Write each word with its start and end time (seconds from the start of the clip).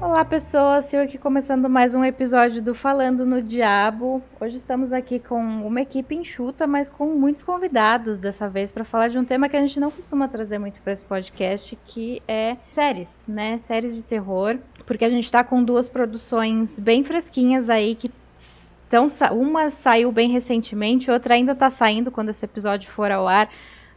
Olá 0.00 0.24
pessoas, 0.24 0.94
eu 0.94 1.02
aqui 1.02 1.18
começando 1.18 1.68
mais 1.68 1.92
um 1.92 2.04
episódio 2.04 2.62
do 2.62 2.72
Falando 2.72 3.26
no 3.26 3.42
Diabo. 3.42 4.22
Hoje 4.40 4.56
estamos 4.56 4.92
aqui 4.92 5.18
com 5.18 5.40
uma 5.40 5.80
equipe 5.80 6.14
enxuta, 6.14 6.68
mas 6.68 6.88
com 6.88 7.06
muitos 7.06 7.42
convidados 7.42 8.20
dessa 8.20 8.48
vez 8.48 8.70
para 8.70 8.84
falar 8.84 9.08
de 9.08 9.18
um 9.18 9.24
tema 9.24 9.48
que 9.48 9.56
a 9.56 9.60
gente 9.60 9.80
não 9.80 9.90
costuma 9.90 10.28
trazer 10.28 10.56
muito 10.60 10.80
para 10.82 10.92
esse 10.92 11.04
podcast, 11.04 11.76
que 11.84 12.22
é 12.28 12.56
séries, 12.70 13.20
né? 13.26 13.58
Séries 13.66 13.92
de 13.92 14.04
terror, 14.04 14.58
porque 14.86 15.04
a 15.04 15.10
gente 15.10 15.24
está 15.24 15.42
com 15.42 15.64
duas 15.64 15.88
produções 15.88 16.78
bem 16.78 17.02
fresquinhas 17.02 17.68
aí 17.68 17.96
que 17.96 18.08
estão 18.36 19.08
uma 19.32 19.68
saiu 19.68 20.12
bem 20.12 20.30
recentemente, 20.30 21.10
outra 21.10 21.34
ainda 21.34 21.52
está 21.52 21.70
saindo 21.70 22.12
quando 22.12 22.28
esse 22.28 22.44
episódio 22.44 22.88
for 22.88 23.10
ao 23.10 23.26
ar. 23.26 23.50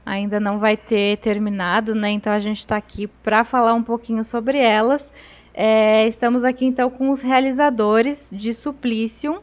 Ainda 0.04 0.40
não 0.40 0.58
vai 0.58 0.76
ter 0.76 1.18
terminado, 1.18 1.94
né? 1.94 2.10
Então 2.10 2.34
a 2.34 2.40
gente 2.40 2.58
está 2.58 2.76
aqui 2.76 3.06
para 3.06 3.44
falar 3.44 3.76
um 3.76 3.84
pouquinho 3.84 4.24
sobre 4.24 4.58
elas. 4.58 5.12
É, 5.54 6.08
estamos 6.08 6.44
aqui 6.46 6.66
então 6.66 6.90
com 6.90 7.10
os 7.10 7.22
realizadores 7.22 8.30
de 8.32 8.54
Suplicium 8.54 9.40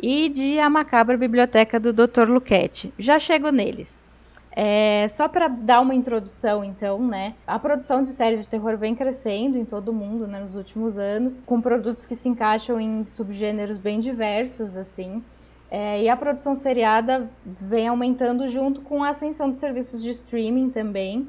e 0.00 0.28
de 0.28 0.58
A 0.58 0.70
Macabra 0.70 1.16
Biblioteca 1.16 1.80
do 1.80 1.92
Dr. 1.92 2.28
Luquete. 2.28 2.92
Já 2.98 3.18
chego 3.18 3.50
neles. 3.50 3.98
É, 4.54 5.06
só 5.08 5.28
para 5.28 5.48
dar 5.48 5.80
uma 5.80 5.94
introdução, 5.94 6.62
então, 6.62 7.04
né? 7.04 7.34
A 7.46 7.58
produção 7.58 8.04
de 8.04 8.10
séries 8.10 8.40
de 8.40 8.48
terror 8.48 8.76
vem 8.76 8.94
crescendo 8.94 9.56
em 9.56 9.64
todo 9.64 9.88
o 9.88 9.92
mundo 9.94 10.26
né, 10.26 10.40
nos 10.40 10.54
últimos 10.54 10.98
anos, 10.98 11.40
com 11.46 11.60
produtos 11.60 12.04
que 12.04 12.14
se 12.14 12.28
encaixam 12.28 12.78
em 12.78 13.06
subgêneros 13.06 13.78
bem 13.78 13.98
diversos, 13.98 14.76
assim. 14.76 15.24
É, 15.70 16.02
e 16.02 16.08
a 16.08 16.16
produção 16.16 16.54
seriada 16.54 17.30
vem 17.46 17.88
aumentando 17.88 18.46
junto 18.46 18.82
com 18.82 19.02
a 19.02 19.08
ascensão 19.08 19.48
dos 19.48 19.58
serviços 19.58 20.02
de 20.02 20.10
streaming 20.10 20.68
também 20.68 21.26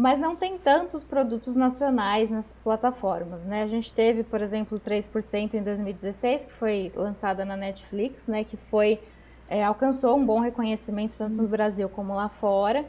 mas 0.00 0.18
não 0.18 0.34
tem 0.34 0.56
tantos 0.56 1.04
produtos 1.04 1.54
nacionais 1.54 2.30
nessas 2.30 2.58
plataformas, 2.58 3.44
né? 3.44 3.62
A 3.62 3.66
gente 3.66 3.92
teve, 3.92 4.22
por 4.22 4.40
exemplo, 4.40 4.80
3% 4.80 5.52
em 5.52 5.62
2016, 5.62 6.46
que 6.46 6.52
foi 6.54 6.90
lançada 6.96 7.44
na 7.44 7.54
Netflix, 7.54 8.26
né? 8.26 8.42
Que 8.42 8.56
foi 8.56 8.98
é, 9.46 9.62
alcançou 9.62 10.16
um 10.16 10.24
bom 10.24 10.40
reconhecimento 10.40 11.18
tanto 11.18 11.42
no 11.42 11.46
Brasil 11.46 11.86
como 11.86 12.14
lá 12.14 12.30
fora, 12.30 12.86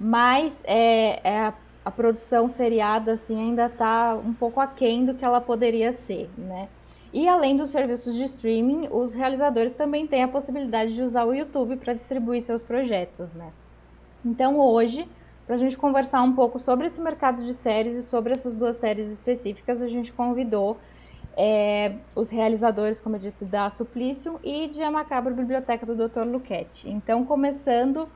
mas 0.00 0.64
é, 0.66 1.20
é 1.22 1.38
a, 1.40 1.54
a, 1.84 1.90
produção 1.90 2.48
seriada 2.48 3.12
assim 3.12 3.38
ainda 3.38 3.66
está 3.66 4.14
um 4.14 4.32
pouco 4.32 4.58
aquém 4.58 5.04
do 5.04 5.12
que 5.12 5.26
ela 5.26 5.42
poderia 5.42 5.92
ser, 5.92 6.30
né? 6.38 6.70
E 7.12 7.28
além 7.28 7.58
dos 7.58 7.68
serviços 7.68 8.14
de 8.14 8.24
streaming, 8.24 8.88
os 8.90 9.12
realizadores 9.12 9.74
também 9.74 10.06
têm 10.06 10.22
a 10.22 10.28
possibilidade 10.28 10.94
de 10.94 11.02
usar 11.02 11.26
o 11.26 11.34
YouTube 11.34 11.76
para 11.76 11.92
distribuir 11.92 12.40
seus 12.40 12.62
projetos, 12.62 13.34
né? 13.34 13.52
Então 14.24 14.58
hoje 14.58 15.06
para 15.48 15.56
a 15.56 15.58
gente 15.58 15.78
conversar 15.78 16.20
um 16.20 16.34
pouco 16.34 16.58
sobre 16.58 16.86
esse 16.86 17.00
mercado 17.00 17.42
de 17.42 17.54
séries 17.54 17.94
e 17.94 18.02
sobre 18.02 18.34
essas 18.34 18.54
duas 18.54 18.76
séries 18.76 19.10
específicas, 19.10 19.80
a 19.80 19.88
gente 19.88 20.12
convidou 20.12 20.76
é, 21.34 21.94
os 22.14 22.28
realizadores, 22.28 23.00
como 23.00 23.16
eu 23.16 23.20
disse, 23.20 23.46
da 23.46 23.70
Suplício 23.70 24.38
e 24.44 24.68
de 24.68 24.82
A 24.82 24.90
Macabra 24.90 25.32
Biblioteca 25.32 25.86
do 25.86 25.96
Dr. 25.96 26.24
Luquete. 26.26 26.90
Então, 26.90 27.24
começando 27.24 28.06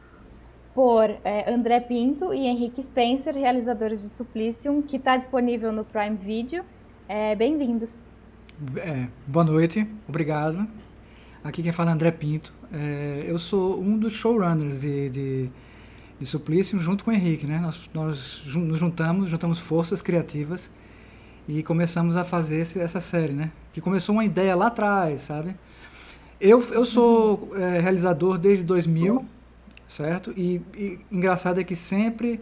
por 0.74 1.08
é, 1.24 1.50
André 1.50 1.80
Pinto 1.80 2.34
e 2.34 2.46
Henrique 2.46 2.82
Spencer, 2.82 3.34
realizadores 3.34 4.02
de 4.02 4.10
Suplicium, 4.10 4.82
que 4.82 4.96
está 4.96 5.16
disponível 5.16 5.72
no 5.72 5.86
Prime 5.86 6.16
Video. 6.16 6.62
É, 7.08 7.34
Bem-vindos. 7.34 7.88
É, 8.76 9.06
boa 9.26 9.44
noite, 9.44 9.88
obrigado. 10.06 10.68
Aqui 11.42 11.62
quem 11.62 11.72
fala 11.72 11.92
é 11.92 11.94
André 11.94 12.10
Pinto. 12.10 12.52
É, 12.70 13.24
eu 13.26 13.38
sou 13.38 13.80
um 13.80 13.96
dos 13.96 14.12
showrunners 14.12 14.82
de, 14.82 15.08
de 15.08 15.50
de 16.18 16.26
Suplício 16.26 16.78
junto 16.78 17.04
com 17.04 17.10
o 17.10 17.14
Henrique, 17.14 17.46
né? 17.46 17.58
Nós, 17.58 17.90
nós 17.92 18.42
nos 18.54 18.78
juntamos, 18.78 19.30
juntamos 19.30 19.58
forças 19.58 20.00
criativas 20.00 20.70
e 21.48 21.62
começamos 21.62 22.16
a 22.16 22.24
fazer 22.24 22.60
esse, 22.60 22.78
essa 22.78 23.00
série, 23.00 23.32
né? 23.32 23.50
Que 23.72 23.80
começou 23.80 24.14
uma 24.14 24.24
ideia 24.24 24.54
lá 24.54 24.68
atrás, 24.68 25.22
sabe? 25.22 25.54
Eu, 26.40 26.60
eu 26.72 26.84
sou 26.84 27.52
é, 27.56 27.80
realizador 27.80 28.38
desde 28.38 28.64
2000, 28.64 29.24
certo? 29.88 30.32
E, 30.36 30.60
e 30.76 30.98
engraçado 31.10 31.60
é 31.60 31.64
que 31.64 31.76
sempre 31.76 32.40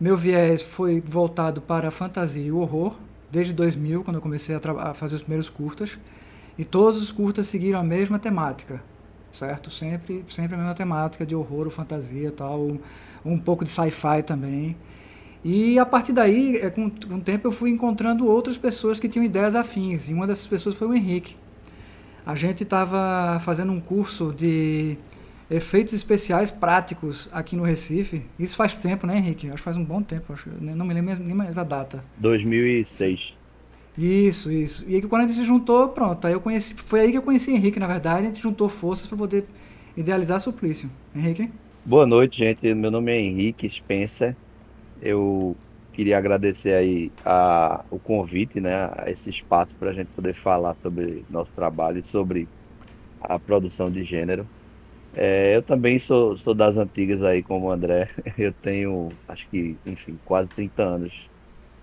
meu 0.00 0.16
viés 0.16 0.62
foi 0.62 1.00
voltado 1.00 1.60
para 1.60 1.88
a 1.88 1.90
fantasia 1.90 2.42
e 2.42 2.50
o 2.50 2.58
horror, 2.58 2.96
desde 3.30 3.52
2000, 3.52 4.02
quando 4.02 4.16
eu 4.16 4.22
comecei 4.22 4.54
a, 4.54 4.60
a 4.90 4.94
fazer 4.94 5.14
os 5.14 5.22
primeiros 5.22 5.48
curtas. 5.48 5.98
E 6.58 6.64
todos 6.64 7.00
os 7.00 7.12
curtas 7.12 7.46
seguiram 7.46 7.78
a 7.78 7.84
mesma 7.84 8.18
temática, 8.18 8.82
certo? 9.32 9.70
Sempre, 9.70 10.24
sempre 10.28 10.54
a 10.54 10.58
mesma 10.58 10.74
temática 10.74 11.26
de 11.26 11.34
horror 11.34 11.70
fantasia 11.70 12.30
tal, 12.30 12.78
um 13.24 13.38
pouco 13.38 13.64
de 13.64 13.70
sci-fi 13.70 14.22
também. 14.24 14.76
E 15.44 15.78
a 15.78 15.84
partir 15.84 16.12
daí, 16.12 16.56
é, 16.56 16.70
com, 16.70 16.88
com 16.88 17.16
o 17.16 17.20
tempo, 17.20 17.48
eu 17.48 17.52
fui 17.52 17.70
encontrando 17.70 18.26
outras 18.26 18.56
pessoas 18.56 19.00
que 19.00 19.08
tinham 19.08 19.24
ideias 19.24 19.56
afins. 19.56 20.08
E 20.08 20.14
uma 20.14 20.26
dessas 20.26 20.46
pessoas 20.46 20.76
foi 20.76 20.86
o 20.86 20.94
Henrique. 20.94 21.34
A 22.24 22.36
gente 22.36 22.62
estava 22.62 23.40
fazendo 23.40 23.72
um 23.72 23.80
curso 23.80 24.32
de 24.32 24.96
efeitos 25.50 25.92
especiais 25.92 26.52
práticos 26.52 27.28
aqui 27.32 27.56
no 27.56 27.64
Recife. 27.64 28.22
Isso 28.38 28.54
faz 28.54 28.76
tempo, 28.76 29.06
né, 29.06 29.18
Henrique? 29.18 29.48
Acho 29.48 29.56
que 29.56 29.62
faz 29.62 29.76
um 29.76 29.84
bom 29.84 30.00
tempo. 30.00 30.32
Acho, 30.32 30.48
não 30.60 30.86
me 30.86 30.94
lembro 30.94 31.18
nem 31.18 31.34
mais 31.34 31.58
a 31.58 31.64
data. 31.64 32.04
2006. 32.18 33.34
Isso, 33.96 34.50
isso. 34.50 34.84
E 34.88 34.94
aí 34.94 35.02
quando 35.02 35.22
a 35.22 35.26
gente 35.26 35.36
se 35.36 35.44
juntou, 35.44 35.88
pronto. 35.88 36.26
Aí 36.26 36.32
eu 36.32 36.40
conheci, 36.40 36.74
foi 36.74 37.00
aí 37.00 37.10
que 37.10 37.18
eu 37.18 37.22
conheci 37.22 37.50
Henrique, 37.52 37.78
na 37.78 37.86
verdade. 37.86 38.22
A 38.22 38.24
gente 38.30 38.40
juntou 38.40 38.68
forças 38.68 39.06
para 39.06 39.18
poder 39.18 39.44
idealizar 39.96 40.40
Suplício. 40.40 40.90
Henrique? 41.14 41.50
Boa 41.84 42.06
noite, 42.06 42.38
gente. 42.38 42.72
Meu 42.74 42.90
nome 42.90 43.12
é 43.12 43.20
Henrique 43.20 43.68
Spencer. 43.68 44.34
Eu 45.00 45.56
queria 45.92 46.16
agradecer 46.16 46.72
aí 46.74 47.12
a, 47.24 47.84
o 47.90 47.98
convite, 47.98 48.60
né, 48.60 48.90
a 48.96 49.10
esse 49.10 49.28
espaço 49.28 49.74
para 49.74 49.90
a 49.90 49.92
gente 49.92 50.08
poder 50.08 50.34
falar 50.34 50.74
sobre 50.82 51.24
nosso 51.28 51.50
trabalho 51.52 51.98
e 51.98 52.10
sobre 52.10 52.48
a 53.20 53.38
produção 53.38 53.90
de 53.90 54.02
gênero. 54.04 54.46
É, 55.14 55.54
eu 55.56 55.62
também 55.62 55.98
sou, 55.98 56.38
sou 56.38 56.54
das 56.54 56.76
antigas 56.76 57.22
aí, 57.22 57.42
como 57.42 57.66
o 57.66 57.70
André. 57.70 58.08
Eu 58.38 58.52
tenho, 58.52 59.10
acho 59.28 59.46
que, 59.50 59.76
enfim, 59.84 60.18
quase 60.24 60.50
30 60.52 60.82
anos 60.82 61.12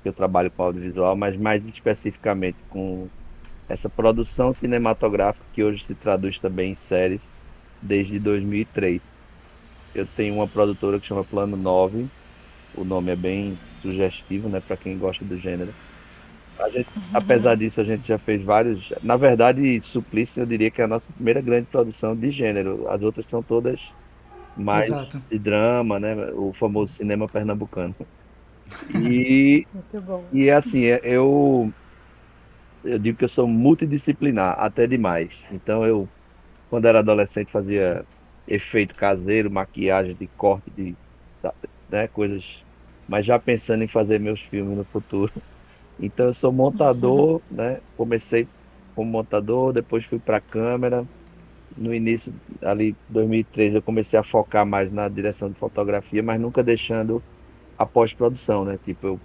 que 0.02 0.10
eu 0.10 0.14
trabalho 0.14 0.52
com 0.52 0.64
audiovisual, 0.64 1.16
mas 1.16 1.38
mais 1.38 1.68
especificamente 1.68 2.58
com 2.70 3.08
essa 3.68 3.90
produção 3.90 4.54
cinematográfica 4.54 5.46
que 5.54 5.64
hoje 5.64 5.84
se 5.84 5.94
traduz 5.94 6.40
também 6.40 6.72
em 6.72 6.76
séries 6.76 7.22
desde 7.82 8.20
2003 8.20 9.20
eu 9.94 10.08
tenho 10.16 10.36
uma 10.36 10.48
produtora 10.48 11.00
que 11.00 11.08
chama 11.08 11.24
Plano 11.24 11.58
9. 11.58 12.08
O 12.76 12.84
nome 12.84 13.12
é 13.12 13.16
bem 13.16 13.58
sugestivo, 13.82 14.48
né, 14.48 14.62
para 14.66 14.78
quem 14.78 14.98
gosta 14.98 15.26
do 15.26 15.38
gênero. 15.38 15.74
A 16.60 16.70
gente, 16.70 16.90
uhum. 16.96 17.04
apesar 17.14 17.56
disso, 17.56 17.80
a 17.80 17.84
gente 17.84 18.08
já 18.08 18.18
fez 18.18 18.44
vários. 18.44 18.92
Na 19.02 19.16
verdade, 19.16 19.80
Suplício 19.82 20.42
eu 20.42 20.46
diria 20.46 20.70
que 20.70 20.82
é 20.82 20.84
a 20.84 20.88
nossa 20.88 21.12
primeira 21.14 21.42
grande 21.42 21.68
produção 21.68 22.16
de 22.16 22.32
gênero. 22.32 22.86
As 22.90 23.02
outras 23.02 23.26
são 23.28 23.42
todas 23.42 23.82
mais 24.58 24.88
Exato. 24.88 25.22
de 25.32 25.40
drama, 25.40 26.00
né? 26.00 26.16
O 26.34 26.54
famoso 26.54 26.94
cinema 26.94 27.28
pernambucano. 27.30 27.96
E, 28.94 29.66
e 30.32 30.50
assim, 30.50 30.86
é, 30.86 31.00
eu 31.04 31.72
eu 32.84 32.98
digo 33.00 33.18
que 33.18 33.26
eu 33.26 33.30
sou 33.30 33.48
multidisciplinar, 33.48 34.60
até 34.60 34.88
demais. 34.88 35.32
Então 35.52 35.86
eu, 35.86 36.10
quando 36.70 36.86
era 36.86 37.00
adolescente, 37.00 37.52
fazia 37.52 38.06
efeito 38.48 38.96
caseiro, 38.96 39.52
maquiagem 39.52 40.16
de 40.16 40.28
corte 40.28 40.70
de 40.72 40.96
né, 41.90 42.08
coisas, 42.08 42.64
mas 43.08 43.26
já 43.26 43.40
pensando 43.40 43.84
em 43.84 43.88
fazer 43.88 44.20
meus 44.20 44.42
filmes 44.42 44.78
no 44.78 44.86
futuro. 44.86 45.32
Então 46.02 46.28
eu 46.28 46.34
sou 46.34 46.52
montador, 46.52 47.42
né? 47.52 47.82
Comecei 47.98 48.48
como 48.96 49.12
montador, 49.12 49.74
depois 49.74 50.06
fui 50.06 50.18
para 50.18 50.40
câmera. 50.40 51.06
No 51.78 51.94
início 51.94 52.34
ali 52.62 52.96
2013 53.10 53.76
eu 53.76 53.82
comecei 53.84 54.20
a 54.20 54.24
focar 54.24 54.66
mais 54.66 54.92
na 54.92 55.10
direção 55.10 55.52
de 55.52 55.60
fotografia, 55.60 56.24
mas 56.24 56.40
nunca 56.40 56.64
deixando 56.64 57.22
a 57.80 57.86
pós-produção, 57.86 58.66
né? 58.66 58.78
Tipo, 58.84 59.08
eu 59.08 59.20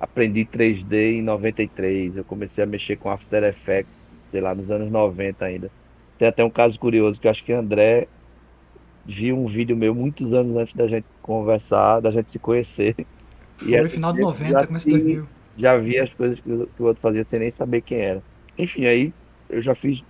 aprendi 0.00 0.44
3D 0.44 1.18
em 1.18 1.22
93, 1.22 2.16
eu 2.16 2.24
comecei 2.24 2.62
a 2.62 2.66
mexer 2.66 2.96
com 2.96 3.10
After 3.10 3.42
Effects, 3.42 3.92
sei 4.30 4.40
lá, 4.40 4.54
nos 4.54 4.70
anos 4.70 4.88
90 4.88 5.44
ainda. 5.44 5.70
Tem 6.16 6.28
até 6.28 6.44
um 6.44 6.50
caso 6.50 6.78
curioso 6.78 7.20
que 7.20 7.26
acho 7.26 7.42
que 7.42 7.52
André 7.52 8.06
vi 9.04 9.32
um 9.32 9.46
vídeo 9.46 9.76
meu 9.76 9.94
muitos 9.94 10.32
anos 10.32 10.56
antes 10.56 10.74
da 10.74 10.86
gente 10.86 11.06
conversar, 11.20 12.00
da 12.00 12.12
gente 12.12 12.30
se 12.30 12.38
conhecer. 12.38 12.94
Foi 13.58 13.72
e 13.72 13.88
final 13.88 14.12
de 14.12 14.20
90, 14.20 14.66
começo 14.66 14.86
de 14.86 14.92
2000. 14.92 15.28
Já 15.58 15.76
vi 15.76 15.98
as 15.98 16.12
coisas 16.12 16.38
que 16.38 16.52
o, 16.52 16.66
que 16.66 16.82
o 16.82 16.86
outro 16.86 17.00
fazia 17.00 17.24
sem 17.24 17.40
nem 17.40 17.50
saber 17.50 17.80
quem 17.80 17.98
era. 17.98 18.22
Enfim, 18.56 18.84
aí 18.84 19.12
eu 19.48 19.60
já 19.60 19.74
fiz 19.74 20.04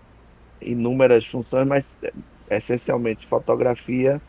inúmeras 0.60 1.24
funções, 1.24 1.66
mas 1.66 1.96
é, 2.02 2.56
essencialmente 2.56 3.26
fotografia 3.26 4.20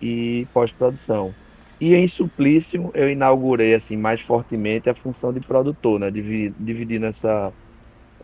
e 0.00 0.46
pós-produção. 0.54 1.34
E 1.80 1.94
em 1.94 2.06
Suplício 2.06 2.90
eu 2.94 3.10
inaugurei 3.10 3.74
assim 3.74 3.96
mais 3.96 4.20
fortemente 4.20 4.88
a 4.88 4.94
função 4.94 5.32
de 5.32 5.40
produtor, 5.40 6.00
né? 6.00 6.10
dividindo 6.10 7.06
essa, 7.06 7.52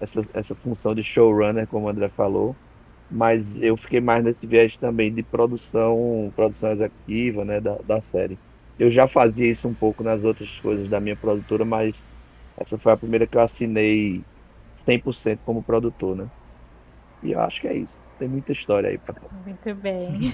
essa, 0.00 0.22
essa 0.32 0.54
função 0.54 0.94
de 0.94 1.02
showrunner, 1.02 1.66
como 1.66 1.86
o 1.86 1.88
André 1.88 2.08
falou, 2.08 2.56
mas 3.10 3.58
eu 3.62 3.76
fiquei 3.76 4.00
mais 4.00 4.24
nesse 4.24 4.46
viés 4.46 4.76
também 4.76 5.12
de 5.12 5.22
produção, 5.22 6.32
produção 6.34 6.72
executiva, 6.72 7.44
né, 7.44 7.60
da, 7.60 7.76
da 7.86 8.00
série. 8.00 8.38
Eu 8.78 8.90
já 8.90 9.06
fazia 9.06 9.50
isso 9.50 9.68
um 9.68 9.74
pouco 9.74 10.02
nas 10.02 10.24
outras 10.24 10.50
coisas 10.60 10.88
da 10.88 10.98
minha 10.98 11.16
produtora, 11.16 11.64
mas 11.64 11.94
essa 12.56 12.78
foi 12.78 12.92
a 12.92 12.96
primeira 12.96 13.26
que 13.26 13.36
eu 13.36 13.42
assinei 13.42 14.24
100% 14.86 15.38
como 15.44 15.62
produtor, 15.62 16.16
né? 16.16 16.28
E 17.22 17.32
eu 17.32 17.40
acho 17.40 17.60
que 17.60 17.68
é 17.68 17.76
isso. 17.76 17.96
Tem 18.22 18.28
muita 18.28 18.52
história 18.52 18.88
aí 18.88 18.98
para 18.98 19.16
Muito 19.44 19.74
bem. 19.74 20.32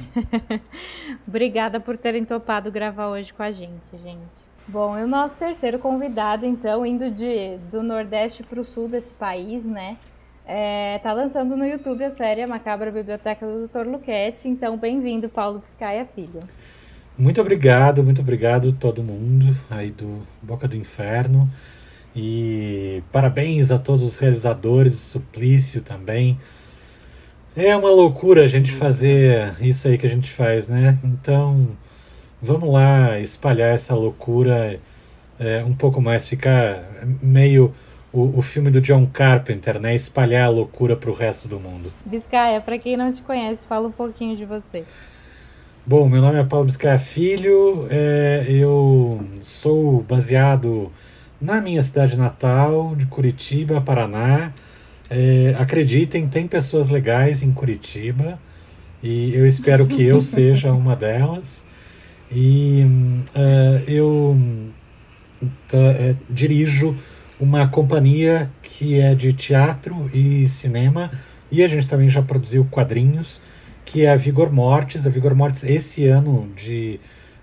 Obrigada 1.26 1.80
por 1.80 1.96
terem 1.96 2.22
topado 2.22 2.70
gravar 2.70 3.08
hoje 3.08 3.32
com 3.32 3.42
a 3.42 3.50
gente, 3.50 3.96
gente. 4.04 4.18
Bom, 4.66 4.98
e 4.98 5.04
o 5.04 5.06
nosso 5.06 5.38
terceiro 5.38 5.78
convidado, 5.78 6.44
então, 6.44 6.84
indo 6.84 7.10
de, 7.10 7.56
do 7.72 7.82
Nordeste 7.82 8.42
para 8.42 8.60
o 8.60 8.64
Sul 8.66 8.90
desse 8.90 9.10
país, 9.14 9.64
né? 9.64 9.96
É, 10.44 10.98
tá 10.98 11.14
lançando 11.14 11.56
no 11.56 11.64
YouTube 11.64 12.04
a 12.04 12.10
série 12.10 12.42
A 12.42 12.46
Macabra 12.46 12.90
Biblioteca 12.90 13.46
do 13.46 13.66
Dr. 13.66 13.88
Luquete. 13.88 14.46
Então, 14.46 14.76
bem-vindo, 14.76 15.30
Paulo 15.30 15.60
Piscaia 15.60 16.04
Filho. 16.14 16.42
Muito 17.16 17.40
obrigado, 17.40 18.04
muito 18.04 18.20
obrigado 18.20 18.70
todo 18.70 19.02
mundo 19.02 19.46
aí 19.70 19.90
do 19.90 20.20
Boca 20.42 20.68
do 20.68 20.76
Inferno. 20.76 21.48
E 22.14 23.02
parabéns 23.10 23.70
a 23.70 23.78
todos 23.78 24.02
os 24.02 24.18
realizadores, 24.18 24.92
Suplício 24.92 25.80
também. 25.80 26.38
É 27.60 27.76
uma 27.76 27.90
loucura 27.90 28.44
a 28.44 28.46
gente 28.46 28.70
fazer 28.70 29.52
isso 29.60 29.88
aí 29.88 29.98
que 29.98 30.06
a 30.06 30.08
gente 30.08 30.30
faz, 30.30 30.68
né? 30.68 30.96
Então, 31.02 31.66
vamos 32.40 32.72
lá 32.72 33.18
espalhar 33.18 33.74
essa 33.74 33.96
loucura 33.96 34.78
é, 35.40 35.64
um 35.64 35.74
pouco 35.74 36.00
mais, 36.00 36.24
ficar 36.24 36.84
meio 37.20 37.74
o, 38.12 38.38
o 38.38 38.42
filme 38.42 38.70
do 38.70 38.80
John 38.80 39.04
Carpenter, 39.06 39.80
né? 39.80 39.92
Espalhar 39.92 40.44
a 40.44 40.48
loucura 40.48 40.94
para 40.94 41.10
o 41.10 41.12
resto 41.12 41.48
do 41.48 41.58
mundo. 41.58 41.92
Biscaia, 42.06 42.60
para 42.60 42.78
quem 42.78 42.96
não 42.96 43.12
te 43.12 43.22
conhece, 43.22 43.66
fala 43.66 43.88
um 43.88 43.92
pouquinho 43.92 44.36
de 44.36 44.44
você. 44.44 44.84
Bom, 45.84 46.08
meu 46.08 46.22
nome 46.22 46.38
é 46.38 46.44
Paulo 46.44 46.64
Biscaia 46.64 46.96
Filho, 46.96 47.88
é, 47.90 48.46
eu 48.48 49.20
sou 49.40 50.02
baseado 50.02 50.92
na 51.40 51.60
minha 51.60 51.82
cidade 51.82 52.16
natal, 52.16 52.94
de 52.94 53.04
Curitiba, 53.06 53.80
Paraná. 53.80 54.52
É, 55.10 55.54
acreditem, 55.58 56.28
tem 56.28 56.46
pessoas 56.46 56.88
legais 56.88 57.42
em 57.42 57.50
Curitiba 57.50 58.38
e 59.02 59.34
eu 59.34 59.46
espero 59.46 59.86
que 59.86 60.02
eu 60.02 60.20
seja 60.22 60.72
uma 60.72 60.94
delas. 60.94 61.64
E 62.30 62.84
uh, 63.34 63.90
eu 63.90 64.36
uh, 65.42 66.16
dirijo 66.28 66.94
uma 67.40 67.68
companhia 67.68 68.50
que 68.62 69.00
é 69.00 69.14
de 69.14 69.32
teatro 69.32 70.10
e 70.12 70.46
cinema 70.46 71.10
e 71.50 71.62
a 71.62 71.68
gente 71.68 71.86
também 71.86 72.10
já 72.10 72.20
produziu 72.20 72.66
quadrinhos, 72.70 73.40
que 73.84 74.04
é 74.04 74.10
a 74.10 74.16
Vigor 74.16 74.52
Mortis. 74.52 75.06
A 75.06 75.10
Vigor 75.10 75.34
Mortis, 75.34 75.64
esse 75.64 76.06
ano 76.06 76.50
de 76.54 77.00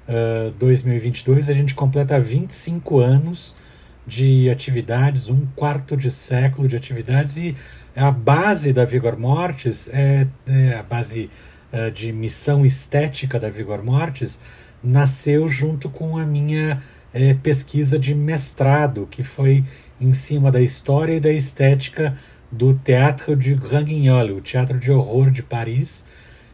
uh, 0.07 0.51
2022, 0.59 1.49
a 1.49 1.53
gente 1.53 1.73
completa 1.73 2.19
25 2.19 2.99
anos 2.99 3.55
de 4.05 4.49
atividades, 4.49 5.29
um 5.29 5.45
quarto 5.55 5.97
de 5.97 6.11
século 6.11 6.67
de 6.67 6.75
atividades, 6.75 7.37
e 7.37 7.55
a 7.95 8.11
base 8.11 8.71
da 8.71 8.85
Vigor 8.85 9.17
Mortis, 9.17 9.89
é, 9.91 10.27
é 10.45 10.75
a 10.75 10.83
base 10.83 11.29
uh, 11.73 11.89
de 11.91 12.11
missão 12.11 12.65
estética 12.65 13.39
da 13.39 13.49
Vigor 13.49 13.83
Mortis, 13.83 14.39
nasceu 14.83 15.47
junto 15.47 15.89
com 15.89 16.17
a 16.17 16.25
minha 16.25 16.79
é, 17.13 17.33
pesquisa 17.33 17.97
de 17.97 18.13
mestrado, 18.13 19.07
que 19.09 19.23
foi 19.23 19.63
em 19.99 20.13
cima 20.13 20.51
da 20.51 20.61
história 20.61 21.13
e 21.15 21.19
da 21.19 21.31
estética 21.31 22.15
do 22.51 22.73
Teatro 22.73 23.35
de 23.35 23.55
Grand 23.55 23.83
Guignol, 23.83 24.37
o 24.37 24.41
Teatro 24.41 24.77
de 24.77 24.91
Horror 24.91 25.31
de 25.31 25.41
Paris. 25.41 26.05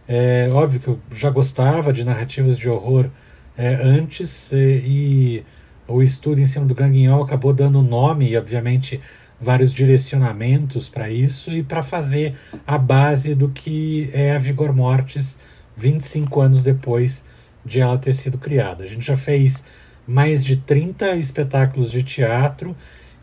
É 0.07 0.49
óbvio 0.51 0.79
que 0.79 0.87
eu 0.87 0.99
já 1.13 1.29
gostava 1.29 1.91
de 1.91 2.03
narrativas 2.03 2.57
de 2.57 2.69
horror 2.69 3.09
é, 3.57 3.75
antes, 3.75 4.53
é, 4.53 4.57
e 4.57 5.43
o 5.91 6.01
estudo 6.01 6.39
em 6.39 6.45
cima 6.45 6.65
do 6.65 6.75
Grand 6.75 6.91
Guignol 6.91 7.23
acabou 7.23 7.53
dando 7.53 7.81
nome 7.81 8.29
e, 8.29 8.37
obviamente, 8.37 8.99
vários 9.39 9.73
direcionamentos 9.73 10.87
para 10.87 11.09
isso 11.09 11.51
e 11.51 11.63
para 11.63 11.81
fazer 11.81 12.35
a 12.65 12.77
base 12.77 13.33
do 13.33 13.49
que 13.49 14.09
é 14.13 14.35
a 14.35 14.37
Vigor 14.37 14.73
Mortis 14.73 15.39
25 15.75 16.41
anos 16.41 16.63
depois 16.63 17.25
de 17.65 17.81
ela 17.81 17.97
ter 17.97 18.13
sido 18.13 18.37
criada. 18.37 18.83
A 18.83 18.87
gente 18.87 19.05
já 19.05 19.17
fez 19.17 19.63
mais 20.05 20.43
de 20.43 20.57
30 20.57 21.15
espetáculos 21.15 21.91
de 21.91 22.03
teatro 22.03 22.75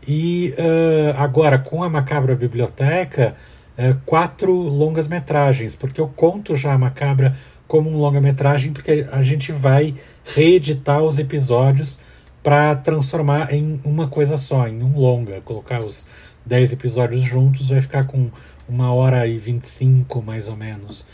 e 0.07 0.53
uh, 0.57 1.17
agora 1.17 1.57
com 1.57 1.83
a 1.83 1.89
Macabra 1.89 2.35
Biblioteca, 2.35 3.35
uh, 3.77 3.95
quatro 4.05 4.51
longas-metragens, 4.53 5.75
porque 5.75 6.01
eu 6.01 6.07
conto 6.07 6.55
já 6.55 6.73
a 6.73 6.77
Macabra 6.77 7.35
como 7.67 7.89
um 7.89 7.97
longa-metragem, 7.97 8.73
porque 8.73 9.07
a 9.11 9.21
gente 9.21 9.51
vai 9.51 9.93
reeditar 10.35 11.03
os 11.03 11.19
episódios 11.19 11.99
para 12.41 12.75
transformar 12.75 13.53
em 13.53 13.79
uma 13.83 14.07
coisa 14.07 14.37
só, 14.37 14.67
em 14.67 14.81
um 14.81 14.97
longa. 14.97 15.41
Colocar 15.41 15.83
os 15.83 16.07
10 16.45 16.73
episódios 16.73 17.21
juntos 17.21 17.69
vai 17.69 17.81
ficar 17.81 18.05
com 18.05 18.29
uma 18.67 18.93
hora 18.93 19.27
e 19.27 19.37
25 19.37 20.21
mais 20.21 20.47
ou 20.47 20.55
menos. 20.55 21.05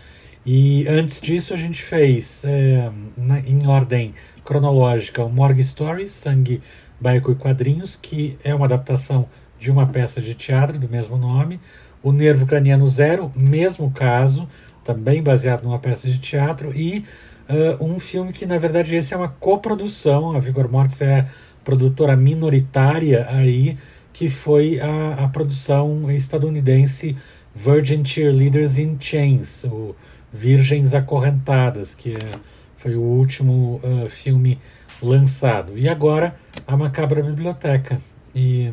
E 0.46 0.88
antes 0.88 1.20
disso 1.22 1.54
a 1.54 1.58
gente 1.58 1.82
fez, 1.82 2.44
é, 2.46 2.92
na, 3.18 3.40
em 3.40 3.66
ordem 3.66 4.14
cronológica, 4.44 5.24
o 5.24 5.30
Morgue 5.30 5.64
Stories, 5.64 6.12
Sangue, 6.12 6.62
Baico 7.00 7.32
e 7.32 7.36
Quadrinhos, 7.36 7.96
que 7.96 8.38
é 8.44 8.54
uma 8.54 8.66
adaptação 8.66 9.28
de 9.60 9.72
uma 9.72 9.88
peça 9.88 10.22
de 10.22 10.36
teatro 10.36 10.78
do 10.78 10.88
mesmo 10.88 11.18
nome. 11.18 11.60
O 12.04 12.12
Nervo 12.12 12.46
Craniano 12.46 12.88
Zero, 12.88 13.32
mesmo 13.36 13.90
caso, 13.90 14.48
também 14.84 15.24
baseado 15.24 15.64
numa 15.64 15.80
peça 15.80 16.10
de 16.10 16.20
teatro. 16.20 16.72
E 16.76 17.04
uh, 17.50 17.84
um 17.84 18.00
filme 18.00 18.32
que, 18.32 18.46
na 18.46 18.58
verdade, 18.58 18.96
esse 18.96 19.14
é 19.14 19.18
uma 19.18 19.30
coprodução. 19.30 20.36
A 20.36 20.40
Vigor 20.40 20.70
Mortis 20.70 21.02
é 21.02 21.28
produtora 21.64 22.16
minoritária 22.16 23.28
aí, 23.30 23.78
que 24.14 24.30
foi 24.30 24.80
a, 24.80 25.26
a 25.26 25.28
produção 25.28 26.10
estadunidense 26.12 27.18
Virgin 27.54 28.04
Cheerleaders 28.04 28.78
in 28.78 28.98
Chains, 29.00 29.64
o 29.66 29.96
Virgens 30.32 30.94
Acorrentadas, 30.94 31.96
que 31.96 32.14
é, 32.14 32.32
foi 32.78 32.96
o 32.96 33.02
último 33.02 33.82
uh, 33.84 34.08
filme 34.08 34.60
lançado. 35.02 35.78
E 35.78 35.88
agora 35.88 36.36
a 36.68 36.76
Macabra 36.76 37.24
Biblioteca. 37.24 38.00
E, 38.34 38.72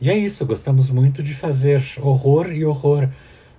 e 0.00 0.10
é 0.10 0.16
isso, 0.16 0.44
gostamos 0.44 0.90
muito 0.90 1.22
de 1.22 1.34
fazer 1.34 1.82
horror 2.00 2.52
e 2.52 2.64
horror. 2.64 3.08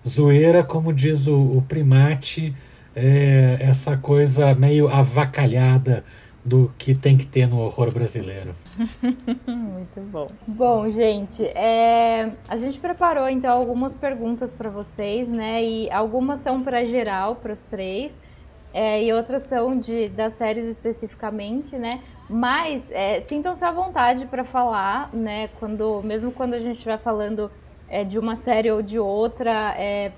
Zoeira, 0.08 0.64
como 0.64 0.94
diz 0.94 1.26
o, 1.26 1.36
o 1.36 1.64
primate, 1.68 2.54
é 2.96 3.58
essa 3.60 3.98
coisa 3.98 4.56
meio 4.56 4.88
avacalhada 4.88 6.04
do 6.44 6.72
que 6.78 6.94
tem 6.94 7.18
que 7.18 7.26
ter 7.26 7.48
no 7.48 7.60
horror 7.60 7.92
brasileiro. 7.92 8.56
Muito 9.48 10.00
bom. 10.12 10.30
Bom, 10.46 10.92
gente, 10.92 11.44
é, 11.44 12.32
a 12.48 12.56
gente 12.56 12.80
preparou 12.80 13.28
então 13.28 13.52
algumas 13.52 13.96
perguntas 13.96 14.54
para 14.54 14.70
vocês, 14.70 15.28
né? 15.28 15.64
E 15.64 15.92
algumas 15.92 16.42
são 16.42 16.62
para 16.62 16.86
geral, 16.86 17.36
para 17.36 17.52
os 17.52 17.64
três, 17.64 18.20
é, 18.72 19.04
e 19.04 19.12
outras 19.12 19.44
são 19.44 19.80
de 19.80 20.10
das 20.10 20.34
séries 20.34 20.68
especificamente, 20.68 21.76
né? 21.78 22.02
Mas 22.30 22.92
é, 22.92 23.22
sintam-se 23.22 23.66
à 23.66 23.72
vontade 23.72 24.26
para 24.26 24.44
falar, 24.44 25.10
né? 25.14 25.50
Quando, 25.60 26.02
mesmo 26.04 26.32
quando 26.32 26.54
a 26.54 26.60
gente 26.60 26.76
estiver 26.76 27.00
falando 27.00 27.50
é, 27.90 28.04
de 28.04 28.20
uma 28.20 28.36
série 28.36 28.70
ou 28.70 28.84
de 28.84 29.00
outra, 29.00 29.74
é, 29.78 30.12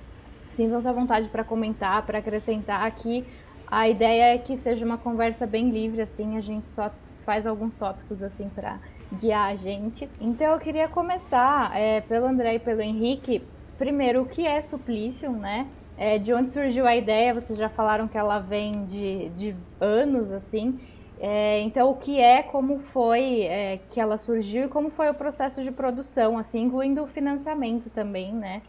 sintam-se 0.58 0.88
à 0.88 0.92
vontade 0.92 1.30
para 1.30 1.44
comentar, 1.44 2.04
para 2.04 2.18
acrescentar 2.18 2.86
aqui. 2.86 3.24
A 3.68 3.88
ideia 3.88 4.34
é 4.34 4.38
que 4.40 4.58
seja 4.58 4.84
uma 4.84 4.98
conversa 4.98 5.46
bem 5.46 5.70
livre, 5.70 6.02
assim, 6.02 6.36
a 6.36 6.42
gente 6.42 6.68
só 6.68 6.92
faz 7.24 7.46
alguns 7.46 7.76
tópicos 7.76 8.24
assim 8.24 8.50
para 8.50 8.80
guiar 9.14 9.52
a 9.52 9.56
gente. 9.56 10.10
Então 10.20 10.54
eu 10.54 10.60
queria 10.60 10.88
começar 10.88 11.78
é, 11.78 12.02
pelo 12.02 12.26
André 12.26 12.56
e 12.56 12.60
pelo 12.60 12.82
Henrique. 12.82 13.44
Primeiro, 13.78 14.24
o 14.24 14.26
que 14.26 14.48
é 14.48 14.60
suplício, 14.62 15.32
né? 15.32 15.68
É, 15.98 16.18
de 16.18 16.34
onde 16.34 16.50
surgiu 16.50 16.88
a 16.88 16.96
ideia? 16.96 17.34
Vocês 17.34 17.58
já 17.60 17.70
falaram 17.70 18.08
que 18.08 18.18
ela 18.18 18.40
vem 18.40 18.86
de, 18.86 19.30
de 19.30 19.56
anos, 19.80 20.32
assim. 20.32 20.80
É, 21.20 21.60
então, 21.62 21.90
o 21.90 21.96
que 21.96 22.20
é, 22.20 22.44
como 22.44 22.80
foi 22.80 23.42
é, 23.42 23.80
que 23.90 24.00
ela 24.00 24.18
surgiu 24.18 24.66
e 24.66 24.68
como 24.68 24.90
foi 24.90 25.10
o 25.10 25.14
processo 25.14 25.62
de 25.64 25.72
produção, 25.72 26.38
assim, 26.38 26.62
incluindo 26.62 27.04
o 27.04 27.08
financiamento 27.08 27.90
também, 27.90 28.34
né? 28.34 28.62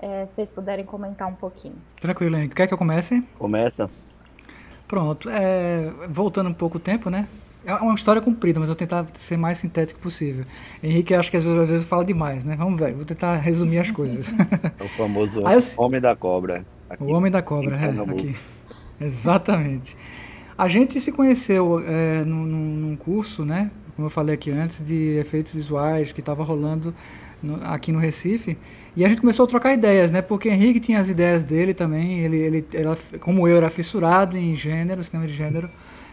É, 0.00 0.26
se 0.26 0.34
vocês 0.34 0.50
puderem 0.50 0.84
comentar 0.84 1.28
um 1.28 1.34
pouquinho. 1.34 1.76
Tranquilo, 2.00 2.36
Henrique. 2.36 2.54
Quer 2.54 2.66
que 2.66 2.74
eu 2.74 2.78
comece? 2.78 3.22
Começa. 3.38 3.88
Pronto. 4.86 5.28
É, 5.30 5.90
voltando 6.08 6.50
um 6.50 6.54
pouco 6.54 6.76
o 6.76 6.80
tempo, 6.80 7.08
né? 7.08 7.26
É 7.66 7.74
uma 7.76 7.94
história 7.94 8.20
comprida, 8.20 8.60
mas 8.60 8.68
eu 8.68 8.74
vou 8.74 8.78
tentar 8.78 9.06
ser 9.14 9.38
mais 9.38 9.56
sintético 9.56 9.98
possível. 9.98 10.44
Henrique, 10.82 11.14
acho 11.14 11.30
que 11.30 11.38
às 11.38 11.44
vezes, 11.44 11.58
às 11.58 11.68
vezes 11.68 11.86
fala 11.86 12.04
demais, 12.04 12.44
né? 12.44 12.56
Vamos 12.56 12.78
ver, 12.78 12.92
vou 12.92 13.06
tentar 13.06 13.36
resumir 13.36 13.78
as 13.78 13.90
coisas. 13.90 14.30
É 14.78 14.84
o 14.84 14.88
famoso 14.88 15.40
eu... 15.48 15.60
Homem 15.78 16.00
da 16.00 16.14
Cobra. 16.14 16.64
o 17.00 17.12
Homem 17.12 17.30
da 17.30 17.40
Cobra, 17.40 17.76
é, 17.76 18.12
aqui. 18.12 18.36
Exatamente. 19.00 19.96
A 20.56 20.68
gente 20.68 21.00
se 21.00 21.10
conheceu 21.10 21.82
é, 21.86 22.22
num, 22.24 22.44
num, 22.44 22.96
curso, 22.96 23.44
né? 23.44 23.70
Como 23.96 24.06
eu 24.06 24.10
falei 24.10 24.34
aqui 24.34 24.50
antes, 24.50 24.86
de 24.86 25.16
efeitos 25.18 25.52
visuais 25.52 26.12
que 26.12 26.20
estava 26.20 26.44
rolando 26.44 26.94
no, 27.42 27.64
aqui 27.64 27.90
no 27.90 27.98
Recife. 27.98 28.58
E 28.96 29.04
a 29.04 29.08
gente 29.08 29.20
começou 29.20 29.44
a 29.44 29.48
trocar 29.48 29.72
ideias, 29.72 30.10
né? 30.12 30.22
Porque 30.22 30.48
Henrique 30.48 30.78
tinha 30.78 31.00
as 31.00 31.08
ideias 31.08 31.42
dele 31.42 31.74
também. 31.74 32.20
Ele, 32.20 32.36
ele, 32.36 32.66
ele 32.72 33.18
como 33.18 33.48
eu, 33.48 33.56
era 33.56 33.68
fissurado 33.68 34.36
em 34.36 34.54
gênero, 34.54 35.02
cinema 35.02 35.26
de 35.26 35.34
gênero. 35.34 35.68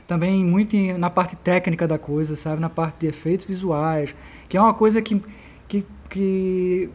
também 0.08 0.44
muito 0.44 0.76
em, 0.76 0.94
na 0.94 1.10
parte 1.10 1.36
técnica 1.36 1.88
da 1.88 2.00
coisa, 2.00 2.36
sabe? 2.36 2.60
Na 2.60 2.70
parte 2.70 3.02
de 3.02 3.08
efeitos 3.08 3.46
visuais, 3.46 4.16
que 4.50 4.58
é 4.58 4.62
uma 4.62 4.74
coisa 4.74 5.02
que, 5.02 5.22
que, 5.68 5.86
que, 6.10 6.90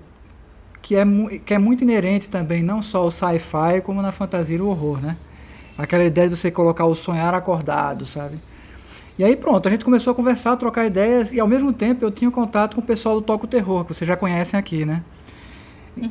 que, 0.82 0.96
é, 0.96 1.04
que 1.44 1.54
é 1.54 1.58
muito 1.58 1.82
inerente 1.82 2.28
também, 2.28 2.62
não 2.62 2.82
só 2.82 2.98
ao 2.98 3.10
sci-fi, 3.10 3.80
como 3.84 4.02
na 4.02 4.12
fantasia 4.12 4.56
e 4.56 4.58
no 4.58 4.68
horror, 4.68 5.00
né? 5.00 5.16
Aquela 5.78 6.04
ideia 6.04 6.28
de 6.28 6.36
você 6.36 6.50
colocar 6.50 6.86
o 6.86 6.94
sonhar 6.94 7.32
acordado, 7.34 8.04
sabe? 8.06 8.38
E 9.18 9.24
aí 9.24 9.36
pronto, 9.36 9.66
a 9.68 9.70
gente 9.70 9.84
começou 9.84 10.10
a 10.10 10.14
conversar, 10.14 10.52
a 10.52 10.56
trocar 10.56 10.84
ideias, 10.84 11.32
e 11.32 11.40
ao 11.40 11.46
mesmo 11.48 11.72
tempo 11.72 12.04
eu 12.04 12.10
tinha 12.10 12.30
contato 12.30 12.74
com 12.74 12.80
o 12.82 12.84
pessoal 12.84 13.14
do 13.14 13.22
Toco 13.22 13.46
Terror, 13.46 13.84
que 13.84 13.94
vocês 13.94 14.06
já 14.06 14.16
conhecem 14.16 14.58
aqui, 14.58 14.84
né? 14.84 15.02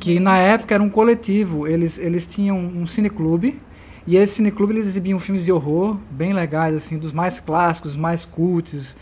Que 0.00 0.18
na 0.18 0.36
época 0.36 0.74
era 0.74 0.82
um 0.82 0.90
coletivo, 0.90 1.66
eles, 1.66 1.96
eles 1.96 2.26
tinham 2.26 2.58
um 2.58 2.86
cineclube, 2.86 3.60
e 4.06 4.16
esse 4.16 4.34
cineclube 4.34 4.72
eles 4.72 4.86
exibiam 4.86 5.18
filmes 5.18 5.44
de 5.44 5.52
horror 5.52 5.96
bem 6.10 6.32
legais, 6.32 6.74
assim, 6.74 6.98
dos 6.98 7.12
mais 7.12 7.38
clássicos, 7.38 7.96
mais 7.96 8.24
cultos. 8.24 8.96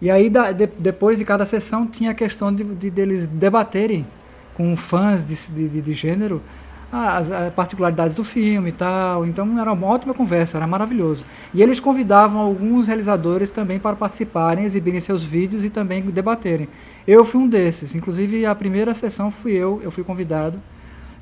E 0.00 0.10
aí, 0.10 0.28
da, 0.28 0.52
de, 0.52 0.66
depois 0.66 1.18
de 1.18 1.24
cada 1.24 1.46
sessão, 1.46 1.86
tinha 1.86 2.10
a 2.10 2.14
questão 2.14 2.52
de, 2.52 2.62
de 2.64 2.90
deles 2.90 3.26
debaterem 3.26 4.06
com 4.54 4.76
fãs 4.76 5.24
de, 5.24 5.68
de, 5.68 5.80
de 5.80 5.92
gênero 5.92 6.42
as, 6.90 7.30
as, 7.30 7.52
particularidades 7.52 8.14
do 8.14 8.24
filme 8.24 8.70
e 8.70 8.72
tal. 8.72 9.26
Então 9.26 9.58
era 9.60 9.72
uma 9.72 9.86
ótima 9.86 10.14
conversa, 10.14 10.58
era 10.58 10.66
maravilhoso. 10.66 11.24
E 11.52 11.62
eles 11.62 11.80
convidavam 11.80 12.40
alguns 12.40 12.86
realizadores 12.86 13.50
também 13.50 13.78
para 13.78 13.94
participarem, 13.96 14.64
exibirem 14.64 15.00
seus 15.00 15.22
vídeos 15.22 15.64
e 15.64 15.70
também 15.70 16.02
debaterem. 16.02 16.68
Eu 17.06 17.24
fui 17.24 17.40
um 17.40 17.48
desses, 17.48 17.94
inclusive 17.94 18.44
a 18.46 18.54
primeira 18.54 18.94
sessão 18.94 19.30
fui 19.30 19.52
eu, 19.52 19.80
eu 19.82 19.90
fui 19.90 20.04
convidado, 20.04 20.60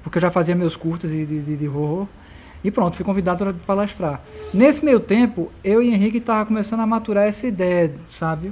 porque 0.02 0.18
eu 0.18 0.22
já 0.22 0.30
fazia 0.30 0.54
meus 0.54 0.76
curtas 0.76 1.10
de, 1.10 1.26
de, 1.26 1.56
de 1.56 1.68
horror. 1.68 2.06
E 2.64 2.70
pronto, 2.70 2.96
fui 2.96 3.04
convidado 3.04 3.44
para 3.44 3.54
palestrar. 3.64 4.20
Nesse 4.52 4.84
meio 4.84 4.98
tempo, 4.98 5.52
eu 5.62 5.80
e 5.80 5.92
Henrique 5.92 6.18
estavam 6.18 6.46
começando 6.46 6.80
a 6.80 6.86
maturar 6.86 7.24
essa 7.24 7.46
ideia, 7.46 7.94
sabe? 8.10 8.50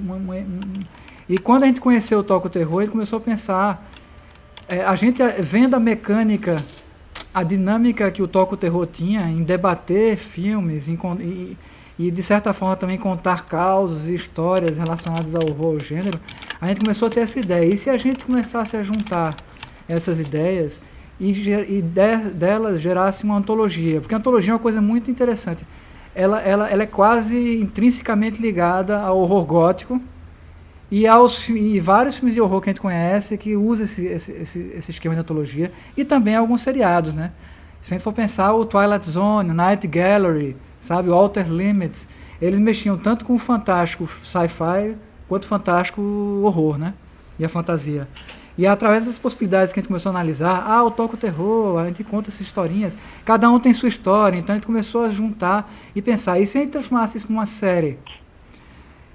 E 1.28 1.38
quando 1.38 1.64
a 1.64 1.66
gente 1.66 1.80
conheceu 1.80 2.20
o 2.20 2.22
Toco 2.22 2.48
Terror, 2.48 2.82
gente 2.82 2.90
começou 2.92 3.16
a 3.16 3.20
pensar. 3.20 3.90
É, 4.68 4.84
a 4.84 4.94
gente 4.94 5.22
vendo 5.40 5.74
a 5.74 5.80
mecânica, 5.80 6.56
a 7.34 7.42
dinâmica 7.42 8.10
que 8.12 8.22
o 8.22 8.28
Toco 8.28 8.56
Terror 8.56 8.86
tinha 8.86 9.22
em 9.28 9.42
debater 9.42 10.16
filmes 10.16 10.88
em, 10.88 10.96
e, 11.18 11.56
e, 11.98 12.10
de 12.10 12.22
certa 12.22 12.52
forma 12.52 12.76
também 12.76 12.96
contar 12.96 13.44
causas 13.44 14.08
e 14.08 14.14
histórias 14.14 14.78
relacionadas 14.78 15.34
ao 15.34 15.42
horror, 15.50 15.74
ao 15.74 15.80
gênero, 15.80 16.20
a 16.60 16.66
gente 16.66 16.80
começou 16.80 17.08
a 17.08 17.10
ter 17.10 17.20
essa 17.20 17.40
ideia. 17.40 17.66
E 17.66 17.76
se 17.76 17.90
a 17.90 17.96
gente 17.96 18.24
começasse 18.24 18.76
a 18.76 18.82
juntar 18.84 19.34
essas 19.88 20.20
ideias 20.20 20.80
e, 21.18 21.30
e 21.30 21.82
de, 21.82 22.16
delas 22.32 22.80
gerasse 22.80 23.24
uma 23.24 23.36
antologia, 23.36 24.00
porque 24.00 24.14
a 24.14 24.18
antologia 24.18 24.52
é 24.52 24.54
uma 24.54 24.60
coisa 24.60 24.80
muito 24.80 25.10
interessante. 25.10 25.66
Ela, 26.14 26.40
ela, 26.40 26.70
ela 26.70 26.82
é 26.84 26.86
quase 26.86 27.60
intrinsecamente 27.60 28.40
ligada 28.40 29.00
ao 29.00 29.18
horror 29.18 29.44
gótico 29.44 30.00
e 30.90 31.06
aos 31.06 31.48
e 31.48 31.80
vários 31.80 32.16
filmes 32.16 32.34
de 32.34 32.40
horror 32.40 32.60
que 32.60 32.70
a 32.70 32.72
gente 32.72 32.80
conhece 32.80 33.36
que 33.36 33.56
usa 33.56 33.84
esse, 33.84 34.06
esse, 34.06 34.32
esse, 34.32 34.58
esse 34.76 34.90
esquema 34.90 35.14
de 35.14 35.20
antologia 35.20 35.72
e 35.96 36.04
também 36.04 36.36
alguns 36.36 36.60
seriados, 36.60 37.14
né? 37.14 37.32
Se 37.80 37.92
a 37.92 37.96
gente 37.96 38.04
for 38.04 38.12
pensar 38.12 38.52
o 38.54 38.64
Twilight 38.64 39.08
Zone, 39.08 39.50
o 39.50 39.54
Night 39.54 39.86
Gallery, 39.86 40.56
sabe, 40.80 41.10
o 41.10 41.14
Outer 41.14 41.50
Limits, 41.50 42.08
eles 42.40 42.58
mexiam 42.58 42.96
tanto 42.96 43.24
com 43.24 43.34
o 43.34 43.38
fantástico 43.38 44.08
sci-fi 44.22 44.96
quanto 45.28 45.44
o 45.44 45.48
fantástico 45.48 46.00
horror, 46.44 46.78
né? 46.78 46.94
E 47.38 47.44
a 47.44 47.48
fantasia. 47.48 48.08
E 48.56 48.66
através 48.66 49.04
dessas 49.04 49.18
possibilidades 49.18 49.72
que 49.72 49.80
a 49.80 49.82
gente 49.82 49.88
começou 49.88 50.10
a 50.10 50.14
analisar, 50.14 50.64
ah, 50.64 50.84
o 50.84 50.90
toco 50.90 51.16
terror, 51.16 51.78
a 51.78 51.86
gente 51.86 52.04
conta 52.04 52.30
essas 52.30 52.42
historinhas, 52.42 52.96
cada 53.24 53.50
um 53.50 53.58
tem 53.58 53.72
sua 53.72 53.88
história, 53.88 54.38
então 54.38 54.52
a 54.54 54.56
gente 54.56 54.66
começou 54.66 55.04
a 55.04 55.10
juntar 55.10 55.72
e 55.94 56.00
pensar, 56.00 56.38
e 56.38 56.46
se 56.46 56.58
a 56.58 56.60
gente 56.60 56.70
transformasse 56.70 57.18
isso 57.18 57.30
numa 57.30 57.46
série? 57.46 57.98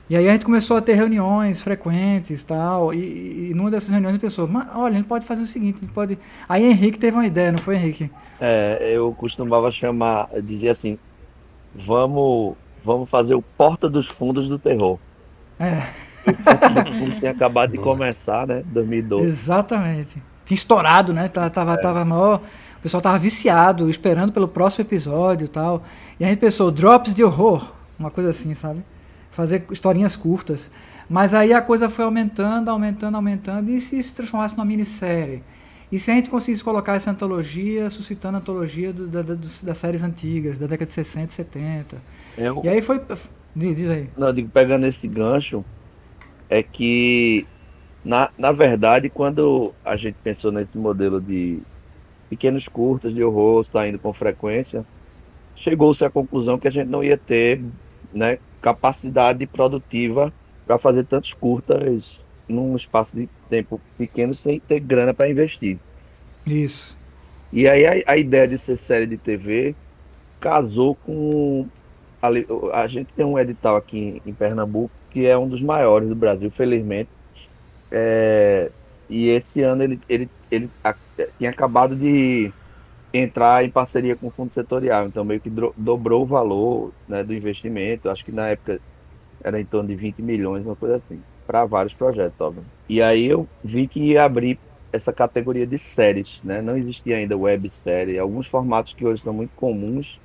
E 0.10 0.18
aí 0.18 0.28
a 0.28 0.32
gente 0.32 0.46
começou 0.46 0.76
a 0.76 0.82
ter 0.82 0.96
reuniões 0.96 1.62
frequentes 1.62 2.42
tal, 2.42 2.92
e, 2.94 3.50
e 3.50 3.54
numa 3.54 3.70
dessas 3.70 3.90
reuniões 3.90 4.16
a 4.16 4.20
pessoa, 4.20 4.50
olha, 4.74 4.96
a 4.96 4.98
gente 4.98 5.08
pode 5.08 5.24
fazer 5.24 5.44
o 5.44 5.46
seguinte, 5.46 5.78
a 5.78 5.82
gente 5.82 5.94
pode... 5.94 6.18
Aí 6.48 6.66
Henrique 6.66 6.98
teve 6.98 7.16
uma 7.16 7.28
ideia, 7.28 7.52
não 7.52 7.60
foi 7.60 7.76
Henrique? 7.76 8.10
É, 8.42 8.92
eu 8.92 9.14
costumava 9.14 9.70
chamar, 9.72 10.30
dizer 10.42 10.70
assim, 10.70 10.98
vamos, 11.76 12.56
vamos 12.84 13.08
fazer 13.08 13.36
o 13.36 13.42
Porta 13.42 13.88
dos 13.88 14.08
Fundos 14.08 14.48
do 14.48 14.58
Terror. 14.58 14.98
É. 15.60 15.84
Tinha 17.20 17.32
acabado 17.32 17.72
de 17.72 17.78
começar, 17.78 18.48
né? 18.48 18.64
2012. 18.66 19.26
Exatamente. 19.26 20.24
Tinha 20.44 20.56
estourado, 20.56 21.14
né? 21.14 21.28
Tava, 21.28 21.50
tava, 21.52 21.74
é. 21.74 21.78
tava 21.78 22.04
maior. 22.06 22.42
O 22.80 22.82
pessoal 22.82 23.02
tava 23.02 23.20
viciado, 23.20 23.90
esperando 23.90 24.32
pelo 24.32 24.48
próximo 24.48 24.86
episódio 24.86 25.46
e 25.46 25.50
tal. 25.50 25.84
E 26.20 26.26
a 26.26 26.28
gente 26.28 26.40
pensou, 26.40 26.72
drops 26.72 27.14
de 27.14 27.24
horror. 27.24 27.72
Uma 28.00 28.10
coisa 28.10 28.30
assim, 28.32 28.56
sabe? 28.56 28.84
Fazer 29.32 29.66
historinhas 29.72 30.16
curtas. 30.16 30.70
Mas 31.10 31.34
aí 31.34 31.54
a 31.54 31.62
coisa 31.62 31.90
foi 31.90 32.06
aumentando, 32.06 32.70
aumentando, 32.70 33.16
aumentando. 33.16 33.72
E 33.72 33.82
se 33.82 34.02
se 34.02 34.16
transformasse 34.16 34.56
numa 34.56 34.66
minissérie? 34.66 35.42
E 35.92 35.98
se 35.98 36.12
a 36.12 36.14
gente 36.14 36.30
conseguisse 36.30 36.64
colocar 36.64 36.94
essa 36.94 37.10
antologia, 37.10 37.90
suscitando 37.90 38.36
a 38.36 38.38
antologia 38.40 38.94
do, 38.94 39.08
da, 39.08 39.24
das 39.24 39.78
séries 39.78 40.04
antigas, 40.04 40.60
da 40.60 40.68
década 40.68 40.88
de 40.88 40.94
60 40.94 41.32
e 41.32 41.34
70. 41.34 41.98
Eu... 42.38 42.62
E 42.64 42.70
aí 42.70 42.82
foi. 42.82 43.02
Diz 43.56 43.90
aí. 43.90 44.08
Não, 44.16 44.32
digo, 44.32 44.50
pegando 44.50 44.86
esse 44.86 45.08
gancho, 45.08 45.66
é 46.48 46.62
que, 46.62 47.48
na, 48.06 48.30
na 48.38 48.52
verdade, 48.52 49.10
quando 49.10 49.74
a 49.84 49.96
gente 49.96 50.16
pensou 50.24 50.52
nesse 50.52 50.78
modelo 50.78 51.20
de 51.20 51.60
pequenos 52.30 52.68
curtas 52.68 53.14
de 53.14 53.24
horror 53.24 53.66
saindo 53.72 53.98
com 53.98 54.14
frequência, 54.14 54.86
chegou-se 55.56 56.06
à 56.06 56.10
conclusão 56.10 56.60
que 56.60 56.68
a 56.68 56.72
gente 56.72 56.88
não 56.88 57.04
ia 57.04 57.18
ter 57.18 57.62
né, 58.14 58.38
capacidade 58.62 59.46
produtiva 59.46 60.34
para 60.66 60.78
fazer 60.78 61.06
tantos 61.06 61.34
curtas 61.34 62.22
num 62.48 62.76
espaço 62.76 63.16
de 63.16 63.30
tempo 63.50 63.80
pequeno 63.98 64.34
sem 64.34 64.60
ter 64.60 64.80
grana 64.80 65.14
para 65.14 65.30
investir. 65.30 65.78
Isso. 66.46 66.98
E 67.52 67.68
aí 67.68 67.86
a, 67.86 68.14
a, 68.14 68.18
ideia 68.18 68.48
de 68.48 68.58
ser 68.58 68.78
série 68.78 69.06
de 69.06 69.18
TV 69.18 69.76
casou 70.40 70.96
com. 70.96 71.68
A, 72.22 72.28
a 72.82 72.88
gente 72.88 73.12
tem 73.14 73.26
um 73.26 73.40
edital 73.40 73.76
aqui 73.76 74.22
em, 74.26 74.30
em 74.30 74.34
Pernambuco 74.34 74.92
que 75.10 75.26
é 75.26 75.38
um 75.38 75.48
dos 75.48 75.62
maiores 75.62 76.08
do 76.08 76.16
Brasil, 76.16 76.52
felizmente. 76.52 77.10
É, 77.92 78.70
e 79.10 79.30
esse 79.30 79.62
ano 79.62 79.84
ele, 79.84 80.00
ele, 80.08 80.30
ele 80.52 80.70
a, 80.84 80.94
tinha 81.38 81.50
acabado 81.50 81.96
de 81.96 82.52
entrar 83.14 83.64
em 83.64 83.70
parceria 83.70 84.16
com 84.16 84.28
o 84.28 84.32
Fundo 84.32 84.52
Setorial, 84.52 85.08
então 85.08 85.24
meio 85.24 85.40
que 85.40 85.50
do, 85.50 85.74
dobrou 85.76 86.24
o 86.24 86.26
valor 86.26 86.92
né, 87.08 87.24
do 87.24 87.34
investimento. 87.34 88.10
Acho 88.10 88.24
que 88.24 88.32
na 88.32 88.50
época 88.50 88.80
era 89.44 89.60
em 89.60 89.66
torno 89.66 89.90
de 89.90 89.96
20 89.96 90.22
milhões, 90.22 90.66
uma 90.66 90.76
coisa 90.76 90.98
assim, 90.98 91.22
para 91.48 91.66
vários 91.66 91.94
projetos, 91.94 92.40
óbvio. 92.40 92.64
E 92.88 93.02
aí 93.02 93.26
eu 93.26 93.48
vi 93.64 93.88
que 93.88 94.00
ia 94.00 94.24
abrir 94.24 94.60
essa 94.92 95.14
categoria 95.14 95.66
de 95.66 95.78
séries, 95.78 96.40
né? 96.44 96.62
Não 96.62 96.76
existia 96.76 97.18
ainda 97.18 97.38
websérie, 97.38 98.18
alguns 98.20 98.48
formatos 98.48 98.94
que 98.94 99.06
hoje 99.06 99.22
são 99.22 99.34
muito 99.34 99.52
comuns 99.56 100.20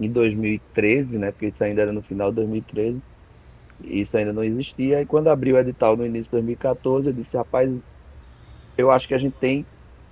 em 0.00 0.10
2013, 0.10 1.16
né? 1.18 1.30
Porque 1.30 1.46
isso 1.46 1.62
ainda 1.62 1.82
era 1.82 1.92
no 1.92 2.02
final 2.02 2.30
de 2.30 2.36
2013 2.36 3.00
isso 3.82 4.16
ainda 4.16 4.32
não 4.32 4.44
existia. 4.44 5.02
E 5.02 5.06
quando 5.06 5.28
abriu 5.28 5.56
o 5.56 5.58
edital 5.58 5.96
no 5.96 6.06
início 6.06 6.24
de 6.24 6.30
2014, 6.32 7.08
eu 7.08 7.12
disse, 7.12 7.36
rapaz, 7.36 7.70
eu 8.76 8.90
acho 8.90 9.08
que 9.08 9.14
a 9.14 9.18
gente 9.18 9.34
tem 9.34 9.66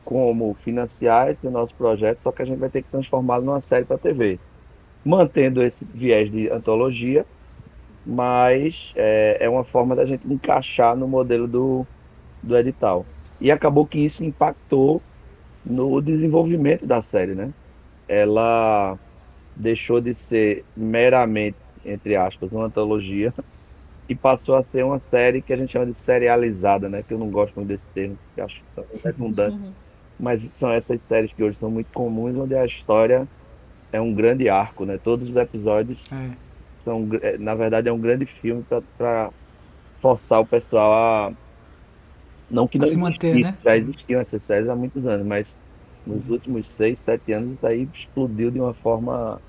como 0.04 0.54
financiar 0.54 1.30
esse 1.30 1.48
nosso 1.48 1.74
projeto, 1.74 2.20
só 2.20 2.32
que 2.32 2.42
a 2.42 2.44
gente 2.44 2.58
vai 2.58 2.68
ter 2.68 2.82
que 2.82 2.90
transformá-lo 2.90 3.44
numa 3.44 3.60
série 3.60 3.84
para 3.84 3.98
TV. 3.98 4.38
Mantendo 5.04 5.62
esse 5.62 5.84
viés 5.84 6.30
de 6.30 6.48
antologia, 6.50 7.26
mas 8.04 8.92
é, 8.96 9.38
é, 9.40 9.48
uma 9.48 9.64
forma 9.64 9.94
da 9.94 10.04
gente 10.04 10.26
encaixar 10.30 10.96
no 10.96 11.06
modelo 11.06 11.46
do, 11.46 11.86
do 12.42 12.56
edital. 12.56 13.06
E 13.40 13.50
acabou 13.50 13.86
que 13.86 13.98
isso 13.98 14.24
impactou 14.24 15.00
no 15.64 16.00
desenvolvimento 16.00 16.86
da 16.86 17.02
série, 17.02 17.34
né? 17.34 17.52
Ela 18.08 18.98
deixou 19.54 20.00
de 20.00 20.14
ser 20.14 20.64
meramente, 20.76 21.56
entre 21.84 22.16
aspas, 22.16 22.50
uma 22.50 22.66
antologia 22.66 23.32
e 24.08 24.14
passou 24.14 24.56
a 24.56 24.62
ser 24.62 24.84
uma 24.84 24.98
série 24.98 25.40
que 25.40 25.52
a 25.52 25.56
gente 25.56 25.72
chama 25.72 25.86
de 25.86 25.94
serializada, 25.94 26.88
né? 26.88 27.04
Que 27.06 27.14
eu 27.14 27.18
não 27.18 27.30
gosto 27.30 27.54
muito 27.56 27.68
desse 27.68 27.86
termo, 27.88 28.18
que 28.34 28.40
acho 28.40 28.60
redundante. 29.04 29.56
Uhum. 29.56 29.72
Mas 30.18 30.42
são 30.52 30.70
essas 30.70 31.02
séries 31.02 31.32
que 31.32 31.42
hoje 31.42 31.58
são 31.58 31.70
muito 31.70 31.92
comuns, 31.92 32.36
onde 32.36 32.54
a 32.54 32.64
história 32.64 33.26
é 33.92 34.00
um 34.00 34.14
grande 34.14 34.48
arco, 34.48 34.84
né? 34.84 34.98
Todos 35.02 35.28
os 35.28 35.36
episódios 35.36 35.98
é. 36.10 36.30
são, 36.84 37.08
é, 37.20 37.36
na 37.38 37.54
verdade, 37.54 37.88
é 37.88 37.92
um 37.92 38.00
grande 38.00 38.26
filme 38.26 38.64
para 38.96 39.30
forçar 40.00 40.40
o 40.40 40.46
pessoal 40.46 40.92
a 40.92 41.32
não 42.50 42.68
que 42.68 42.78
não 42.78 42.86
se 42.86 42.98
manter, 42.98 43.34
né? 43.36 43.56
já 43.64 43.76
existiam 43.76 44.20
essas 44.20 44.42
séries 44.42 44.68
há 44.68 44.76
muitos 44.76 45.06
anos, 45.06 45.26
mas 45.26 45.46
nos 46.06 46.28
últimos 46.28 46.66
seis, 46.66 46.98
sete 46.98 47.32
anos 47.32 47.54
isso 47.54 47.66
aí 47.66 47.88
explodiu 47.94 48.50
de 48.50 48.60
uma 48.60 48.74
forma 48.74 49.40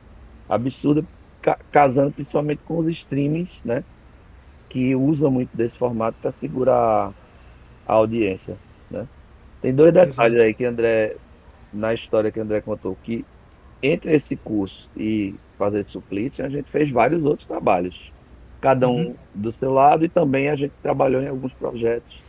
absurda, 0.47 1.03
ca 1.41 1.59
casando 1.69 2.11
principalmente 2.11 2.61
com 2.65 2.77
os 2.77 2.87
streamings, 2.87 3.51
né? 3.65 3.83
que 4.69 4.95
usa 4.95 5.29
muito 5.29 5.55
desse 5.55 5.77
formato 5.77 6.17
para 6.21 6.31
segurar 6.31 7.13
a 7.85 7.93
audiência. 7.93 8.57
Tem 9.63 9.73
dois 9.73 9.93
detalhes 9.93 10.41
aí 10.41 10.53
que 10.53 10.65
André, 10.65 11.15
na 11.73 11.93
história 11.93 12.29
que 12.29 12.39
André 12.39 12.59
contou, 12.59 12.97
que 13.01 13.25
entre 13.81 14.13
esse 14.13 14.35
curso 14.35 14.89
e 14.95 15.33
fazer 15.57 15.85
suplício, 15.85 16.45
a 16.45 16.49
gente 16.49 16.69
fez 16.69 16.91
vários 16.91 17.23
outros 17.23 17.47
trabalhos. 17.47 18.11
Cada 18.59 18.89
um 18.89 19.07
uhum. 19.07 19.15
do 19.33 19.53
seu 19.53 19.71
lado 19.71 20.03
e 20.03 20.09
também 20.09 20.49
a 20.49 20.55
gente 20.57 20.73
trabalhou 20.81 21.21
em 21.21 21.29
alguns 21.29 21.53
projetos, 21.53 22.21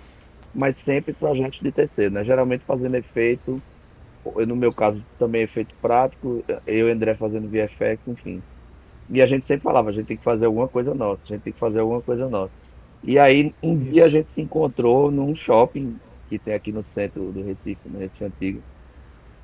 mas 0.55 0.77
sempre 0.77 1.13
projetos 1.13 1.59
de 1.59 1.73
terceiro, 1.73 2.15
né? 2.15 2.23
Geralmente 2.23 2.63
fazendo 2.65 2.95
efeito, 2.95 3.61
no 4.47 4.55
meu 4.55 4.73
caso 4.73 5.03
também 5.19 5.43
efeito 5.43 5.75
prático, 5.83 6.45
eu 6.65 6.89
e 6.89 6.93
André 6.93 7.17
fazendo 7.17 7.49
VFX, 7.49 7.99
enfim. 8.07 8.41
E 9.11 9.21
a 9.21 9.27
gente 9.27 9.45
sempre 9.45 9.65
falava, 9.65 9.91
a 9.91 9.93
gente 9.93 10.07
tem 10.07 10.17
que 10.17 10.23
fazer 10.23 10.47
alguma 10.47 10.69
coisa 10.69 10.95
nossa, 10.95 11.21
a 11.25 11.27
gente 11.27 11.43
tem 11.43 11.53
que 11.53 11.59
fazer 11.59 11.81
alguma 11.81 12.01
coisa 12.01 12.29
nossa. 12.29 12.53
E 13.03 13.19
aí, 13.19 13.53
um 13.61 13.77
dia 13.77 14.05
a 14.05 14.09
gente 14.09 14.31
se 14.31 14.41
encontrou 14.41 15.11
num 15.11 15.35
shopping 15.35 15.97
que 16.29 16.39
tem 16.39 16.55
aqui 16.55 16.73
no 16.73 16.85
centro 16.89 17.31
do 17.33 17.43
Recife, 17.43 17.89
no 17.89 17.99
Recife 17.99 18.25
Antigo. 18.25 18.63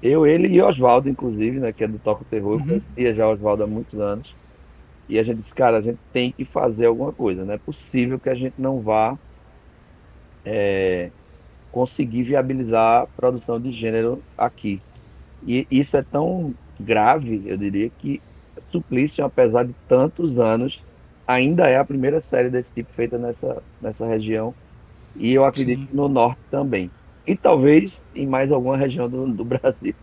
Eu, 0.03 0.27
ele 0.27 0.49
e 0.49 0.63
Oswaldo, 0.63 1.09
inclusive, 1.09 1.59
né, 1.59 1.73
que 1.73 1.85
é 1.85 1.89
do 1.89 1.99
Toco 1.99 2.25
Terror, 2.25 2.55
eu 2.55 2.59
uhum. 2.59 2.67
conhecia 2.67 3.15
já 3.15 3.29
o 3.29 3.33
Oswaldo 3.33 3.65
há 3.65 3.67
muitos 3.67 4.01
anos. 4.01 4.35
E 5.09 5.19
a 5.19 5.23
gente 5.23 5.39
disse, 5.39 5.55
cara, 5.55 5.79
a 5.79 5.81
gente 5.81 5.99
tem 6.13 6.33
que 6.33 6.45
fazer 6.45 6.87
alguma 6.87 7.13
coisa. 7.13 7.45
Não 7.45 7.53
é 7.53 7.59
possível 7.59 8.19
que 8.19 8.31
a 8.31 8.35
gente 8.35 8.55
não 8.57 8.81
vá 8.81 9.19
é, 10.45 11.11
conseguir 11.73 12.23
viabilizar 12.23 13.03
a 13.03 13.07
produção 13.07 13.61
de 13.61 13.73
gênero 13.73 14.23
aqui. 14.39 14.81
E 15.47 15.67
isso 15.71 15.97
é 15.97 16.03
tão 16.03 16.55
grave, 16.79 17.43
eu 17.47 17.57
diria, 17.57 17.91
que 17.99 18.21
Suplício, 18.71 19.25
apesar 19.25 19.65
de 19.65 19.75
tantos 19.89 20.39
anos, 20.39 20.81
ainda 21.27 21.69
é 21.69 21.77
a 21.77 21.85
primeira 21.85 22.21
série 22.21 22.49
desse 22.49 22.73
tipo 22.73 22.93
feita 22.93 23.19
nessa, 23.19 23.63
nessa 23.81 24.07
região. 24.07 24.55
E 25.17 25.33
eu 25.33 25.45
acredito 25.45 25.83
Sim. 25.83 25.89
no 25.93 26.09
norte 26.09 26.41
também. 26.51 26.91
E 27.27 27.37
talvez 27.37 28.01
em 28.15 28.27
mais 28.27 28.51
alguma 28.51 28.77
região 28.77 29.09
do, 29.09 29.27
do 29.27 29.45
Brasil. 29.45 29.95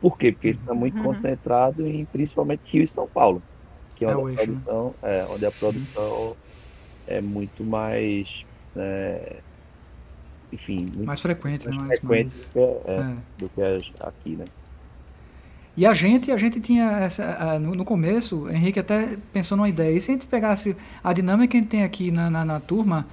Por 0.00 0.18
quê? 0.18 0.32
Porque 0.32 0.48
está 0.48 0.74
muito 0.74 0.96
uhum. 0.98 1.14
concentrado 1.14 1.86
em 1.86 2.04
principalmente 2.04 2.60
Rio 2.66 2.84
e 2.84 2.88
São 2.88 3.06
Paulo, 3.06 3.42
que 3.96 4.04
é, 4.04 4.10
é 4.10 4.16
onde, 4.16 4.38
a, 4.38 4.42
eixo, 4.42 4.52
produção, 4.52 4.94
né? 5.02 5.18
é, 5.18 5.26
onde 5.30 5.46
a 5.46 5.50
produção 5.50 6.36
é 7.06 7.20
muito 7.20 7.64
mais. 7.64 8.44
É, 8.76 9.36
enfim. 10.52 10.80
Muito 10.80 11.04
mais 11.04 11.20
frequente, 11.20 11.66
mais 11.66 11.80
né? 11.80 11.96
frequente 11.96 12.34
mais, 12.34 12.48
do 12.48 12.52
que, 12.52 12.58
é, 12.58 12.92
é. 12.92 13.16
do 13.38 13.48
que 13.48 13.62
aqui, 14.00 14.36
né? 14.36 14.44
E 15.76 15.84
a 15.84 15.92
gente, 15.92 16.32
a 16.32 16.38
gente 16.38 16.58
tinha 16.58 16.90
essa, 17.00 17.58
no, 17.58 17.84
começo, 17.84 18.48
Henrique 18.48 18.78
até 18.78 19.18
pensou 19.30 19.58
numa 19.58 19.68
ideia. 19.68 19.94
E 19.94 20.00
se 20.00 20.10
a 20.10 20.14
gente 20.14 20.26
pegasse 20.26 20.74
a 21.04 21.12
dinâmica 21.12 21.50
que 21.50 21.56
a 21.58 21.60
gente 21.60 21.68
tem 21.68 21.84
aqui 21.84 22.10
na, 22.10 22.30
na, 22.30 22.44
na 22.46 22.60
turma 22.60 23.06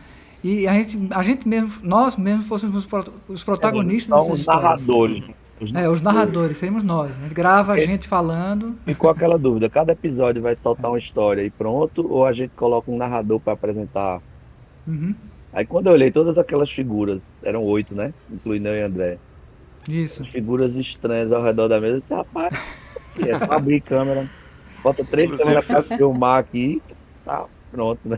e 0.44 0.68
a 0.68 0.74
gente, 0.74 1.00
a 1.12 1.24
gente 1.24 1.48
mesmo, 1.48 1.72
nós 1.82 2.18
mesmos 2.18 2.46
fôssemos 2.48 2.88
os 3.30 3.44
protagonistas 3.44 4.28
é, 4.28 4.32
os 4.32 4.46
narradores. 4.46 5.24
Os 5.62 5.74
é, 5.74 5.88
os 5.88 6.02
narradores, 6.02 6.58
seríamos 6.58 6.84
nós. 6.84 7.18
A 7.18 7.24
gente 7.24 7.34
grava 7.34 7.74
a 7.74 7.78
é. 7.78 7.86
gente 7.86 8.08
falando. 8.08 8.76
Ficou 8.86 9.10
aquela 9.10 9.38
dúvida: 9.38 9.70
cada 9.70 9.94
episódio 9.94 10.42
vai 10.42 10.56
soltar 10.58 10.92
uma 10.92 11.00
história 11.00 11.44
e 11.44 11.50
pronto, 11.50 12.06
ou 12.12 12.26
a 12.26 12.34
gente 12.34 12.52
coloca 12.56 12.92
um 12.92 12.98
narrador 12.98 13.40
para 13.40 13.54
apresentar? 13.54 14.22
Uhum. 14.86 15.16
Aí 15.54 15.66
quando 15.66 15.88
eu 15.88 15.94
olhei 15.94 16.12
todas 16.12 16.38
aquelas 16.38 16.70
figuras, 16.70 17.22
eram 17.42 17.64
oito, 17.64 17.96
né? 17.96 18.14
Incluindo 18.30 18.68
eu 18.68 18.76
e 18.76 18.82
André. 18.82 19.18
Isso. 19.88 20.26
Figuras 20.26 20.76
estranhas 20.76 21.32
ao 21.32 21.42
redor 21.42 21.70
da 21.70 21.80
mesa. 21.80 22.00
Esse 22.00 22.14
rapaz, 22.14 22.54
é 23.26 23.38
só 23.38 23.54
abrir 23.54 23.80
câmera. 23.82 24.30
Bota 24.84 25.06
três 25.06 25.32
câmeras 25.32 25.68
pra 25.68 25.84
filmar 25.84 26.40
aqui. 26.40 26.82
Tá 27.24 27.46
pronto, 27.72 28.00
né? 28.04 28.18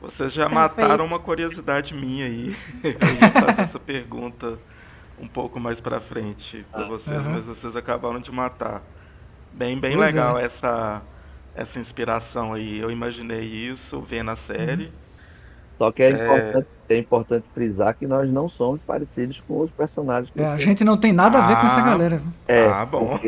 Vocês 0.00 0.32
já 0.32 0.48
mataram 0.48 1.04
uma 1.04 1.18
curiosidade 1.18 1.94
minha 1.94 2.24
aí. 2.24 2.56
Eu 2.82 2.90
ia 2.90 3.30
fazer 3.30 3.60
essa 3.60 3.78
pergunta 3.78 4.58
um 5.20 5.28
pouco 5.28 5.60
mais 5.60 5.80
pra 5.80 6.00
frente 6.00 6.64
pra 6.72 6.84
ah, 6.84 6.88
vocês, 6.88 7.26
mas 7.26 7.44
vocês 7.44 7.76
acabaram 7.76 8.18
de 8.18 8.32
matar. 8.32 8.82
Bem, 9.52 9.78
bem 9.78 9.96
pois 9.96 10.06
legal 10.06 10.38
é. 10.38 10.44
essa, 10.44 11.02
essa 11.54 11.78
inspiração 11.78 12.54
aí. 12.54 12.78
Eu 12.78 12.90
imaginei 12.90 13.44
isso 13.44 14.00
vendo 14.00 14.30
a 14.30 14.36
série. 14.36 14.84
Uhum. 14.84 14.92
Só 15.76 15.92
que 15.92 16.02
é, 16.02 16.10
é... 16.10 16.12
Importante, 16.12 16.66
é, 16.88 16.98
importante, 16.98 17.44
frisar 17.54 17.94
que 17.94 18.06
nós 18.06 18.30
não 18.30 18.48
somos 18.48 18.80
parecidos 18.86 19.42
com 19.46 19.60
os 19.60 19.70
personagens. 19.70 20.30
É, 20.36 20.46
a 20.46 20.56
gente 20.56 20.82
não 20.82 20.96
tem 20.96 21.12
nada 21.12 21.38
a 21.38 21.46
ver 21.46 21.54
ah, 21.54 21.60
com 21.60 21.66
essa 21.66 21.80
ah, 21.80 21.84
galera. 21.84 22.22
É, 22.48 22.66
ah, 22.66 22.86
bom. 22.86 23.18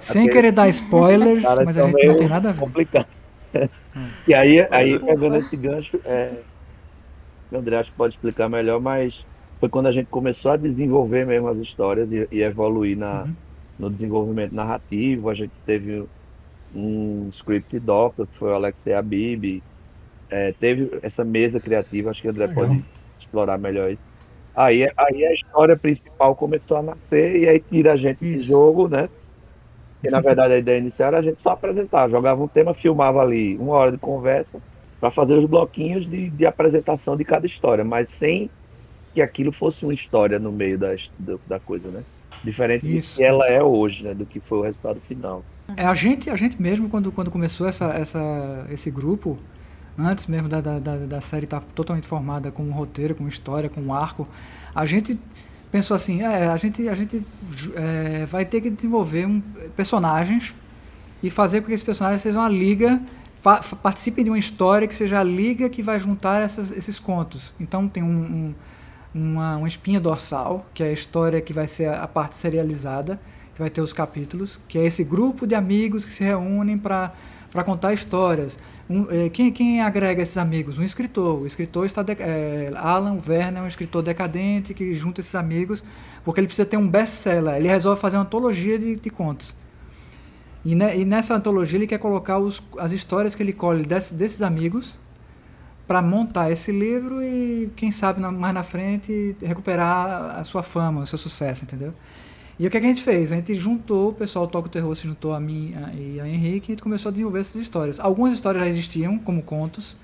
Sem 0.00 0.28
querer 0.28 0.52
dar 0.52 0.68
spoilers, 0.68 1.42
mas 1.64 1.76
a 1.76 1.82
gente 1.82 2.06
não 2.06 2.16
tem 2.16 2.28
nada 2.28 2.48
a 2.48 2.52
ver. 2.52 2.60
Complicado. 2.60 3.06
E 4.26 4.34
aí, 4.34 4.66
aí 4.70 4.98
pegando 4.98 5.36
esse 5.36 5.56
gancho, 5.56 6.00
é, 6.04 6.32
o 7.50 7.56
André 7.56 7.76
acho 7.78 7.90
que 7.90 7.96
pode 7.96 8.14
explicar 8.14 8.48
melhor, 8.48 8.80
mas 8.80 9.24
foi 9.60 9.68
quando 9.68 9.86
a 9.86 9.92
gente 9.92 10.06
começou 10.06 10.50
a 10.50 10.56
desenvolver 10.56 11.24
mesmo 11.24 11.48
as 11.48 11.58
histórias 11.58 12.10
e, 12.10 12.28
e 12.30 12.42
evoluir 12.42 12.96
na, 12.98 13.22
uhum. 13.22 13.34
no 13.78 13.90
desenvolvimento 13.90 14.54
narrativo. 14.54 15.30
A 15.30 15.34
gente 15.34 15.52
teve 15.64 16.04
um 16.74 17.28
script 17.32 17.78
doctor, 17.78 18.26
que 18.26 18.36
foi 18.36 18.50
o 18.50 18.54
Alexei 18.54 18.94
Abib, 18.94 19.62
é, 20.28 20.52
teve 20.58 20.98
essa 21.02 21.24
mesa 21.24 21.60
criativa, 21.60 22.10
acho 22.10 22.20
que 22.20 22.28
o 22.28 22.30
André 22.30 22.46
Legal. 22.46 22.66
pode 22.66 22.84
explorar 23.20 23.58
melhor 23.58 23.90
isso. 23.90 24.02
Aí, 24.56 24.84
aí 24.96 25.24
a 25.24 25.32
história 25.32 25.76
principal 25.76 26.34
começou 26.34 26.76
a 26.76 26.82
nascer 26.82 27.36
e 27.36 27.48
aí 27.48 27.60
tira 27.60 27.92
a 27.92 27.96
gente 27.96 28.24
isso. 28.24 28.46
do 28.46 28.48
jogo, 28.52 28.88
né? 28.88 29.08
E 30.04 30.10
na 30.10 30.20
verdade 30.20 30.54
a 30.54 30.58
ideia 30.58 30.78
inicial 30.78 31.08
era 31.08 31.18
a 31.18 31.22
gente 31.22 31.40
só 31.40 31.50
apresentar, 31.50 32.08
jogava 32.08 32.42
um 32.42 32.48
tema, 32.48 32.74
filmava 32.74 33.20
ali 33.20 33.56
uma 33.56 33.74
hora 33.74 33.92
de 33.92 33.98
conversa 33.98 34.60
para 35.00 35.10
fazer 35.10 35.34
os 35.34 35.48
bloquinhos 35.48 36.08
de, 36.08 36.30
de 36.30 36.46
apresentação 36.46 37.16
de 37.16 37.24
cada 37.24 37.46
história, 37.46 37.84
mas 37.84 38.08
sem 38.08 38.50
que 39.12 39.22
aquilo 39.22 39.52
fosse 39.52 39.84
uma 39.84 39.94
história 39.94 40.38
no 40.38 40.50
meio 40.50 40.78
da, 40.78 40.94
da 41.46 41.60
coisa, 41.60 41.88
né? 41.88 42.02
Diferente 42.42 42.98
Isso. 42.98 43.14
do 43.14 43.16
que 43.18 43.24
ela 43.24 43.46
é 43.48 43.62
hoje, 43.62 44.02
né? 44.02 44.12
Do 44.12 44.26
que 44.26 44.40
foi 44.40 44.58
o 44.58 44.62
resultado 44.62 45.00
final. 45.00 45.42
É, 45.76 45.84
a 45.84 45.94
gente, 45.94 46.28
a 46.28 46.36
gente 46.36 46.60
mesmo, 46.60 46.88
quando, 46.88 47.10
quando 47.10 47.30
começou 47.30 47.66
essa, 47.66 47.86
essa, 47.86 48.66
esse 48.70 48.90
grupo, 48.90 49.38
antes 49.98 50.26
mesmo 50.26 50.48
da, 50.48 50.60
da, 50.60 50.78
da 50.78 51.20
série 51.20 51.44
estar 51.44 51.60
tá 51.60 51.66
totalmente 51.74 52.06
formada 52.06 52.50
com 52.50 52.62
um 52.62 52.72
roteiro, 52.72 53.14
com 53.14 53.26
história, 53.28 53.70
com 53.70 53.80
um 53.80 53.94
arco, 53.94 54.28
a 54.74 54.84
gente 54.84 55.18
pensou 55.74 55.96
assim, 55.96 56.22
é, 56.22 56.46
a 56.46 56.56
gente, 56.56 56.88
a 56.88 56.94
gente 56.94 57.26
é, 57.74 58.24
vai 58.26 58.44
ter 58.44 58.60
que 58.60 58.70
desenvolver 58.70 59.26
um, 59.26 59.42
personagens 59.74 60.54
e 61.20 61.28
fazer 61.28 61.62
com 61.62 61.66
que 61.66 61.72
esses 61.72 61.82
personagens 61.82 62.22
sejam 62.22 62.42
uma 62.42 62.48
liga, 62.48 63.02
participem 63.82 64.22
de 64.22 64.30
uma 64.30 64.38
história 64.38 64.86
que 64.86 64.94
seja 64.94 65.18
a 65.18 65.24
liga 65.24 65.68
que 65.68 65.82
vai 65.82 65.98
juntar 65.98 66.40
essas, 66.42 66.70
esses 66.70 67.00
contos. 67.00 67.52
Então 67.58 67.88
tem 67.88 68.04
um, 68.04 68.06
um, 68.06 68.54
uma, 69.12 69.56
uma 69.56 69.66
espinha 69.66 69.98
dorsal, 69.98 70.64
que 70.72 70.80
é 70.80 70.90
a 70.90 70.92
história 70.92 71.40
que 71.40 71.52
vai 71.52 71.66
ser 71.66 71.86
a, 71.86 72.04
a 72.04 72.06
parte 72.06 72.36
serializada, 72.36 73.18
que 73.52 73.60
vai 73.60 73.68
ter 73.68 73.80
os 73.80 73.92
capítulos, 73.92 74.60
que 74.68 74.78
é 74.78 74.84
esse 74.84 75.02
grupo 75.02 75.44
de 75.44 75.56
amigos 75.56 76.04
que 76.04 76.12
se 76.12 76.22
reúnem 76.22 76.78
para 76.78 77.10
contar 77.64 77.92
histórias. 77.92 78.60
Um, 78.88 79.06
é, 79.10 79.28
quem, 79.30 79.50
quem 79.50 79.80
agrega 79.80 80.22
esses 80.22 80.36
amigos? 80.36 80.78
Um 80.78 80.82
escritor. 80.82 81.42
O 81.42 81.46
escritor 81.46 81.86
está. 81.86 82.02
De, 82.02 82.12
é, 82.12 82.72
Alan 82.76 83.18
Werner 83.26 83.62
é 83.62 83.64
um 83.64 83.68
escritor 83.68 84.02
decadente 84.02 84.74
que 84.74 84.94
junta 84.94 85.20
esses 85.20 85.34
amigos 85.34 85.82
porque 86.24 86.40
ele 86.40 86.46
precisa 86.46 86.66
ter 86.66 86.76
um 86.76 86.88
best-seller. 86.88 87.56
Ele 87.56 87.68
resolve 87.68 88.00
fazer 88.00 88.16
uma 88.16 88.22
antologia 88.22 88.78
de, 88.78 88.96
de 88.96 89.10
contos. 89.10 89.54
E, 90.64 90.74
ne, 90.74 90.96
e, 90.96 91.04
nessa 91.04 91.34
antologia 91.34 91.78
ele 91.78 91.86
quer 91.86 91.98
colocar 91.98 92.38
os, 92.38 92.62
as 92.78 92.92
histórias 92.92 93.34
que 93.34 93.42
ele 93.42 93.52
colhe 93.52 93.84
desse, 93.84 94.14
desses 94.14 94.40
amigos 94.40 94.98
para 95.86 96.00
montar 96.00 96.50
esse 96.50 96.72
livro 96.72 97.22
e, 97.22 97.70
quem 97.76 97.92
sabe, 97.92 98.20
mais 98.20 98.54
na 98.54 98.62
frente, 98.62 99.36
recuperar 99.42 100.38
a 100.38 100.44
sua 100.44 100.62
fama, 100.62 101.02
o 101.02 101.06
seu 101.06 101.18
sucesso, 101.18 101.64
entendeu? 101.64 101.92
E 102.58 102.66
o 102.66 102.70
que, 102.70 102.76
é 102.76 102.80
que 102.80 102.86
a 102.86 102.88
gente 102.88 103.02
fez? 103.02 103.32
A 103.32 103.36
gente 103.36 103.54
juntou, 103.54 104.10
o 104.10 104.12
pessoal 104.12 104.46
Toca 104.46 104.68
o 104.68 104.70
Terror 104.70 104.94
se 104.94 105.06
juntou 105.06 105.32
a 105.32 105.40
mim 105.40 105.74
e 105.92 106.20
a 106.20 106.28
Henrique 106.28 106.70
e 106.70 106.72
a 106.72 106.74
gente 106.74 106.82
começou 106.82 107.08
a 107.08 107.12
desenvolver 107.12 107.40
essas 107.40 107.60
histórias. 107.60 107.98
Algumas 107.98 108.32
histórias 108.32 108.62
já 108.64 108.70
existiam, 108.70 109.18
como 109.18 109.42
contos, 109.42 109.96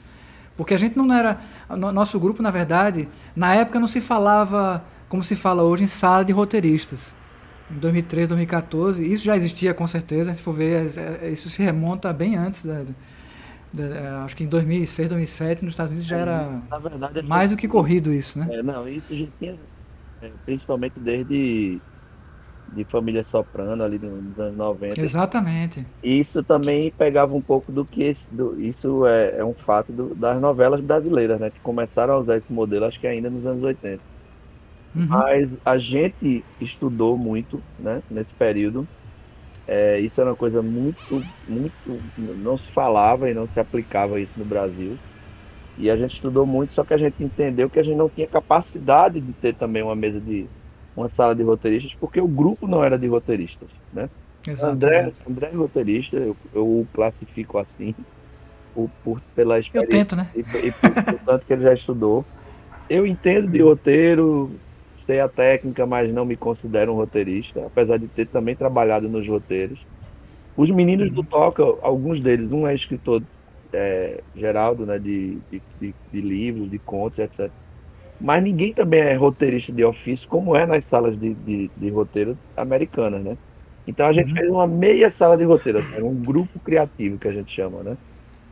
porque 0.57 0.75
a 0.75 0.77
gente 0.77 0.97
não 0.97 1.13
era. 1.15 1.39
Nosso 1.69 2.19
grupo, 2.19 2.43
na 2.43 2.51
verdade, 2.51 3.09
na 3.37 3.55
época 3.55 3.79
não 3.79 3.87
se 3.87 4.01
falava 4.01 4.85
como 5.09 5.23
se 5.23 5.37
fala 5.37 5.63
hoje 5.63 5.85
em 5.85 5.87
sala 5.87 6.25
de 6.25 6.33
roteiristas. 6.33 7.15
Em 7.71 7.79
2013, 7.79 8.29
2014, 8.29 9.13
isso 9.13 9.25
já 9.25 9.37
existia 9.37 9.73
com 9.73 9.87
certeza, 9.87 10.35
se 10.35 10.43
for 10.43 10.53
ver, 10.53 10.87
é, 11.23 11.31
isso 11.31 11.49
se 11.49 11.63
remonta 11.63 12.13
bem 12.13 12.37
antes 12.37 12.65
da, 12.65 12.83
da, 13.73 13.85
é, 13.85 14.09
acho 14.25 14.37
que 14.37 14.43
em 14.43 14.49
2006, 14.49 15.09
2007, 15.09 15.65
nos 15.65 15.75
Estados 15.75 15.93
Unidos 15.93 16.09
já 16.09 16.17
é, 16.17 16.21
era 16.21 16.63
verdade, 16.83 17.23
mais 17.23 17.49
do 17.49 17.57
que 17.57 17.69
corrido 17.69 18.13
isso, 18.13 18.39
né? 18.39 18.49
É, 18.51 18.63
não, 18.63 18.89
isso 18.89 19.07
já 19.17 19.27
tinha, 19.39 19.57
principalmente 20.45 20.99
desde 20.99 21.81
de 22.73 22.85
família 22.85 23.25
soprano 23.25 23.83
ali 23.83 23.99
nos 23.99 24.39
anos 24.39 24.57
90. 24.57 25.01
Exatamente. 25.01 25.85
Isso 26.03 26.43
também 26.43 26.93
pegava 26.93 27.35
um 27.35 27.41
pouco 27.41 27.73
do 27.73 27.85
que 27.85 28.03
esse, 28.03 28.33
do, 28.33 28.61
isso 28.61 29.07
é, 29.07 29.39
é 29.39 29.45
um 29.45 29.55
fato 29.55 29.93
do, 29.93 30.15
das 30.15 30.41
novelas 30.41 30.81
brasileiras, 30.81 31.41
né? 31.41 31.51
Que 31.51 31.61
começaram 31.61 32.15
a 32.15 32.19
usar 32.19 32.37
esse 32.37 32.53
modelo, 32.53 32.85
acho 32.85 33.01
que 33.01 33.07
ainda 33.07 33.29
nos 33.29 33.45
anos 33.45 33.63
80. 33.63 34.01
Uhum. 34.95 35.07
Mas 35.07 35.49
a 35.65 35.79
gente 35.79 36.45
estudou 36.61 37.17
muito, 37.17 37.63
né? 37.79 38.03
Nesse 38.11 38.33
período. 38.35 38.87
É, 39.67 40.01
isso 40.01 40.21
era 40.21 40.31
uma 40.31 40.37
coisa 40.37 40.63
muito, 40.63 41.23
muito. 41.49 42.01
Não 42.19 42.59
se 42.59 42.69
falava 42.73 43.31
e 43.31 43.35
não 43.35 43.47
se 43.49 43.59
aplicava 43.61 44.21
isso 44.21 44.33
no 44.37 44.45
Brasil. 44.45 44.99
E 45.79 45.91
a 45.91 45.97
gente 45.97 46.15
estudou 46.15 46.45
muito, 46.45 46.75
só 46.75 46.85
que 46.85 46.93
a 46.93 46.99
gente 46.99 47.23
entendeu 47.23 47.71
que 47.71 47.79
a 47.79 47.83
gente 47.83 47.97
não 47.97 48.09
tinha 48.09 48.27
capacidade 48.27 49.21
de 49.21 49.33
ter 49.35 49.55
também 49.55 49.83
uma 49.83 49.95
mesa 49.95 50.21
de 50.21 50.47
uma 50.97 51.09
sala 51.09 51.35
de 51.35 51.43
roteiristas, 51.43 51.95
porque 51.99 52.21
o 52.21 52.29
grupo 52.29 52.67
não 52.67 52.83
era 52.83 52.99
de 52.99 53.07
roteiristas, 53.07 53.69
né? 53.93 54.09
André, 54.63 55.13
André 55.29 55.51
é 55.53 55.57
roteirista, 55.57 56.17
eu, 56.17 56.37
eu 56.55 56.65
o 56.65 56.87
classifico 56.95 57.59
assim, 57.59 57.95
por, 58.75 58.91
por, 59.05 59.21
pela 59.35 59.59
experiência. 59.59 59.95
Eu 59.95 59.99
tento, 59.99 60.17
né? 60.17 60.29
E, 60.35 60.41
e 60.41 60.73
por, 60.73 60.91
por 60.91 61.21
tanto 61.27 61.47
que 61.47 61.53
ele 61.53 61.63
já 61.63 61.75
estudou. 61.75 62.25
Eu 62.89 63.07
entendo 63.07 63.49
de 63.49 63.61
roteiro, 63.61 64.51
sei 65.07 65.21
a 65.21 65.29
técnica, 65.29 65.85
mas 65.87 66.13
não 66.13 66.25
me 66.25 66.37
considero 66.37 66.93
um 66.93 66.97
roteirista, 66.97 67.67
apesar 67.67 67.99
de 67.99 68.09
ter 68.09 68.27
também 68.29 68.57
trabalhado 68.57 69.09
nos 69.09 69.29
roteiros. 69.29 69.79
Os 70.57 70.71
meninos 70.71 71.11
do 71.13 71.23
Toca, 71.23 71.63
alguns 71.83 72.21
deles, 72.21 72.51
um 72.51 72.67
é 72.67 72.75
escritor 72.75 73.23
é, 73.73 74.21
Geraldo, 74.37 74.85
né, 74.87 74.99
de, 74.99 75.39
de, 75.51 75.63
de, 75.81 75.95
de, 76.13 76.21
livros, 76.21 76.71
de 76.71 76.79
contos, 76.79 77.19
etc. 77.19 77.51
Mas 78.21 78.43
ninguém 78.43 78.75
também 78.75 79.01
é 79.01 79.15
roteirista 79.15 79.73
de 79.73 79.85
ofício, 79.85 80.29
como 80.29 80.55
é 80.55 80.67
nas 80.67 80.85
salas 80.85 81.19
de, 81.19 81.35
de, 81.35 81.71
de 81.77 81.91
roteiro 81.91 82.37
americanas, 82.57 83.23
né? 83.23 83.37
Então 83.87 84.07
a 84.07 84.13
gente 84.13 84.31
uhum. 84.31 84.37
fez 84.37 84.51
uma 84.51 84.67
meia 84.67 85.11
sala 85.11 85.37
de 85.37 85.45
roteiro, 85.45 85.79
assim, 85.79 86.03
um 86.03 86.15
grupo 86.15 86.59
criativo 86.61 87.19
que 87.19 87.27
a 87.27 87.33
gente 87.33 87.55
chama, 87.55 87.83
né? 87.83 87.97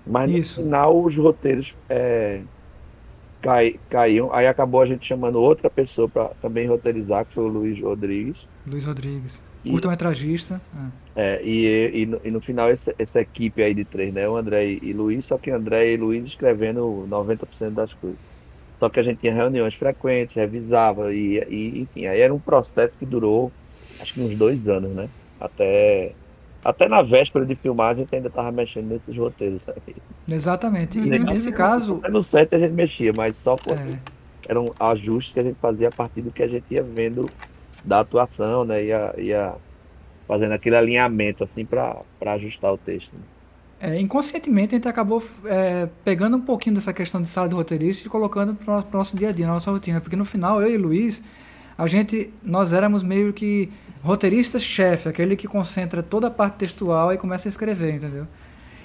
Mas 0.06 0.32
Isso. 0.32 0.60
no 0.60 0.66
final 0.66 1.04
os 1.04 1.14
roteiros 1.14 1.74
é, 1.88 2.40
cai, 3.42 3.78
caíam, 3.90 4.32
aí 4.32 4.46
acabou 4.46 4.80
a 4.80 4.86
gente 4.86 5.06
chamando 5.06 5.38
outra 5.38 5.68
pessoa 5.68 6.08
para 6.08 6.28
também 6.40 6.66
roteirizar, 6.66 7.26
que 7.26 7.34
foi 7.34 7.44
o 7.44 7.48
Luiz 7.48 7.80
Rodrigues. 7.80 8.38
Luiz 8.66 8.86
Rodrigues, 8.86 9.42
curta-metragista. 9.70 10.60
É. 11.14 11.36
é, 11.36 11.44
e, 11.44 12.02
e, 12.02 12.06
no, 12.06 12.20
e 12.24 12.30
no 12.30 12.40
final 12.40 12.70
essa, 12.70 12.94
essa, 12.98 13.20
equipe 13.20 13.62
aí 13.62 13.74
de 13.74 13.84
três, 13.84 14.12
né? 14.12 14.28
O 14.28 14.36
André 14.36 14.66
e, 14.66 14.80
e 14.82 14.92
Luiz, 14.92 15.26
só 15.26 15.36
que 15.36 15.50
André 15.50 15.92
e 15.92 15.96
Luiz 15.96 16.24
escrevendo 16.24 17.06
90% 17.08 17.70
das 17.70 17.92
coisas. 17.92 18.37
Só 18.78 18.88
que 18.88 19.00
a 19.00 19.02
gente 19.02 19.18
tinha 19.18 19.34
reuniões 19.34 19.74
frequentes, 19.74 20.34
revisava, 20.36 21.12
e, 21.12 21.38
e 21.48 21.80
enfim, 21.80 22.06
aí 22.06 22.20
era 22.20 22.32
um 22.32 22.38
processo 22.38 22.94
que 22.98 23.04
durou 23.04 23.50
acho 24.00 24.14
que 24.14 24.20
uns 24.20 24.36
dois 24.36 24.68
anos, 24.68 24.94
né? 24.94 25.08
Até, 25.40 26.12
até 26.64 26.88
na 26.88 27.02
véspera 27.02 27.44
de 27.44 27.54
filmar 27.54 27.90
a 27.90 27.94
gente 27.94 28.14
ainda 28.14 28.28
estava 28.28 28.50
mexendo 28.50 28.88
nesses 28.88 29.16
roteiros. 29.16 29.60
Sabe? 29.64 29.96
Exatamente. 30.28 30.98
E 30.98 31.18
nesse 31.18 31.52
caso. 31.52 32.00
No 32.10 32.22
set 32.22 32.54
a 32.54 32.58
gente 32.58 32.72
mexia, 32.72 33.12
mas 33.16 33.36
só 33.36 33.56
por. 33.56 33.76
É. 33.76 33.98
Eram 34.48 34.72
ajustes 34.80 35.34
que 35.34 35.40
a 35.40 35.42
gente 35.42 35.58
fazia 35.60 35.88
a 35.88 35.92
partir 35.92 36.22
do 36.22 36.30
que 36.30 36.42
a 36.42 36.48
gente 36.48 36.64
ia 36.70 36.82
vendo 36.82 37.28
da 37.84 38.00
atuação, 38.00 38.64
né? 38.64 38.82
Ia, 38.84 39.14
ia 39.18 39.54
fazendo 40.26 40.52
aquele 40.52 40.76
alinhamento 40.76 41.44
assim 41.44 41.64
para 41.64 42.02
ajustar 42.20 42.72
o 42.72 42.78
texto. 42.78 43.12
Né? 43.12 43.20
É, 43.80 43.98
inconscientemente 44.00 44.74
a 44.74 44.78
gente 44.78 44.88
acabou 44.88 45.22
é, 45.44 45.88
pegando 46.04 46.36
um 46.36 46.40
pouquinho 46.40 46.74
dessa 46.74 46.92
questão 46.92 47.22
de 47.22 47.28
sala 47.28 47.48
de 47.48 47.54
roteirista 47.54 48.06
e 48.06 48.10
colocando 48.10 48.54
para 48.54 48.78
o 48.80 48.84
nosso 48.92 49.16
dia 49.16 49.28
a 49.28 49.32
dia, 49.32 49.46
na 49.46 49.52
nossa 49.54 49.70
rotina, 49.70 50.00
porque 50.00 50.16
no 50.16 50.24
final 50.24 50.60
eu 50.60 50.68
e 50.68 50.76
Luiz, 50.76 51.22
a 51.76 51.86
gente, 51.86 52.32
nós 52.42 52.72
éramos 52.72 53.04
meio 53.04 53.32
que 53.32 53.70
roteirista-chefe, 54.02 55.08
aquele 55.08 55.36
que 55.36 55.46
concentra 55.46 56.02
toda 56.02 56.26
a 56.26 56.30
parte 56.30 56.54
textual 56.54 57.12
e 57.12 57.18
começa 57.18 57.46
a 57.46 57.50
escrever, 57.50 57.94
entendeu? 57.94 58.26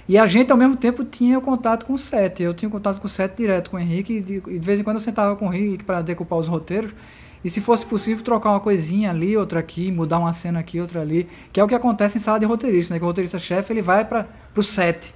E 0.07 0.17
a 0.17 0.27
gente, 0.27 0.51
ao 0.51 0.57
mesmo 0.57 0.75
tempo, 0.75 1.03
tinha 1.03 1.39
contato 1.39 1.85
com 1.85 1.93
o 1.93 1.97
set. 1.97 2.43
Eu 2.43 2.53
tinha 2.53 2.69
contato 2.69 2.99
com 2.99 3.07
o 3.07 3.09
set 3.09 3.35
direto 3.35 3.71
com 3.71 3.77
o 3.77 3.79
Henrique, 3.79 4.17
e 4.17 4.21
de, 4.21 4.41
de 4.41 4.59
vez 4.59 4.79
em 4.79 4.83
quando 4.83 4.97
eu 4.97 5.01
sentava 5.01 5.35
com 5.35 5.47
o 5.47 5.53
Henrique 5.53 5.83
para 5.83 6.01
decupar 6.01 6.37
os 6.37 6.47
roteiros. 6.47 6.93
E 7.43 7.49
se 7.49 7.59
fosse 7.59 7.85
possível, 7.85 8.23
trocar 8.23 8.51
uma 8.51 8.59
coisinha 8.59 9.09
ali, 9.09 9.35
outra 9.35 9.59
aqui, 9.59 9.91
mudar 9.91 10.19
uma 10.19 10.31
cena 10.31 10.59
aqui, 10.59 10.79
outra 10.79 11.01
ali. 11.01 11.27
Que 11.51 11.59
é 11.59 11.63
o 11.63 11.67
que 11.67 11.75
acontece 11.75 12.17
em 12.17 12.21
sala 12.21 12.39
de 12.39 12.45
roteirista, 12.45 12.93
né? 12.93 12.99
Que 12.99 13.03
o 13.03 13.07
roteirista-chefe, 13.07 13.73
ele 13.73 13.81
vai 13.81 14.05
para 14.05 14.27
o 14.55 14.63
set. 14.63 15.13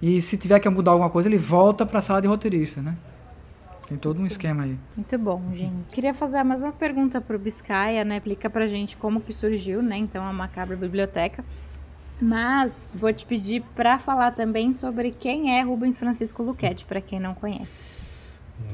E 0.00 0.22
se 0.22 0.36
tiver 0.36 0.60
que 0.60 0.68
mudar 0.68 0.92
alguma 0.92 1.10
coisa, 1.10 1.28
ele 1.28 1.38
volta 1.38 1.84
para 1.84 1.98
a 1.98 2.02
sala 2.02 2.22
de 2.22 2.28
roteirista, 2.28 2.80
né? 2.80 2.96
Tem 3.88 3.96
todo 3.96 4.20
um 4.20 4.26
esquema 4.26 4.64
aí. 4.64 4.78
Muito 4.94 5.18
bom, 5.18 5.42
gente. 5.52 5.72
Queria 5.90 6.12
fazer 6.12 6.42
mais 6.44 6.60
uma 6.60 6.72
pergunta 6.72 7.20
pro 7.20 7.38
Biscaia, 7.38 8.04
né? 8.04 8.18
Explica 8.18 8.50
pra 8.50 8.66
gente 8.66 8.96
como 8.96 9.20
que 9.20 9.32
surgiu, 9.32 9.82
né? 9.82 9.96
Então, 9.96 10.24
a 10.24 10.32
Macabra 10.32 10.76
Biblioteca. 10.76 11.42
Mas 12.20 12.94
vou 12.94 13.12
te 13.12 13.24
pedir 13.24 13.62
para 13.74 13.98
falar 13.98 14.32
também 14.32 14.74
sobre 14.74 15.10
quem 15.10 15.58
é 15.58 15.62
Rubens 15.62 15.98
Francisco 15.98 16.42
Luquete, 16.42 16.84
para 16.84 17.00
quem 17.00 17.18
não 17.18 17.34
conhece. 17.34 17.90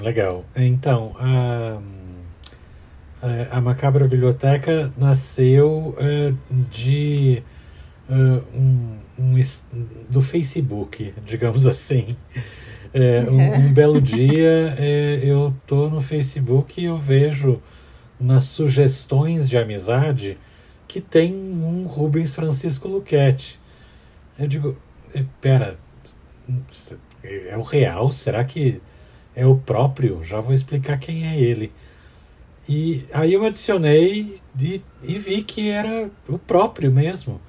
Legal. 0.00 0.44
Então, 0.56 1.14
a, 1.18 1.78
a 3.50 3.60
Macabra 3.60 4.06
Biblioteca 4.06 4.92
nasceu 4.98 5.96
uh, 5.98 6.36
de 6.70 7.42
uh, 8.08 8.42
um, 8.54 8.98
um, 9.18 9.40
do 10.10 10.20
Facebook, 10.20 11.14
digamos 11.24 11.66
assim. 11.66 12.16
É, 12.92 13.26
um, 13.28 13.40
é. 13.40 13.58
um, 13.58 13.72
belo 13.72 14.00
dia 14.00 14.76
é, 14.78 15.20
eu 15.24 15.52
tô 15.66 15.88
no 15.88 16.00
Facebook 16.00 16.80
e 16.80 16.84
eu 16.84 16.96
vejo 16.96 17.60
nas 18.20 18.44
sugestões 18.44 19.48
de 19.48 19.58
amizade 19.58 20.38
que 20.86 21.00
tem 21.00 21.34
um 21.34 21.86
Rubens 21.86 22.34
Francisco 22.34 22.86
Luquete. 22.86 23.58
Eu 24.38 24.46
digo, 24.46 24.76
é, 25.12 25.24
pera, 25.40 25.76
é 27.22 27.56
o 27.56 27.62
real? 27.62 28.12
Será 28.12 28.44
que 28.44 28.80
é 29.34 29.44
o 29.46 29.56
próprio? 29.56 30.22
Já 30.22 30.40
vou 30.40 30.52
explicar 30.52 30.98
quem 30.98 31.26
é 31.26 31.40
ele. 31.40 31.72
E 32.68 33.04
aí 33.12 33.32
eu 33.32 33.44
adicionei 33.44 34.40
de, 34.54 34.82
e 35.02 35.18
vi 35.18 35.42
que 35.42 35.70
era 35.70 36.10
o 36.28 36.38
próprio 36.38 36.90
mesmo. 36.90 37.40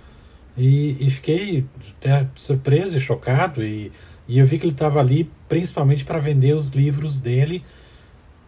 E, 0.57 1.05
e 1.05 1.09
fiquei 1.09 1.65
até 1.97 2.27
surpreso 2.35 2.97
e 2.97 2.99
chocado. 2.99 3.63
E 3.63 3.91
e 4.27 4.39
eu 4.39 4.45
vi 4.45 4.57
que 4.57 4.65
ele 4.65 4.73
estava 4.73 4.99
ali 4.99 5.29
principalmente 5.47 6.03
para 6.03 6.19
vender 6.19 6.55
os 6.55 6.69
livros 6.69 7.19
dele. 7.19 7.63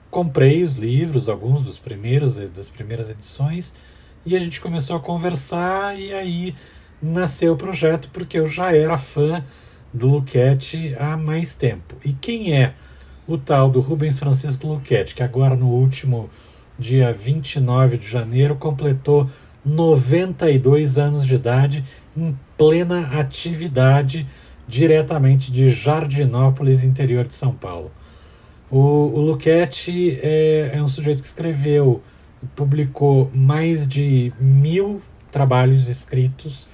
Comprei 0.10 0.64
os 0.64 0.76
livros, 0.76 1.30
alguns 1.30 1.64
dos 1.64 1.78
primeiros 1.78 2.36
das 2.36 2.70
primeiras 2.70 3.10
edições, 3.10 3.74
e 4.26 4.36
a 4.36 4.40
gente 4.40 4.60
começou 4.60 4.96
a 4.96 5.00
conversar 5.00 6.00
e 6.00 6.14
aí 6.14 6.56
nasceu 7.02 7.54
o 7.54 7.58
projeto 7.58 8.10
porque 8.12 8.40
eu 8.40 8.48
já 8.48 8.76
era 8.76 8.98
fã 8.98 9.44
do 9.94 10.08
Luquete 10.08 10.96
há 10.98 11.16
mais 11.16 11.56
tempo. 11.56 11.96
E 12.04 12.14
quem 12.14 12.54
é 12.54 12.74
o 13.28 13.38
tal 13.38 13.70
do 13.70 13.80
Rubens 13.80 14.18
Francisco 14.18 14.68
Luquete, 14.68 15.14
que 15.14 15.22
agora 15.22 15.56
no 15.56 15.68
último 15.68 16.30
dia 16.78 17.12
29 17.12 17.98
de 17.98 18.08
janeiro 18.08 18.56
completou 18.56 19.30
92 19.66 20.98
anos 20.98 21.26
de 21.26 21.36
idade 21.36 21.86
em 22.16 22.38
plena 22.58 23.20
atividade 23.20 24.28
diretamente 24.68 25.52
de 25.52 25.70
Jardinópolis, 25.70 26.84
interior 26.84 27.26
de 27.26 27.34
São 27.34 27.54
Paulo. 27.54 27.92
O, 28.70 28.78
o 28.80 29.22
Luquete 29.22 30.20
é, 30.22 30.72
é 30.74 30.84
um 30.84 30.88
sujeito 30.88 31.22
que 31.22 31.28
escreveu, 31.28 32.02
publicou 32.56 33.32
mais 33.34 33.88
de 33.88 34.34
mil 34.40 35.02
trabalhos 35.32 35.88
escritos, 35.88 36.68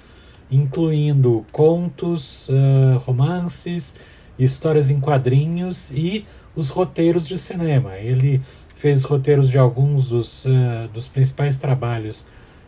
incluindo 0.49 1.45
contos, 1.51 2.49
uh, 2.49 2.97
romances, 2.99 3.95
histórias 4.37 4.89
em 4.89 4.99
quadrinhos 4.99 5.91
e 5.91 6.25
os 6.55 6.69
roteiros 6.69 7.27
de 7.27 7.37
cinema. 7.37 7.97
Ele 7.97 8.41
fez 8.83 8.97
os 8.97 9.03
roteiros 9.05 9.49
de 9.49 9.57
alguns 9.57 10.09
dos, 10.09 10.43
uh, 10.43 10.89
dos 10.93 11.07
principais 11.07 11.57
trabalhos 11.57 12.27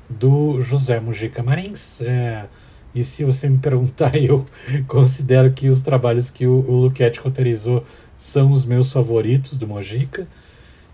do 0.10 0.62
José 0.62 0.97
Mujica 0.97 1.43
Marins. 1.43 1.99
Uh, 1.99 2.49
e 2.95 3.04
se 3.04 3.25
você 3.25 3.49
me 3.49 3.58
perguntar, 3.58 4.15
eu 4.15 4.45
considero 4.88 5.51
que 5.51 5.67
os 5.67 5.82
trabalhos 5.82 6.30
que 6.30 6.47
o, 6.47 6.54
o 6.54 6.84
Luquete 6.84 7.19
roteirizou 7.19 7.84
são 8.15 8.54
os 8.54 8.63
meus 8.63 8.93
favoritos 8.93 9.60
do 9.60 9.67
Mojica. 9.67 10.25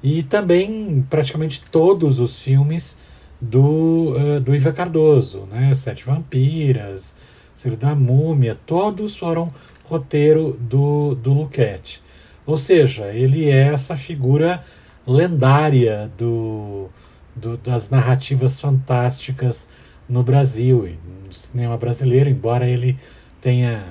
E 0.01 0.23
também 0.23 1.05
praticamente 1.07 1.61
todos 1.69 2.19
os 2.19 2.41
filmes 2.41 2.97
do, 3.39 4.15
uh, 4.17 4.39
do 4.39 4.55
Iva 4.55 4.73
Cardoso, 4.73 5.47
né? 5.51 5.71
Sete 5.75 6.03
Vampiras, 6.03 7.15
Ciro 7.53 7.77
da 7.77 7.93
Múmia, 7.93 8.57
todos 8.65 9.15
foram 9.15 9.53
roteiro 9.83 10.57
do, 10.59 11.13
do 11.13 11.31
Luquete. 11.31 12.01
Ou 12.43 12.57
seja, 12.57 13.13
ele 13.13 13.51
é 13.51 13.67
essa 13.67 13.95
figura 13.95 14.63
lendária 15.11 16.11
do, 16.17 16.89
do 17.35 17.57
das 17.57 17.89
narrativas 17.89 18.59
fantásticas 18.59 19.67
no 20.07 20.23
Brasil 20.23 20.87
e 20.87 20.99
no 21.25 21.33
cinema 21.33 21.77
brasileiro, 21.77 22.29
embora 22.29 22.67
ele 22.67 22.97
tenha 23.39 23.83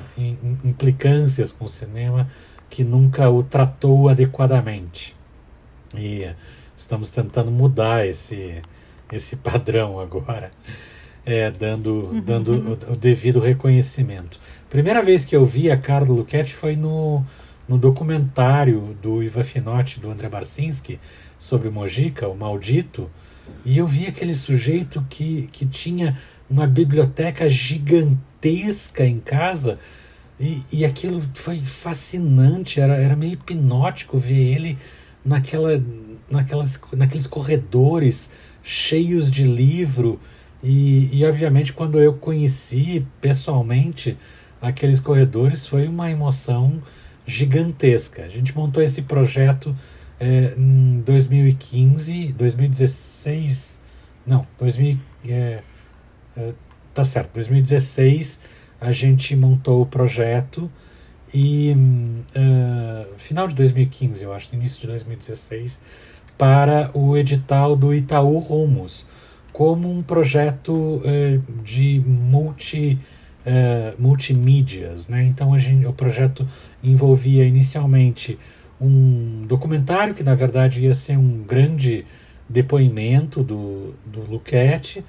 implicâncias 0.65 1.53
com 1.53 1.65
o 1.65 1.69
cinema 1.69 2.29
que 2.69 2.85
nunca 2.85 3.29
o 3.29 3.43
tratou 3.43 4.09
adequadamente. 4.09 5.17
E 5.97 6.29
estamos 6.77 7.11
tentando 7.11 7.51
mudar 7.51 8.07
esse, 8.07 8.63
esse 9.13 9.37
padrão 9.37 9.99
agora, 9.99 10.51
é, 11.27 11.51
dando, 11.51 12.11
uhum. 12.13 12.21
dando 12.21 12.53
o, 12.53 12.93
o, 12.93 12.97
devido 12.97 13.41
reconhecimento. 13.41 14.39
Primeira 14.69 15.03
vez 15.03 15.25
que 15.25 15.35
eu 15.35 15.45
vi 15.45 15.71
a 15.71 15.77
cara 15.77 16.05
do 16.05 16.15
Luquete 16.15 16.55
foi 16.55 16.77
no, 16.77 17.25
no 17.71 17.79
documentário 17.79 18.99
do 19.01 19.23
Iva 19.23 19.45
Finotti, 19.45 20.01
do 20.01 20.11
André 20.11 20.29
Barcinski, 20.29 20.99
sobre 21.39 21.71
Mojica, 21.71 22.27
o 22.27 22.37
Maldito, 22.37 23.09
e 23.65 23.79
eu 23.79 23.87
vi 23.87 24.09
aquele 24.09 24.35
sujeito 24.35 25.07
que, 25.09 25.49
que 25.53 25.65
tinha 25.65 26.19
uma 26.51 26.67
biblioteca 26.67 27.49
gigantesca 27.49 29.07
em 29.07 29.21
casa 29.21 29.79
e, 30.39 30.65
e 30.73 30.85
aquilo 30.85 31.23
foi 31.35 31.63
fascinante, 31.63 32.81
era, 32.81 32.97
era 32.97 33.15
meio 33.15 33.35
hipnótico 33.35 34.19
ver 34.19 34.53
ele 34.53 34.77
naquela, 35.25 35.81
naquelas, 36.29 36.81
naqueles 36.93 37.29
corredores 37.29 38.33
cheios 38.65 39.31
de 39.31 39.45
livro 39.45 40.19
E, 40.61 41.09
e 41.17 41.25
obviamente 41.25 41.73
quando 41.73 42.01
eu 42.01 42.15
conheci 42.15 43.07
pessoalmente 43.21 44.19
aqueles 44.61 44.99
corredores 44.99 45.67
foi 45.67 45.87
uma 45.87 46.11
emoção 46.11 46.83
gigantesca. 47.27 48.25
A 48.25 48.29
gente 48.29 48.57
montou 48.57 48.83
esse 48.83 49.03
projeto 49.03 49.75
é, 50.19 50.55
em 50.57 51.01
2015, 51.01 52.33
2016, 52.33 53.81
não, 54.27 54.47
2000, 54.59 54.99
é, 55.29 55.63
é, 56.37 56.53
tá 56.93 57.05
certo, 57.05 57.33
2016 57.35 58.39
a 58.81 58.93
gente 58.93 59.37
montou 59.37 59.83
o 59.83 59.87
projeto 59.87 60.71
e 61.33 61.77
uh, 62.35 63.15
final 63.19 63.47
de 63.47 63.55
2015, 63.55 64.25
eu 64.25 64.33
acho, 64.33 64.55
início 64.55 64.81
de 64.81 64.87
2016, 64.89 65.81
para 66.37 66.91
o 66.95 67.17
edital 67.17 67.77
do 67.77 67.95
Itaú 67.95 68.39
Rumos, 68.39 69.07
como 69.53 69.91
um 69.91 70.03
projeto 70.03 70.73
uh, 70.73 71.63
de 71.63 72.03
multi, 72.05 72.99
uh, 73.47 74.01
multimídias. 74.01 75.09
Né? 75.09 75.25
Então 75.25 75.55
a 75.55 75.59
gente, 75.59 75.87
o 75.87 75.93
projeto 75.93 76.47
envolvia 76.83 77.45
inicialmente 77.45 78.39
um 78.81 79.45
documentário 79.47 80.15
que 80.15 80.23
na 80.23 80.35
verdade 80.35 80.81
ia 80.81 80.95
ser 80.95 81.19
um 81.19 81.43
grande 81.43 82.07
depoimento 82.49 83.43
do, 83.43 83.95
do 84.07 84.23
Luquete, 84.29 85.05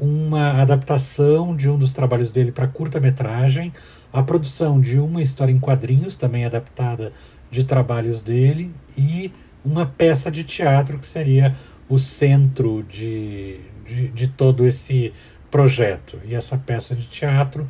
uma 0.00 0.60
adaptação 0.62 1.56
de 1.56 1.68
um 1.68 1.76
dos 1.76 1.92
trabalhos 1.92 2.30
dele 2.30 2.52
para 2.52 2.68
curta-metragem, 2.68 3.72
a 4.12 4.22
produção 4.22 4.80
de 4.80 5.00
uma 5.00 5.20
história 5.20 5.52
em 5.52 5.58
quadrinhos, 5.58 6.14
também 6.16 6.44
adaptada 6.44 7.12
de 7.50 7.64
trabalhos 7.64 8.22
dele, 8.22 8.70
e 8.96 9.32
uma 9.64 9.86
peça 9.86 10.30
de 10.30 10.44
teatro 10.44 10.98
que 10.98 11.06
seria 11.06 11.56
o 11.88 11.98
centro 11.98 12.84
de, 12.88 13.58
de, 13.86 14.08
de 14.08 14.28
todo 14.28 14.66
esse 14.66 15.12
projeto. 15.54 16.18
E 16.24 16.34
essa 16.34 16.58
peça 16.58 16.96
de 16.96 17.06
teatro 17.06 17.64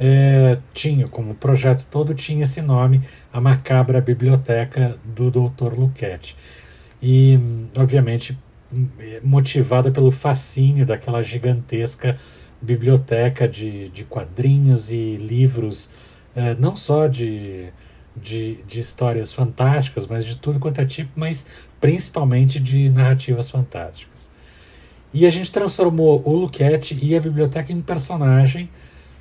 é, 0.00 0.58
tinha, 0.74 1.06
como 1.06 1.32
projeto 1.32 1.86
todo, 1.88 2.12
tinha 2.12 2.42
esse 2.42 2.60
nome, 2.60 3.02
A 3.32 3.40
Macabra 3.40 4.00
Biblioteca 4.00 4.98
do 5.04 5.30
Dr. 5.30 5.78
Luquete. 5.78 6.36
E, 7.00 7.38
obviamente, 7.78 8.36
motivada 9.22 9.92
pelo 9.92 10.10
fascínio 10.10 10.84
daquela 10.84 11.22
gigantesca 11.22 12.18
biblioteca 12.60 13.46
de, 13.46 13.90
de 13.90 14.02
quadrinhos 14.02 14.90
e 14.90 15.14
livros, 15.14 15.88
é, 16.34 16.56
não 16.56 16.76
só 16.76 17.06
de, 17.06 17.68
de, 18.16 18.56
de 18.66 18.80
histórias 18.80 19.32
fantásticas, 19.32 20.08
mas 20.08 20.24
de 20.24 20.36
tudo 20.36 20.58
quanto 20.58 20.80
é 20.80 20.84
tipo, 20.84 21.12
mas 21.14 21.46
principalmente 21.80 22.58
de 22.58 22.90
narrativas 22.90 23.48
fantásticas. 23.48 24.29
E 25.12 25.26
a 25.26 25.30
gente 25.30 25.50
transformou 25.50 26.22
o 26.24 26.32
Luquete 26.32 26.98
e 27.00 27.16
a 27.16 27.20
biblioteca 27.20 27.72
em 27.72 27.80
personagem 27.80 28.70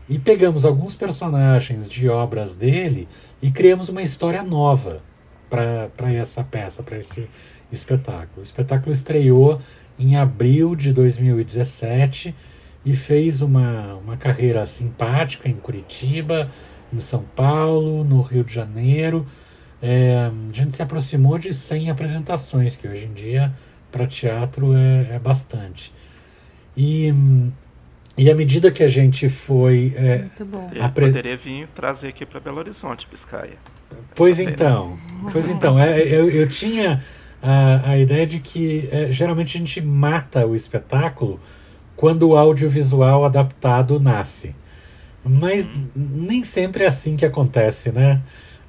e 0.07 0.17
pegamos 0.17 0.65
alguns 0.65 0.95
personagens 0.95 1.89
de 1.89 2.07
obras 2.09 2.55
dele 2.55 3.07
e 3.41 3.51
criamos 3.51 3.89
uma 3.89 4.01
história 4.01 4.43
nova 4.43 5.01
para 5.49 6.13
essa 6.13 6.43
peça, 6.43 6.83
para 6.83 6.97
esse 6.97 7.27
espetáculo. 7.71 8.39
O 8.39 8.43
espetáculo 8.43 8.91
estreou 8.91 9.59
em 9.97 10.15
abril 10.15 10.75
de 10.75 10.93
2017 10.93 12.33
e 12.85 12.93
fez 12.93 13.41
uma, 13.41 13.95
uma 13.95 14.15
carreira 14.15 14.65
simpática 14.65 15.49
em 15.49 15.55
Curitiba, 15.55 16.49
em 16.93 16.99
São 16.99 17.23
Paulo, 17.35 18.03
no 18.03 18.21
Rio 18.21 18.43
de 18.43 18.53
Janeiro. 18.53 19.25
É, 19.81 20.29
a 20.31 20.53
gente 20.53 20.73
se 20.73 20.81
aproximou 20.81 21.37
de 21.37 21.53
100 21.53 21.89
apresentações, 21.89 22.75
que 22.75 22.87
hoje 22.87 23.05
em 23.05 23.13
dia 23.13 23.53
para 23.91 24.07
teatro 24.07 24.73
é, 24.75 25.15
é, 25.15 25.19
bastante. 25.19 25.93
E, 26.75 27.13
e 28.17 28.29
à 28.29 28.35
medida 28.35 28.71
que 28.71 28.83
a 28.83 28.87
gente 28.87 29.29
foi. 29.29 29.93
É, 29.95 30.17
Muito 30.19 30.45
bom. 30.45 30.71
Apre... 30.79 31.07
poderia 31.07 31.37
vir 31.37 31.67
trazer 31.75 32.09
aqui 32.09 32.25
para 32.25 32.39
Belo 32.39 32.59
Horizonte, 32.59 33.07
Piscaia. 33.07 33.57
Pois 34.15 34.39
então, 34.39 34.97
pois 35.31 35.47
então, 35.47 35.79
é, 35.79 35.99
eu, 36.01 36.29
eu 36.29 36.47
tinha 36.47 37.03
a, 37.41 37.91
a 37.91 37.97
ideia 37.97 38.27
de 38.27 38.39
que 38.39 38.87
é, 38.91 39.11
geralmente 39.11 39.57
a 39.57 39.59
gente 39.59 39.81
mata 39.81 40.45
o 40.45 40.55
espetáculo 40.55 41.39
quando 41.95 42.29
o 42.29 42.37
audiovisual 42.37 43.25
adaptado 43.25 43.99
nasce. 43.99 44.55
Mas 45.23 45.69
nem 45.95 46.43
sempre 46.43 46.83
é 46.83 46.87
assim 46.87 47.15
que 47.15 47.25
acontece, 47.25 47.91
né? 47.91 48.21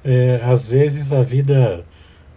É, 0.03 0.41
às 0.43 0.67
vezes 0.67 1.13
a 1.13 1.21
vida 1.21 1.85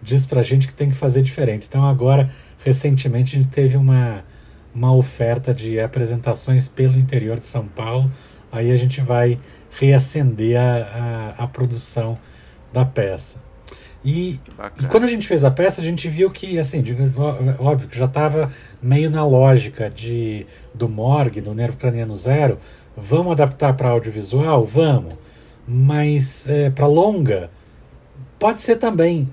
diz 0.01 0.25
pra 0.25 0.41
gente 0.41 0.67
que 0.67 0.73
tem 0.73 0.89
que 0.89 0.95
fazer 0.95 1.21
diferente. 1.21 1.65
Então 1.67 1.85
agora, 1.85 2.29
recentemente, 2.65 3.35
a 3.35 3.39
gente 3.39 3.51
teve 3.51 3.77
uma, 3.77 4.25
uma 4.73 4.93
oferta 4.93 5.53
de 5.53 5.79
apresentações 5.79 6.67
pelo 6.67 6.97
interior 6.97 7.39
de 7.39 7.45
São 7.45 7.67
Paulo. 7.67 8.11
Aí 8.51 8.71
a 8.71 8.75
gente 8.75 8.99
vai 9.01 9.39
reacender 9.79 10.59
a, 10.59 11.35
a, 11.37 11.43
a 11.43 11.47
produção 11.47 12.17
da 12.73 12.83
peça. 12.83 13.39
E, 14.03 14.39
e, 14.79 14.85
quando 14.87 15.03
a 15.03 15.07
gente 15.07 15.27
fez 15.27 15.43
a 15.43 15.51
peça, 15.51 15.81
a 15.81 15.83
gente 15.83 16.07
viu 16.09 16.29
que, 16.29 16.59
assim, 16.59 16.83
óbvio 17.59 17.87
que 17.87 17.97
já 17.97 18.05
estava 18.05 18.51
meio 18.81 19.09
na 19.09 19.25
lógica 19.25 19.89
de 19.89 20.45
do 20.73 20.89
morgue, 20.89 21.41
do 21.41 21.53
nervo 21.53 21.77
craniano 21.77 22.15
zero. 22.15 22.59
Vamos 22.95 23.31
adaptar 23.31 23.73
para 23.73 23.89
audiovisual? 23.89 24.63
Vamos. 24.65 25.13
Mas 25.67 26.47
é, 26.47 26.69
para 26.69 26.85
longa, 26.85 27.49
pode 28.37 28.61
ser 28.61 28.75
também. 28.75 29.29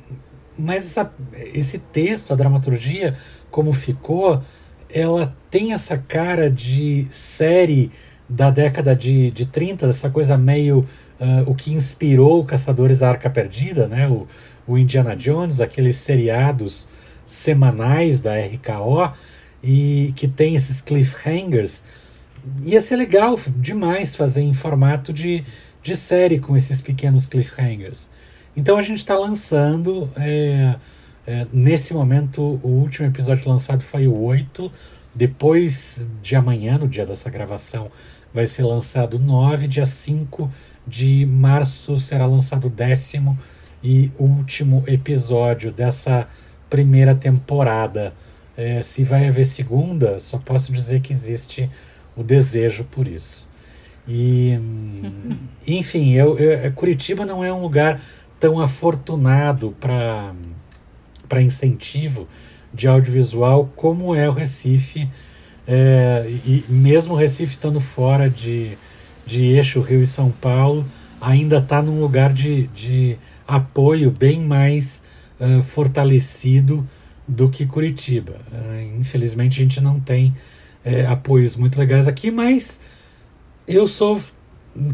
Mas 0.63 0.87
essa, 0.87 1.13
esse 1.53 1.79
texto, 1.79 2.33
a 2.33 2.37
dramaturgia, 2.37 3.17
como 3.51 3.73
ficou, 3.73 4.41
ela 4.89 5.35
tem 5.51 5.73
essa 5.73 5.99
cara 5.99 6.49
de 6.49 7.05
série 7.11 7.91
da 8.29 8.49
década 8.49 8.95
de, 8.95 9.33
de 9.33 9.45
30, 9.45 9.87
essa 9.87 10.09
coisa 10.09 10.39
meio 10.39 10.87
uh, 11.21 11.51
o 11.51 11.55
que 11.55 11.73
inspirou 11.73 12.45
Caçadores 12.45 13.01
da 13.01 13.11
Arca 13.11 13.29
Perdida, 13.29 13.89
né? 13.89 14.09
O, 14.09 14.29
o 14.67 14.79
Indiana 14.79 15.17
Jones, 15.17 15.61
aqueles 15.61 15.97
seriados 15.97 16.89
semanais 17.27 18.21
da 18.21 18.35
RKO 18.39 19.13
e 19.65 20.13
que 20.15 20.29
tem 20.29 20.55
esses 20.55 20.81
cliffhangers. 20.81 21.83
Ia 22.63 22.81
ser 22.81 22.97
legal 22.97 23.39
demais 23.57 24.15
fazer 24.15 24.43
em 24.43 24.55
formato 24.55 25.13
de, 25.13 25.45
de 25.83 25.97
série 25.97 26.39
com 26.39 26.57
esses 26.57 26.81
pequenos 26.81 27.27
cliffhangers. 27.27 28.09
Então 28.57 28.77
a 28.77 28.83
gente 28.83 28.99
está 28.99 29.17
lançando. 29.17 30.11
É, 30.17 30.75
é, 31.27 31.47
nesse 31.53 31.95
momento, 31.95 32.61
o 32.63 32.69
último 32.69 33.07
episódio 33.07 33.49
lançado 33.49 33.83
foi 33.83 34.07
o 34.07 34.19
8. 34.19 34.71
Depois 35.15 36.09
de 36.23 36.37
amanhã, 36.37 36.79
no 36.79 36.89
dia 36.89 37.05
dessa 37.07 37.31
gravação, 37.31 37.91
vai 38.33 38.47
ser 38.47 38.63
lançado 38.63 39.15
o 39.15 39.19
9. 39.19 39.69
Dia 39.69 39.87
5 39.87 40.51
de 40.87 41.25
março 41.27 41.99
será 41.99 42.27
lançado 42.27 42.67
o 42.67 42.71
décimo 42.71 43.39
e 43.83 44.11
último 44.19 44.85
episódio 44.87 45.73
dessa 45.73 46.29
primeira 46.69 47.15
temporada. 47.15 48.13
É, 48.57 48.83
se 48.83 49.03
vai 49.03 49.29
haver 49.29 49.47
segunda, 49.47 50.19
só 50.19 50.39
posso 50.39 50.73
dizer 50.73 51.01
que 51.01 51.13
existe 51.13 51.71
o 52.17 52.23
desejo 52.23 52.85
por 52.85 53.07
isso. 53.07 53.49
E, 54.07 54.59
enfim, 55.67 56.13
eu, 56.13 56.39
eu, 56.39 56.73
Curitiba 56.73 57.25
não 57.25 57.45
é 57.45 57.53
um 57.53 57.63
lugar 57.63 58.01
tão 58.43 58.59
afortunado 58.59 59.73
para 59.79 61.41
incentivo 61.41 62.27
de 62.75 62.89
audiovisual 62.89 63.71
como 63.77 64.17
é 64.17 64.29
o 64.29 64.33
Recife. 64.33 65.09
É, 65.65 66.27
e 66.45 66.65
mesmo 66.69 67.15
o 67.15 67.17
Recife 67.17 67.53
estando 67.53 67.79
fora 67.79 68.29
de, 68.29 68.77
de 69.25 69.45
eixo 69.45 69.81
Rio 69.81 70.03
e 70.03 70.07
São 70.09 70.29
Paulo, 70.29 70.85
ainda 71.21 71.59
está 71.59 71.81
num 71.81 72.01
lugar 72.01 72.33
de, 72.33 72.67
de 72.75 73.17
apoio 73.47 74.11
bem 74.11 74.41
mais 74.41 75.05
uh, 75.39 75.63
fortalecido 75.63 76.85
do 77.29 77.49
que 77.49 77.65
Curitiba. 77.65 78.35
Uh, 78.51 78.99
infelizmente 78.99 79.61
a 79.61 79.63
gente 79.63 79.81
não 79.81 80.01
tem 80.01 80.35
uh, 80.85 81.13
apoios 81.13 81.55
muito 81.55 81.79
legais 81.79 82.09
aqui, 82.09 82.29
mas 82.29 82.81
eu 83.69 83.87
sou 83.87 84.21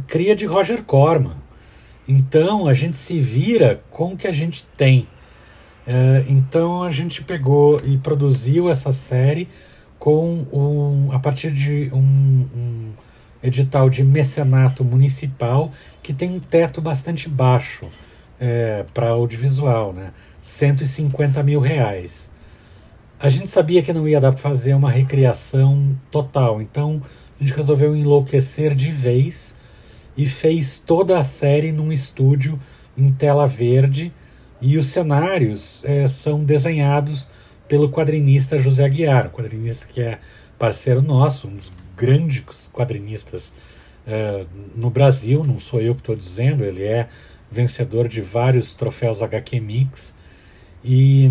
cria 0.06 0.36
de 0.36 0.44
Roger 0.44 0.82
Corman. 0.82 1.47
Então 2.08 2.66
a 2.66 2.72
gente 2.72 2.96
se 2.96 3.20
vira 3.20 3.82
com 3.90 4.14
o 4.14 4.16
que 4.16 4.26
a 4.26 4.32
gente 4.32 4.64
tem. 4.76 5.06
Uh, 5.86 6.24
então 6.26 6.82
a 6.82 6.90
gente 6.90 7.22
pegou 7.22 7.80
e 7.84 7.98
produziu 7.98 8.70
essa 8.70 8.92
série 8.92 9.46
com 9.98 10.46
um, 10.52 11.12
a 11.12 11.18
partir 11.18 11.50
de 11.50 11.90
um, 11.92 11.98
um 11.98 12.92
edital 13.42 13.90
de 13.90 14.02
mecenato 14.02 14.84
municipal 14.84 15.70
que 16.02 16.14
tem 16.14 16.30
um 16.30 16.40
teto 16.40 16.80
bastante 16.80 17.28
baixo 17.28 17.88
é, 18.40 18.84
para 18.94 19.10
audiovisual, 19.10 19.92
né? 19.92 20.12
150 20.40 21.42
mil 21.42 21.60
reais. 21.60 22.30
A 23.20 23.28
gente 23.28 23.48
sabia 23.48 23.82
que 23.82 23.92
não 23.92 24.08
ia 24.08 24.20
dar 24.20 24.32
para 24.32 24.40
fazer 24.40 24.74
uma 24.74 24.90
recriação 24.90 25.96
total, 26.10 26.62
então 26.62 27.02
a 27.38 27.44
gente 27.44 27.54
resolveu 27.54 27.94
enlouquecer 27.94 28.74
de 28.74 28.92
vez 28.92 29.57
e 30.18 30.26
fez 30.26 30.80
toda 30.80 31.16
a 31.16 31.22
série 31.22 31.70
num 31.70 31.92
estúdio 31.92 32.60
em 32.96 33.12
tela 33.12 33.46
verde 33.46 34.12
e 34.60 34.76
os 34.76 34.88
cenários 34.88 35.80
é, 35.84 36.08
são 36.08 36.42
desenhados 36.42 37.28
pelo 37.68 37.88
quadrinista 37.88 38.58
José 38.58 38.84
Aguiar, 38.84 39.30
quadrinista 39.30 39.86
que 39.86 40.00
é 40.00 40.18
parceiro 40.58 41.00
nosso, 41.00 41.46
um 41.46 41.54
dos 41.54 41.72
grandes 41.96 42.68
quadrinistas 42.72 43.52
uh, 44.06 44.46
no 44.74 44.90
Brasil, 44.90 45.44
não 45.44 45.60
sou 45.60 45.80
eu 45.80 45.94
que 45.94 46.00
estou 46.00 46.16
dizendo, 46.16 46.64
ele 46.64 46.82
é 46.82 47.08
vencedor 47.50 48.08
de 48.08 48.20
vários 48.20 48.74
troféus 48.74 49.22
HQ 49.22 49.60
Mix. 49.60 50.14
E, 50.84 51.30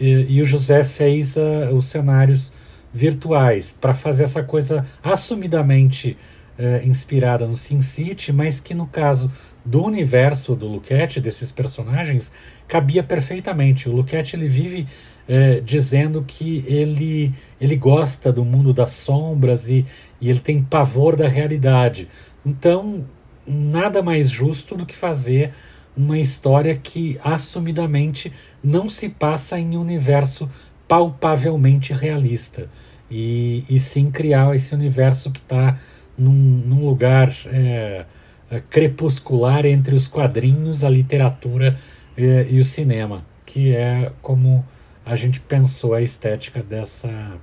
e, 0.00 0.08
e 0.28 0.42
o 0.42 0.46
José 0.46 0.82
fez 0.82 1.36
uh, 1.36 1.72
os 1.72 1.86
cenários 1.86 2.52
virtuais 2.92 3.76
para 3.78 3.92
fazer 3.92 4.24
essa 4.24 4.42
coisa 4.42 4.86
assumidamente 5.02 6.16
uh, 6.58 6.86
inspirada 6.86 7.46
no 7.46 7.56
SimCity, 7.56 8.32
mas 8.32 8.60
que 8.60 8.74
no 8.74 8.86
caso 8.86 9.30
do 9.64 9.82
universo 9.82 10.54
do 10.54 10.66
Luquete, 10.66 11.20
desses 11.20 11.50
personagens, 11.50 12.30
cabia 12.68 13.02
perfeitamente. 13.02 13.88
O 13.88 13.92
Luquete 13.92 14.36
ele 14.36 14.48
vive 14.48 14.86
uh, 15.28 15.60
dizendo 15.62 16.24
que 16.26 16.64
ele, 16.66 17.32
ele 17.60 17.76
gosta 17.76 18.32
do 18.32 18.44
mundo 18.44 18.72
das 18.72 18.92
sombras 18.92 19.68
e, 19.70 19.86
e 20.20 20.28
ele 20.28 20.40
tem 20.40 20.62
pavor 20.62 21.16
da 21.16 21.28
realidade. 21.28 22.08
Então, 22.44 23.04
nada 23.46 24.02
mais 24.02 24.28
justo 24.28 24.76
do 24.76 24.84
que 24.84 24.94
fazer 24.94 25.52
uma 25.96 26.18
história 26.18 26.74
que 26.76 27.18
assumidamente 27.22 28.32
não 28.62 28.90
se 28.90 29.08
passa 29.08 29.58
em 29.58 29.76
um 29.76 29.80
universo 29.80 30.50
palpavelmente 30.88 31.92
realista 31.92 32.68
e, 33.10 33.64
e 33.68 33.78
sim 33.78 34.10
criar 34.10 34.54
esse 34.54 34.74
universo 34.74 35.30
que 35.30 35.38
está 35.38 35.78
num, 36.16 36.32
num, 36.32 36.86
lugar 36.86 37.32
é, 37.46 38.06
é, 38.50 38.60
crepuscular 38.60 39.66
entre 39.66 39.94
os 39.94 40.08
quadrinhos, 40.08 40.84
a 40.84 40.90
literatura 40.90 41.78
é, 42.16 42.46
e 42.48 42.60
o 42.60 42.64
cinema, 42.64 43.24
que 43.44 43.74
é 43.74 44.12
como 44.22 44.64
a 45.04 45.16
gente 45.16 45.40
pensou 45.40 45.94
a 45.94 46.00
estética 46.00 46.62
dessa, 46.62 47.38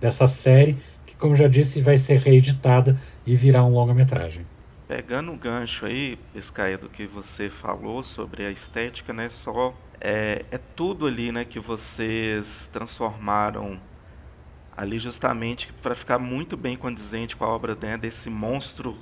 dessa 0.00 0.26
série, 0.26 0.76
que, 1.06 1.14
como 1.16 1.36
já 1.36 1.46
disse, 1.46 1.80
vai 1.80 1.96
ser 1.96 2.18
reeditada 2.18 2.98
e 3.26 3.36
virar 3.36 3.64
um 3.64 3.70
longa-metragem. 3.70 4.44
Pegando 4.88 5.32
o 5.32 5.36
gancho 5.36 5.84
aí, 5.84 6.18
Escaia, 6.34 6.78
do 6.78 6.88
que 6.88 7.06
você 7.06 7.50
falou 7.50 8.02
sobre 8.02 8.46
a 8.46 8.50
estética, 8.50 9.12
né? 9.12 9.28
Só 9.28 9.74
é, 10.00 10.44
é 10.50 10.58
tudo 10.58 11.06
ali, 11.06 11.30
né, 11.32 11.44
que 11.44 11.60
vocês 11.60 12.68
transformaram 12.72 13.78
ali 14.78 14.98
justamente 15.00 15.72
para 15.82 15.96
ficar 15.96 16.20
muito 16.20 16.56
bem 16.56 16.76
condizente 16.76 17.34
com 17.34 17.44
a 17.44 17.48
obra 17.48 17.74
né, 17.74 17.98
desse 17.98 18.30
monstro 18.30 18.96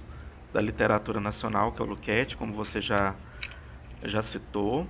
da 0.52 0.60
literatura 0.60 1.20
nacional 1.20 1.72
que 1.72 1.82
é 1.82 1.84
o 1.84 1.88
Luquete, 1.88 2.36
como 2.36 2.54
você 2.54 2.80
já 2.80 3.14
já 4.02 4.22
citou. 4.22 4.86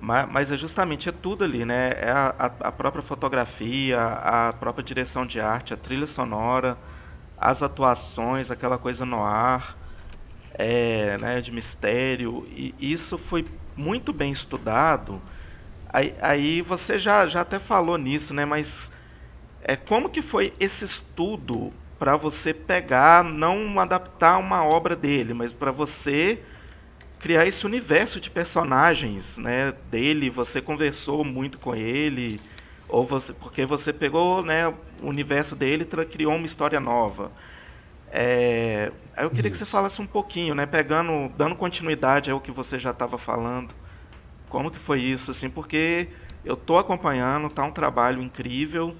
Mas, 0.00 0.28
mas 0.30 0.52
é 0.52 0.56
justamente 0.56 1.08
é 1.08 1.12
tudo 1.12 1.44
ali, 1.44 1.64
né? 1.64 1.90
É 1.96 2.10
a, 2.10 2.28
a, 2.60 2.72
própria 2.72 3.02
fotografia, 3.02 4.00
a 4.00 4.52
própria 4.52 4.84
direção 4.84 5.26
de 5.26 5.40
arte, 5.40 5.74
a 5.74 5.76
trilha 5.76 6.06
sonora, 6.06 6.78
as 7.36 7.62
atuações, 7.62 8.50
aquela 8.50 8.78
coisa 8.78 9.04
no 9.06 9.22
ar 9.24 9.76
é, 10.54 11.18
né, 11.18 11.40
de 11.40 11.50
mistério, 11.52 12.46
e 12.48 12.74
isso 12.78 13.18
foi 13.18 13.46
muito 13.76 14.12
bem 14.12 14.32
estudado. 14.32 15.20
Aí, 15.92 16.14
aí, 16.20 16.62
você 16.62 16.98
já, 16.98 17.26
já 17.26 17.40
até 17.42 17.58
falou 17.58 17.96
nisso, 17.98 18.34
né? 18.34 18.44
Mas 18.44 18.90
é, 19.64 19.76
como 19.76 20.10
que 20.10 20.20
foi 20.20 20.52
esse 20.60 20.84
estudo 20.84 21.72
para 21.98 22.16
você 22.16 22.52
pegar, 22.52 23.24
não 23.24 23.80
adaptar 23.80 24.36
uma 24.36 24.62
obra 24.62 24.94
dele, 24.94 25.32
mas 25.32 25.52
para 25.52 25.72
você 25.72 26.42
criar 27.18 27.46
esse 27.46 27.64
universo 27.64 28.20
de 28.20 28.30
personagens, 28.30 29.38
né? 29.38 29.72
Dele, 29.90 30.28
você 30.28 30.60
conversou 30.60 31.24
muito 31.24 31.58
com 31.58 31.74
ele, 31.74 32.38
ou 32.86 33.06
você, 33.06 33.32
porque 33.32 33.64
você 33.64 33.90
pegou, 33.90 34.44
né, 34.44 34.68
o 34.68 35.08
universo 35.08 35.56
dele 35.56 35.88
e 35.90 36.04
criou 36.04 36.34
uma 36.34 36.44
história 36.44 36.78
nova. 36.78 37.32
É, 38.12 38.92
eu 39.16 39.30
queria 39.30 39.50
Isso. 39.50 39.60
que 39.60 39.64
você 39.64 39.70
falasse 39.70 40.00
um 40.02 40.06
pouquinho, 40.06 40.54
né, 40.54 40.66
pegando, 40.66 41.32
dando 41.38 41.56
continuidade 41.56 42.30
ao 42.30 42.40
que 42.40 42.50
você 42.50 42.78
já 42.78 42.90
estava 42.90 43.16
falando. 43.16 43.72
Como 44.50 44.70
que 44.70 44.78
foi 44.78 45.00
isso, 45.00 45.30
assim, 45.30 45.48
porque 45.48 46.08
eu 46.44 46.54
estou 46.54 46.78
acompanhando, 46.78 47.48
tá 47.48 47.64
um 47.64 47.72
trabalho 47.72 48.20
incrível 48.20 48.94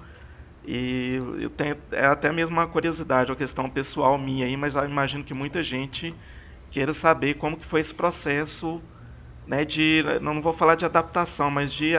e 0.67 1.21
eu 1.41 1.51
tenho 1.51 1.77
é 1.93 2.07
até 2.07 2.33
mesmo 2.33 2.57
uma 2.57 2.67
curiosidade, 2.67 3.31
uma 3.31 3.37
questão 3.37 3.69
pessoal 3.69 4.17
minha 4.17 4.47
aí, 4.47 4.57
mas 4.57 4.75
eu 4.75 4.85
imagino 4.85 5.23
que 5.23 5.35
muita 5.35 5.63
gente 5.63 6.15
queira 6.71 6.93
saber 6.93 7.35
como 7.35 7.57
que 7.57 7.67
foi 7.67 7.81
esse 7.81 7.95
processo, 7.95 8.81
né, 9.47 9.65
de 9.65 10.03
não 10.21 10.41
vou 10.41 10.53
falar 10.53 10.75
de 10.75 10.85
adaptação, 10.85 11.51
mas 11.51 11.73
de 11.73 11.95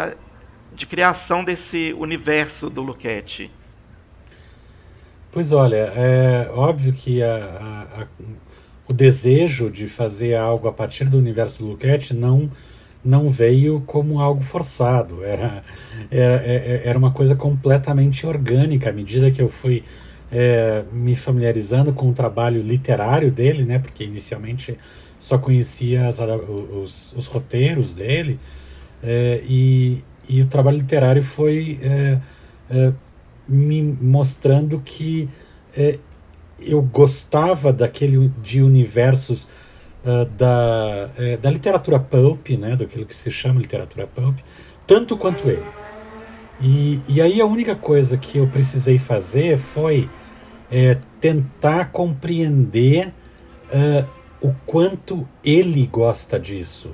de 0.75 0.85
criação 0.85 1.43
desse 1.43 1.93
universo 1.93 2.69
do 2.69 2.81
Luquete. 2.81 3.49
Pois 5.31 5.51
olha, 5.51 5.91
é 5.95 6.49
óbvio 6.53 6.93
que 6.93 7.23
a, 7.23 7.35
a, 7.35 8.01
a, 8.01 8.07
o 8.87 8.93
desejo 8.93 9.69
de 9.69 9.87
fazer 9.87 10.35
algo 10.35 10.67
a 10.67 10.73
partir 10.73 11.05
do 11.05 11.17
universo 11.17 11.59
do 11.59 11.69
Luquete 11.69 12.13
não, 12.13 12.49
não 13.05 13.29
veio 13.29 13.81
como 13.85 14.19
algo 14.19 14.41
forçado. 14.41 15.23
Era, 15.23 15.63
era, 16.09 16.41
é, 16.43 16.81
é, 16.83 16.89
era 16.89 16.97
uma 16.97 17.11
coisa 17.11 17.35
completamente 17.35 18.25
orgânica 18.25 18.89
à 18.89 18.93
medida 18.93 19.29
que 19.29 19.41
eu 19.41 19.47
fui 19.47 19.83
é, 20.31 20.83
me 20.91 21.15
familiarizando 21.15 21.93
com 21.93 22.09
o 22.09 22.13
trabalho 22.13 22.61
literário 22.61 23.31
dele, 23.31 23.63
né? 23.63 23.77
Porque 23.77 24.03
inicialmente 24.03 24.75
só 25.19 25.37
conhecia 25.37 26.07
as, 26.07 26.19
os, 26.19 27.13
os 27.13 27.27
roteiros 27.27 27.93
dele 27.93 28.39
é, 29.03 29.41
e, 29.47 30.03
e 30.27 30.41
o 30.41 30.47
trabalho 30.47 30.77
literário 30.77 31.23
foi 31.23 31.79
é, 31.81 32.19
é 32.69 32.93
me 33.47 33.79
mostrando 34.01 34.81
que 34.83 35.29
eu 36.59 36.81
gostava 36.81 37.71
daquele 37.71 38.31
de 38.41 38.63
universos 38.63 39.47
uh, 40.05 40.25
da, 40.25 41.09
é, 41.17 41.37
da 41.37 41.49
literatura 41.49 41.99
pulp, 41.99 42.49
né, 42.51 42.75
daquilo 42.75 43.05
que 43.05 43.15
se 43.15 43.31
chama 43.31 43.59
literatura 43.59 44.07
pulp, 44.07 44.37
tanto 44.85 45.17
quanto 45.17 45.49
ele. 45.49 45.65
E, 46.61 47.01
e 47.09 47.21
aí 47.21 47.41
a 47.41 47.45
única 47.45 47.75
coisa 47.75 48.17
que 48.17 48.37
eu 48.37 48.47
precisei 48.47 48.97
fazer 48.97 49.57
foi 49.57 50.09
é, 50.71 50.97
tentar 51.19 51.91
compreender 51.91 53.07
uh, 53.67 54.07
o 54.39 54.53
quanto 54.65 55.27
ele 55.43 55.85
gosta 55.87 56.39
disso 56.39 56.91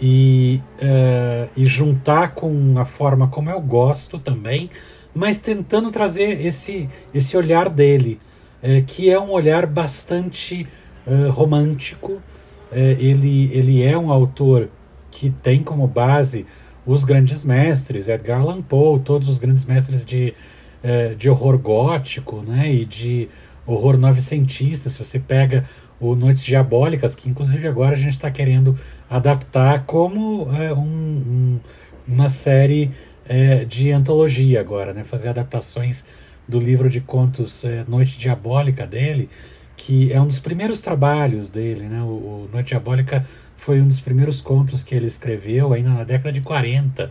e, 0.00 0.62
uh, 0.76 1.50
e 1.56 1.66
juntar 1.66 2.34
com 2.34 2.78
a 2.78 2.84
forma 2.84 3.28
como 3.28 3.50
eu 3.50 3.60
gosto 3.60 4.18
também 4.18 4.70
mas 5.12 5.38
tentando 5.38 5.90
trazer 5.90 6.46
esse, 6.46 6.88
esse 7.12 7.36
olhar 7.36 7.68
dele, 7.68 8.20
que 8.86 9.10
é 9.10 9.18
um 9.18 9.30
olhar 9.30 9.66
bastante 9.66 10.68
uh, 11.06 11.30
romântico. 11.30 12.20
É, 12.72 12.92
ele, 12.98 13.50
ele 13.52 13.82
é 13.82 13.98
um 13.98 14.12
autor 14.12 14.68
que 15.10 15.28
tem 15.28 15.62
como 15.62 15.86
base 15.86 16.46
os 16.86 17.04
grandes 17.04 17.44
mestres, 17.44 18.08
Edgar 18.08 18.40
Allan 18.40 18.62
Poe, 18.62 19.00
todos 19.00 19.28
os 19.28 19.38
grandes 19.38 19.64
mestres 19.64 20.04
de, 20.04 20.34
uh, 20.84 21.14
de 21.16 21.28
horror 21.28 21.58
gótico 21.58 22.42
né, 22.42 22.72
e 22.72 22.84
de 22.84 23.28
horror 23.66 23.96
novecentista. 23.96 24.88
Se 24.88 24.98
você 24.98 25.18
pega 25.18 25.64
o 25.98 26.14
Noites 26.14 26.44
Diabólicas, 26.44 27.14
que 27.14 27.28
inclusive 27.28 27.66
agora 27.68 27.92
a 27.92 27.98
gente 27.98 28.12
está 28.12 28.30
querendo 28.30 28.76
adaptar 29.08 29.84
como 29.84 30.48
um, 30.48 30.78
um, 30.78 31.60
uma 32.08 32.28
série 32.28 32.90
de 33.68 33.92
antologia 33.92 34.58
agora, 34.58 34.92
né? 34.92 35.04
Fazer 35.04 35.28
adaptações 35.28 36.04
do 36.48 36.58
livro 36.58 36.88
de 36.88 37.00
contos 37.00 37.64
Noite 37.86 38.18
Diabólica 38.18 38.84
dele, 38.84 39.28
que 39.80 40.12
é 40.12 40.20
um 40.20 40.26
dos 40.26 40.38
primeiros 40.38 40.82
trabalhos 40.82 41.48
dele, 41.48 41.84
né? 41.84 42.02
O, 42.02 42.04
o, 42.44 42.50
Noite 42.52 42.68
Diabólica 42.68 43.26
foi 43.56 43.80
um 43.80 43.88
dos 43.88 43.98
primeiros 43.98 44.42
contos 44.42 44.84
que 44.84 44.94
ele 44.94 45.06
escreveu 45.06 45.72
ainda 45.72 45.88
na 45.88 46.04
década 46.04 46.30
de 46.30 46.42
40. 46.42 47.10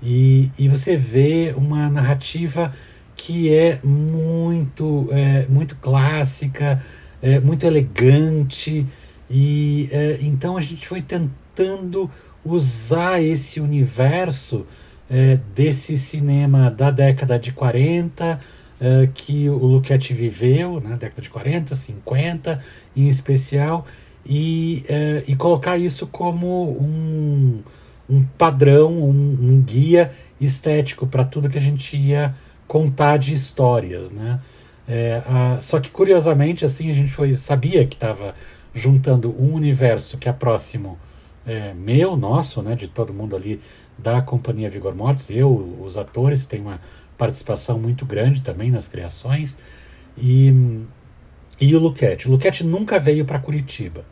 E, 0.00 0.48
e 0.56 0.68
você 0.68 0.96
vê 0.96 1.52
uma 1.56 1.90
narrativa 1.90 2.72
que 3.16 3.52
é 3.52 3.80
muito, 3.82 5.08
é, 5.10 5.46
muito 5.48 5.74
clássica, 5.76 6.80
é, 7.20 7.40
muito 7.40 7.66
elegante, 7.66 8.86
e 9.28 9.88
é, 9.90 10.18
então 10.20 10.56
a 10.56 10.60
gente 10.60 10.86
foi 10.86 11.02
tentando 11.02 12.08
usar 12.44 13.20
esse 13.20 13.58
universo 13.58 14.64
é, 15.10 15.40
desse 15.56 15.98
cinema 15.98 16.70
da 16.70 16.92
década 16.92 17.36
de 17.36 17.50
40, 17.50 18.38
é, 18.80 19.08
que 19.12 19.48
o 19.48 19.56
Luquete 19.56 20.12
viveu, 20.12 20.80
na 20.80 20.90
né, 20.90 20.96
década 20.96 21.22
de 21.22 21.30
40, 21.30 21.74
50 21.74 22.62
em 22.94 23.08
especial, 23.08 23.86
e, 24.24 24.84
é, 24.88 25.22
e 25.26 25.36
colocar 25.36 25.78
isso 25.78 26.06
como 26.06 26.72
um, 26.80 27.62
um 28.08 28.24
padrão, 28.36 28.92
um, 28.92 29.38
um 29.40 29.62
guia 29.64 30.10
estético 30.40 31.06
para 31.06 31.24
tudo 31.24 31.48
que 31.48 31.58
a 31.58 31.62
gente 31.62 31.96
ia 31.96 32.34
contar 32.66 33.16
de 33.16 33.32
histórias, 33.32 34.10
né? 34.10 34.40
É, 34.88 35.20
só 35.60 35.80
que 35.80 35.90
curiosamente 35.90 36.64
assim 36.64 36.88
a 36.90 36.94
gente 36.94 37.10
foi 37.10 37.34
sabia 37.34 37.84
que 37.84 37.96
estava 37.96 38.36
juntando 38.72 39.34
um 39.36 39.52
universo 39.52 40.16
que 40.16 40.28
é 40.28 40.32
próximo 40.32 40.96
é, 41.44 41.72
meu, 41.74 42.16
nosso, 42.16 42.60
né, 42.62 42.74
de 42.74 42.86
todo 42.86 43.12
mundo 43.12 43.34
ali 43.34 43.60
da 43.96 44.20
companhia 44.20 44.68
Vigor 44.68 44.94
Mortis. 44.94 45.30
Eu, 45.30 45.78
os 45.80 45.96
atores, 45.96 46.44
tem 46.44 46.60
uma 46.60 46.80
participação 47.16 47.78
muito 47.78 48.04
grande 48.04 48.42
também 48.42 48.70
nas 48.70 48.88
criações. 48.88 49.56
E, 50.16 50.52
e 51.60 51.74
o 51.74 51.78
Luquete. 51.78 52.28
O 52.28 52.30
Luquete 52.30 52.64
nunca 52.64 52.98
veio 52.98 53.24
para 53.24 53.38
Curitiba. 53.38 54.04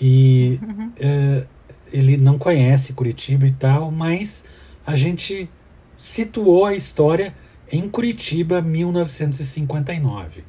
E 0.00 0.60
uhum. 0.62 0.92
é, 0.98 1.46
ele 1.92 2.16
não 2.16 2.38
conhece 2.38 2.92
Curitiba 2.92 3.46
e 3.46 3.52
tal, 3.52 3.90
mas 3.90 4.44
a 4.86 4.94
gente 4.94 5.48
situou 5.96 6.64
a 6.64 6.74
história 6.74 7.34
em 7.70 7.88
Curitiba, 7.88 8.62
1959. 8.62 10.44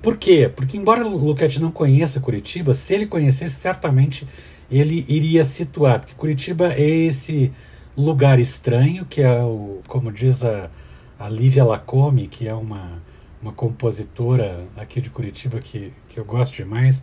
Por 0.00 0.16
quê? 0.16 0.50
Porque, 0.54 0.76
embora 0.76 1.06
o 1.06 1.16
Luquete 1.16 1.60
não 1.60 1.70
conheça 1.70 2.20
Curitiba, 2.20 2.74
se 2.74 2.94
ele 2.94 3.06
conhecesse, 3.06 3.54
certamente 3.56 4.26
ele 4.70 5.04
iria 5.08 5.44
situar. 5.44 6.00
Porque 6.00 6.14
Curitiba 6.14 6.72
é 6.74 6.88
esse 6.88 7.50
lugar 7.96 8.38
estranho, 8.38 9.04
que 9.04 9.22
é 9.22 9.42
o, 9.42 9.80
como 9.86 10.12
diz 10.12 10.44
a, 10.44 10.70
a 11.18 11.28
Lívia 11.28 11.64
Lacome, 11.64 12.26
que 12.26 12.48
é 12.48 12.54
uma, 12.54 13.02
uma 13.40 13.52
compositora 13.52 14.64
aqui 14.76 15.00
de 15.00 15.10
Curitiba 15.10 15.60
que, 15.60 15.92
que 16.08 16.18
eu 16.18 16.24
gosto 16.24 16.56
demais, 16.56 17.02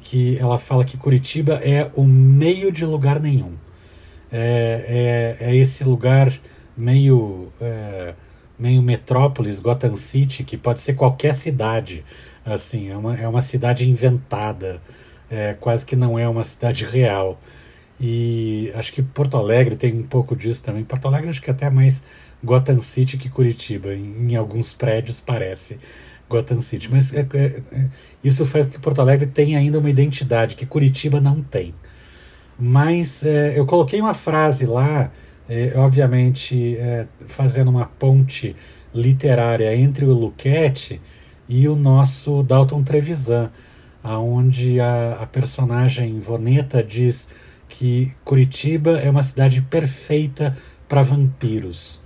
que 0.00 0.36
ela 0.38 0.58
fala 0.58 0.84
que 0.84 0.96
Curitiba 0.96 1.54
é 1.54 1.90
o 1.94 2.04
meio 2.04 2.72
de 2.72 2.84
lugar 2.84 3.20
nenhum. 3.20 3.52
É, 4.30 5.36
é, 5.40 5.50
é 5.50 5.56
esse 5.56 5.84
lugar 5.84 6.32
meio, 6.76 7.52
é, 7.60 8.14
meio 8.58 8.82
metrópolis, 8.82 9.60
Gotham 9.60 9.94
City, 9.96 10.42
que 10.42 10.56
pode 10.56 10.80
ser 10.80 10.94
qualquer 10.94 11.34
cidade. 11.34 12.04
Assim, 12.44 12.90
é 12.90 12.96
uma, 12.96 13.16
é 13.16 13.28
uma 13.28 13.40
cidade 13.40 13.88
inventada, 13.88 14.80
é, 15.30 15.54
quase 15.54 15.86
que 15.86 15.94
não 15.94 16.18
é 16.18 16.28
uma 16.28 16.44
cidade 16.44 16.84
real. 16.84 17.40
E 18.04 18.72
acho 18.74 18.92
que 18.92 19.00
Porto 19.00 19.36
Alegre 19.36 19.76
tem 19.76 19.96
um 19.96 20.02
pouco 20.02 20.34
disso 20.34 20.64
também. 20.64 20.82
Porto 20.82 21.06
Alegre 21.06 21.30
acho 21.30 21.40
que 21.40 21.48
é 21.48 21.52
até 21.52 21.70
mais 21.70 22.02
Gotham 22.42 22.80
City 22.80 23.16
que 23.16 23.28
Curitiba. 23.28 23.94
Em, 23.94 24.32
em 24.32 24.34
alguns 24.34 24.74
prédios 24.74 25.20
parece 25.20 25.78
Gotham 26.28 26.60
City. 26.60 26.88
Mas 26.90 27.14
é, 27.14 27.20
é, 27.20 27.38
é, 27.70 27.84
isso 28.24 28.44
faz 28.44 28.66
com 28.66 28.72
que 28.72 28.80
Porto 28.80 29.00
Alegre 29.00 29.26
tenha 29.26 29.56
ainda 29.56 29.78
uma 29.78 29.88
identidade 29.88 30.56
que 30.56 30.66
Curitiba 30.66 31.20
não 31.20 31.44
tem. 31.44 31.72
Mas 32.58 33.24
é, 33.24 33.56
eu 33.56 33.64
coloquei 33.64 34.00
uma 34.00 34.14
frase 34.14 34.66
lá, 34.66 35.12
é, 35.48 35.72
obviamente 35.76 36.76
fazendo 37.28 37.68
uma 37.68 37.86
ponte 37.86 38.56
literária 38.92 39.74
entre 39.76 40.04
o 40.04 40.12
Luquete 40.12 41.00
e 41.48 41.68
o 41.68 41.76
nosso 41.76 42.42
Dalton 42.42 42.82
Trevisan, 42.82 43.48
aonde 44.02 44.80
a, 44.80 45.18
a 45.22 45.26
personagem 45.26 46.18
Voneta 46.18 46.82
diz 46.82 47.28
que 47.72 48.12
Curitiba 48.22 48.98
é 48.98 49.10
uma 49.10 49.22
cidade 49.22 49.62
perfeita 49.62 50.56
para 50.86 51.00
vampiros, 51.00 52.02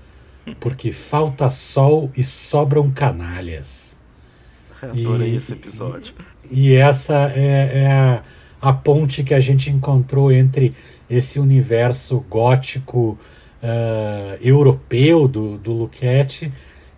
porque 0.61 0.93
falta 0.93 1.51
sol 1.51 2.09
e 2.17 2.23
sobram 2.23 2.89
canalhas. 2.89 4.01
Adorei 4.81 5.33
e, 5.33 5.37
esse 5.37 5.53
episódio. 5.53 6.15
E, 6.49 6.69
e 6.69 6.75
essa 6.77 7.33
é, 7.35 7.83
é 7.83 7.93
a, 7.93 8.23
a, 8.61 8.73
ponte 8.73 9.25
que 9.25 9.35
a 9.35 9.41
gente 9.41 9.69
encontrou 9.69 10.31
entre 10.31 10.73
esse 11.11 11.41
universo 11.41 12.25
gótico 12.31 13.19
uh, 13.61 14.39
europeu 14.41 15.27
do, 15.27 15.59
do 15.59 15.73
Luquete 15.73 16.53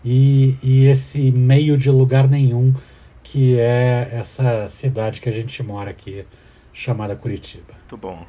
e, 0.04 0.58
e 0.62 0.84
esse 0.84 1.30
meio 1.30 1.78
de 1.78 1.90
lugar 1.90 2.28
nenhum 2.28 2.74
que 3.22 3.58
é 3.58 4.10
essa 4.12 4.68
cidade 4.68 5.20
que 5.22 5.28
a 5.28 5.32
gente 5.32 5.62
mora 5.62 5.90
aqui, 5.90 6.24
chamada 6.72 7.16
Curitiba. 7.16 7.74
Muito 7.80 7.96
bom. 7.96 8.26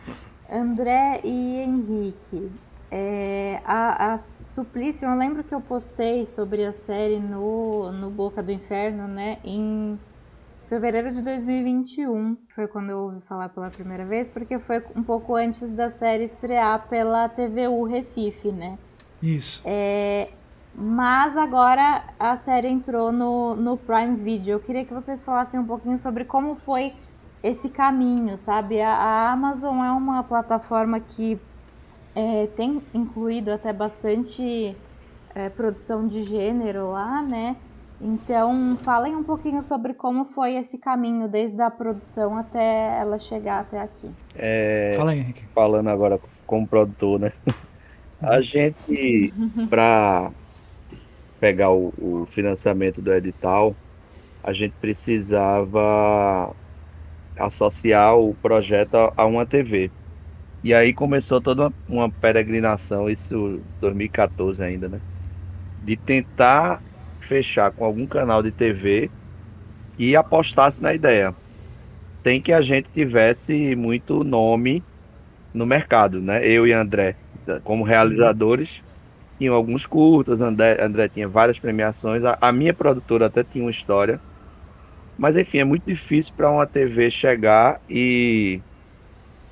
André 0.52 1.22
e 1.24 1.58
Henrique, 1.58 2.52
é, 2.92 3.62
a, 3.64 4.14
a 4.14 4.18
Suplício, 4.18 5.08
eu 5.08 5.16
lembro 5.16 5.44
que 5.44 5.54
eu 5.54 5.62
postei 5.62 6.26
sobre 6.26 6.66
a 6.66 6.74
série 6.74 7.20
no, 7.20 7.92
no 7.92 8.10
Boca 8.10 8.42
do 8.42 8.52
Inferno, 8.52 9.08
né, 9.08 9.38
em 9.44 10.00
fevereiro 10.68 11.12
de 11.12 11.22
2021. 11.22 12.38
Foi 12.56 12.68
quando 12.68 12.90
eu 12.90 13.00
ouvi 13.00 13.22
falar 13.22 13.50
pela 13.50 13.70
primeira 13.70 14.06
vez, 14.06 14.28
porque 14.28 14.58
foi 14.60 14.84
um 14.96 15.04
pouco 15.04 15.36
antes 15.36 15.72
da 15.72 15.90
série 15.90 16.26
estrear 16.26 16.88
pela 16.88 17.30
TVU 17.30 17.84
Recife, 17.84 18.52
né? 18.52 18.78
Isso. 19.22 19.62
É, 19.66 20.30
mas 20.74 21.36
agora 21.36 22.04
a 22.20 22.36
série 22.38 22.68
entrou 22.68 23.12
no, 23.12 23.56
no 23.56 23.78
Prime 23.78 24.16
Video. 24.16 24.54
Eu 24.54 24.60
queria 24.60 24.86
que 24.86 24.94
vocês 24.94 25.24
falassem 25.24 25.60
um 25.60 25.66
pouquinho 25.66 25.98
sobre 25.98 26.24
como 26.24 26.56
foi 26.56 26.94
esse 27.44 27.70
caminho, 27.70 28.38
sabe? 28.38 28.82
A, 28.82 28.92
a 28.92 29.32
Amazon 29.32 29.84
é 29.84 29.92
uma 29.92 30.24
plataforma 30.24 31.00
que 31.00 31.40
é, 32.16 32.48
tem 32.56 32.82
incluído 32.94 33.52
até 33.52 33.72
bastante 33.72 34.76
é, 35.34 35.50
produção 35.50 36.08
de 36.08 36.24
gênero 36.24 36.92
lá, 36.92 37.22
né? 37.22 37.56
Então, 38.02 38.78
falem 38.82 39.16
um 39.16 39.24
pouquinho 39.24 39.62
sobre 39.62 39.94
como 39.94 40.26
foi 40.26 40.56
esse 40.56 40.78
caminho, 40.78 41.28
desde 41.28 41.62
a 41.62 41.70
produção 41.70 42.38
até 42.38 42.98
ela 42.98 43.20
chegar 43.20 43.60
até 43.60 43.82
aqui. 43.82 44.10
É, 44.36 44.94
Fala 44.96 45.12
aí, 45.12 45.20
Henrique. 45.20 45.44
Falando 45.54 45.90
agora 45.90 46.20
como 46.48 46.66
produtor, 46.66 47.20
né? 47.20 47.34
A 48.22 48.42
gente, 48.42 49.34
para 49.70 50.32
pegar 51.40 51.72
o, 51.72 51.94
o 51.98 52.28
financiamento 52.32 53.02
do 53.02 53.14
edital, 53.14 53.76
a 54.44 54.52
gente 54.52 54.74
precisava 54.80 56.54
associar 57.40 58.16
o 58.18 58.36
projeto 58.36 58.96
a 59.16 59.26
uma 59.26 59.46
TV. 59.46 59.90
E 60.64 60.74
aí 60.74 60.94
começou 60.94 61.40
toda 61.40 61.72
uma 61.88 62.10
peregrinação, 62.10 63.10
isso 63.10 63.62
2014 63.80 64.62
ainda, 64.62 64.90
né? 64.90 65.00
De 65.84 65.96
tentar 65.96 66.82
fechar 67.22 67.72
com 67.72 67.86
algum 67.86 68.06
canal 68.06 68.44
de 68.44 68.52
TV 68.52 69.10
e 69.98 70.16
apostasse 70.16 70.82
na 70.82 70.94
ideia. 70.94 71.34
Tem 72.22 72.42
que 72.42 72.52
a 72.52 72.62
gente 72.62 72.90
tivesse 72.94 73.76
muito 73.76 74.24
nome 74.24 74.84
no 75.54 75.66
mercado, 75.66 76.22
né? 76.22 76.46
Eu 76.46 76.68
e 76.68 76.74
André, 76.74 77.16
como 77.64 77.84
realizadores, 77.84 78.82
tinham 79.38 79.56
alguns 79.56 79.86
curtas, 79.86 80.42
André, 80.42 80.78
André 80.84 81.08
tinha 81.08 81.28
várias 81.28 81.58
premiações, 81.58 82.24
a, 82.26 82.38
a 82.42 82.52
minha 82.52 82.74
produtora 82.74 83.28
até 83.28 83.44
tinha 83.44 83.64
uma 83.64 83.72
história. 83.72 84.20
Mas 85.20 85.36
enfim, 85.36 85.58
é 85.60 85.66
muito 85.66 85.84
difícil 85.86 86.34
para 86.36 86.50
uma 86.50 86.66
TV 86.66 87.12
chegar 87.12 87.82
e 87.90 88.62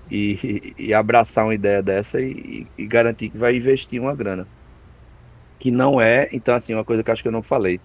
e, 0.10 0.74
e 0.78 0.94
abraçar 0.94 1.44
uma 1.44 1.54
ideia 1.54 1.84
dessa 1.84 2.22
e, 2.22 2.66
e, 2.78 2.86
garantir 2.88 3.30
que 3.30 3.38
vai 3.38 3.58
investir 3.58 4.02
uma 4.02 4.16
grana. 4.16 4.48
Que 5.60 5.70
não 5.70 6.00
é, 6.00 6.30
então 6.32 6.56
assim, 6.56 6.74
uma 6.74 6.86
coisa 6.86 7.04
que 7.04 7.12
acho 7.12 7.22
que 7.22 7.28
eu 7.28 7.34
não 7.34 7.44
falei. 7.44 7.82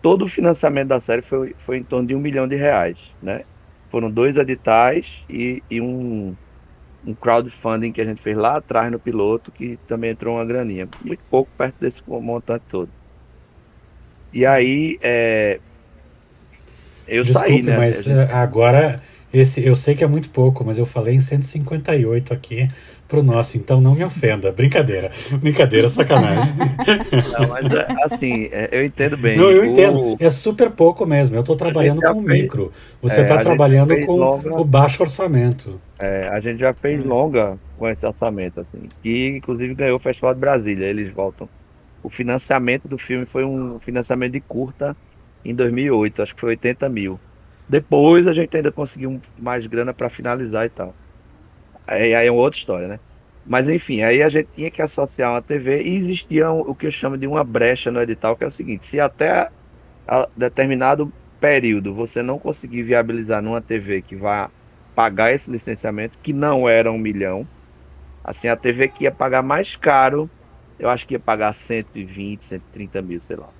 Todo 0.00 0.24
o 0.24 0.28
financiamento 0.28 0.86
da 0.88 1.00
série 1.00 1.20
foi, 1.20 1.56
foi 1.58 1.78
em 1.78 1.82
torno 1.82 2.06
de 2.06 2.14
um 2.14 2.20
milhão 2.20 2.46
de 2.46 2.54
reais, 2.54 2.96
né? 3.20 3.42
Foram 3.90 4.08
dois 4.08 4.36
editais 4.36 5.24
e, 5.28 5.60
e 5.68 5.80
um, 5.80 6.36
um 7.04 7.12
crowdfunding 7.12 7.90
que 7.90 8.00
a 8.00 8.04
gente 8.04 8.22
fez 8.22 8.36
lá 8.36 8.58
atrás 8.58 8.92
no 8.92 9.00
piloto, 9.00 9.50
que 9.50 9.76
também 9.88 10.10
entrou 10.10 10.36
uma 10.36 10.44
graninha. 10.44 10.88
Muito 11.04 11.24
pouco 11.28 11.50
perto 11.58 11.74
desse 11.80 12.00
montante 12.06 12.64
todo. 12.70 12.90
E 14.32 14.46
aí, 14.46 14.98
é, 15.02 15.58
eu 17.06 17.24
Desculpe, 17.24 17.48
saí, 17.48 17.62
né? 17.62 17.76
Mas 17.76 18.04
gente... 18.04 18.32
agora 18.32 18.96
esse, 19.32 19.64
eu 19.64 19.74
sei 19.74 19.94
que 19.94 20.02
é 20.02 20.06
muito 20.06 20.30
pouco, 20.30 20.64
mas 20.64 20.78
eu 20.78 20.86
falei 20.86 21.14
em 21.14 21.20
158 21.20 22.32
aqui 22.32 22.68
pro 23.06 23.22
nosso, 23.22 23.56
então 23.56 23.80
não 23.80 23.94
me 23.94 24.02
ofenda. 24.02 24.50
Brincadeira. 24.50 25.10
Brincadeira, 25.32 25.88
sacanagem. 25.88 26.54
Não, 27.38 27.48
mas 27.48 27.70
é, 27.70 27.86
assim, 28.02 28.48
é, 28.50 28.68
eu 28.72 28.84
entendo 28.84 29.16
bem. 29.16 29.36
Não, 29.36 29.50
eu 29.50 29.64
entendo. 29.64 30.16
É 30.18 30.30
super 30.30 30.70
pouco 30.70 31.06
mesmo. 31.06 31.36
Eu 31.36 31.40
estou 31.40 31.54
trabalhando 31.54 32.00
com 32.00 32.24
fez, 32.24 32.42
micro. 32.42 32.72
Você 33.00 33.20
está 33.20 33.36
é, 33.36 33.38
trabalhando 33.38 33.94
com 34.04 34.16
longa, 34.16 34.60
o 34.60 34.64
baixo 34.64 35.02
orçamento. 35.02 35.80
É, 36.00 36.28
a 36.32 36.40
gente 36.40 36.58
já 36.58 36.72
fez 36.72 37.04
é. 37.04 37.06
longa 37.06 37.56
com 37.78 37.88
esse 37.88 38.04
orçamento, 38.04 38.60
assim. 38.60 38.88
E 39.04 39.36
inclusive 39.36 39.74
ganhou 39.74 39.98
o 39.98 40.00
Festival 40.00 40.34
de 40.34 40.40
Brasília. 40.40 40.86
Eles 40.86 41.12
voltam. 41.12 41.48
O 42.02 42.10
financiamento 42.10 42.88
do 42.88 42.98
filme 42.98 43.26
foi 43.26 43.44
um 43.44 43.78
financiamento 43.78 44.32
de 44.32 44.40
curta 44.40 44.96
em 45.50 45.54
2008, 45.54 46.22
acho 46.22 46.34
que 46.34 46.40
foi 46.40 46.50
80 46.50 46.88
mil. 46.88 47.20
Depois 47.68 48.26
a 48.26 48.32
gente 48.32 48.56
ainda 48.56 48.70
conseguiu 48.70 49.20
mais 49.38 49.66
grana 49.66 49.92
para 49.92 50.08
finalizar 50.08 50.66
e 50.66 50.68
tal. 50.68 50.94
Aí, 51.86 52.14
aí 52.14 52.26
é 52.26 52.30
uma 52.30 52.40
outra 52.40 52.58
história, 52.58 52.88
né? 52.88 53.00
Mas 53.44 53.68
enfim, 53.68 54.02
aí 54.02 54.22
a 54.22 54.28
gente 54.28 54.48
tinha 54.54 54.70
que 54.70 54.82
associar 54.82 55.32
uma 55.32 55.42
TV 55.42 55.82
e 55.82 55.96
existia 55.96 56.50
o 56.50 56.74
que 56.74 56.86
eu 56.86 56.90
chamo 56.90 57.16
de 57.16 57.26
uma 57.26 57.44
brecha 57.44 57.90
no 57.90 58.02
edital, 58.02 58.36
que 58.36 58.44
é 58.44 58.46
o 58.46 58.50
seguinte: 58.50 58.84
se 58.86 58.98
até 58.98 59.50
determinado 60.36 61.12
período 61.40 61.94
você 61.94 62.22
não 62.22 62.38
conseguir 62.38 62.82
viabilizar 62.82 63.42
numa 63.42 63.60
TV 63.60 64.02
que 64.02 64.16
vá 64.16 64.50
pagar 64.94 65.32
esse 65.32 65.50
licenciamento, 65.50 66.18
que 66.22 66.32
não 66.32 66.68
era 66.68 66.90
um 66.90 66.98
milhão, 66.98 67.46
assim, 68.24 68.48
a 68.48 68.56
TV 68.56 68.88
que 68.88 69.04
ia 69.04 69.12
pagar 69.12 69.42
mais 69.42 69.76
caro, 69.76 70.28
eu 70.78 70.88
acho 70.88 71.06
que 71.06 71.14
ia 71.14 71.20
pagar 71.20 71.52
120, 71.52 72.44
130 72.44 73.02
mil, 73.02 73.20
sei 73.20 73.36
lá 73.36 73.55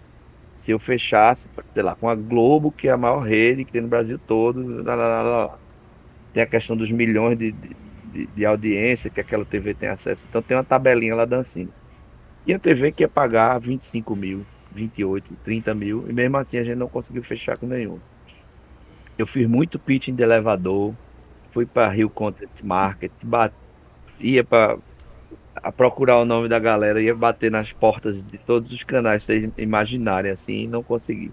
se 0.57 0.72
eu 0.72 0.78
fechasse, 0.78 1.48
sei 1.74 1.82
lá, 1.82 1.94
com 1.94 2.09
a 2.09 2.14
Globo, 2.14 2.72
que 2.72 2.88
é 2.88 2.90
a 2.90 2.96
maior 2.96 3.20
rede 3.20 3.64
que 3.64 3.70
tem 3.70 3.82
no 3.82 3.88
Brasil 3.88 4.18
todo, 4.18 4.82
lá, 4.82 4.94
lá, 4.94 5.22
lá, 5.22 5.59
tem 6.32 6.42
a 6.42 6.46
questão 6.46 6.74
dos 6.76 6.90
milhões 6.90 7.38
de, 7.38 7.52
de, 7.52 8.26
de, 8.26 8.46
audiência 8.46 9.11
que 9.11 9.20
aquela 9.20 9.44
TV 9.44 9.74
tem 9.74 9.90
acesso. 9.90 10.26
Então 10.28 10.40
tem 10.40 10.57
uma 10.57 10.64
tabelinha 10.64 11.14
lá 11.14 11.26
dançando. 11.26 11.72
Tinha 12.44 12.59
TV 12.59 12.90
que 12.90 13.02
ia 13.02 13.09
pagar 13.09 13.59
25 13.59 14.16
mil, 14.16 14.46
28, 14.72 15.34
30 15.44 15.74
mil, 15.74 16.07
e 16.09 16.12
mesmo 16.12 16.36
assim 16.38 16.59
a 16.59 16.64
gente 16.64 16.76
não 16.76 16.88
conseguiu 16.88 17.22
fechar 17.22 17.59
com 17.59 17.66
nenhum. 17.66 17.98
Eu 19.18 19.26
fiz 19.26 19.46
muito 19.46 19.78
pitching 19.78 20.14
de 20.14 20.22
elevador, 20.22 20.94
fui 21.52 21.66
para 21.66 21.90
Rio 21.90 22.09
Content 22.09 22.50
Market, 22.62 23.12
bat, 23.22 23.54
ia 24.18 24.42
para 24.42 24.78
procurar 25.76 26.18
o 26.18 26.24
nome 26.24 26.48
da 26.48 26.59
galera, 26.59 27.00
ia 27.00 27.14
bater 27.14 27.50
nas 27.50 27.72
portas 27.72 28.22
de 28.22 28.38
todos 28.38 28.72
os 28.72 28.84
canais 28.84 29.22
vocês 29.22 29.50
imaginarem 29.57 30.30
assim, 30.30 30.64
e 30.64 30.66
não 30.66 30.82
consegui. 30.82 31.30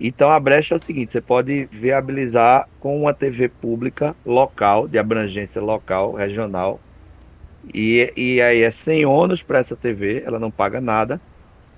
Então 0.00 0.30
a 0.30 0.38
brecha 0.38 0.74
é 0.74 0.76
o 0.76 0.80
seguinte: 0.80 1.12
você 1.12 1.20
pode 1.20 1.66
viabilizar 1.72 2.68
com 2.80 3.00
uma 3.00 3.12
TV 3.12 3.48
pública 3.48 4.14
local, 4.24 4.86
de 4.86 4.98
abrangência 4.98 5.60
local, 5.60 6.12
regional, 6.12 6.80
e, 7.72 8.12
e 8.16 8.40
aí 8.40 8.62
é 8.62 8.70
sem 8.70 9.04
ônus 9.04 9.42
para 9.42 9.58
essa 9.58 9.76
TV, 9.76 10.22
ela 10.24 10.38
não 10.38 10.50
paga 10.50 10.80
nada, 10.80 11.20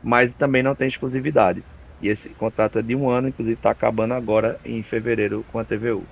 mas 0.03 0.35
também 0.35 0.63
não 0.63 0.75
tem 0.75 0.89
exclusividade. 0.89 1.63
E 2.03 2.09
esse 2.09 2.29
contrato 2.31 2.79
é 2.79 2.83
de 2.83 2.95
um 2.95 3.09
ano, 3.11 3.29
inclusive 3.29 3.55
está 3.55 3.71
acabando 3.71 4.15
agora 4.15 4.59
em 4.65 4.83
fevereiro 4.83 5.45
com 5.53 5.59
a 5.59 5.65
TVU. 5.65 6.05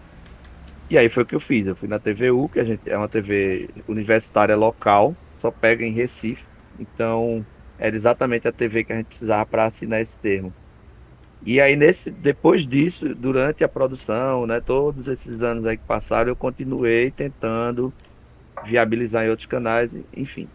E 0.91 0.97
aí 0.97 1.09
foi 1.09 1.23
o 1.23 1.27
que 1.27 1.35
eu 1.35 1.41
fiz. 1.41 1.67
Eu 1.67 1.77
fui 1.77 1.89
na 1.89 1.99
TVU, 1.99 2.49
que 2.49 2.61
a 2.61 2.65
gente 2.65 2.89
é 2.89 2.97
uma 2.97 3.09
TV 3.09 3.69
universitária 3.87 4.57
local, 4.57 5.15
só 5.39 5.51
pega 5.51 5.85
em 5.85 5.93
Recife. 5.93 6.45
Então 6.79 7.45
era 7.79 7.95
exatamente 7.95 8.47
a 8.49 8.53
TV 8.53 8.85
que 8.85 8.93
a 8.93 8.97
gente 8.97 9.07
precisava 9.07 9.47
para 9.47 9.65
assinar 9.67 10.01
esse 10.01 10.19
termo. 10.19 10.53
E 11.47 11.61
aí 11.61 11.77
nesse, 11.77 12.11
depois 12.11 12.67
disso, 12.67 13.15
durante 13.15 13.63
a 13.63 13.69
produção, 13.69 14.47
né, 14.47 14.61
todos 14.61 15.07
esses 15.07 15.41
anos 15.41 15.65
aí 15.65 15.77
que 15.77 15.85
passaram, 15.85 16.29
eu 16.31 16.37
continuei 16.37 17.11
tentando 17.11 17.93
viabilizar 18.65 19.25
em 19.25 19.31
outros 19.31 19.47
canais, 19.47 19.97
enfim. 20.17 20.49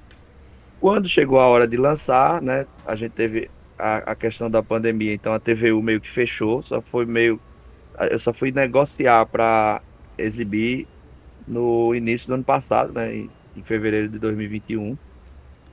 Quando 0.82 1.08
chegou 1.08 1.40
a 1.40 1.48
hora 1.48 1.66
de 1.66 1.78
lançar, 1.78 2.42
né, 2.42 2.68
a 2.86 2.96
gente 2.96 3.14
teve 3.14 3.50
a, 3.80 4.12
a 4.12 4.16
questão 4.16 4.50
da 4.52 4.62
pandemia, 4.62 5.14
então 5.14 5.34
a 5.34 5.40
TVU 5.40 5.82
meio 5.82 6.02
que 6.02 6.10
fechou, 6.10 6.62
só 6.62 6.82
foi 6.82 7.06
meio 7.06 7.40
eu 8.10 8.20
só 8.20 8.34
fui 8.34 8.52
negociar 8.52 9.26
para 9.28 9.82
exibir 10.18 10.88
no 11.48 11.94
início 11.94 12.28
do 12.28 12.34
ano 12.34 12.44
passado, 12.44 12.92
né, 12.92 13.28
em 13.56 13.64
fevereiro 13.64 14.10
de 14.10 14.20
2021. 14.20 14.98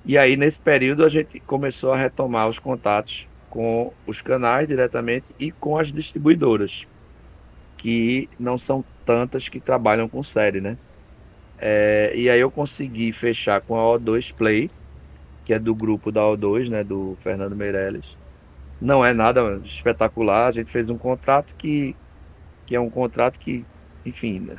E 0.05 0.17
aí 0.17 0.37
nesse 0.37 0.59
período 0.59 1.05
a 1.05 1.09
gente 1.09 1.41
começou 1.41 1.93
a 1.93 1.97
retomar 1.97 2.49
os 2.49 2.59
contatos 2.59 3.27
com 3.51 3.93
os 4.07 4.23
canais 4.23 4.69
diretamente 4.69 5.27
e 5.39 5.51
com 5.51 5.77
as 5.77 5.93
distribuidoras, 5.93 6.87
que 7.77 8.29
não 8.39 8.57
são 8.57 8.85
tantas 9.05 9.49
que 9.49 9.61
trabalham 9.61 10.09
com 10.09 10.23
série, 10.23 10.61
né? 10.61 10.79
É, 11.59 12.13
e 12.15 12.31
aí 12.31 12.41
eu 12.41 12.51
consegui 12.51 13.13
fechar 13.13 13.61
com 13.61 13.77
a 13.77 13.99
O2 13.99 14.33
Play, 14.33 14.71
que 15.45 15.53
é 15.53 15.59
do 15.59 15.75
grupo 15.75 16.11
da 16.11 16.23
O2, 16.23 16.71
né, 16.71 16.83
do 16.83 17.19
Fernando 17.23 17.55
Meirelles. 17.55 18.17
Não 18.81 19.05
é 19.05 19.13
nada 19.13 19.61
espetacular, 19.65 20.47
a 20.47 20.53
gente 20.53 20.71
fez 20.71 20.89
um 20.89 20.97
contrato 20.97 21.55
que, 21.59 21.95
que 22.65 22.75
é 22.75 22.81
um 22.81 22.89
contrato 22.89 23.39
que, 23.39 23.65
enfim, 24.07 24.41
né, 24.41 24.57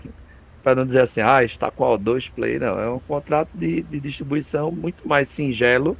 para 0.61 0.75
não 0.75 0.85
dizer 0.85 1.01
assim, 1.01 1.21
ah, 1.21 1.43
está 1.43 1.71
com 1.71 1.85
a 1.85 1.97
O2 1.97 2.31
Play, 2.31 2.59
não, 2.59 2.79
é 2.79 2.89
um 2.89 2.99
contrato 2.99 3.49
de, 3.53 3.81
de 3.83 3.99
distribuição 3.99 4.71
muito 4.71 5.07
mais 5.07 5.29
singelo 5.29 5.97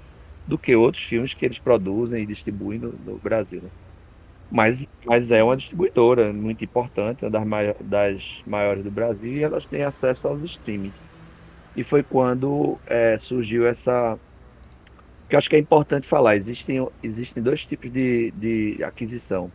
do 0.48 0.58
que 0.58 0.76
outros 0.76 1.04
filmes 1.04 1.34
que 1.34 1.46
eles 1.46 1.58
produzem 1.58 2.24
e 2.24 2.26
distribuem 2.26 2.80
no, 2.80 2.94
no 3.06 3.18
Brasil. 3.18 3.62
Né? 3.62 3.70
Mas, 4.52 4.88
mas 5.06 5.32
é 5.32 5.42
uma 5.42 5.56
distribuidora 5.56 6.34
muito 6.34 6.64
importante, 6.64 7.24
uma 7.24 7.32
das, 7.32 7.48
maior, 7.48 7.76
das 7.80 8.24
maiores 8.46 8.84
do 8.84 8.92
Brasil, 8.92 9.32
e 9.32 9.44
elas 9.44 9.66
têm 9.66 9.84
acesso 9.84 10.28
aos 10.28 10.44
streamings. 10.44 10.96
E 11.76 11.84
foi 11.84 12.04
quando 12.04 12.78
é, 12.86 13.18
surgiu 13.18 13.66
essa. 13.66 14.20
que 15.30 15.36
eu 15.36 15.38
acho 15.38 15.50
que 15.50 15.56
é 15.56 15.60
importante 15.60 16.06
falar: 16.06 16.36
existem, 16.36 16.86
existem 17.02 17.42
dois 17.42 17.66
tipos 17.66 17.90
de, 17.92 18.32
de 18.32 18.84
aquisição. 18.84 19.50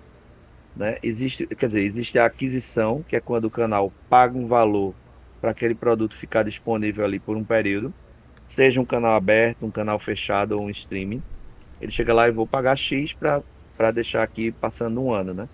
Né? 0.76 0.98
Existe, 1.02 1.46
quer 1.46 1.66
dizer, 1.66 1.82
existe 1.82 2.18
a 2.18 2.26
aquisição, 2.26 3.02
que 3.08 3.16
é 3.16 3.20
quando 3.20 3.46
o 3.46 3.50
canal 3.50 3.92
paga 4.10 4.36
um 4.36 4.46
valor 4.46 4.94
para 5.40 5.50
aquele 5.50 5.74
produto 5.74 6.16
ficar 6.16 6.42
disponível 6.42 7.04
ali 7.04 7.18
por 7.18 7.36
um 7.36 7.44
período 7.44 7.92
seja 8.46 8.80
um 8.80 8.84
canal 8.84 9.14
aberto, 9.14 9.66
um 9.66 9.70
canal 9.70 9.98
fechado 9.98 10.52
ou 10.52 10.64
um 10.64 10.70
streaming. 10.70 11.22
Ele 11.80 11.90
chega 11.90 12.14
lá 12.14 12.28
e 12.28 12.30
vou 12.30 12.46
pagar 12.46 12.76
X 12.76 13.12
para 13.12 13.90
deixar 13.90 14.22
aqui 14.22 14.52
passando 14.52 15.02
um 15.02 15.12
ano, 15.12 15.34
né? 15.34 15.48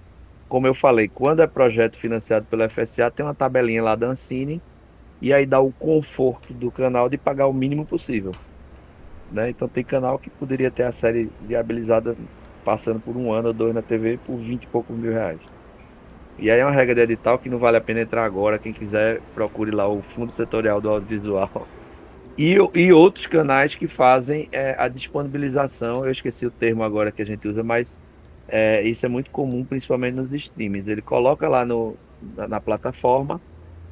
Como 0.48 0.66
eu 0.66 0.74
falei, 0.74 1.08
quando 1.08 1.40
é 1.40 1.46
projeto 1.46 1.96
financiado 1.96 2.46
pela 2.46 2.68
FSA, 2.68 3.10
tem 3.10 3.24
uma 3.24 3.34
tabelinha 3.34 3.82
lá 3.82 3.94
da 3.94 4.08
Ancine 4.08 4.60
e 5.20 5.32
aí 5.32 5.46
dá 5.46 5.58
o 5.58 5.72
conforto 5.72 6.52
do 6.52 6.70
canal 6.70 7.08
de 7.08 7.16
pagar 7.16 7.46
o 7.46 7.52
mínimo 7.52 7.86
possível. 7.86 8.32
Né? 9.30 9.48
Então 9.48 9.66
tem 9.66 9.82
canal 9.82 10.18
que 10.18 10.28
poderia 10.28 10.70
ter 10.70 10.82
a 10.82 10.92
série 10.92 11.30
viabilizada 11.40 12.14
passando 12.64 13.00
por 13.00 13.16
um 13.16 13.32
ano 13.32 13.48
ou 13.48 13.54
dois 13.54 13.74
na 13.74 13.82
TV 13.82 14.18
por 14.24 14.36
20 14.36 14.62
e 14.62 14.66
poucos 14.66 14.96
mil 14.96 15.12
reais. 15.12 15.40
E 16.38 16.50
aí 16.50 16.60
é 16.60 16.64
uma 16.64 16.72
regra 16.72 16.94
de 16.94 17.00
edital 17.02 17.38
que 17.38 17.48
não 17.48 17.58
vale 17.58 17.76
a 17.76 17.80
pena 17.80 18.00
entrar 18.00 18.24
agora. 18.24 18.58
Quem 18.58 18.72
quiser, 18.72 19.20
procure 19.34 19.70
lá 19.70 19.88
o 19.88 20.02
Fundo 20.14 20.32
Setorial 20.32 20.80
do 20.80 20.88
Audiovisual 20.88 21.68
e, 22.36 22.56
e 22.74 22.92
outros 22.92 23.26
canais 23.26 23.74
que 23.74 23.86
fazem 23.86 24.48
é, 24.52 24.74
a 24.78 24.88
disponibilização, 24.88 26.04
eu 26.04 26.10
esqueci 26.10 26.46
o 26.46 26.50
termo 26.50 26.82
agora 26.82 27.12
que 27.12 27.20
a 27.20 27.26
gente 27.26 27.46
usa, 27.46 27.62
mas 27.62 28.00
é, 28.48 28.82
isso 28.82 29.04
é 29.04 29.08
muito 29.08 29.30
comum, 29.30 29.64
principalmente 29.64 30.14
nos 30.14 30.32
streams. 30.32 30.90
Ele 30.90 31.02
coloca 31.02 31.46
lá 31.46 31.64
no, 31.64 31.94
na, 32.36 32.48
na 32.48 32.60
plataforma 32.60 33.40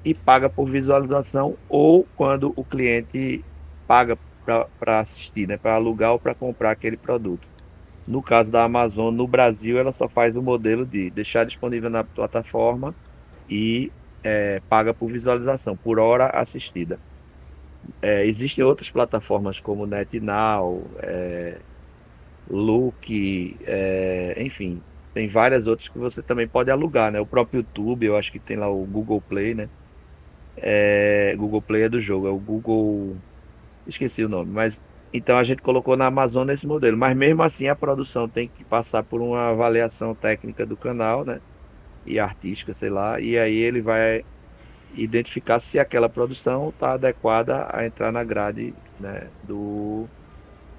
e 0.02 0.14
paga 0.14 0.48
por 0.48 0.70
visualização, 0.70 1.56
ou 1.68 2.06
quando 2.16 2.54
o 2.56 2.64
cliente 2.64 3.44
paga 3.86 4.16
para 4.78 5.00
assistir, 5.00 5.46
né, 5.46 5.58
para 5.58 5.74
alugar 5.74 6.12
ou 6.12 6.18
para 6.18 6.34
comprar 6.34 6.70
aquele 6.70 6.96
produto. 6.96 7.46
No 8.10 8.20
caso 8.20 8.50
da 8.50 8.64
Amazon, 8.64 9.14
no 9.14 9.24
Brasil, 9.24 9.78
ela 9.78 9.92
só 9.92 10.08
faz 10.08 10.34
o 10.34 10.42
modelo 10.42 10.84
de 10.84 11.10
deixar 11.10 11.46
disponível 11.46 11.88
na 11.88 12.02
plataforma 12.02 12.92
e 13.48 13.92
é, 14.24 14.60
paga 14.68 14.92
por 14.92 15.08
visualização, 15.12 15.76
por 15.76 16.00
hora 16.00 16.26
assistida. 16.26 16.98
É, 18.02 18.26
existem 18.26 18.64
outras 18.64 18.90
plataformas 18.90 19.60
como 19.60 19.86
NetNow, 19.86 20.84
é, 20.98 21.58
Look, 22.50 23.56
é, 23.64 24.34
enfim, 24.38 24.82
tem 25.14 25.28
várias 25.28 25.68
outras 25.68 25.88
que 25.88 25.96
você 25.96 26.20
também 26.20 26.48
pode 26.48 26.68
alugar, 26.68 27.12
né? 27.12 27.20
O 27.20 27.26
próprio 27.26 27.58
YouTube, 27.58 28.06
eu 28.06 28.16
acho 28.16 28.32
que 28.32 28.40
tem 28.40 28.56
lá 28.56 28.68
o 28.68 28.84
Google 28.86 29.20
Play, 29.20 29.54
né? 29.54 29.68
É, 30.56 31.32
Google 31.38 31.62
Play 31.62 31.84
é 31.84 31.88
do 31.88 32.00
jogo, 32.00 32.26
é 32.26 32.30
o 32.30 32.38
Google. 32.38 33.16
Esqueci 33.86 34.24
o 34.24 34.28
nome, 34.28 34.50
mas 34.52 34.82
então 35.12 35.36
a 35.38 35.44
gente 35.44 35.60
colocou 35.60 35.96
na 35.96 36.06
Amazon 36.06 36.48
esse 36.50 36.66
modelo. 36.66 36.96
Mas 36.96 37.16
mesmo 37.16 37.42
assim 37.42 37.68
a 37.68 37.74
produção 37.74 38.28
tem 38.28 38.48
que 38.48 38.64
passar 38.64 39.02
por 39.02 39.20
uma 39.20 39.50
avaliação 39.50 40.14
técnica 40.14 40.64
do 40.64 40.76
canal, 40.76 41.24
né? 41.24 41.40
E 42.06 42.18
artística, 42.18 42.72
sei 42.72 42.90
lá. 42.90 43.20
E 43.20 43.38
aí 43.38 43.56
ele 43.56 43.80
vai 43.80 44.24
identificar 44.94 45.58
se 45.60 45.78
aquela 45.78 46.08
produção 46.08 46.70
está 46.70 46.92
adequada 46.92 47.68
a 47.72 47.84
entrar 47.86 48.10
na 48.12 48.24
grade 48.24 48.74
né, 48.98 49.28
do, 49.44 50.06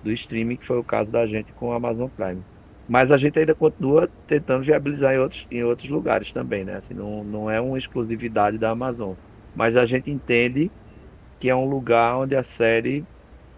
do 0.04 0.12
streaming, 0.12 0.58
que 0.58 0.66
foi 0.66 0.78
o 0.78 0.84
caso 0.84 1.10
da 1.10 1.26
gente 1.26 1.52
com 1.54 1.70
o 1.70 1.74
Amazon 1.74 2.10
Prime. 2.10 2.42
Mas 2.90 3.12
a 3.12 3.18
gente 3.18 3.40
ainda 3.40 3.56
continua 3.56 4.10
tentando 4.28 4.66
viabilizar 4.66 5.14
em 5.14 5.20
outros, 5.20 5.48
em 5.50 5.64
outros 5.64 5.90
lugares 5.90 6.32
também, 6.32 6.66
né? 6.66 6.76
Assim, 6.78 6.94
não, 6.94 7.24
não 7.24 7.50
é 7.50 7.60
uma 7.62 7.78
exclusividade 7.78 8.58
da 8.58 8.72
Amazon. 8.72 9.14
Mas 9.56 9.78
a 9.78 9.86
gente 9.86 10.10
entende 10.10 10.72
que 11.40 11.50
é 11.50 11.56
um 11.56 11.70
lugar 11.70 12.18
onde 12.18 12.36
a 12.36 12.44
série 12.44 13.06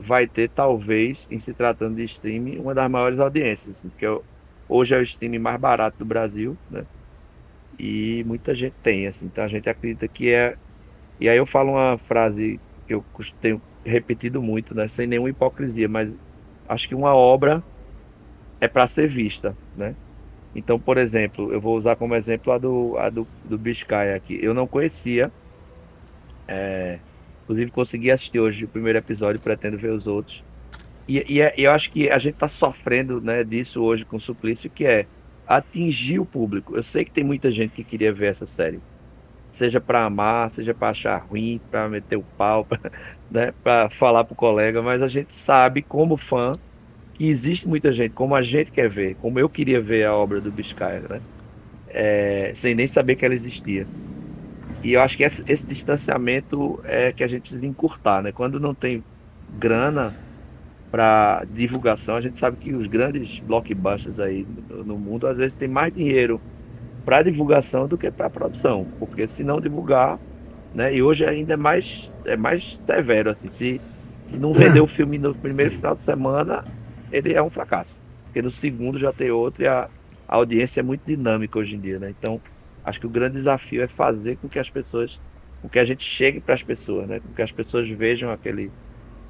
vai 0.05 0.27
ter, 0.27 0.49
talvez, 0.49 1.27
em 1.31 1.39
se 1.39 1.53
tratando 1.53 1.95
de 1.95 2.03
streaming, 2.03 2.59
uma 2.59 2.73
das 2.73 2.89
maiores 2.89 3.19
audiências. 3.19 3.77
Assim, 3.77 3.89
porque 3.89 4.05
hoje 4.67 4.95
é 4.95 4.97
o 4.97 5.03
streaming 5.03 5.39
mais 5.39 5.59
barato 5.59 5.97
do 5.97 6.05
Brasil, 6.05 6.57
né? 6.69 6.85
E 7.79 8.23
muita 8.25 8.53
gente 8.53 8.75
tem, 8.83 9.07
assim, 9.07 9.25
então 9.25 9.43
a 9.43 9.47
gente 9.47 9.67
acredita 9.69 10.07
que 10.07 10.31
é. 10.31 10.55
E 11.19 11.27
aí 11.27 11.37
eu 11.37 11.45
falo 11.45 11.71
uma 11.71 11.97
frase 11.97 12.59
que 12.87 12.93
eu 12.93 13.03
tenho 13.41 13.61
repetido 13.83 14.41
muito, 14.41 14.75
né, 14.75 14.87
sem 14.87 15.07
nenhuma 15.07 15.29
hipocrisia, 15.29 15.87
mas 15.87 16.09
acho 16.67 16.87
que 16.87 16.95
uma 16.95 17.13
obra 17.13 17.63
é 18.61 18.67
para 18.67 18.87
ser 18.87 19.07
vista, 19.07 19.55
né? 19.75 19.95
Então, 20.55 20.79
por 20.79 20.97
exemplo, 20.97 21.51
eu 21.51 21.59
vou 21.59 21.75
usar 21.77 21.95
como 21.95 22.15
exemplo 22.15 22.53
a 22.53 22.57
do, 22.57 22.95
a 22.97 23.09
do, 23.09 23.27
do 23.43 23.57
Biscay 23.57 24.13
aqui. 24.13 24.39
Eu 24.41 24.53
não 24.53 24.67
conhecia, 24.67 25.31
é, 26.47 26.99
inclusive 27.43 27.71
consegui 27.71 28.11
assistir 28.11 28.39
hoje 28.39 28.65
o 28.65 28.67
primeiro 28.67 28.97
episódio, 28.97 29.41
pretendo 29.41 29.77
ver 29.77 29.91
os 29.91 30.07
outros. 30.07 30.43
E, 31.07 31.23
e, 31.27 31.41
é, 31.41 31.53
eu 31.57 31.71
acho 31.71 31.91
que 31.91 32.09
a 32.09 32.17
gente 32.17 32.35
está 32.35 32.47
sofrendo 32.47 33.19
né, 33.19 33.43
disso 33.43 33.81
hoje 33.81 34.05
com 34.05 34.17
o 34.17 34.19
Suplício, 34.19 34.69
que 34.69 34.85
é 34.85 35.05
atingir 35.47 36.19
o 36.19 36.25
público. 36.25 36.75
Eu 36.75 36.83
sei 36.83 37.03
que 37.03 37.11
tem 37.11 37.23
muita 37.23 37.51
gente 37.51 37.71
que 37.71 37.83
queria 37.83 38.13
ver 38.13 38.27
essa 38.27 38.45
série. 38.45 38.79
Seja 39.51 39.79
para 39.79 40.05
amar, 40.05 40.49
seja 40.49 40.73
para 40.73 40.89
achar 40.89 41.17
ruim, 41.17 41.59
para 41.69 41.87
meter 41.89 42.15
o 42.15 42.23
pau, 42.37 42.65
para 42.65 42.79
né, 43.29 43.53
falar 43.91 44.23
pro 44.23 44.35
colega, 44.35 44.81
mas 44.81 45.01
a 45.01 45.07
gente 45.07 45.35
sabe, 45.35 45.81
como 45.81 46.17
fã, 46.17 46.53
que 47.13 47.27
existe 47.27 47.67
muita 47.67 47.91
gente, 47.91 48.13
como 48.13 48.33
a 48.33 48.41
gente 48.41 48.71
quer 48.71 48.89
ver, 48.89 49.15
como 49.21 49.39
eu 49.39 49.47
queria 49.47 49.79
ver 49.79 50.05
a 50.05 50.15
obra 50.15 50.41
do 50.41 50.51
Biscay, 50.51 51.01
né? 51.07 51.21
É, 51.89 52.51
sem 52.55 52.73
nem 52.73 52.87
saber 52.87 53.15
que 53.15 53.23
ela 53.23 53.35
existia. 53.35 53.85
E 54.83 54.93
eu 54.93 55.01
acho 55.01 55.15
que 55.15 55.23
esse, 55.23 55.43
esse, 55.47 55.65
distanciamento 55.65 56.79
é 56.83 57.11
que 57.11 57.23
a 57.23 57.27
gente 57.27 57.41
precisa 57.41 57.65
encurtar, 57.65 58.21
né? 58.21 58.31
Quando 58.31 58.59
não 58.59 58.73
tem 58.73 59.03
grana, 59.57 60.13
para 60.93 61.43
divulgação. 61.51 62.15
A 62.15 62.21
gente 62.21 62.37
sabe 62.37 62.57
que 62.57 62.71
os 62.71 62.85
grandes 62.85 63.39
blockbusters 63.39 64.19
aí 64.19 64.45
no, 64.69 64.83
no 64.83 64.95
mundo 64.95 65.25
às 65.25 65.35
vezes 65.35 65.57
tem 65.57 65.67
mais 65.67 65.91
dinheiro 65.91 66.39
para 67.03 67.23
divulgação 67.23 67.87
do 67.87 67.97
que 67.97 68.11
para 68.11 68.29
produção, 68.29 68.85
porque 68.99 69.27
se 69.27 69.43
não 69.43 69.59
divulgar, 69.59 70.19
né? 70.71 70.93
E 70.93 71.01
hoje 71.01 71.25
ainda 71.25 71.53
é 71.53 71.57
mais 71.57 72.13
é 72.25 72.37
mais 72.37 72.79
severo 72.85 73.31
assim, 73.31 73.49
se, 73.49 73.81
se 74.23 74.37
não 74.37 74.53
vender 74.53 74.81
o 74.81 74.87
filme 74.87 75.17
no 75.17 75.33
primeiro 75.33 75.71
final 75.71 75.95
de 75.95 76.03
semana, 76.03 76.63
ele 77.11 77.33
é 77.33 77.41
um 77.41 77.49
fracasso, 77.49 77.95
porque 78.25 78.43
no 78.43 78.51
segundo 78.51 78.99
já 78.99 79.11
tem 79.11 79.31
outro 79.31 79.63
e 79.63 79.67
a, 79.67 79.89
a 80.27 80.35
audiência 80.35 80.81
é 80.81 80.83
muito 80.83 81.01
dinâmica 81.07 81.57
hoje 81.57 81.73
em 81.73 81.79
dia, 81.79 81.97
né? 81.97 82.13
Então, 82.19 82.39
acho 82.83 82.99
que 82.99 83.05
o 83.05 83.09
grande 83.09 83.35
desafio 83.35 83.81
é 83.81 83.87
fazer 83.87 84.37
com 84.37 84.49
que 84.49 84.59
as 84.59 84.69
pessoas, 84.69 85.19
com 85.61 85.69
que 85.69 85.79
a 85.79 85.85
gente 85.85 86.03
chegue 86.03 86.39
para 86.39 86.55
as 86.55 86.63
pessoas, 86.63 87.07
né? 87.07 87.19
Com 87.19 87.33
que 87.33 87.41
as 87.41 87.51
pessoas 87.51 87.89
vejam 87.89 88.31
aquele 88.31 88.71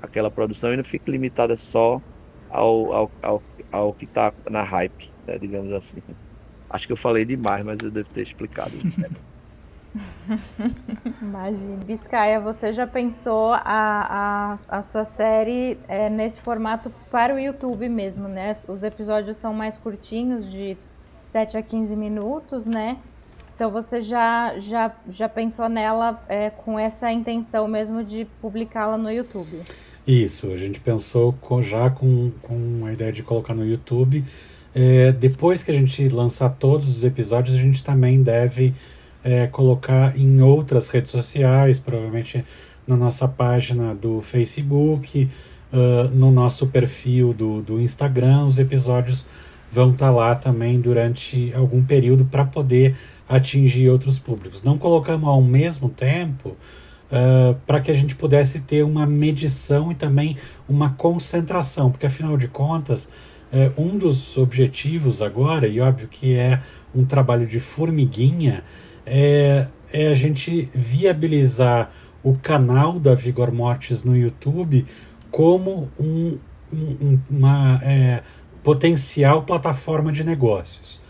aquela 0.01 0.29
produção 0.29 0.73
e 0.73 0.77
não 0.77 0.83
fique 0.83 1.09
limitada 1.09 1.55
só 1.55 2.01
ao, 2.49 2.93
ao, 2.93 3.11
ao, 3.21 3.43
ao 3.71 3.93
que 3.93 4.03
está 4.03 4.33
na 4.49 4.61
hype, 4.61 5.09
né? 5.25 5.37
digamos 5.37 5.71
assim. 5.71 6.01
Acho 6.69 6.87
que 6.87 6.93
eu 6.93 6.97
falei 6.97 7.23
demais, 7.23 7.63
mas 7.63 7.77
eu 7.81 7.89
devo 7.89 8.09
ter 8.09 8.23
explicado. 8.23 8.71
Imagina. 11.21 11.77
Biscaia, 11.85 12.39
você 12.39 12.73
já 12.73 12.85
pensou 12.87 13.53
a, 13.53 13.61
a, 13.63 14.77
a 14.77 14.83
sua 14.83 15.05
série 15.05 15.77
é, 15.87 16.09
nesse 16.09 16.41
formato 16.41 16.91
para 17.11 17.33
o 17.33 17.39
YouTube 17.39 17.87
mesmo, 17.87 18.27
né? 18.27 18.53
Os 18.67 18.83
episódios 18.83 19.37
são 19.37 19.53
mais 19.53 19.77
curtinhos, 19.77 20.49
de 20.51 20.75
7 21.27 21.57
a 21.57 21.61
15 21.61 21.95
minutos, 21.95 22.65
né? 22.65 22.97
Então 23.55 23.69
você 23.71 24.01
já, 24.01 24.59
já, 24.59 24.91
já 25.09 25.29
pensou 25.29 25.69
nela 25.69 26.23
é, 26.27 26.49
com 26.49 26.77
essa 26.77 27.11
intenção 27.11 27.67
mesmo 27.67 28.03
de 28.03 28.25
publicá-la 28.41 28.97
no 28.97 29.11
YouTube? 29.11 29.61
Isso, 30.05 30.51
a 30.51 30.57
gente 30.57 30.79
pensou 30.79 31.33
com, 31.39 31.61
já 31.61 31.89
com, 31.89 32.31
com 32.41 32.85
a 32.85 32.91
ideia 32.91 33.11
de 33.11 33.23
colocar 33.23 33.53
no 33.53 33.65
YouTube 33.65 34.23
é, 34.75 35.11
depois 35.11 35.63
que 35.63 35.69
a 35.69 35.73
gente 35.73 36.07
lançar 36.09 36.49
todos 36.49 36.87
os 36.87 37.03
episódios, 37.03 37.55
a 37.55 37.59
gente 37.59 37.83
também 37.83 38.23
deve 38.23 38.73
é, 39.23 39.45
colocar 39.47 40.17
em 40.17 40.41
outras 40.41 40.89
redes 40.89 41.11
sociais, 41.11 41.79
provavelmente 41.79 42.43
na 42.87 42.97
nossa 42.97 43.27
página 43.27 43.93
do 43.93 44.19
Facebook, 44.19 45.29
uh, 45.71 46.09
no 46.13 46.31
nosso 46.31 46.67
perfil 46.67 47.33
do, 47.33 47.61
do 47.61 47.79
Instagram. 47.79 48.45
Os 48.45 48.59
episódios 48.59 49.25
vão 49.71 49.91
estar 49.91 50.07
tá 50.07 50.11
lá 50.11 50.35
também 50.35 50.81
durante 50.81 51.53
algum 51.53 51.81
período 51.81 52.25
para 52.25 52.43
poder 52.43 52.97
atingir 53.27 53.89
outros 53.89 54.19
públicos. 54.19 54.63
Não 54.63 54.77
colocamos 54.77 55.27
ao 55.27 55.41
mesmo 55.41 55.89
tempo 55.89 56.49
uh, 56.49 57.55
para 57.65 57.79
que 57.79 57.89
a 57.89 57.93
gente 57.93 58.15
pudesse 58.15 58.59
ter 58.61 58.83
uma 58.83 59.05
medição 59.05 59.91
e 59.91 59.95
também 59.95 60.37
uma 60.67 60.91
concentração, 60.91 61.91
porque 61.91 62.05
afinal 62.05 62.37
de 62.37 62.47
contas 62.47 63.09
é, 63.53 63.71
um 63.77 63.95
dos 63.99 64.35
objetivos 64.35 65.21
agora, 65.21 65.67
e 65.67 65.79
óbvio 65.79 66.07
que 66.07 66.35
é 66.35 66.59
um 66.93 67.05
trabalho 67.05 67.45
de 67.45 67.59
formiguinha, 67.59 68.63
é, 69.05 69.67
é 69.91 70.07
a 70.07 70.15
gente 70.15 70.71
viabilizar 70.73 71.91
o 72.23 72.33
canal 72.35 72.99
da 72.99 73.13
Vigor 73.13 73.51
Mortis 73.51 74.03
no 74.03 74.17
YouTube 74.17 74.87
como 75.29 75.91
um, 75.99 76.39
um, 76.73 77.19
uma 77.29 77.79
é, 77.83 78.23
potencial 78.63 79.43
plataforma 79.43 80.11
de 80.11 80.23
negócios. 80.23 81.02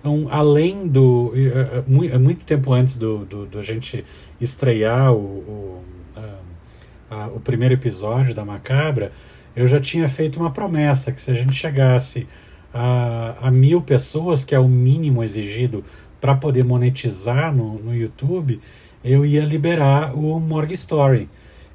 Então, 0.00 0.26
além 0.30 0.88
do. 0.88 1.32
É, 1.36 2.18
muito 2.18 2.44
tempo 2.44 2.72
antes 2.72 2.96
do, 2.96 3.24
do, 3.24 3.46
do 3.46 3.62
gente 3.62 4.04
estrear 4.40 5.12
o, 5.12 5.18
o, 5.18 5.84
a, 6.16 7.14
a, 7.14 7.26
o 7.28 7.40
primeiro 7.40 7.74
episódio 7.74 8.34
da 8.34 8.44
Macabra, 8.44 9.12
eu 9.54 9.66
já 9.66 9.78
tinha 9.78 10.08
feito 10.08 10.40
uma 10.40 10.50
promessa 10.50 11.12
que 11.12 11.20
se 11.20 11.30
a 11.30 11.34
gente 11.34 11.52
chegasse 11.52 12.26
a, 12.72 13.34
a 13.42 13.50
mil 13.50 13.82
pessoas, 13.82 14.42
que 14.42 14.54
é 14.54 14.58
o 14.58 14.68
mínimo 14.68 15.22
exigido 15.22 15.84
para 16.20 16.34
poder 16.34 16.64
monetizar 16.64 17.54
no, 17.54 17.78
no 17.78 17.94
YouTube, 17.94 18.60
eu 19.04 19.24
ia 19.24 19.44
liberar 19.44 20.16
o 20.16 20.40
Morgue 20.40 20.74
Story. 20.74 21.28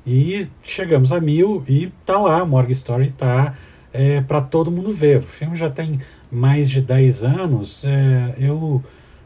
E 0.05 0.47
chegamos 0.63 1.11
a 1.11 1.19
mil 1.19 1.63
e 1.67 1.91
tá 2.05 2.17
lá, 2.17 2.43
o 2.43 2.47
Morgue 2.47 2.71
Story 2.71 3.09
tá 3.09 3.53
é, 3.91 4.21
para 4.21 4.41
todo 4.41 4.71
mundo 4.71 4.91
ver. 4.91 5.19
O 5.19 5.23
filme 5.23 5.55
já 5.55 5.69
tem 5.69 5.99
mais 6.35 6.69
de 6.69 6.81
10 6.81 7.23
anos, 7.23 7.85
é, 7.85 8.35
eu, 8.37 8.83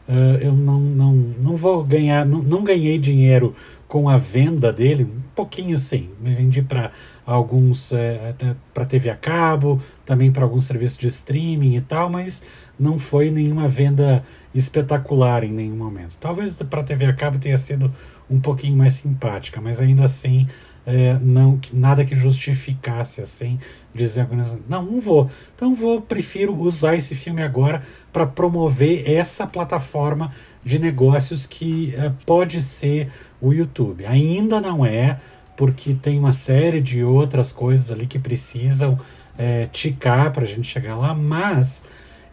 é, 0.08 0.46
eu 0.46 0.52
não, 0.52 0.80
não, 0.80 1.12
não 1.12 1.56
vou 1.56 1.82
ganhar, 1.82 2.24
não, 2.24 2.40
não 2.40 2.62
ganhei 2.62 2.98
dinheiro 2.98 3.54
com 3.88 4.08
a 4.08 4.16
venda 4.16 4.72
dele, 4.72 5.02
um 5.02 5.20
pouquinho 5.34 5.76
sim. 5.76 6.10
Me 6.20 6.32
vendi 6.32 6.62
para 6.62 6.92
alguns 7.26 7.92
é, 7.92 8.34
para 8.72 8.84
TV 8.84 9.10
a 9.10 9.16
cabo, 9.16 9.80
também 10.06 10.30
para 10.30 10.44
alguns 10.44 10.64
serviços 10.64 10.96
de 10.96 11.08
streaming 11.08 11.74
e 11.74 11.80
tal, 11.80 12.08
mas 12.08 12.42
não 12.78 12.98
foi 12.98 13.30
nenhuma 13.30 13.66
venda 13.66 14.24
espetacular 14.54 15.42
em 15.42 15.52
nenhum 15.52 15.76
momento. 15.76 16.16
Talvez 16.20 16.54
para 16.54 16.84
TV 16.84 17.06
a 17.06 17.12
cabo 17.12 17.38
tenha 17.38 17.58
sido 17.58 17.92
um 18.30 18.40
pouquinho 18.40 18.76
mais 18.76 18.94
simpática, 18.94 19.60
mas 19.60 19.80
ainda 19.80 20.04
assim 20.04 20.46
é, 20.86 21.18
não 21.20 21.60
nada 21.72 22.04
que 22.04 22.16
justificasse 22.16 23.20
assim 23.20 23.58
dizer 23.94 24.26
não 24.68 24.84
não 24.86 25.00
vou 25.00 25.30
então 25.54 25.74
vou 25.74 26.00
prefiro 26.00 26.56
usar 26.58 26.96
esse 26.96 27.14
filme 27.14 27.42
agora 27.42 27.82
para 28.12 28.26
promover 28.26 29.08
essa 29.08 29.46
plataforma 29.46 30.32
de 30.64 30.78
negócios 30.78 31.46
que 31.46 31.94
é, 31.96 32.10
pode 32.24 32.62
ser 32.62 33.10
o 33.40 33.52
YouTube 33.52 34.06
ainda 34.06 34.60
não 34.60 34.84
é 34.86 35.18
porque 35.56 35.92
tem 35.92 36.18
uma 36.18 36.32
série 36.32 36.80
de 36.80 37.04
outras 37.04 37.52
coisas 37.52 37.90
ali 37.90 38.06
que 38.06 38.18
precisam 38.18 38.98
é, 39.40 39.66
ticar 39.72 40.32
para 40.32 40.44
a 40.44 40.46
gente 40.46 40.66
chegar 40.66 40.96
lá, 40.96 41.14
mas 41.14 41.84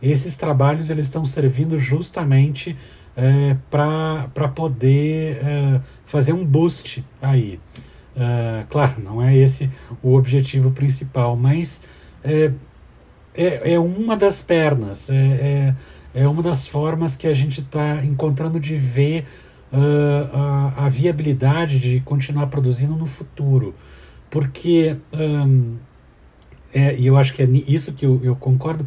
esses 0.02 0.38
trabalhos 0.38 0.90
eles 0.90 1.06
estão 1.06 1.24
servindo 1.24 1.78
justamente 1.78 2.78
é, 3.16 3.56
para 3.70 4.48
poder 4.50 5.38
é, 5.44 5.82
fazer 6.06 6.34
um 6.34 6.46
boost 6.46 7.04
aí. 7.22 7.60
É, 8.20 8.66
claro, 8.68 8.96
não 9.00 9.22
é 9.22 9.38
esse 9.38 9.70
o 10.02 10.16
objetivo 10.16 10.72
principal, 10.72 11.38
mas 11.38 11.84
é, 12.24 12.52
é, 13.36 13.74
é 13.74 13.80
uma 13.80 14.18
das 14.18 14.42
pernas, 14.42 15.12
é, 15.12 15.16
é, 15.16 15.76
é 16.24 16.28
uma 16.28 16.42
das 16.42 16.66
formas 16.66 17.16
que 17.16 17.28
a 17.28 17.34
gente 17.34 17.62
está 17.62 18.04
encontrando 18.04 18.60
de 18.60 18.76
ver 18.76 19.26
uh, 19.72 20.36
a, 20.36 20.86
a, 20.86 20.90
viabilidade 20.90 21.78
de 21.78 22.00
continuar 22.00 22.48
produzindo 22.48 22.96
no 22.96 23.06
futuro. 23.06 23.76
Porque, 24.32 24.98
um, 25.14 25.76
é, 26.74 26.98
e 26.98 27.06
eu 27.06 27.18
acho 27.18 27.36
que 27.36 27.44
é 27.44 27.46
isso 27.46 27.94
que 27.94 28.06
eu, 28.06 28.20
eu 28.24 28.36
concordo 28.36 28.84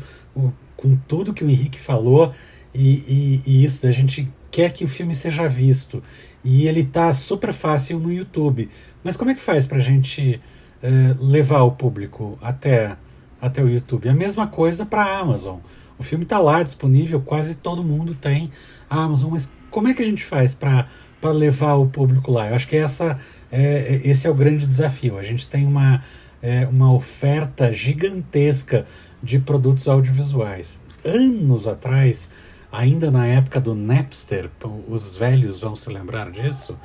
com 0.77 0.97
tudo 1.07 1.33
que 1.33 1.45
o 1.45 1.49
Henrique 1.49 1.79
falou, 1.79 2.33
e, 2.75 2.89
e, 3.07 3.43
e 3.47 3.65
isso, 3.65 3.87
a 3.87 3.91
gente 3.93 4.29
quer 4.51 4.73
que 4.73 4.85
o 4.85 4.89
filme 4.89 5.15
seja 5.15 5.49
visto. 5.49 6.03
E 6.45 6.67
ele 6.67 6.85
tá 6.85 7.13
super 7.13 7.53
fácil 7.53 7.99
no 7.99 8.13
YouTube. 8.13 8.69
Mas 9.05 9.17
como 9.17 9.31
é 9.31 9.35
que 9.35 9.41
faz 9.41 9.67
para 9.67 9.79
a 9.79 9.83
gente 9.83 10.41
uh, 10.83 11.25
levar 11.25 11.63
o 11.63 11.73
público 11.73 12.39
até, 12.43 12.97
até 13.41 13.63
o 13.63 13.69
YouTube? 13.69 14.09
A 14.09 14.15
mesma 14.15 14.47
coisa 14.47 14.87
para 14.87 15.03
a 15.03 15.19
Amazon. 15.19 15.59
O 15.99 16.03
filme 16.03 16.25
está 16.25 16.39
lá 16.39 16.63
disponível, 16.63 17.21
quase 17.21 17.57
todo 17.57 17.85
mundo 17.85 18.15
tem 18.15 18.51
a 18.89 19.03
Amazon, 19.03 19.33
mas 19.33 19.53
como 19.71 19.87
é 19.89 19.93
que 19.93 20.01
a 20.01 20.05
gente 20.05 20.25
faz 20.25 20.55
para 20.55 20.87
levar 21.31 21.75
o 21.75 21.87
público 21.87 22.33
lá? 22.33 22.49
Eu 22.49 22.55
acho 22.55 22.67
que 22.67 22.77
essa, 22.77 23.19
é, 23.53 23.63
é, 23.63 24.09
esse 24.09 24.27
é 24.27 24.31
o 24.31 24.35
grande 24.35 24.67
desafio. 24.67 25.19
A 25.19 25.23
gente 25.23 25.47
tem 25.47 25.67
uma, 25.67 26.03
é, 26.41 26.67
uma 26.67 26.91
oferta 26.93 27.71
gigantesca 27.71 28.87
de 29.23 29.39
produtos 29.39 29.89
audiovisuais. 29.89 30.81
Anos 31.05 31.67
atrás, 31.67 32.31
ainda 32.73 33.11
na 33.11 33.27
época 33.27 33.61
do 33.61 33.75
Napster, 33.75 34.51
os 34.89 35.17
velhos 35.17 35.61
vão 35.61 35.75
se 35.75 35.91
lembrar 35.91 36.31
disso, 36.31 36.79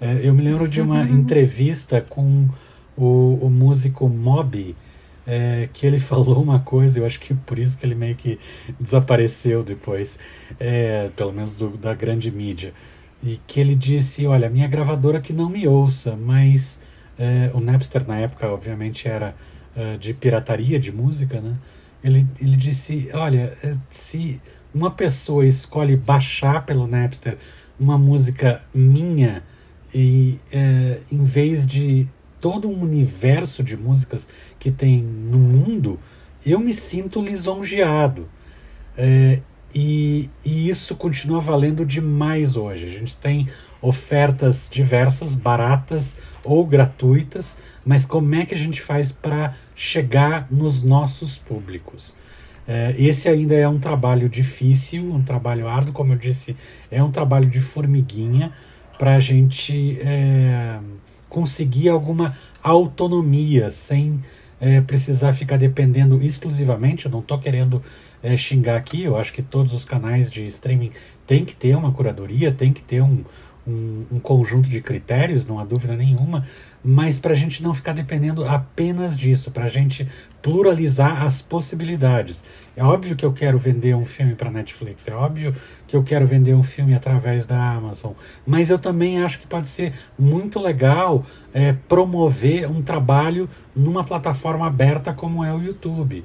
é, 0.00 0.20
eu 0.22 0.32
me 0.32 0.42
lembro 0.42 0.66
de 0.66 0.80
uma 0.80 1.02
entrevista 1.02 2.00
com 2.00 2.48
o, 2.96 3.38
o 3.42 3.50
músico 3.50 4.08
Moby, 4.08 4.74
é, 5.26 5.68
que 5.72 5.86
ele 5.86 5.98
falou 6.00 6.42
uma 6.42 6.60
coisa, 6.60 6.98
eu 6.98 7.06
acho 7.06 7.20
que 7.20 7.34
por 7.34 7.58
isso 7.58 7.78
que 7.78 7.84
ele 7.84 7.94
meio 7.94 8.14
que 8.14 8.38
desapareceu 8.78 9.62
depois, 9.62 10.18
é, 10.58 11.10
pelo 11.14 11.32
menos 11.32 11.56
do, 11.56 11.76
da 11.76 11.94
grande 11.94 12.30
mídia, 12.30 12.72
e 13.22 13.38
que 13.46 13.60
ele 13.60 13.74
disse, 13.74 14.26
olha, 14.26 14.48
minha 14.48 14.66
gravadora 14.66 15.20
que 15.20 15.32
não 15.32 15.48
me 15.48 15.68
ouça, 15.68 16.16
mas 16.16 16.80
é, 17.18 17.50
o 17.52 17.60
Napster 17.60 18.06
na 18.06 18.16
época 18.16 18.48
obviamente 18.48 19.06
era 19.06 19.34
é, 19.76 19.98
de 19.98 20.14
pirataria 20.14 20.80
de 20.80 20.90
música, 20.90 21.40
né? 21.40 21.54
Ele, 22.02 22.26
ele 22.40 22.56
disse, 22.56 23.10
olha, 23.12 23.54
é, 23.62 23.76
se 23.90 24.40
uma 24.74 24.90
pessoa 24.90 25.46
escolhe 25.46 25.96
baixar 25.96 26.64
pelo 26.64 26.86
Napster 26.86 27.36
uma 27.78 27.96
música 27.96 28.62
minha 28.74 29.42
e 29.94 30.38
é, 30.52 31.00
em 31.10 31.24
vez 31.24 31.66
de 31.66 32.06
todo 32.40 32.68
um 32.68 32.82
universo 32.82 33.62
de 33.62 33.76
músicas 33.76 34.28
que 34.58 34.70
tem 34.70 35.02
no 35.02 35.38
mundo, 35.38 35.98
eu 36.44 36.60
me 36.60 36.72
sinto 36.72 37.20
lisonjeado. 37.20 38.28
É, 38.96 39.40
e, 39.74 40.28
e 40.44 40.68
isso 40.68 40.96
continua 40.96 41.40
valendo 41.40 41.84
demais 41.84 42.56
hoje. 42.56 42.86
A 42.86 42.88
gente 42.88 43.16
tem 43.16 43.48
ofertas 43.80 44.68
diversas, 44.70 45.34
baratas 45.34 46.16
ou 46.44 46.66
gratuitas, 46.66 47.56
mas 47.84 48.04
como 48.04 48.34
é 48.34 48.44
que 48.44 48.54
a 48.54 48.58
gente 48.58 48.80
faz 48.80 49.12
para 49.12 49.54
chegar 49.74 50.46
nos 50.50 50.82
nossos 50.82 51.38
públicos? 51.38 52.14
É, 52.72 52.94
esse 52.96 53.28
ainda 53.28 53.56
é 53.56 53.66
um 53.66 53.80
trabalho 53.80 54.28
difícil, 54.28 55.02
um 55.02 55.24
trabalho 55.24 55.66
árduo, 55.66 55.92
como 55.92 56.12
eu 56.12 56.16
disse, 56.16 56.56
é 56.88 57.02
um 57.02 57.10
trabalho 57.10 57.50
de 57.50 57.60
formiguinha 57.60 58.52
para 58.96 59.16
a 59.16 59.18
gente 59.18 59.98
é, 60.00 60.78
conseguir 61.28 61.88
alguma 61.88 62.32
autonomia 62.62 63.72
sem 63.72 64.20
é, 64.60 64.80
precisar 64.80 65.32
ficar 65.32 65.56
dependendo 65.56 66.22
exclusivamente. 66.22 67.06
Eu 67.06 67.10
não 67.10 67.18
estou 67.18 67.40
querendo 67.40 67.82
é, 68.22 68.36
xingar 68.36 68.76
aqui, 68.76 69.02
eu 69.02 69.16
acho 69.16 69.32
que 69.32 69.42
todos 69.42 69.72
os 69.72 69.84
canais 69.84 70.30
de 70.30 70.46
streaming 70.46 70.92
têm 71.26 71.44
que 71.44 71.56
ter 71.56 71.74
uma 71.74 71.90
curadoria, 71.90 72.52
tem 72.52 72.72
que 72.72 72.82
ter 72.82 73.02
um, 73.02 73.24
um, 73.70 74.16
um 74.16 74.20
conjunto 74.20 74.68
de 74.68 74.80
critérios, 74.80 75.46
não 75.46 75.58
há 75.58 75.64
dúvida 75.64 75.96
nenhuma, 75.96 76.44
mas 76.82 77.18
para 77.18 77.32
a 77.32 77.36
gente 77.36 77.62
não 77.62 77.72
ficar 77.72 77.92
dependendo 77.92 78.44
apenas 78.44 79.16
disso, 79.16 79.50
para 79.50 79.64
a 79.64 79.68
gente 79.68 80.06
pluralizar 80.42 81.22
as 81.22 81.40
possibilidades. 81.40 82.44
É 82.76 82.82
óbvio 82.82 83.14
que 83.14 83.24
eu 83.24 83.32
quero 83.32 83.58
vender 83.58 83.94
um 83.94 84.04
filme 84.04 84.34
para 84.34 84.50
Netflix, 84.50 85.06
é 85.08 85.14
óbvio 85.14 85.54
que 85.86 85.96
eu 85.96 86.02
quero 86.02 86.26
vender 86.26 86.54
um 86.54 86.62
filme 86.62 86.94
através 86.94 87.46
da 87.46 87.72
Amazon, 87.72 88.12
mas 88.46 88.70
eu 88.70 88.78
também 88.78 89.22
acho 89.22 89.38
que 89.38 89.46
pode 89.46 89.68
ser 89.68 89.92
muito 90.18 90.58
legal 90.58 91.24
é, 91.52 91.72
promover 91.88 92.68
um 92.70 92.82
trabalho 92.82 93.48
numa 93.74 94.02
plataforma 94.02 94.66
aberta 94.66 95.12
como 95.12 95.44
é 95.44 95.54
o 95.54 95.62
YouTube 95.62 96.24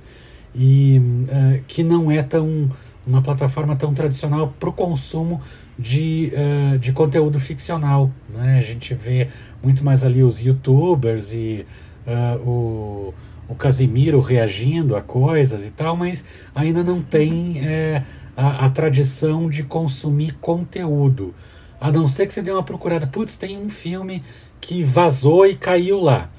e 0.56 1.00
uh, 1.00 1.64
que 1.68 1.84
não 1.84 2.10
é 2.10 2.24
tão 2.24 2.70
uma 3.06 3.22
plataforma 3.22 3.76
tão 3.76 3.94
tradicional 3.94 4.54
para 4.60 4.70
o 4.70 4.74
consumo 4.74 5.42
de, 5.78 6.32
uh, 6.34 6.78
de 6.78 6.92
conteúdo 6.92 7.40
ficcional. 7.40 8.12
Né? 8.30 8.58
A 8.58 8.62
gente 8.62 8.94
vê 8.94 9.28
muito 9.62 9.84
mais 9.84 10.04
ali 10.04 10.24
os 10.24 10.40
youtubers 10.40 11.34
e 11.34 11.66
uh, 12.08 12.50
o, 12.50 13.14
o 13.48 13.56
Casimiro 13.56 14.20
reagindo 14.20 14.96
a 14.96 15.02
coisas 15.02 15.66
e 15.66 15.72
tal, 15.72 15.96
mas 15.96 16.26
ainda 16.54 16.84
não 16.84 17.02
tem 17.02 17.60
é, 17.60 18.04
a, 18.36 18.66
a, 18.66 18.70
tradição 18.70 19.50
de 19.50 19.64
consumir 19.64 20.34
conteúdo. 20.36 21.34
A 21.80 21.92
não 21.92 22.08
ser 22.08 22.26
que 22.26 22.34
você 22.34 22.42
dê 22.42 22.52
uma 22.52 22.64
procurada, 22.64 23.06
putz, 23.06 23.36
tem 23.38 23.58
um 23.58 23.70
filme 23.70 24.24
que 24.60 24.84
vazou 24.84 25.46
e 25.46 25.56
caiu 25.56 26.00
lá. 26.00 26.30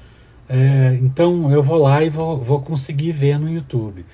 É, 0.49 0.97
então 1.01 1.51
eu 1.51 1.61
vou 1.61 1.77
lá 1.77 2.03
e 2.03 2.09
vou, 2.09 2.39
vou 2.39 2.61
conseguir 2.61 3.11
ver 3.11 3.37
no 3.37 3.49
YouTube. 3.49 4.05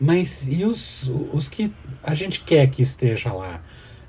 Mas 0.00 0.48
e 0.48 0.64
os, 0.64 1.10
os 1.32 1.48
que 1.48 1.72
a 2.02 2.12
gente 2.12 2.40
quer 2.40 2.66
que 2.66 2.82
esteja 2.82 3.32
lá? 3.32 3.60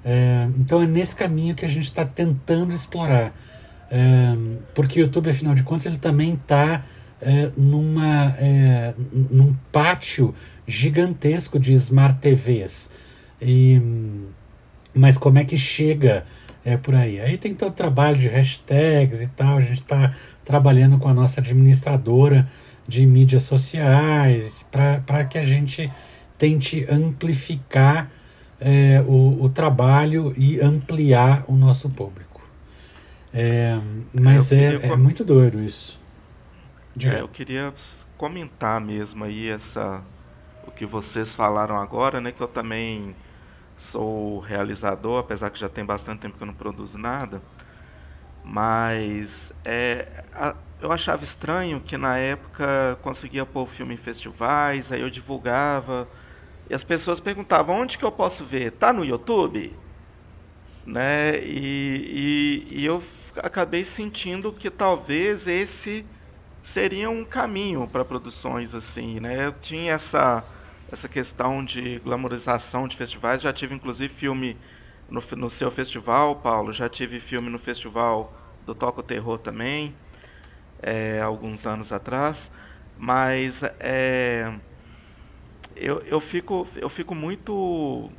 É, 0.07 0.47
então 0.59 0.83
é 0.83 0.85
nesse 0.85 1.15
caminho 1.15 1.55
que 1.55 1.65
a 1.65 1.67
gente 1.67 1.85
está 1.85 2.05
tentando 2.05 2.75
explorar. 2.75 3.33
É, 3.89 4.35
porque 4.75 4.99
o 4.99 5.03
YouTube, 5.03 5.31
afinal 5.31 5.55
de 5.55 5.63
contas, 5.63 5.87
ele 5.87 5.97
também 5.97 6.35
está 6.35 6.83
é, 7.19 7.49
numa, 7.57 8.35
é, 8.37 8.93
num 9.11 9.55
pátio 9.71 10.35
gigantesco 10.67 11.57
de 11.57 11.73
Smart 11.73 12.19
TVs. 12.19 12.91
E, 13.41 13.81
mas 14.93 15.17
como 15.17 15.39
é 15.39 15.43
que 15.43 15.57
chega 15.57 16.23
é, 16.63 16.77
por 16.77 16.93
aí? 16.93 17.19
Aí 17.19 17.37
tem 17.37 17.55
todo 17.55 17.71
o 17.71 17.75
trabalho 17.75 18.17
de 18.17 18.27
hashtags 18.27 19.21
e 19.21 19.27
tal. 19.27 19.57
A 19.57 19.61
gente 19.61 19.81
está 19.81 20.13
trabalhando 20.43 20.99
com 20.99 21.09
a 21.09 21.13
nossa 21.13 21.41
administradora 21.41 22.47
de 22.87 23.05
mídias 23.07 23.41
sociais 23.41 24.67
para 24.71 25.25
que 25.25 25.39
a 25.39 25.45
gente 25.45 25.91
tente 26.37 26.85
amplificar 26.87 28.11
é, 28.67 28.99
o, 29.07 29.43
o, 29.43 29.47
trabalho 29.47 30.33
e 30.35 30.59
ampliar 30.59 31.45
o 31.47 31.53
nosso 31.53 31.87
público. 31.87 32.41
É, 33.31 33.79
mas 34.11 34.51
é, 34.51 34.87
é, 34.87 34.95
muito 34.95 35.23
doido 35.23 35.61
isso. 35.61 35.99
É, 37.03 37.21
eu 37.21 37.27
queria 37.27 37.71
comentar 38.17 38.81
mesmo 38.81 39.23
aí 39.23 39.49
essa 39.49 40.01
o 40.65 40.71
que 40.71 40.83
vocês 40.83 41.35
falaram 41.35 41.77
agora, 41.77 42.19
né? 42.19 42.31
Que 42.31 42.41
eu 42.41 42.47
também 42.47 43.15
sou 43.77 44.39
realizador, 44.39 45.19
apesar 45.19 45.51
que 45.51 45.59
já 45.59 45.69
tem 45.69 45.85
bastante 45.85 46.21
tempo 46.21 46.35
que 46.35 46.41
eu 46.41 46.47
não 46.47 46.53
produzo 46.55 46.97
nada. 46.97 47.43
Mas 48.43 49.53
é, 49.63 50.07
a, 50.33 50.55
eu 50.81 50.91
achava 50.91 51.23
estranho 51.23 51.79
que 51.79 51.97
na 51.97 52.17
época 52.17 52.97
conseguia 53.03 53.45
pôr 53.45 53.63
o 53.63 53.67
filme 53.67 53.93
em 53.93 53.97
festivais, 53.97 54.91
aí 54.91 55.01
eu 55.01 55.09
divulgava 55.11 56.07
e 56.69 56.73
as 56.73 56.83
pessoas 56.83 57.19
perguntavam 57.19 57.81
onde 57.81 57.97
que 57.97 58.05
eu 58.05 58.11
posso 58.11 58.45
ver? 58.45 58.71
Tá 58.73 58.91
no 58.93 59.05
YouTube? 59.05 59.79
Né? 60.85 61.39
E, 61.43 62.67
e, 62.71 62.81
e 62.81 62.85
eu 62.85 63.03
acabei 63.37 63.83
sentindo 63.83 64.53
que 64.53 64.69
talvez 64.69 65.47
esse 65.47 66.07
seria 66.61 67.09
um 67.09 67.25
caminho 67.25 67.87
para 67.87 68.05
produções 68.05 68.75
assim, 68.75 69.19
né? 69.19 69.47
Eu 69.47 69.53
tinha 69.53 69.93
essa 69.93 70.47
essa 70.87 71.09
questão 71.09 71.65
de 71.65 71.99
glamorização 71.99 72.87
de 72.87 72.95
festivais, 72.95 73.41
já 73.41 73.51
tive 73.51 73.73
inclusive 73.75 74.13
filme 74.13 74.61
no, 75.09 75.21
no 75.37 75.49
seu 75.49 75.71
festival, 75.71 76.41
Paulo, 76.41 76.71
já 76.73 76.87
tive 76.89 77.19
filme 77.19 77.49
no 77.49 77.57
festival 77.59 78.37
do 78.61 78.75
Toco 78.75 79.01
Terror 79.03 79.39
também, 79.39 79.99
é, 80.81 81.19
alguns 81.21 81.65
anos 81.65 81.91
atrás, 81.91 82.51
mas 82.95 83.61
é, 83.79 84.59
eu, 85.75 86.01
eu, 86.01 86.19
fico, 86.21 86.67
eu 86.75 86.89
fico 86.89 87.15
muito. 87.15 88.11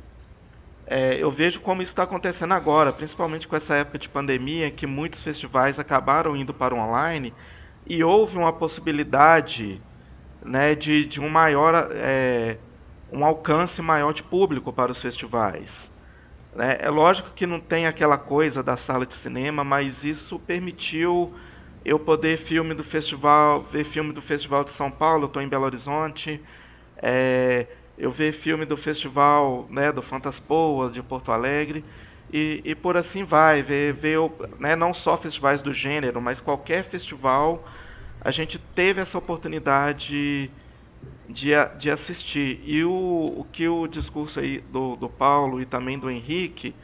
É, 0.85 1.15
eu 1.21 1.29
vejo 1.31 1.59
como 1.59 1.81
isso 1.81 1.91
está 1.91 2.03
acontecendo 2.03 2.53
agora, 2.53 2.93
principalmente 2.93 3.47
com 3.47 3.55
essa 3.55 3.75
época 3.75 3.99
de 3.99 4.09
pandemia, 4.09 4.71
que 4.71 4.87
muitos 4.87 5.23
festivais 5.23 5.79
acabaram 5.79 6.35
indo 6.35 6.53
para 6.53 6.73
o 6.73 6.77
online 6.77 7.33
e 7.85 8.03
houve 8.03 8.37
uma 8.37 8.53
possibilidade 8.53 9.81
né, 10.41 10.75
de, 10.75 11.05
de 11.05 11.19
um 11.21 11.29
maior. 11.29 11.89
É, 11.91 12.57
um 13.11 13.23
alcance 13.23 13.81
maior 13.81 14.13
de 14.13 14.23
público 14.23 14.71
para 14.73 14.91
os 14.91 15.01
festivais. 15.01 15.91
Né? 16.53 16.77
É 16.79 16.89
lógico 16.89 17.31
que 17.31 17.45
não 17.45 17.59
tem 17.59 17.87
aquela 17.87 18.17
coisa 18.17 18.61
da 18.63 18.75
sala 18.75 19.05
de 19.05 19.13
cinema, 19.13 19.63
mas 19.63 20.03
isso 20.03 20.39
permitiu 20.39 21.33
eu 21.85 21.99
poder 21.99 22.37
filme 22.37 22.73
do 22.73 22.83
festival, 22.83 23.63
ver 23.71 23.85
filme 23.85 24.11
do 24.11 24.21
Festival 24.21 24.63
de 24.63 24.71
São 24.71 24.91
Paulo, 24.91 25.27
estou 25.27 25.41
em 25.41 25.47
Belo 25.47 25.63
Horizonte, 25.65 26.43
é, 27.01 27.67
eu 27.97 28.11
ver 28.11 28.31
filme 28.31 28.65
do 28.65 28.77
festival 28.77 29.67
né, 29.69 29.91
do 29.91 30.01
Fantaspoa, 30.01 30.89
de 30.89 31.01
Porto 31.01 31.31
Alegre, 31.31 31.83
e, 32.31 32.61
e 32.63 32.75
por 32.75 32.97
assim 32.97 33.23
vai, 33.23 33.61
ver, 33.63 33.93
ver 33.93 34.19
né, 34.59 34.75
não 34.75 34.93
só 34.93 35.17
festivais 35.17 35.61
do 35.61 35.73
gênero, 35.73 36.21
mas 36.21 36.39
qualquer 36.39 36.83
festival, 36.83 37.65
a 38.21 38.31
gente 38.31 38.59
teve 38.59 39.01
essa 39.01 39.17
oportunidade 39.17 40.51
de, 41.27 41.51
de 41.77 41.89
assistir. 41.89 42.61
E 42.65 42.83
o, 42.83 42.91
o 43.37 43.45
que 43.51 43.67
o 43.67 43.87
discurso 43.87 44.39
aí 44.39 44.59
do, 44.59 44.95
do 44.95 45.09
Paulo 45.09 45.61
e 45.61 45.65
também 45.65 45.97
do 45.97 46.09
Henrique, 46.09 46.75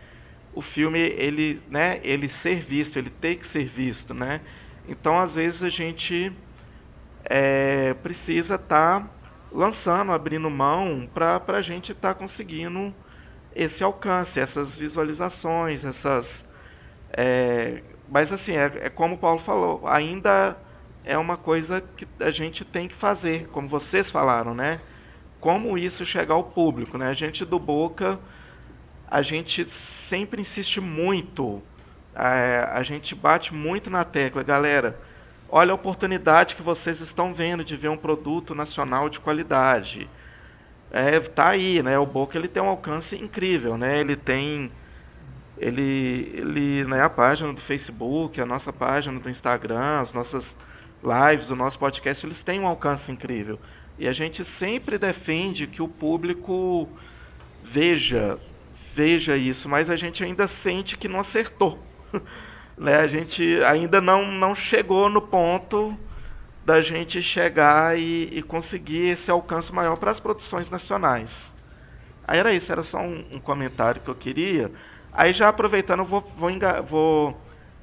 o 0.53 0.61
filme, 0.61 0.99
ele, 0.99 1.61
né, 1.69 1.99
ele 2.03 2.29
ser 2.29 2.59
visto, 2.59 2.97
ele 2.97 3.09
tem 3.09 3.35
que 3.37 3.47
ser 3.47 3.65
visto, 3.65 4.13
né? 4.13 4.41
Então, 4.87 5.17
às 5.17 5.33
vezes, 5.35 5.63
a 5.63 5.69
gente 5.69 6.31
é, 7.25 7.93
precisa 7.95 8.55
estar 8.55 9.01
tá 9.01 9.09
lançando, 9.53 10.11
abrindo 10.11 10.49
mão 10.49 11.07
para 11.13 11.41
a 11.47 11.61
gente 11.61 11.91
estar 11.91 12.13
tá 12.13 12.19
conseguindo 12.19 12.93
esse 13.55 13.83
alcance, 13.83 14.39
essas 14.39 14.77
visualizações, 14.77 15.85
essas. 15.85 16.43
É, 17.15 17.83
mas 18.09 18.33
assim, 18.33 18.53
é, 18.53 18.65
é, 18.81 18.89
como 18.89 19.15
o 19.15 19.17
Paulo 19.17 19.39
falou, 19.39 19.87
ainda 19.87 20.57
é 21.05 21.17
uma 21.17 21.37
coisa 21.37 21.81
que 21.81 22.07
a 22.19 22.31
gente 22.31 22.65
tem 22.65 22.87
que 22.87 22.95
fazer, 22.95 23.47
como 23.49 23.67
vocês 23.67 24.09
falaram, 24.09 24.55
né? 24.55 24.79
Como 25.39 25.77
isso 25.77 26.05
chegar 26.05 26.33
ao 26.33 26.43
público, 26.43 26.97
né? 26.97 27.07
A 27.07 27.13
gente 27.13 27.45
do 27.45 27.59
Boca, 27.59 28.19
a 29.07 29.21
gente 29.21 29.69
sempre 29.69 30.41
insiste 30.41 30.81
muito, 30.81 31.61
é, 32.15 32.67
a 32.71 32.81
gente 32.81 33.13
bate 33.13 33.53
muito 33.53 33.89
na 33.89 34.03
tecla, 34.03 34.41
galera 34.41 34.99
olha 35.53 35.71
a 35.71 35.75
oportunidade 35.75 36.55
que 36.55 36.63
vocês 36.63 36.99
estão 36.99 37.31
vendo 37.31 37.63
de 37.63 37.77
ver 37.77 37.89
um 37.89 37.95
produto 37.95 38.55
nacional 38.55 39.07
de 39.07 39.19
qualidade. 39.19 40.09
É, 40.89 41.19
tá 41.19 41.49
aí, 41.49 41.83
né? 41.83 41.97
O 41.99 42.07
Boca 42.07 42.35
ele 42.35 42.47
tem 42.47 42.61
um 42.63 42.69
alcance 42.69 43.15
incrível, 43.15 43.77
né? 43.77 43.99
Ele 43.99 44.15
tem 44.15 44.71
ele 45.55 46.31
ele 46.33 46.85
né, 46.85 47.03
a 47.03 47.09
página 47.09 47.53
do 47.53 47.61
Facebook, 47.61 48.41
a 48.41 48.47
nossa 48.47 48.73
página 48.73 49.19
do 49.19 49.29
Instagram, 49.29 49.99
as 50.01 50.11
nossas 50.11 50.57
lives, 51.03 51.51
o 51.51 51.55
nosso 51.55 51.77
podcast, 51.77 52.25
eles 52.25 52.43
têm 52.43 52.59
um 52.59 52.67
alcance 52.67 53.11
incrível. 53.11 53.59
E 53.99 54.07
a 54.07 54.11
gente 54.11 54.43
sempre 54.43 54.97
defende 54.97 55.67
que 55.67 55.83
o 55.83 55.87
público 55.87 56.89
veja 57.63 58.39
veja 58.95 59.37
isso, 59.37 59.69
mas 59.69 59.87
a 59.87 59.95
gente 59.95 60.23
ainda 60.23 60.47
sente 60.47 60.97
que 60.97 61.07
não 61.07 61.19
acertou. 61.19 61.77
né, 62.77 62.97
a 62.97 63.07
gente 63.07 63.61
ainda 63.63 64.01
não, 64.01 64.31
não 64.31 64.55
chegou 64.55 65.09
no 65.09 65.21
ponto 65.21 65.97
da 66.65 66.81
gente 66.81 67.21
chegar 67.21 67.97
e, 67.97 68.29
e 68.31 68.41
conseguir 68.41 69.09
esse 69.09 69.29
alcance 69.29 69.73
maior 69.73 69.97
para 69.97 70.11
as 70.11 70.19
produções 70.19 70.69
nacionais. 70.69 71.53
Aí 72.25 72.39
era 72.39 72.53
isso, 72.53 72.71
era 72.71 72.83
só 72.83 72.99
um, 72.99 73.25
um 73.33 73.39
comentário 73.39 74.01
que 74.01 74.09
eu 74.09 74.15
queria. 74.15 74.71
Aí 75.11 75.33
já 75.33 75.49
aproveitando, 75.49 76.05
vou, 76.05 76.23
vou, 76.37 76.49
vou 76.87 77.37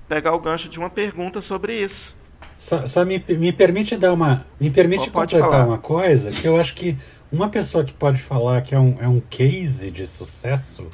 pegar 0.09 0.35
o 0.35 0.41
gancho 0.41 0.69
de 0.69 0.79
uma 0.79 0.91
pergunta 0.91 1.41
sobre 1.41 1.75
isso. 1.81 2.17
Só, 2.57 2.87
só 2.87 3.05
me, 3.05 3.23
me 3.29 3.53
permite 3.53 3.97
dar 3.97 4.13
uma. 4.13 4.45
Me 4.59 4.71
permite 4.71 5.11
completar 5.11 5.49
falar. 5.49 5.67
uma 5.67 5.79
coisa, 5.79 6.31
que 6.31 6.47
eu 6.47 6.59
acho 6.59 6.75
que 6.75 6.97
uma 7.33 7.49
pessoa 7.49 7.85
que 7.85 7.93
pode 7.93 8.21
falar 8.21 8.61
que 8.63 8.75
é 8.75 8.79
um, 8.79 8.97
é 9.01 9.09
um 9.09 9.21
case 9.21 9.91
de 9.91 10.07
sucesso 10.07 10.89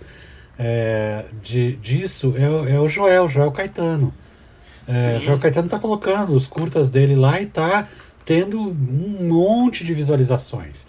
é, 0.59 1.25
de, 1.43 1.77
disso 1.77 2.35
é, 2.37 2.75
é 2.75 2.81
o 2.81 2.89
Joel, 2.89 3.29
Joel 3.29 3.53
Caetano. 3.53 4.13
É, 4.89 5.19
Joel 5.19 5.39
Caetano 5.39 5.67
está 5.67 5.79
colocando 5.79 6.33
os 6.33 6.47
curtas 6.47 6.89
dele 6.89 7.17
lá 7.17 7.41
e 7.41 7.45
está 7.45 7.87
tendo 8.25 8.61
um 8.61 9.29
monte 9.29 9.85
de 9.85 9.93
visualizações. 9.93 10.87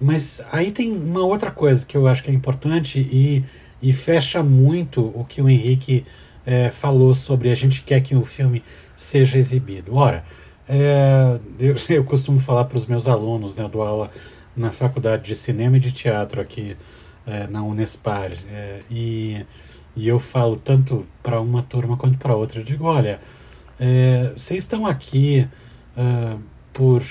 Mas 0.00 0.42
aí 0.50 0.70
tem 0.70 0.92
uma 0.92 1.24
outra 1.24 1.50
coisa 1.50 1.84
que 1.86 1.96
eu 1.96 2.06
acho 2.06 2.22
que 2.22 2.30
é 2.30 2.34
importante 2.34 3.00
e, 3.00 3.44
e 3.80 3.92
fecha 3.92 4.42
muito 4.42 5.12
o 5.14 5.24
que 5.24 5.40
o 5.40 5.48
Henrique 5.48 6.04
é, 6.44 6.70
falou 6.70 7.14
sobre 7.14 7.50
a 7.50 7.54
gente 7.54 7.82
quer 7.82 8.00
que 8.00 8.14
o 8.14 8.24
filme 8.24 8.62
seja 8.96 9.38
exibido. 9.38 9.94
Ora, 9.94 10.24
é, 10.68 11.38
eu, 11.58 11.74
eu, 11.90 12.04
costumo 12.04 12.38
falar 12.38 12.64
para 12.64 12.78
os 12.78 12.86
meus 12.86 13.06
alunos, 13.06 13.56
né, 13.56 13.64
eu 13.64 13.68
dou 13.68 13.82
aula 13.82 14.10
na 14.56 14.70
faculdade 14.70 15.24
de 15.24 15.34
cinema 15.34 15.76
e 15.76 15.80
de 15.80 15.92
teatro 15.92 16.40
aqui 16.40 16.76
é, 17.26 17.46
na 17.46 17.62
Unespar, 17.62 18.32
é, 18.50 18.80
e, 18.90 19.44
e 19.96 20.08
eu 20.08 20.18
falo 20.18 20.56
tanto 20.56 21.06
para 21.22 21.40
uma 21.40 21.62
turma 21.62 21.96
quanto 21.96 22.18
para 22.18 22.34
outra. 22.34 22.60
Eu 22.60 22.64
digo: 22.64 22.84
olha, 22.84 23.20
é, 23.78 24.32
vocês 24.36 24.64
estão 24.64 24.86
aqui 24.86 25.46
uh, 25.96 26.40
por, 26.72 27.02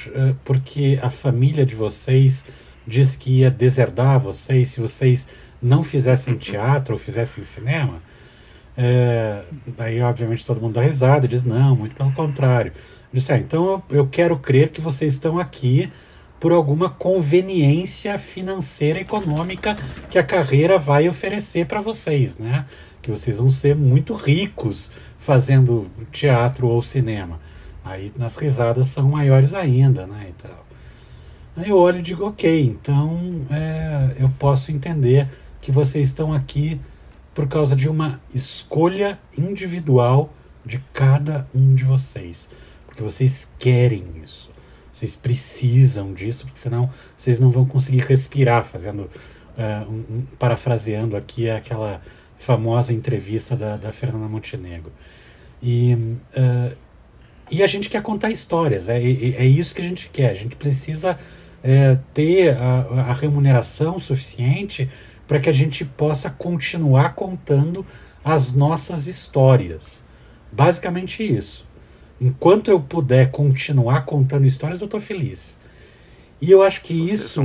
porque 0.43 0.99
a 1.01 1.09
família 1.09 1.65
de 1.65 1.75
vocês 1.75 2.45
disse 2.85 3.17
que 3.17 3.39
ia 3.39 3.49
deserdar 3.49 4.19
vocês 4.19 4.69
se 4.69 4.81
vocês 4.81 5.27
não 5.61 5.83
fizessem 5.83 6.37
teatro 6.37 6.93
ou 6.93 6.99
fizessem 6.99 7.43
cinema. 7.43 8.01
É, 8.75 9.43
daí, 9.77 10.01
obviamente, 10.01 10.45
todo 10.45 10.59
mundo 10.59 10.73
dá 10.73 10.81
risada 10.81 11.25
e 11.25 11.29
diz: 11.29 11.43
não, 11.43 11.75
muito 11.75 11.95
pelo 11.95 12.11
contrário. 12.11 12.73
Disse: 13.11 13.31
ah, 13.31 13.37
então 13.37 13.83
eu, 13.89 13.97
eu 13.97 14.07
quero 14.07 14.37
crer 14.37 14.69
que 14.69 14.81
vocês 14.81 15.13
estão 15.13 15.39
aqui 15.39 15.91
por 16.43 16.51
alguma 16.51 16.89
conveniência 16.89 18.19
financeira 18.19 18.99
econômica 18.99 19.77
que 20.09 20.19
a 20.19 20.23
carreira 20.23 20.77
vai 20.77 21.07
oferecer 21.07 21.65
para 21.67 21.79
vocês, 21.79 22.37
né? 22.37 22.65
Que 23.01 23.09
vocês 23.09 23.39
vão 23.39 23.49
ser 23.49 23.77
muito 23.77 24.13
ricos 24.13 24.91
fazendo 25.17 25.87
teatro 26.11 26.67
ou 26.67 26.81
cinema. 26.81 27.39
Aí 27.81 28.11
as 28.19 28.35
risadas 28.35 28.87
são 28.87 29.07
maiores 29.07 29.53
ainda, 29.53 30.05
né? 30.05 30.33
Então, 30.37 30.51
aí 31.55 31.69
eu 31.69 31.77
olho 31.77 31.99
e 31.99 32.01
digo, 32.01 32.25
ok, 32.25 32.61
então 32.65 33.47
é, 33.49 34.17
eu 34.19 34.29
posso 34.37 34.69
entender 34.69 35.29
que 35.61 35.71
vocês 35.71 36.09
estão 36.09 36.33
aqui 36.33 36.77
por 37.33 37.47
causa 37.47 37.73
de 37.73 37.87
uma 37.87 38.19
escolha 38.35 39.17
individual 39.37 40.33
de 40.65 40.83
cada 40.91 41.47
um 41.55 41.73
de 41.73 41.85
vocês. 41.85 42.49
Porque 42.85 43.01
vocês 43.01 43.49
querem 43.57 44.03
isso. 44.21 44.52
Vocês 44.93 45.15
precisam 45.15 46.13
disso, 46.13 46.45
porque 46.45 46.59
senão 46.59 46.87
vocês 47.17 47.39
não 47.39 47.49
vão 47.49 47.65
conseguir 47.65 48.01
respirar, 48.01 48.63
fazendo, 48.63 49.09
uh, 49.57 49.91
um, 49.91 50.17
um, 50.17 50.25
parafraseando 50.37 51.17
aqui 51.17 51.49
aquela 51.49 51.99
famosa 52.37 52.93
entrevista 52.93 53.55
da, 53.55 53.75
da 53.75 53.91
Fernanda 53.91 54.27
Montenegro. 54.27 54.91
E, 55.61 55.95
uh, 55.95 56.77
e 57.49 57.63
a 57.63 57.67
gente 57.67 57.89
quer 57.89 58.03
contar 58.03 58.29
histórias, 58.29 58.87
é, 58.87 58.97
é, 58.97 59.45
isso 59.45 59.73
que 59.73 59.81
a 59.81 59.85
gente 59.85 60.09
quer. 60.09 60.29
A 60.29 60.35
gente 60.35 60.55
precisa 60.55 61.17
é, 61.63 61.97
ter 62.13 62.55
a, 62.55 63.09
a 63.09 63.13
remuneração 63.13 63.97
suficiente 63.97 64.87
para 65.27 65.39
que 65.39 65.49
a 65.49 65.53
gente 65.53 65.83
possa 65.83 66.29
continuar 66.29 67.15
contando 67.15 67.83
as 68.23 68.53
nossas 68.53 69.07
histórias. 69.07 70.05
Basicamente 70.51 71.23
isso. 71.23 71.65
Enquanto 72.23 72.71
eu 72.71 72.79
puder 72.79 73.31
continuar 73.31 74.05
contando 74.05 74.45
histórias, 74.45 74.79
eu 74.79 74.85
estou 74.85 74.99
feliz. 74.99 75.59
E 76.41 76.49
eu 76.49 76.63
acho 76.63 76.81
que 76.81 76.93
Vocês 76.93 77.19
isso 77.19 77.41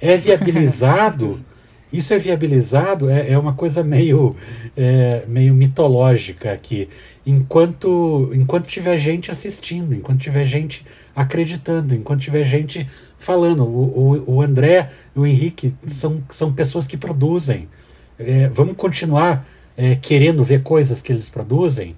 é, 0.00 0.12
é, 0.12 0.16
viabilizado. 0.16 1.44
isso 1.92 2.14
é 2.14 2.18
viabilizado, 2.18 3.10
é, 3.10 3.32
é 3.32 3.38
uma 3.38 3.52
coisa 3.52 3.84
meio, 3.84 4.34
é, 4.74 5.24
meio 5.28 5.52
mitológica 5.52 6.52
aqui. 6.52 6.88
Enquanto, 7.26 8.30
enquanto 8.32 8.66
tiver 8.66 8.96
gente 8.96 9.30
assistindo, 9.30 9.94
enquanto 9.94 10.20
tiver 10.20 10.46
gente 10.46 10.82
acreditando, 11.14 11.94
enquanto 11.94 12.22
tiver 12.22 12.44
gente 12.44 12.88
falando. 13.18 13.62
O, 13.64 14.24
o, 14.26 14.36
o 14.36 14.42
André 14.42 14.88
e 15.14 15.18
o 15.18 15.26
Henrique 15.26 15.74
são, 15.86 16.22
são 16.30 16.50
pessoas 16.50 16.86
que 16.86 16.96
produzem. 16.96 17.68
É, 18.18 18.48
vamos 18.48 18.74
continuar 18.74 19.46
é, 19.76 19.94
querendo 19.96 20.42
ver 20.42 20.62
coisas 20.62 21.02
que 21.02 21.12
eles 21.12 21.28
produzem? 21.28 21.94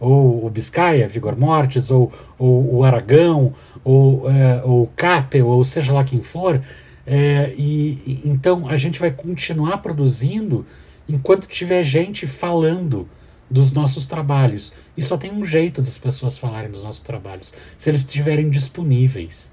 Ou 0.00 0.46
o 0.46 0.50
Biscaia, 0.50 1.06
Vigor 1.06 1.38
Mortis, 1.38 1.90
ou, 1.90 2.10
ou 2.38 2.76
o 2.76 2.84
Aragão, 2.84 3.54
ou, 3.84 4.30
é, 4.30 4.62
o 4.64 4.88
Capel, 4.96 5.46
ou 5.46 5.62
seja 5.62 5.92
lá 5.92 6.02
quem 6.02 6.22
for. 6.22 6.60
É, 7.06 7.54
e, 7.56 8.20
então 8.24 8.68
a 8.68 8.76
gente 8.76 8.98
vai 8.98 9.10
continuar 9.10 9.78
produzindo 9.78 10.66
enquanto 11.08 11.46
tiver 11.46 11.82
gente 11.82 12.26
falando 12.26 13.08
dos 13.50 13.72
nossos 13.72 14.06
trabalhos. 14.06 14.72
E 14.96 15.02
só 15.02 15.16
tem 15.16 15.32
um 15.32 15.44
jeito 15.44 15.82
das 15.82 15.98
pessoas 15.98 16.38
falarem 16.38 16.70
dos 16.70 16.84
nossos 16.84 17.02
trabalhos, 17.02 17.52
se 17.76 17.90
eles 17.90 18.02
estiverem 18.02 18.48
disponíveis. 18.48 19.52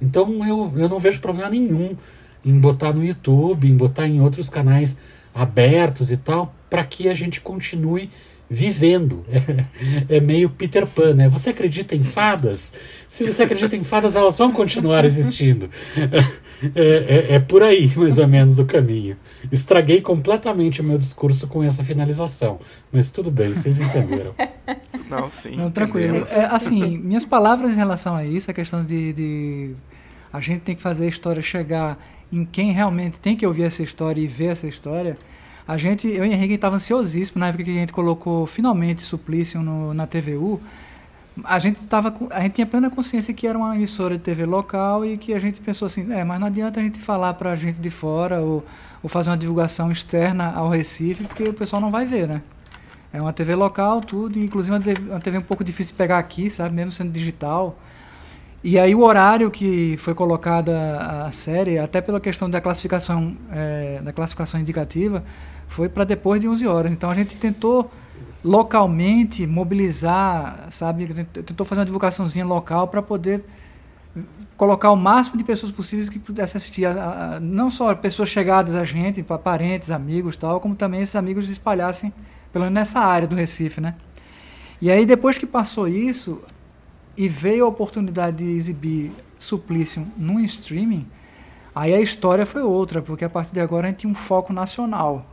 Então 0.00 0.46
eu, 0.46 0.72
eu 0.76 0.88
não 0.88 0.98
vejo 0.98 1.20
problema 1.20 1.50
nenhum 1.50 1.96
em 2.44 2.58
botar 2.58 2.92
no 2.92 3.04
YouTube, 3.04 3.68
em 3.68 3.76
botar 3.76 4.06
em 4.06 4.20
outros 4.20 4.50
canais 4.50 4.98
abertos 5.34 6.12
e 6.12 6.16
tal, 6.16 6.54
para 6.68 6.84
que 6.84 7.08
a 7.08 7.14
gente 7.14 7.40
continue 7.40 8.10
vivendo. 8.54 9.24
É, 10.08 10.16
é, 10.16 10.20
meio 10.20 10.48
Peter 10.48 10.86
Pan, 10.86 11.14
né? 11.14 11.28
Você 11.28 11.50
acredita 11.50 11.94
em 11.94 12.02
fadas? 12.02 12.72
Se 13.08 13.24
você 13.24 13.42
acredita 13.42 13.76
em 13.76 13.84
fadas, 13.84 14.16
elas 14.16 14.38
vão 14.38 14.52
continuar 14.52 15.04
existindo. 15.04 15.68
É, 16.74 16.80
é, 16.80 17.34
é, 17.34 17.38
por 17.40 17.62
aí, 17.62 17.92
mais 17.94 18.16
ou 18.16 18.26
menos, 18.26 18.58
o 18.58 18.64
caminho. 18.64 19.18
Estraguei 19.52 20.00
completamente 20.00 20.80
o 20.80 20.84
meu 20.84 20.96
discurso 20.96 21.46
com 21.46 21.62
essa 21.62 21.84
finalização. 21.84 22.58
Mas 22.90 23.10
tudo 23.10 23.30
bem, 23.30 23.52
vocês 23.52 23.78
entenderam. 23.78 24.34
Não, 25.10 25.30
sim. 25.30 25.56
Não, 25.56 25.70
tranquilo. 25.70 26.26
É, 26.30 26.46
assim, 26.46 26.96
minhas 26.96 27.24
palavras 27.26 27.72
em 27.72 27.76
relação 27.76 28.14
a 28.14 28.24
isso, 28.24 28.50
a 28.50 28.54
questão 28.54 28.82
de, 28.82 29.12
de 29.12 29.70
a 30.32 30.40
gente 30.40 30.60
tem 30.60 30.74
que 30.74 30.80
fazer 30.80 31.04
a 31.04 31.08
história 31.08 31.42
chegar 31.42 31.98
em 32.32 32.44
quem 32.46 32.72
realmente 32.72 33.18
tem 33.18 33.36
que 33.36 33.46
ouvir 33.46 33.64
essa 33.64 33.82
história 33.82 34.20
e 34.20 34.26
ver 34.26 34.52
essa 34.52 34.66
história 34.66 35.18
a 35.66 35.76
gente, 35.76 36.06
eu 36.06 36.24
e 36.24 36.32
Henrique 36.32 36.54
estava 36.54 36.76
ansiosíssimo 36.76 37.40
na 37.40 37.48
época 37.48 37.64
que 37.64 37.70
a 37.70 37.74
gente 37.74 37.92
colocou 37.92 38.46
finalmente 38.46 39.02
Suplício 39.02 39.62
no, 39.62 39.94
na 39.94 40.06
TVU. 40.06 40.60
A 41.42 41.58
gente 41.58 41.80
tava, 41.86 42.14
a 42.30 42.40
gente 42.42 42.52
tinha 42.52 42.66
plena 42.66 42.90
consciência 42.90 43.32
que 43.32 43.46
era 43.46 43.56
uma 43.56 43.74
emissora 43.74 44.16
de 44.16 44.22
TV 44.22 44.44
local 44.44 45.04
e 45.04 45.16
que 45.16 45.32
a 45.32 45.38
gente 45.38 45.60
pensou 45.60 45.86
assim, 45.86 46.12
é, 46.12 46.22
mas 46.22 46.38
não 46.38 46.46
adianta 46.46 46.80
a 46.80 46.82
gente 46.82 47.00
falar 47.00 47.34
para 47.34 47.50
a 47.50 47.56
gente 47.56 47.80
de 47.80 47.90
fora 47.90 48.40
ou, 48.40 48.64
ou 49.02 49.08
fazer 49.08 49.30
uma 49.30 49.36
divulgação 49.36 49.90
externa 49.90 50.52
ao 50.52 50.68
Recife, 50.68 51.24
porque 51.24 51.44
o 51.44 51.54
pessoal 51.54 51.80
não 51.80 51.90
vai 51.90 52.04
ver, 52.04 52.28
né? 52.28 52.42
É 53.12 53.20
uma 53.20 53.32
TV 53.32 53.54
local, 53.54 54.00
tudo, 54.00 54.38
inclusive 54.38 54.76
uma 55.08 55.20
TV 55.20 55.38
um 55.38 55.42
pouco 55.42 55.64
difícil 55.64 55.92
de 55.92 55.96
pegar 55.96 56.18
aqui, 56.18 56.50
sabe, 56.50 56.74
mesmo 56.74 56.92
sendo 56.92 57.10
digital. 57.10 57.78
E 58.66 58.78
aí 58.78 58.94
o 58.94 59.02
horário 59.02 59.50
que 59.50 59.94
foi 59.98 60.14
colocada 60.14 61.26
a 61.26 61.30
série, 61.30 61.78
até 61.78 62.00
pela 62.00 62.18
questão 62.18 62.48
da 62.48 62.62
classificação, 62.62 63.36
é, 63.52 64.00
da 64.02 64.10
classificação 64.10 64.58
indicativa, 64.58 65.22
foi 65.68 65.86
para 65.86 66.02
depois 66.02 66.40
de 66.40 66.48
11 66.48 66.66
horas. 66.66 66.90
Então 66.90 67.10
a 67.10 67.14
gente 67.14 67.36
tentou 67.36 67.90
localmente 68.42 69.46
mobilizar, 69.46 70.68
sabe, 70.70 71.12
tentou 71.44 71.66
fazer 71.66 71.80
uma 71.82 71.84
divulgaçãozinha 71.84 72.46
local 72.46 72.88
para 72.88 73.02
poder 73.02 73.44
colocar 74.56 74.90
o 74.90 74.96
máximo 74.96 75.36
de 75.36 75.44
pessoas 75.44 75.70
possíveis 75.70 76.08
que 76.08 76.18
pudessem 76.18 76.56
assistir, 76.56 76.86
a, 76.86 77.34
a, 77.34 77.40
não 77.40 77.70
só 77.70 77.94
pessoas 77.94 78.30
chegadas 78.30 78.74
a 78.74 78.84
gente, 78.84 79.22
parentes, 79.22 79.90
amigos, 79.90 80.38
tal, 80.38 80.58
como 80.58 80.74
também 80.74 81.02
esses 81.02 81.16
amigos 81.16 81.48
se 81.48 81.52
espalhassem 81.52 82.14
pelo 82.50 82.64
menos 82.64 82.74
nessa 82.74 83.00
área 83.00 83.28
do 83.28 83.36
Recife, 83.36 83.78
né? 83.78 83.94
E 84.80 84.90
aí 84.90 85.04
depois 85.04 85.36
que 85.36 85.44
passou 85.44 85.86
isso 85.86 86.40
e 87.16 87.28
veio 87.28 87.64
a 87.64 87.68
oportunidade 87.68 88.38
de 88.38 88.50
exibir 88.50 89.12
Suplício 89.38 90.06
num 90.16 90.40
streaming, 90.40 91.06
aí 91.74 91.92
a 91.92 92.00
história 92.00 92.46
foi 92.46 92.62
outra, 92.62 93.02
porque 93.02 93.24
a 93.24 93.30
partir 93.30 93.52
de 93.52 93.60
agora 93.60 93.86
a 93.86 93.90
gente 93.90 94.00
tinha 94.00 94.10
um 94.10 94.14
foco 94.14 94.52
nacional 94.52 95.26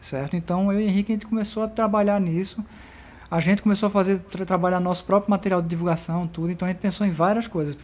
certo? 0.00 0.36
Então 0.36 0.72
eu 0.72 0.80
e 0.80 0.84
Henrique 0.84 1.12
a 1.12 1.14
gente 1.14 1.26
começou 1.26 1.62
a 1.62 1.68
trabalhar 1.68 2.20
nisso. 2.20 2.64
A 3.30 3.40
gente 3.40 3.62
começou 3.62 3.88
a 3.88 3.90
fazer 3.90 4.20
tra 4.20 4.46
trabalhar 4.46 4.80
nosso 4.80 5.04
próprio 5.04 5.30
material 5.30 5.60
de 5.60 5.68
divulgação, 5.68 6.26
tudo. 6.26 6.50
Então 6.50 6.66
a 6.66 6.70
gente 6.70 6.80
pensou 6.80 7.06
em 7.06 7.10
várias 7.10 7.46
coisas. 7.46 7.76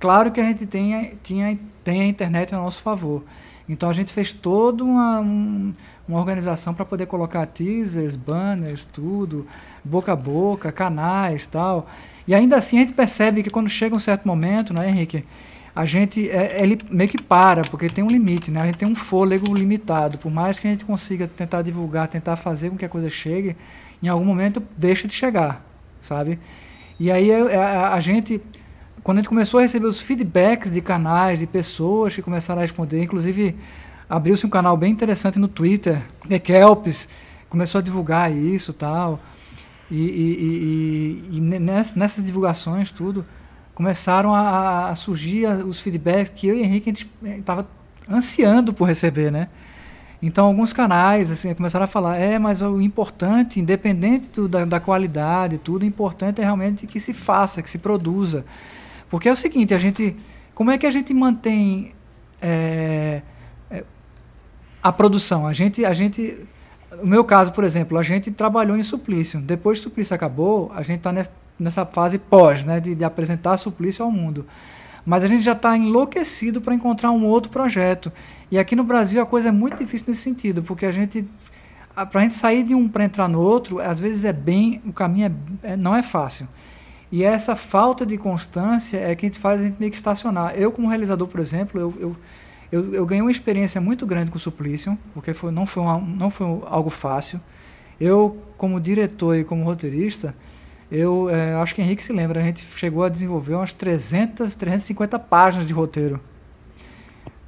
Claro 0.00 0.32
que 0.32 0.40
a 0.40 0.44
gente 0.44 0.64
tem, 0.64 1.18
tinha, 1.22 1.58
tem 1.84 2.02
a 2.02 2.06
internet 2.06 2.54
a 2.54 2.58
nosso 2.58 2.80
favor. 2.80 3.22
Então 3.68 3.90
a 3.90 3.92
gente 3.92 4.10
fez 4.10 4.32
toda 4.32 4.82
uma, 4.82 5.20
um, 5.20 5.74
uma 6.08 6.18
organização 6.18 6.72
para 6.72 6.86
poder 6.86 7.04
colocar 7.04 7.44
teasers, 7.44 8.16
banners, 8.16 8.86
tudo, 8.86 9.46
boca 9.84 10.12
a 10.12 10.16
boca, 10.16 10.72
canais 10.72 11.46
tal. 11.46 11.86
E 12.28 12.34
ainda 12.34 12.56
assim 12.56 12.76
a 12.76 12.80
gente 12.82 12.92
percebe 12.92 13.42
que 13.42 13.50
quando 13.50 13.68
chega 13.68 13.96
um 13.96 13.98
certo 13.98 14.28
momento, 14.28 14.72
né, 14.72 14.88
Henrique? 14.88 15.24
a 15.78 15.84
gente 15.84 16.28
é, 16.28 16.60
ele 16.60 16.76
meio 16.90 17.08
que 17.08 17.22
para, 17.22 17.62
porque 17.62 17.86
tem 17.86 18.02
um 18.02 18.08
limite, 18.08 18.50
né? 18.50 18.62
A 18.62 18.66
gente 18.66 18.78
tem 18.78 18.88
um 18.88 18.96
fôlego 18.96 19.54
limitado. 19.54 20.18
Por 20.18 20.28
mais 20.28 20.58
que 20.58 20.66
a 20.66 20.70
gente 20.72 20.84
consiga 20.84 21.28
tentar 21.28 21.62
divulgar, 21.62 22.08
tentar 22.08 22.34
fazer 22.34 22.68
com 22.68 22.76
que 22.76 22.84
a 22.84 22.88
coisa 22.88 23.08
chegue, 23.08 23.54
em 24.02 24.08
algum 24.08 24.24
momento 24.24 24.60
deixa 24.76 25.06
de 25.06 25.14
chegar, 25.14 25.64
sabe? 26.02 26.36
E 26.98 27.12
aí 27.12 27.30
a, 27.32 27.94
a 27.94 28.00
gente, 28.00 28.40
quando 29.04 29.18
a 29.18 29.20
gente 29.20 29.28
começou 29.28 29.58
a 29.58 29.62
receber 29.62 29.86
os 29.86 30.00
feedbacks 30.00 30.72
de 30.72 30.80
canais, 30.80 31.38
de 31.38 31.46
pessoas 31.46 32.12
que 32.12 32.22
começaram 32.22 32.58
a 32.60 32.62
responder, 32.62 33.00
inclusive 33.00 33.54
abriu-se 34.10 34.44
um 34.44 34.50
canal 34.50 34.76
bem 34.76 34.90
interessante 34.90 35.38
no 35.38 35.46
Twitter, 35.46 36.02
The 36.28 36.40
Kelps, 36.40 37.08
começou 37.48 37.78
a 37.78 37.82
divulgar 37.82 38.32
isso 38.32 38.72
tal. 38.72 39.20
E, 39.90 39.96
e, 39.96 41.28
e, 41.32 41.36
e 41.38 41.40
nessas, 41.40 42.22
divulgações, 42.22 42.92
tudo, 42.92 43.24
começaram 43.74 44.34
a, 44.34 44.90
a, 44.90 44.94
surgir 44.94 45.46
os 45.46 45.80
feedbacks 45.80 46.32
que 46.34 46.46
eu 46.46 46.54
e 46.56 46.62
Henrique 46.62 47.08
estava 47.22 47.66
ansiando 48.10 48.72
por 48.72 48.86
receber, 48.86 49.30
né? 49.30 49.48
Então, 50.20 50.46
alguns 50.46 50.72
canais 50.72 51.30
assim, 51.30 51.54
começaram 51.54 51.84
a 51.84 51.86
falar: 51.86 52.16
é, 52.16 52.38
mas 52.38 52.60
o 52.60 52.80
importante, 52.80 53.60
independente 53.60 54.28
do, 54.30 54.48
da, 54.48 54.64
da 54.64 54.80
qualidade, 54.80 55.58
tudo, 55.58 55.82
o 55.82 55.86
importante 55.86 56.40
é 56.40 56.44
realmente 56.44 56.86
que 56.86 56.98
se 56.98 57.12
faça, 57.12 57.62
que 57.62 57.70
se 57.70 57.78
produza. 57.78 58.44
Porque 59.08 59.28
é 59.28 59.32
o 59.32 59.36
seguinte: 59.36 59.72
a 59.72 59.78
gente, 59.78 60.16
como 60.54 60.70
é 60.70 60.76
que 60.76 60.86
a 60.86 60.90
gente 60.90 61.14
mantém 61.14 61.92
é, 62.42 63.22
a 64.82 64.92
produção? 64.92 65.46
A 65.46 65.52
gente, 65.52 65.84
a 65.84 65.92
gente, 65.92 66.36
no 67.02 67.08
meu 67.08 67.24
caso, 67.24 67.52
por 67.52 67.64
exemplo, 67.64 67.98
a 67.98 68.02
gente 68.02 68.30
trabalhou 68.30 68.76
em 68.76 68.82
Suplício. 68.82 69.40
Depois 69.40 69.78
que 69.78 69.84
Suplício 69.84 70.14
acabou, 70.14 70.72
a 70.74 70.82
gente 70.82 70.98
está 70.98 71.12
nessa, 71.58 71.86
fase 71.86 72.18
pós, 72.18 72.64
né, 72.64 72.80
de, 72.80 72.94
de 72.94 73.04
apresentar 73.04 73.56
Suplício 73.56 74.04
ao 74.04 74.10
mundo 74.10 74.46
mas 75.08 75.24
a 75.24 75.26
gente 75.26 75.42
já 75.42 75.52
está 75.52 75.74
enlouquecido 75.74 76.60
para 76.60 76.74
encontrar 76.74 77.10
um 77.10 77.24
outro 77.24 77.50
projeto. 77.50 78.12
E 78.50 78.58
aqui 78.58 78.76
no 78.76 78.84
Brasil 78.84 79.22
a 79.22 79.24
coisa 79.24 79.48
é 79.48 79.50
muito 79.50 79.78
difícil 79.78 80.06
nesse 80.08 80.20
sentido, 80.20 80.62
porque 80.62 80.84
a 80.84 80.92
gente 80.92 81.24
para 82.10 82.20
a 82.20 82.22
gente 82.22 82.34
sair 82.34 82.62
de 82.62 82.74
um 82.74 82.86
para 82.86 83.04
entrar 83.04 83.26
no 83.26 83.40
outro, 83.40 83.80
às 83.80 83.98
vezes 83.98 84.26
é 84.26 84.34
bem, 84.34 84.82
o 84.86 84.92
caminho 84.92 85.34
é, 85.62 85.72
é, 85.72 85.76
não 85.76 85.96
é 85.96 86.02
fácil. 86.02 86.46
E 87.10 87.24
essa 87.24 87.56
falta 87.56 88.04
de 88.04 88.18
constância 88.18 88.98
é 88.98 89.16
que 89.16 89.24
a 89.24 89.28
gente 89.30 89.38
faz 89.38 89.60
a 89.60 89.64
gente 89.64 89.76
meio 89.80 89.90
que 89.90 89.96
estacionar. 89.96 90.52
Eu, 90.54 90.70
como 90.70 90.88
realizador, 90.88 91.26
por 91.26 91.40
exemplo, 91.40 91.80
eu, 91.80 91.94
eu, 91.98 92.16
eu, 92.70 92.94
eu 92.94 93.06
ganhei 93.06 93.22
uma 93.22 93.30
experiência 93.30 93.80
muito 93.80 94.06
grande 94.06 94.30
com 94.30 94.36
o 94.36 94.40
Suplício, 94.40 94.98
porque 95.14 95.32
foi, 95.32 95.50
não, 95.50 95.64
foi 95.64 95.82
uma, 95.82 95.98
não 95.98 96.30
foi 96.30 96.46
algo 96.66 96.90
fácil. 96.90 97.40
Eu, 98.00 98.38
como 98.56 98.78
diretor 98.80 99.36
e 99.36 99.44
como 99.44 99.64
roteirista, 99.64 100.34
eu 100.90 101.28
é, 101.30 101.54
acho 101.54 101.74
que 101.74 101.82
Henrique 101.82 102.04
se 102.04 102.12
lembra, 102.12 102.40
a 102.40 102.42
gente 102.42 102.64
chegou 102.76 103.04
a 103.04 103.08
desenvolver 103.08 103.54
umas 103.54 103.72
300, 103.72 104.54
350 104.54 105.18
páginas 105.18 105.66
de 105.66 105.72
roteiro. 105.72 106.20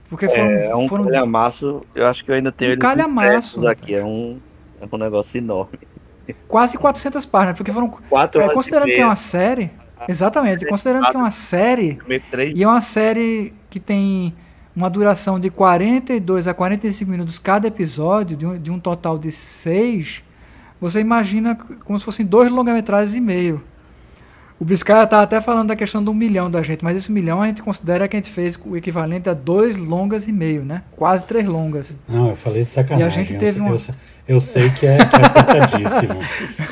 Porque 0.09 0.29
foram, 0.29 0.51
é, 0.51 0.67
é 0.67 0.77
um 0.77 0.89
foram... 0.89 1.05
calhamaço, 1.05 1.87
eu 1.95 2.07
acho 2.07 2.25
que 2.25 2.31
eu 2.31 2.35
ainda 2.35 2.51
tenho 2.51 2.71
um 2.71 2.75
ele 2.75 2.81
calhamaço 2.81 3.67
aqui, 3.69 3.95
é 3.95 4.05
um, 4.05 4.39
é 4.81 4.89
um 4.91 4.99
negócio 4.99 5.39
enorme. 5.39 5.79
Quase 6.49 6.79
400 6.79 7.25
páginas, 7.27 7.57
porque 7.57 7.73
foram... 7.73 7.89
Quatro 7.89 8.41
é, 8.41 8.49
considerando 8.53 8.89
que 8.89 9.01
é 9.01 9.05
uma 9.05 9.17
série, 9.17 9.71
exatamente, 10.09 10.67
considerando 10.67 11.09
que 11.09 11.17
é 11.17 11.19
uma 11.19 11.31
série, 11.31 11.99
e 12.55 12.63
é 12.63 12.67
uma 12.67 12.81
série 12.81 13.53
que 13.69 13.79
tem 13.79 14.35
uma 14.75 14.89
duração 14.89 15.39
de 15.39 15.51
42 15.51 16.49
a 16.49 16.55
45 16.55 17.11
minutos 17.11 17.39
cada 17.39 17.69
episódio, 17.69 18.37
de 18.37 18.47
um, 18.47 18.59
de 18.59 18.71
um 18.71 18.79
total 18.79 19.19
de 19.19 19.31
6 19.31 20.23
você 20.81 20.99
imagina 20.99 21.59
como 21.85 21.99
se 21.99 22.05
fossem 22.05 22.25
dois 22.25 22.51
longa-metragens 22.51 23.15
e 23.15 23.21
meio. 23.21 23.63
O 24.59 24.65
Biscaia 24.65 25.07
tá 25.07 25.23
até 25.23 25.41
falando 25.41 25.69
da 25.69 25.77
questão 25.77 26.03
do 26.05 26.13
milhão 26.13 26.51
da 26.51 26.63
gente, 26.63 26.85
mas 26.85 26.97
esse 26.97 27.11
milhão 27.11 27.41
a 27.41 27.47
gente 27.47 27.63
considera 27.63 28.07
que 28.07 28.17
a 28.17 28.19
gente 28.19 28.31
fez 28.31 28.59
o 28.63 28.77
equivalente 28.77 29.29
a 29.29 29.33
dois 29.33 29.77
longas 29.77 30.29
e 30.29 30.33
meio, 30.33 30.65
né? 30.65 30.83
Quase 30.97 31.25
três 31.25 31.47
longas. 31.47 31.97
Não, 32.07 32.29
eu 32.29 32.37
falei 32.37 32.65
de 32.65 32.69
sacanagem. 32.69 33.07
E 33.07 33.07
a 33.07 33.11
gente 33.11 33.39
teve 33.39 33.59
eu, 33.59 33.65
uma... 33.65 33.75
eu, 33.75 33.81
eu 34.29 34.41
sei 34.41 34.69
que 34.71 34.87
é, 34.87 34.99
que 34.99 35.17
é 35.17 35.25
apertadíssimo. 35.25 36.21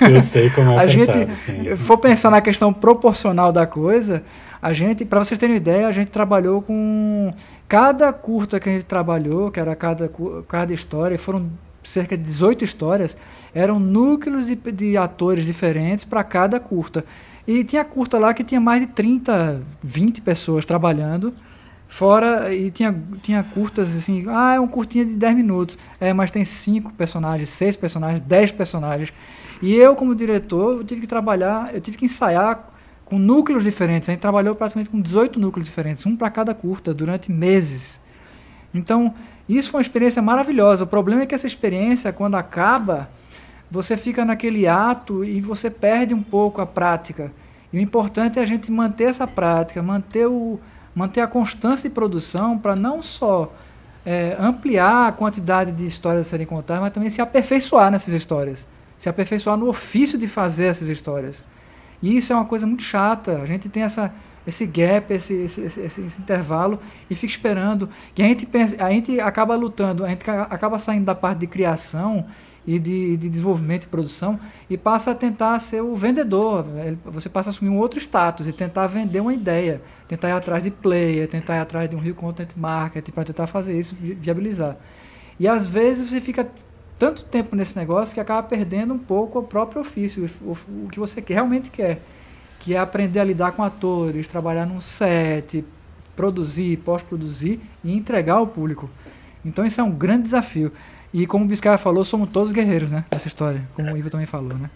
eu 0.02 0.20
sei 0.20 0.50
como 0.50 0.72
é 0.72 0.76
a 0.84 0.86
gente, 0.86 1.34
sim. 1.34 1.76
for 1.76 1.96
pensar 1.96 2.30
na 2.30 2.42
questão 2.42 2.74
proporcional 2.74 3.52
da 3.52 3.66
coisa, 3.66 4.22
a 4.60 4.72
gente, 4.72 5.04
para 5.04 5.22
vocês 5.22 5.38
terem 5.38 5.54
uma 5.54 5.60
ideia, 5.60 5.86
a 5.86 5.92
gente 5.92 6.10
trabalhou 6.10 6.60
com 6.60 7.32
cada 7.68 8.12
curta 8.12 8.58
que 8.58 8.68
a 8.68 8.72
gente 8.72 8.84
trabalhou, 8.84 9.50
que 9.50 9.60
era 9.60 9.74
cada, 9.76 10.10
cada 10.48 10.72
história, 10.72 11.18
foram 11.18 11.50
cerca 11.84 12.16
de 12.16 12.24
18 12.24 12.64
histórias, 12.64 13.16
eram 13.54 13.78
núcleos 13.78 14.46
de, 14.46 14.56
de 14.56 14.96
atores 14.96 15.44
diferentes 15.44 16.04
para 16.04 16.24
cada 16.24 16.58
curta. 16.58 17.04
E 17.46 17.64
tinha 17.64 17.84
curta 17.84 18.18
lá 18.18 18.34
que 18.34 18.44
tinha 18.44 18.60
mais 18.60 18.80
de 18.80 18.88
30, 18.88 19.62
20 19.82 20.20
pessoas 20.20 20.66
trabalhando. 20.66 21.32
Fora, 21.88 22.54
e 22.54 22.70
tinha, 22.70 22.94
tinha 23.22 23.42
curtas 23.42 23.96
assim, 23.96 24.26
ah, 24.28 24.54
é 24.56 24.60
um 24.60 24.68
curtinha 24.68 25.06
de 25.06 25.14
10 25.14 25.36
minutos. 25.36 25.78
É, 25.98 26.12
mas 26.12 26.30
tem 26.30 26.44
5 26.44 26.92
personagens, 26.92 27.48
6 27.48 27.76
personagens, 27.76 28.22
10 28.22 28.52
personagens. 28.52 29.12
E 29.62 29.74
eu, 29.74 29.96
como 29.96 30.14
diretor, 30.14 30.78
eu 30.78 30.84
tive 30.84 31.00
que 31.00 31.06
trabalhar, 31.06 31.74
eu 31.74 31.80
tive 31.80 31.96
que 31.96 32.04
ensaiar 32.04 32.70
com 33.08 33.18
núcleos 33.18 33.64
diferentes. 33.64 34.08
A 34.08 34.12
gente 34.12 34.20
trabalhou 34.20 34.54
praticamente 34.54 34.90
com 34.90 35.00
18 35.00 35.40
núcleos 35.40 35.66
diferentes, 35.66 36.04
um 36.04 36.14
para 36.14 36.28
cada 36.28 36.54
curta, 36.54 36.92
durante 36.92 37.32
meses. 37.32 38.00
Então, 38.72 39.14
isso 39.48 39.70
foi 39.70 39.78
uma 39.78 39.82
experiência 39.82 40.20
maravilhosa. 40.20 40.84
O 40.84 40.86
problema 40.86 41.22
é 41.22 41.26
que 41.26 41.34
essa 41.34 41.46
experiência, 41.46 42.12
quando 42.12 42.34
acaba, 42.34 43.08
você 43.70 43.96
fica 43.96 44.26
naquele 44.26 44.68
ato 44.68 45.24
e 45.24 45.40
você 45.40 45.70
perde 45.70 46.12
um 46.12 46.22
pouco 46.22 46.60
a 46.60 46.66
prática. 46.66 47.32
E 47.72 47.78
o 47.78 47.80
importante 47.80 48.38
é 48.38 48.42
a 48.42 48.46
gente 48.46 48.70
manter 48.70 49.04
essa 49.04 49.26
prática, 49.26 49.82
manter, 49.82 50.26
o, 50.26 50.60
manter 50.94 51.22
a 51.22 51.26
constância 51.26 51.88
de 51.88 51.94
produção 51.94 52.58
para 52.58 52.76
não 52.76 53.00
só 53.00 53.50
é, 54.04 54.36
ampliar 54.38 55.08
a 55.08 55.12
quantidade 55.12 55.72
de 55.72 55.86
histórias 55.86 56.26
a 56.26 56.30
serem 56.30 56.46
contadas, 56.46 56.82
mas 56.82 56.92
também 56.92 57.08
se 57.08 57.22
aperfeiçoar 57.22 57.90
nessas 57.90 58.12
histórias. 58.12 58.66
Se 58.98 59.08
aperfeiçoar 59.08 59.56
no 59.56 59.66
ofício 59.66 60.18
de 60.18 60.28
fazer 60.28 60.66
essas 60.66 60.88
histórias. 60.88 61.42
E 62.02 62.16
isso 62.16 62.32
é 62.32 62.36
uma 62.36 62.44
coisa 62.44 62.66
muito 62.66 62.82
chata. 62.82 63.40
A 63.42 63.46
gente 63.46 63.68
tem 63.68 63.82
essa, 63.82 64.12
esse 64.46 64.64
gap, 64.66 65.12
esse, 65.12 65.34
esse, 65.34 65.60
esse, 65.60 65.80
esse, 65.80 66.00
intervalo 66.20 66.78
e 67.10 67.14
fica 67.14 67.32
esperando. 67.32 67.88
E 68.16 68.22
a 68.22 68.26
gente, 68.26 68.46
pensa, 68.46 68.84
a 68.84 68.90
gente 68.90 69.20
acaba 69.20 69.54
lutando, 69.56 70.04
a 70.04 70.08
gente 70.08 70.28
acaba 70.30 70.78
saindo 70.78 71.04
da 71.04 71.14
parte 71.14 71.40
de 71.40 71.46
criação 71.46 72.26
e 72.66 72.78
de, 72.78 73.16
de, 73.16 73.28
desenvolvimento 73.30 73.84
e 73.84 73.86
produção 73.86 74.38
e 74.68 74.76
passa 74.76 75.12
a 75.12 75.14
tentar 75.14 75.58
ser 75.58 75.80
o 75.80 75.96
vendedor. 75.96 76.66
Você 77.06 77.28
passa 77.28 77.48
a 77.48 77.50
assumir 77.50 77.70
um 77.70 77.78
outro 77.78 77.98
status 77.98 78.46
e 78.46 78.52
tentar 78.52 78.86
vender 78.86 79.20
uma 79.20 79.32
ideia, 79.32 79.80
tentar 80.06 80.28
ir 80.28 80.32
atrás 80.32 80.62
de 80.62 80.70
player, 80.70 81.26
tentar 81.28 81.56
ir 81.56 81.60
atrás 81.60 81.88
de 81.88 81.96
um 81.96 81.98
Rio 81.98 82.14
Content 82.14 82.50
Marketing 82.56 83.10
para 83.10 83.24
tentar 83.24 83.46
fazer 83.46 83.78
isso 83.78 83.96
viabilizar. 83.98 84.76
E 85.40 85.48
às 85.48 85.66
vezes 85.66 86.10
você 86.10 86.20
fica 86.20 86.46
tanto 86.98 87.22
tempo 87.24 87.54
nesse 87.54 87.78
negócio 87.78 88.12
que 88.12 88.20
acaba 88.20 88.42
perdendo 88.42 88.92
um 88.92 88.98
pouco 88.98 89.38
o 89.38 89.42
próprio 89.42 89.80
ofício, 89.80 90.28
o, 90.42 90.56
o 90.84 90.88
que 90.90 90.98
você 90.98 91.22
realmente 91.26 91.70
quer, 91.70 92.00
que 92.60 92.74
é 92.74 92.78
aprender 92.78 93.20
a 93.20 93.24
lidar 93.24 93.52
com 93.52 93.62
atores, 93.62 94.26
trabalhar 94.26 94.66
num 94.66 94.80
set, 94.80 95.64
produzir, 96.16 96.76
pós-produzir 96.78 97.60
e 97.84 97.96
entregar 97.96 98.34
ao 98.34 98.46
público. 98.46 98.90
Então 99.44 99.64
isso 99.64 99.80
é 99.80 99.84
um 99.84 99.90
grande 99.92 100.24
desafio. 100.24 100.72
E 101.14 101.26
como 101.26 101.44
o 101.44 101.48
Biscaia 101.48 101.78
falou, 101.78 102.04
somos 102.04 102.28
todos 102.30 102.52
guerreiros, 102.52 102.90
né? 102.90 103.04
Nessa 103.10 103.28
história, 103.28 103.62
como 103.74 103.92
o 103.92 103.96
Ivo 103.96 104.10
também 104.10 104.26
falou, 104.26 104.54
né? 104.54 104.68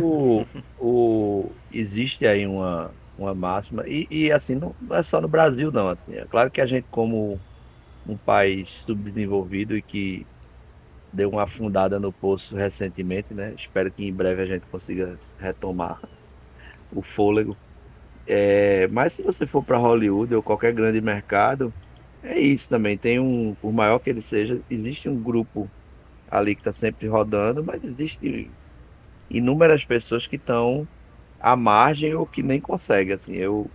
O, 0.00 0.46
o, 0.78 1.50
existe 1.72 2.26
aí 2.26 2.46
uma, 2.46 2.90
uma 3.18 3.34
máxima, 3.34 3.86
e, 3.86 4.06
e 4.08 4.32
assim, 4.32 4.54
não, 4.54 4.74
não, 4.80 4.96
é 4.96 5.02
só 5.02 5.20
no 5.20 5.28
Brasil, 5.28 5.72
não. 5.72 5.88
Assim, 5.88 6.14
é 6.14 6.24
claro 6.24 6.50
que 6.50 6.60
a 6.60 6.66
gente, 6.66 6.86
como 6.90 7.38
um 8.08 8.16
país 8.16 8.70
subdesenvolvido 8.86 9.76
e 9.76 9.82
que 9.82 10.24
deu 11.12 11.30
uma 11.30 11.44
afundada 11.44 11.98
no 11.98 12.12
poço 12.12 12.56
recentemente, 12.56 13.32
né? 13.32 13.54
Espero 13.56 13.90
que 13.90 14.06
em 14.06 14.12
breve 14.12 14.42
a 14.42 14.46
gente 14.46 14.66
consiga 14.66 15.18
retomar 15.38 16.00
o 16.92 17.02
fôlego. 17.02 17.56
É, 18.26 18.88
mas 18.88 19.12
se 19.12 19.22
você 19.22 19.46
for 19.46 19.62
para 19.62 19.78
Hollywood 19.78 20.34
ou 20.34 20.42
qualquer 20.42 20.72
grande 20.72 21.00
mercado, 21.00 21.72
é 22.22 22.38
isso 22.38 22.68
também. 22.68 22.98
Tem 22.98 23.18
um, 23.18 23.54
por 23.60 23.72
maior 23.72 23.98
que 23.98 24.10
ele 24.10 24.20
seja, 24.20 24.60
existe 24.70 25.08
um 25.08 25.20
grupo 25.20 25.70
ali 26.30 26.54
que 26.54 26.60
está 26.60 26.72
sempre 26.72 27.06
rodando, 27.06 27.62
mas 27.62 27.84
existe 27.84 28.50
inúmeras 29.30 29.84
pessoas 29.84 30.26
que 30.26 30.36
estão 30.36 30.86
à 31.40 31.54
margem 31.54 32.14
ou 32.14 32.26
que 32.26 32.42
nem 32.42 32.60
conseguem. 32.60 33.14
Assim, 33.14 33.34
eu 33.34 33.70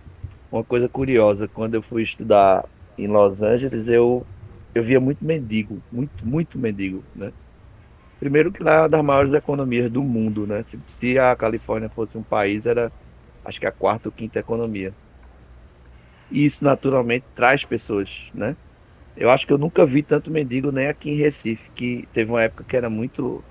uma 0.52 0.62
coisa 0.62 0.86
curiosa, 0.86 1.48
quando 1.48 1.74
eu 1.74 1.82
fui 1.82 2.02
estudar 2.02 2.66
em 2.98 3.06
Los 3.06 3.40
Angeles, 3.40 3.88
eu 3.88 4.26
eu 4.74 4.82
via 4.82 5.00
muito 5.00 5.24
mendigo, 5.24 5.82
muito 5.90 6.26
muito 6.26 6.58
mendigo, 6.58 7.02
né? 7.14 7.32
Primeiro 8.18 8.52
que 8.52 8.62
lá 8.62 8.74
é 8.74 8.78
uma 8.80 8.88
das 8.88 9.04
maiores 9.04 9.34
economias 9.34 9.90
do 9.90 10.02
mundo, 10.02 10.46
né? 10.46 10.62
Se, 10.62 10.78
se 10.86 11.18
a 11.18 11.34
Califórnia 11.36 11.88
fosse 11.88 12.16
um 12.16 12.22
país, 12.22 12.66
era 12.66 12.92
acho 13.44 13.58
que 13.58 13.66
a 13.66 13.72
quarta 13.72 14.08
ou 14.08 14.12
quinta 14.12 14.38
economia. 14.38 14.94
E 16.30 16.44
isso 16.44 16.64
naturalmente 16.64 17.26
traz 17.34 17.64
pessoas, 17.64 18.30
né? 18.32 18.56
Eu 19.16 19.30
acho 19.30 19.46
que 19.46 19.52
eu 19.52 19.58
nunca 19.58 19.84
vi 19.84 20.02
tanto 20.02 20.30
mendigo 20.30 20.72
nem 20.72 20.88
aqui 20.88 21.10
em 21.10 21.16
Recife, 21.16 21.70
que 21.74 22.08
teve 22.12 22.30
uma 22.30 22.42
época 22.42 22.64
que 22.64 22.76
era 22.76 22.88
muito, 22.88 23.44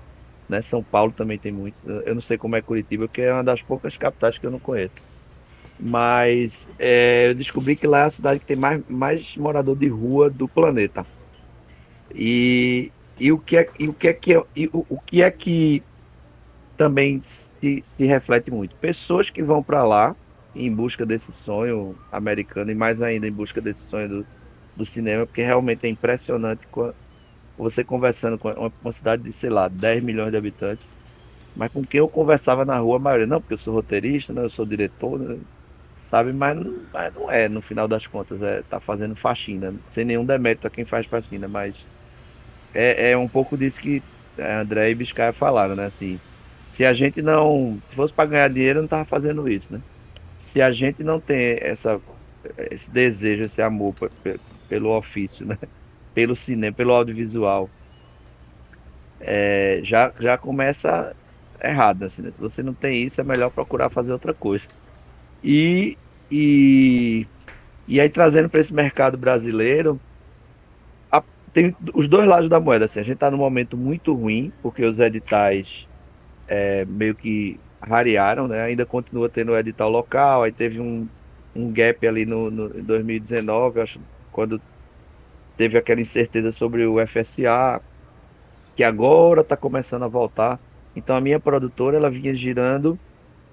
né? 0.48 0.60
São 0.60 0.82
Paulo 0.82 1.12
também 1.12 1.38
tem 1.38 1.52
muito. 1.52 1.76
Eu 1.86 2.14
não 2.14 2.22
sei 2.22 2.36
como 2.38 2.56
é 2.56 2.62
Curitiba, 2.62 3.06
porque 3.06 3.22
é 3.22 3.32
uma 3.32 3.44
das 3.44 3.62
poucas 3.62 3.96
capitais 3.96 4.38
que 4.38 4.46
eu 4.46 4.50
não 4.50 4.58
conheço. 4.58 4.94
Mas 5.78 6.68
é, 6.78 7.28
eu 7.28 7.34
descobri 7.34 7.74
que 7.74 7.86
lá 7.86 8.00
é 8.00 8.04
a 8.04 8.10
cidade 8.10 8.40
que 8.40 8.46
tem 8.46 8.56
mais, 8.56 8.82
mais 8.88 9.36
morador 9.36 9.76
de 9.76 9.88
rua 9.88 10.30
do 10.30 10.46
planeta. 10.46 11.04
E, 12.14 12.92
e, 13.18 13.32
o, 13.32 13.38
que 13.38 13.56
é, 13.56 13.68
e 13.78 13.88
o 13.88 13.92
que 13.92 14.08
é 14.08 14.12
que 14.12 14.42
e 14.54 14.66
o, 14.66 14.86
o 14.88 15.00
que 15.00 15.22
é 15.22 15.30
que 15.30 15.82
também 16.76 17.20
se, 17.20 17.82
se 17.84 18.04
reflete 18.04 18.50
muito? 18.50 18.76
Pessoas 18.76 19.30
que 19.30 19.42
vão 19.42 19.62
para 19.62 19.84
lá 19.84 20.14
em 20.54 20.72
busca 20.72 21.06
desse 21.06 21.32
sonho 21.32 21.96
americano 22.10 22.70
e 22.70 22.74
mais 22.74 23.00
ainda 23.00 23.26
em 23.26 23.32
busca 23.32 23.60
desse 23.60 23.82
sonho 23.82 24.08
do, 24.08 24.26
do 24.76 24.86
cinema, 24.86 25.26
porque 25.26 25.42
realmente 25.42 25.86
é 25.86 25.88
impressionante 25.88 26.66
você 27.56 27.84
conversando 27.84 28.38
com 28.38 28.50
uma, 28.50 28.72
uma, 28.82 28.92
cidade 28.92 29.22
de, 29.22 29.32
sei 29.32 29.50
lá, 29.50 29.68
10 29.68 30.02
milhões 30.02 30.30
de 30.30 30.36
habitantes, 30.36 30.84
mas 31.56 31.70
com 31.70 31.82
quem 31.82 31.98
eu 31.98 32.08
conversava 32.08 32.64
na 32.64 32.78
rua, 32.78 32.96
a 32.96 33.00
maioria, 33.00 33.26
não, 33.26 33.40
porque 33.40 33.54
eu 33.54 33.58
sou 33.58 33.74
roteirista, 33.74 34.32
né, 34.32 34.42
eu 34.42 34.50
sou 34.50 34.66
diretor, 34.66 35.18
né, 35.18 35.38
sabe, 36.12 36.30
mas, 36.30 36.58
mas, 36.92 37.14
não 37.14 37.30
é, 37.30 37.48
no 37.48 37.62
final 37.62 37.88
das 37.88 38.06
contas, 38.06 38.42
é 38.42 38.60
tá 38.68 38.78
fazendo 38.78 39.16
faxina, 39.16 39.72
sem 39.88 40.04
nenhum 40.04 40.26
demérito 40.26 40.66
a 40.66 40.70
quem 40.70 40.84
faz 40.84 41.06
faxina, 41.06 41.48
mas 41.48 41.74
é, 42.74 43.12
é 43.12 43.16
um 43.16 43.26
pouco 43.26 43.56
disso 43.56 43.80
que 43.80 44.02
André 44.38 44.90
e 44.90 44.94
Biscaia 44.94 45.32
falaram, 45.32 45.74
né, 45.74 45.86
assim, 45.86 46.20
se 46.68 46.84
a 46.84 46.92
gente 46.92 47.22
não, 47.22 47.78
se 47.86 47.94
fosse 47.94 48.12
para 48.12 48.28
ganhar 48.28 48.50
dinheiro, 48.50 48.82
não 48.82 48.88
tava 48.88 49.06
fazendo 49.06 49.48
isso, 49.48 49.72
né, 49.72 49.80
se 50.36 50.60
a 50.60 50.70
gente 50.70 51.02
não 51.02 51.18
tem 51.18 51.56
essa, 51.62 51.98
esse 52.70 52.90
desejo, 52.90 53.44
esse 53.44 53.62
amor 53.62 53.94
pelo 54.68 54.94
ofício, 54.94 55.46
né, 55.46 55.56
pelo 56.12 56.36
cinema, 56.36 56.76
pelo 56.76 56.92
audiovisual, 56.92 57.70
é, 59.18 59.80
já, 59.82 60.12
já 60.20 60.36
começa 60.36 61.16
errado. 61.62 62.02
Assim, 62.02 62.22
né? 62.22 62.30
Se 62.30 62.40
você 62.40 62.62
não 62.62 62.74
tem 62.74 63.04
isso, 63.04 63.20
é 63.20 63.24
melhor 63.24 63.50
procurar 63.50 63.88
fazer 63.88 64.12
outra 64.12 64.34
coisa. 64.34 64.66
E, 65.42 65.96
e, 66.30 67.26
e 67.88 68.00
aí, 68.00 68.08
trazendo 68.08 68.48
para 68.48 68.60
esse 68.60 68.72
mercado 68.72 69.16
brasileiro, 69.16 70.00
a, 71.10 71.22
tem 71.52 71.74
os 71.94 72.08
dois 72.08 72.26
lados 72.26 72.48
da 72.48 72.60
moeda. 72.60 72.84
Assim, 72.84 73.00
a 73.00 73.02
gente 73.02 73.14
está 73.14 73.30
num 73.30 73.38
momento 73.38 73.76
muito 73.76 74.14
ruim, 74.14 74.52
porque 74.62 74.84
os 74.84 74.98
editais 74.98 75.86
é, 76.48 76.84
meio 76.84 77.14
que 77.14 77.58
rarearam, 77.80 78.46
né? 78.46 78.62
ainda 78.62 78.86
continua 78.86 79.28
tendo 79.28 79.56
edital 79.56 79.90
local, 79.90 80.44
aí 80.44 80.52
teve 80.52 80.78
um, 80.80 81.08
um 81.54 81.72
gap 81.72 82.06
ali 82.06 82.24
no, 82.24 82.50
no 82.50 82.78
em 82.78 82.82
2019, 82.82 83.80
acho, 83.80 84.00
quando 84.30 84.60
teve 85.56 85.76
aquela 85.76 86.00
incerteza 86.00 86.50
sobre 86.50 86.86
o 86.86 87.04
FSA, 87.06 87.80
que 88.74 88.84
agora 88.84 89.42
está 89.42 89.56
começando 89.56 90.04
a 90.04 90.08
voltar. 90.08 90.58
Então 90.94 91.16
a 91.16 91.20
minha 91.20 91.40
produtora 91.40 91.96
ela 91.96 92.10
vinha 92.10 92.34
girando, 92.34 92.98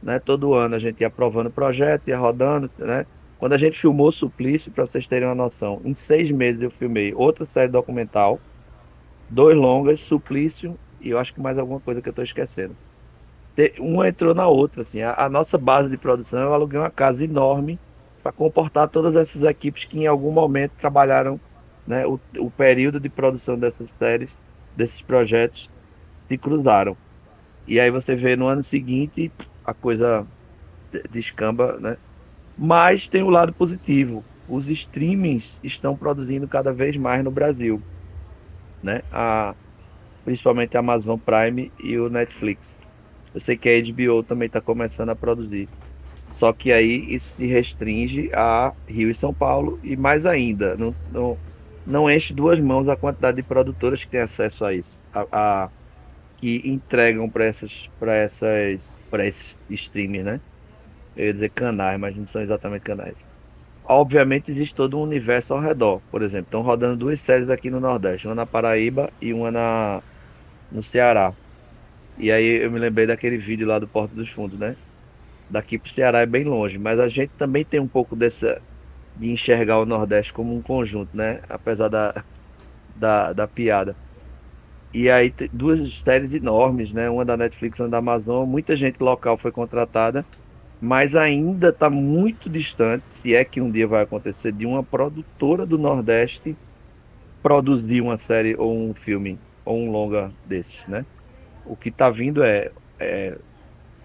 né? 0.02 0.20
Todo 0.20 0.54
ano 0.54 0.76
a 0.76 0.80
gente 0.80 1.02
ia 1.02 1.08
aprovando 1.08 1.47
o 1.47 1.52
projeto, 1.52 2.08
ia 2.08 2.18
rodando, 2.18 2.70
né? 2.78 3.06
Quando 3.38 3.54
a 3.54 3.58
gente 3.58 3.80
filmou 3.80 4.12
Suplício, 4.12 4.72
para 4.72 4.86
vocês 4.86 5.08
terem 5.08 5.28
uma 5.28 5.36
noção, 5.36 5.82
em 5.86 5.93
seis 5.93 6.30
meses 6.30 6.62
eu 6.62 6.70
filmei 6.70 7.14
outra 7.14 7.45
série 7.45 7.72
documental, 7.72 8.39
dois 9.30 9.56
longas, 9.56 10.02
Suplício 10.02 10.78
e 11.00 11.10
eu 11.10 11.18
acho 11.18 11.34
que 11.34 11.39
mais 11.39 11.58
alguma 11.58 11.80
coisa 11.80 12.02
que 12.02 12.10
eu 12.10 12.12
estou 12.12 12.24
esquecendo. 12.24 12.76
Uma 13.78 14.08
entrou 14.08 14.34
na 14.34 14.47
outra, 14.47 14.82
assim. 14.82 15.02
A, 15.02 15.26
a 15.26 15.30
nossa 15.30 15.58
base 15.58 15.89
de 15.89 15.97
produção, 15.97 16.39
eu 16.39 16.54
aluguei 16.54 16.80
uma 16.80 16.89
casa 16.89 17.26
enorme 17.26 17.78
para 18.24 18.32
comportar 18.32 18.88
todas 18.88 19.16
essas 19.16 19.43
equipes 19.43 19.86
que 19.86 20.00
em 20.00 20.08
algum 20.08 20.32
momento 20.32 20.72
trabalharam 20.80 21.39
né, 21.86 22.06
o, 22.06 22.20
o 22.38 22.52
período 22.52 23.00
de 23.00 23.10
produção 23.10 23.58
dessas 23.58 23.89
séries, 23.91 24.36
desses 24.76 25.02
projetos, 25.02 25.70
se 26.28 26.38
cruzaram. 26.38 26.95
E 27.68 27.80
aí 27.80 27.91
você 27.91 28.16
vê 28.16 28.36
no 28.36 28.47
ano 28.47 28.64
seguinte 28.64 29.32
a 29.70 29.74
coisa 29.74 30.26
descamba, 31.09 31.78
né? 31.80 31.97
Mas 32.57 33.07
tem 33.07 33.24
o 33.24 33.30
lado 33.30 33.53
positivo. 33.53 34.24
Os 34.47 34.70
streamings 34.70 35.59
estão 35.63 35.95
produzindo 35.95 36.47
cada 36.47 36.74
vez 36.74 36.97
mais 36.97 37.24
no 37.24 37.30
Brasil, 37.30 37.82
né? 38.82 39.01
A, 39.11 39.53
principalmente 40.26 40.76
a 40.76 40.80
Amazon 40.80 41.20
Prime 41.20 41.72
e 41.82 41.97
o 41.97 42.09
Netflix. 42.09 42.78
Eu 43.34 43.39
sei 43.39 43.55
que 43.55 43.70
a 43.70 43.82
HBO 43.82 44.24
também 44.24 44.47
está 44.47 44.59
começando 44.59 45.09
a 45.09 45.15
produzir. 45.15 45.70
Só 46.32 46.51
que 46.51 46.72
aí 46.72 47.13
isso 47.13 47.36
se 47.36 47.45
restringe 47.45 48.32
a 48.34 48.74
Rio 48.88 49.09
e 49.09 49.15
São 49.15 49.34
Paulo 49.34 49.80
e 49.84 49.95
mais 49.95 50.26
ainda, 50.26 50.76
não, 50.76 50.95
não, 51.11 51.38
não 51.86 52.09
enche 52.09 52.34
duas 52.34 52.59
mãos 52.59 52.88
a 52.88 52.95
quantidade 52.95 53.38
de 53.38 53.43
produtoras 53.43 54.03
que 54.03 54.11
têm 54.11 54.20
acesso 54.20 54.63
a 54.63 54.74
isso, 54.74 54.99
a, 55.13 55.26
a 55.32 55.70
que 56.40 56.62
entregam 56.64 57.30
para 57.30 57.46
essas, 57.46 57.90
para 58.00 58.16
essas, 58.16 59.00
para 59.12 59.28
esses 59.28 59.58
streamers, 59.70 60.26
né? 60.26 60.40
Eu 61.16 61.26
ia 61.28 61.34
dizer 61.34 61.50
canais, 61.50 62.00
mas 62.00 62.16
não 62.16 62.28
são 62.28 62.42
exatamente 62.42 62.84
canais. 62.84 63.16
Obviamente 63.86 64.52
existe 64.52 64.74
todo 64.74 64.98
um 64.98 65.02
universo 65.02 65.54
ao 65.54 65.60
redor. 65.60 66.02
Por 66.10 66.22
exemplo, 66.22 66.46
estão 66.46 66.62
rodando 66.62 66.96
duas 66.96 67.20
séries 67.20 67.50
aqui 67.50 67.70
no 67.70 67.80
Nordeste, 67.80 68.28
uma 68.28 68.36
na 68.36 68.46
Paraíba 68.46 69.12
e 69.22 69.34
uma 69.34 69.52
na 69.52 70.02
no 70.72 70.82
Ceará. 70.82 71.34
E 72.18 72.32
aí 72.32 72.64
eu 72.64 72.72
me 72.72 72.80
lembrei 72.80 73.08
daquele 73.08 73.38
vídeo 73.38 73.68
lá 73.68 73.80
do 73.80 73.88
Porto 73.88 74.14
dos 74.14 74.30
Fundos, 74.30 74.58
né? 74.60 74.76
Daqui 75.50 75.78
para 75.78 75.88
o 75.90 75.92
Ceará 75.92 76.20
é 76.22 76.26
bem 76.26 76.44
longe, 76.44 76.78
mas 76.78 77.00
a 77.00 77.10
gente 77.10 77.32
também 77.38 77.66
tem 77.66 77.80
um 77.80 77.88
pouco 77.88 78.16
dessa 78.16 78.62
de 79.16 79.30
enxergar 79.32 79.80
o 79.80 79.86
Nordeste 79.86 80.32
como 80.32 80.56
um 80.56 80.62
conjunto, 80.62 81.16
né? 81.16 81.42
Apesar 81.50 81.90
da, 81.90 82.24
da, 82.96 83.34
da 83.34 83.48
piada. 83.48 83.96
E 84.94 85.10
aí 85.10 85.34
duas 85.54 86.02
séries 86.02 86.34
enormes, 86.34 86.92
né? 86.92 87.10
Uma 87.10 87.24
da 87.24 87.38
Netflix, 87.38 87.80
uma 87.80 87.90
da 87.90 87.98
Amazon. 88.00 88.48
Muita 88.48 88.76
gente 88.76 89.00
local 89.02 89.38
foi 89.38 89.52
contratada, 89.52 90.26
mas 90.82 91.16
ainda 91.16 91.70
está 91.70 91.90
muito 91.90 92.50
distante, 92.50 93.04
se 93.10 93.36
é 93.36 93.44
que 93.46 93.62
um 93.62 93.70
dia 93.70 93.88
vai 93.88 94.04
acontecer, 94.04 94.52
de 94.52 94.66
uma 94.66 94.84
produtora 94.84 95.66
do 95.66 95.78
Nordeste 95.78 96.56
produzir 97.42 98.02
uma 98.02 98.18
série 98.18 98.56
ou 98.58 98.76
um 98.76 98.94
filme 98.94 99.38
ou 99.64 99.78
um 99.78 99.92
longa 99.92 100.32
desses, 100.46 100.86
né? 100.88 101.06
O 101.66 101.76
que 101.76 101.90
está 101.90 102.10
vindo 102.10 102.44
é, 102.44 102.72
é 103.00 103.38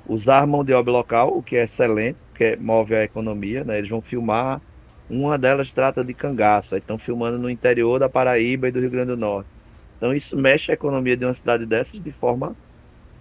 usar 0.07 0.47
mão 0.47 0.65
de 0.65 0.73
obra 0.73 0.93
local, 0.93 1.37
o 1.37 1.43
que 1.43 1.57
é 1.57 1.65
excelente, 1.65 2.19
que 2.35 2.57
move 2.57 2.95
a 2.95 3.05
economia, 3.05 3.65
né? 3.65 3.79
Eles 3.79 3.89
vão 3.89 4.03
filmar 4.03 4.61
uma 5.09 5.39
delas 5.39 5.73
trata 5.73 6.05
de 6.05 6.15
cangaço, 6.15 6.75
aí 6.75 6.81
estão 6.81 6.99
filmando 6.99 7.39
no 7.39 7.51
interior 7.51 7.99
da 7.99 8.09
Paraíba 8.09 8.69
e 8.69 8.73
do 8.73 8.81
Rio 8.81 8.91
Grande 8.91 9.09
do 9.09 9.17
Norte. 9.17 9.49
Então 9.97 10.15
isso 10.15 10.37
mexe 10.37 10.71
a 10.71 10.75
economia 10.75 11.17
de 11.17 11.25
uma 11.25 11.35
cidade 11.35 11.65
dessas 11.67 12.01
de 12.01 12.13
forma 12.13 12.57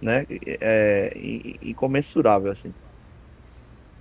né, 0.00 0.26
é, 0.60 1.12
incomensurável. 1.62 2.52
Assim. 2.52 2.72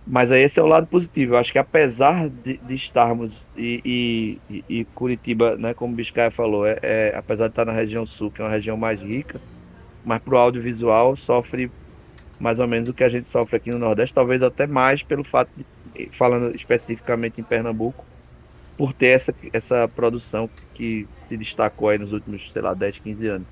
Mas 0.05 0.31
aí 0.31 0.41
esse 0.41 0.59
é 0.59 0.63
o 0.63 0.67
lado 0.67 0.85
positivo. 0.87 1.33
Eu 1.33 1.37
acho 1.37 1.51
que 1.51 1.59
apesar 1.59 2.29
de, 2.29 2.57
de 2.57 2.73
estarmos 2.73 3.45
e, 3.55 4.39
e, 4.49 4.63
e, 4.69 4.85
Curitiba, 4.85 5.55
né, 5.55 5.73
como 5.73 5.93
o 5.93 5.95
Biscaia 5.95 6.31
falou, 6.31 6.65
é, 6.65 6.77
é, 6.81 7.13
apesar 7.15 7.47
de 7.47 7.51
estar 7.51 7.65
na 7.65 7.71
região 7.71 8.05
sul, 8.05 8.29
que 8.29 8.41
é 8.41 8.43
uma 8.43 8.51
região 8.51 8.75
mais 8.75 9.01
rica, 9.01 9.39
mas 10.03 10.21
para 10.21 10.33
o 10.33 10.37
audiovisual 10.37 11.15
sofre 11.15 11.71
mais 12.39 12.59
ou 12.59 12.67
menos 12.67 12.89
o 12.89 12.93
que 12.93 13.03
a 13.03 13.09
gente 13.09 13.29
sofre 13.29 13.55
aqui 13.55 13.71
no 13.71 13.79
Nordeste, 13.79 14.13
talvez 14.13 14.43
até 14.43 14.67
mais 14.67 15.01
pelo 15.01 15.23
fato 15.23 15.49
de 15.55 15.65
falando 16.11 16.53
especificamente 16.55 17.39
em 17.39 17.43
Pernambuco, 17.43 18.03
por 18.77 18.93
ter 18.93 19.07
essa, 19.07 19.33
essa 19.51 19.87
produção 19.87 20.49
que 20.73 21.07
se 21.19 21.37
destacou 21.37 21.89
aí 21.89 21.97
nos 21.97 22.11
últimos, 22.11 22.51
sei 22.51 22.61
lá, 22.61 22.73
10, 22.73 22.99
15 22.99 23.27
anos. 23.27 23.47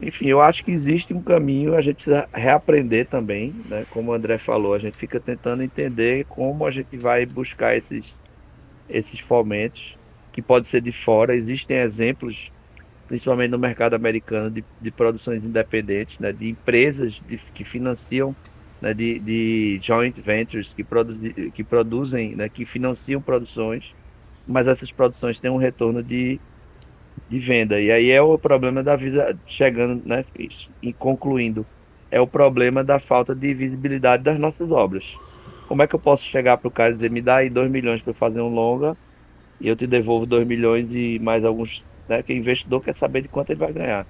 Enfim, 0.00 0.26
eu 0.26 0.42
acho 0.42 0.62
que 0.62 0.70
existe 0.70 1.14
um 1.14 1.22
caminho, 1.22 1.74
a 1.74 1.80
gente 1.80 1.96
precisa 1.96 2.28
reaprender 2.32 3.06
também, 3.06 3.54
né? 3.66 3.86
Como 3.90 4.10
o 4.10 4.14
André 4.14 4.36
falou, 4.36 4.74
a 4.74 4.78
gente 4.78 4.96
fica 4.96 5.18
tentando 5.18 5.62
entender 5.62 6.26
como 6.26 6.66
a 6.66 6.70
gente 6.70 6.98
vai 6.98 7.24
buscar 7.24 7.76
esses, 7.76 8.14
esses 8.90 9.20
fomentos, 9.20 9.96
que 10.32 10.42
pode 10.42 10.68
ser 10.68 10.82
de 10.82 10.92
fora. 10.92 11.34
Existem 11.34 11.78
exemplos, 11.78 12.52
principalmente 13.08 13.50
no 13.50 13.58
mercado 13.58 13.94
americano, 13.94 14.50
de, 14.50 14.62
de 14.82 14.90
produções 14.90 15.46
independentes, 15.46 16.18
né? 16.18 16.30
de 16.30 16.50
empresas 16.50 17.22
de, 17.26 17.38
que 17.54 17.64
financiam 17.64 18.36
né, 18.86 18.94
de, 18.94 19.18
de 19.18 19.80
joint 19.82 20.16
ventures 20.20 20.72
que, 20.72 20.84
produzi, 20.84 21.50
que 21.52 21.64
produzem, 21.64 22.36
né, 22.36 22.48
que 22.48 22.64
financiam 22.64 23.20
produções, 23.20 23.92
mas 24.46 24.68
essas 24.68 24.92
produções 24.92 25.40
têm 25.40 25.50
um 25.50 25.56
retorno 25.56 26.04
de, 26.04 26.38
de 27.28 27.38
venda. 27.40 27.80
E 27.80 27.90
aí 27.90 28.12
é 28.12 28.22
o 28.22 28.38
problema 28.38 28.84
da 28.84 28.94
Visa 28.94 29.36
chegando, 29.44 30.00
né, 30.06 30.24
e 30.80 30.92
concluindo, 30.92 31.66
é 32.12 32.20
o 32.20 32.28
problema 32.28 32.84
da 32.84 33.00
falta 33.00 33.34
de 33.34 33.52
visibilidade 33.54 34.22
das 34.22 34.38
nossas 34.38 34.70
obras. 34.70 35.04
Como 35.66 35.82
é 35.82 35.86
que 35.88 35.96
eu 35.96 35.98
posso 35.98 36.22
chegar 36.22 36.56
para 36.56 36.68
o 36.68 36.70
cara 36.70 36.92
e 36.92 36.94
dizer, 36.94 37.10
me 37.10 37.20
dá 37.20 37.38
aí 37.38 37.50
2 37.50 37.68
milhões 37.68 38.00
para 38.00 38.14
fazer 38.14 38.40
um 38.40 38.54
longa 38.54 38.96
e 39.60 39.66
eu 39.66 39.74
te 39.74 39.84
devolvo 39.84 40.26
2 40.26 40.46
milhões 40.46 40.92
e 40.92 41.18
mais 41.18 41.44
alguns, 41.44 41.82
né, 42.08 42.22
que 42.22 42.32
o 42.32 42.36
investidor 42.36 42.84
quer 42.84 42.94
saber 42.94 43.22
de 43.22 43.28
quanto 43.28 43.50
ele 43.50 43.58
vai 43.58 43.72
ganhar. 43.72 44.06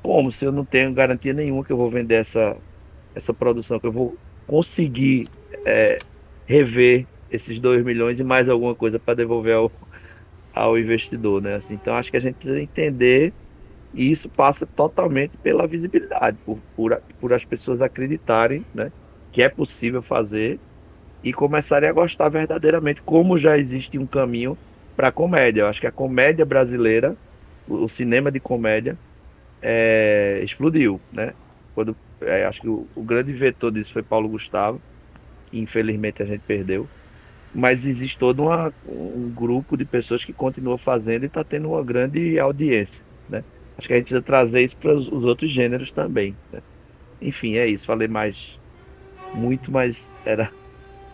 Como 0.00 0.30
se 0.30 0.44
eu 0.44 0.52
não 0.52 0.64
tenho 0.64 0.92
garantia 0.92 1.32
nenhuma 1.32 1.64
que 1.64 1.72
eu 1.72 1.76
vou 1.76 1.90
vender 1.90 2.20
essa, 2.20 2.56
essa 3.16 3.32
produção, 3.32 3.80
que 3.80 3.86
eu 3.86 3.92
vou 3.92 4.16
conseguir 4.46 5.28
é, 5.64 5.98
rever 6.46 7.06
esses 7.30 7.58
2 7.58 7.84
milhões 7.84 8.20
e 8.20 8.24
mais 8.24 8.48
alguma 8.48 8.74
coisa 8.74 8.98
para 8.98 9.14
devolver 9.14 9.54
ao, 9.54 9.72
ao 10.54 10.78
investidor, 10.78 11.40
né? 11.40 11.54
Assim, 11.54 11.74
então 11.74 11.96
acho 11.96 12.10
que 12.10 12.16
a 12.16 12.20
gente 12.20 12.34
precisa 12.34 12.60
entender 12.60 13.32
e 13.94 14.10
isso 14.10 14.28
passa 14.28 14.66
totalmente 14.66 15.36
pela 15.38 15.66
visibilidade, 15.66 16.36
por, 16.44 16.58
por, 16.76 17.02
por 17.18 17.32
as 17.32 17.44
pessoas 17.44 17.80
acreditarem, 17.80 18.64
né? 18.74 18.92
Que 19.32 19.42
é 19.42 19.48
possível 19.48 20.02
fazer 20.02 20.60
e 21.24 21.32
começarem 21.32 21.88
a 21.88 21.92
gostar 21.92 22.28
verdadeiramente, 22.28 23.00
como 23.02 23.38
já 23.38 23.58
existe 23.58 23.98
um 23.98 24.06
caminho 24.06 24.56
para 24.94 25.08
a 25.08 25.12
comédia. 25.12 25.62
Eu 25.62 25.68
acho 25.68 25.80
que 25.80 25.86
a 25.86 25.92
comédia 25.92 26.44
brasileira, 26.44 27.16
o 27.66 27.88
cinema 27.88 28.30
de 28.30 28.38
comédia, 28.38 28.96
é, 29.62 30.40
explodiu, 30.44 31.00
né? 31.10 31.32
Quando, 31.74 31.96
é, 32.20 32.44
acho 32.46 32.60
que 32.60 32.68
o, 32.68 32.86
o, 32.94 33.02
grande 33.02 33.32
vetor 33.32 33.70
disso 33.70 33.92
foi 33.92 34.02
Paulo 34.02 34.28
Gustavo, 34.28 34.80
que 35.50 35.58
infelizmente 35.58 36.22
a 36.22 36.26
gente 36.26 36.42
perdeu. 36.46 36.88
Mas 37.54 37.86
existe 37.86 38.18
todo 38.18 38.42
uma, 38.44 38.72
um 38.86 39.30
grupo 39.34 39.76
de 39.76 39.84
pessoas 39.84 40.24
que 40.24 40.32
continua 40.32 40.76
fazendo 40.76 41.22
e 41.22 41.26
está 41.26 41.42
tendo 41.42 41.70
uma 41.70 41.82
grande 41.82 42.38
audiência, 42.38 43.04
né? 43.28 43.42
Acho 43.78 43.88
que 43.88 43.94
a 43.94 43.96
gente 43.96 44.06
precisa 44.06 44.22
trazer 44.22 44.62
isso 44.62 44.76
para 44.76 44.94
os 44.94 45.24
outros 45.24 45.50
gêneros 45.50 45.90
também. 45.90 46.34
Né? 46.52 46.60
Enfim, 47.20 47.56
é 47.56 47.66
isso. 47.66 47.86
Falei 47.86 48.08
mais 48.08 48.58
muito, 49.34 49.70
mas 49.70 50.14
era 50.24 50.50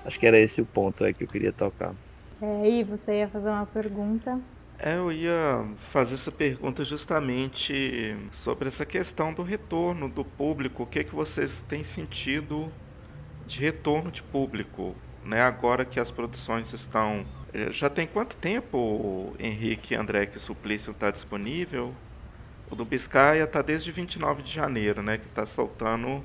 acho 0.04 0.18
que 0.18 0.26
era 0.26 0.38
esse 0.38 0.60
o 0.60 0.66
ponto 0.66 1.04
aí 1.04 1.12
que 1.12 1.24
eu 1.24 1.28
queria 1.28 1.52
tocar. 1.52 1.94
É, 2.40 2.68
e 2.68 2.84
você 2.84 3.18
ia 3.18 3.28
fazer 3.28 3.50
uma 3.50 3.66
pergunta? 3.66 4.40
É, 4.84 4.96
eu 4.96 5.12
ia 5.12 5.76
fazer 5.76 6.14
essa 6.14 6.32
pergunta 6.32 6.84
justamente 6.84 8.16
sobre 8.32 8.66
essa 8.68 8.84
questão 8.84 9.32
do 9.32 9.42
retorno 9.42 10.08
do 10.08 10.24
público. 10.24 10.82
O 10.82 10.86
que, 10.86 10.98
é 10.98 11.04
que 11.04 11.14
vocês 11.14 11.62
têm 11.62 11.84
sentido 11.84 12.74
de 13.46 13.60
retorno 13.60 14.10
de 14.12 14.22
público, 14.22 15.02
né? 15.22 15.42
Agora 15.42 15.84
que 15.86 16.00
as 16.00 16.10
produções 16.10 16.72
estão. 16.72 17.26
Eh, 17.52 17.72
já 17.72 17.90
tem 17.90 18.06
quanto 18.08 18.36
tempo, 18.36 19.36
Henrique 19.38 19.94
André, 19.94 20.26
que 20.26 20.36
o 20.38 20.40
Suplício 20.40 20.92
está 20.92 21.10
disponível? 21.12 21.96
O 22.66 22.76
do 22.76 22.84
Biscaia 22.84 23.44
está 23.44 23.62
desde 23.62 23.92
29 23.92 24.42
de 24.42 24.52
janeiro, 24.52 25.02
né? 25.02 25.18
Que 25.18 25.28
está 25.28 25.46
soltando 25.46 26.24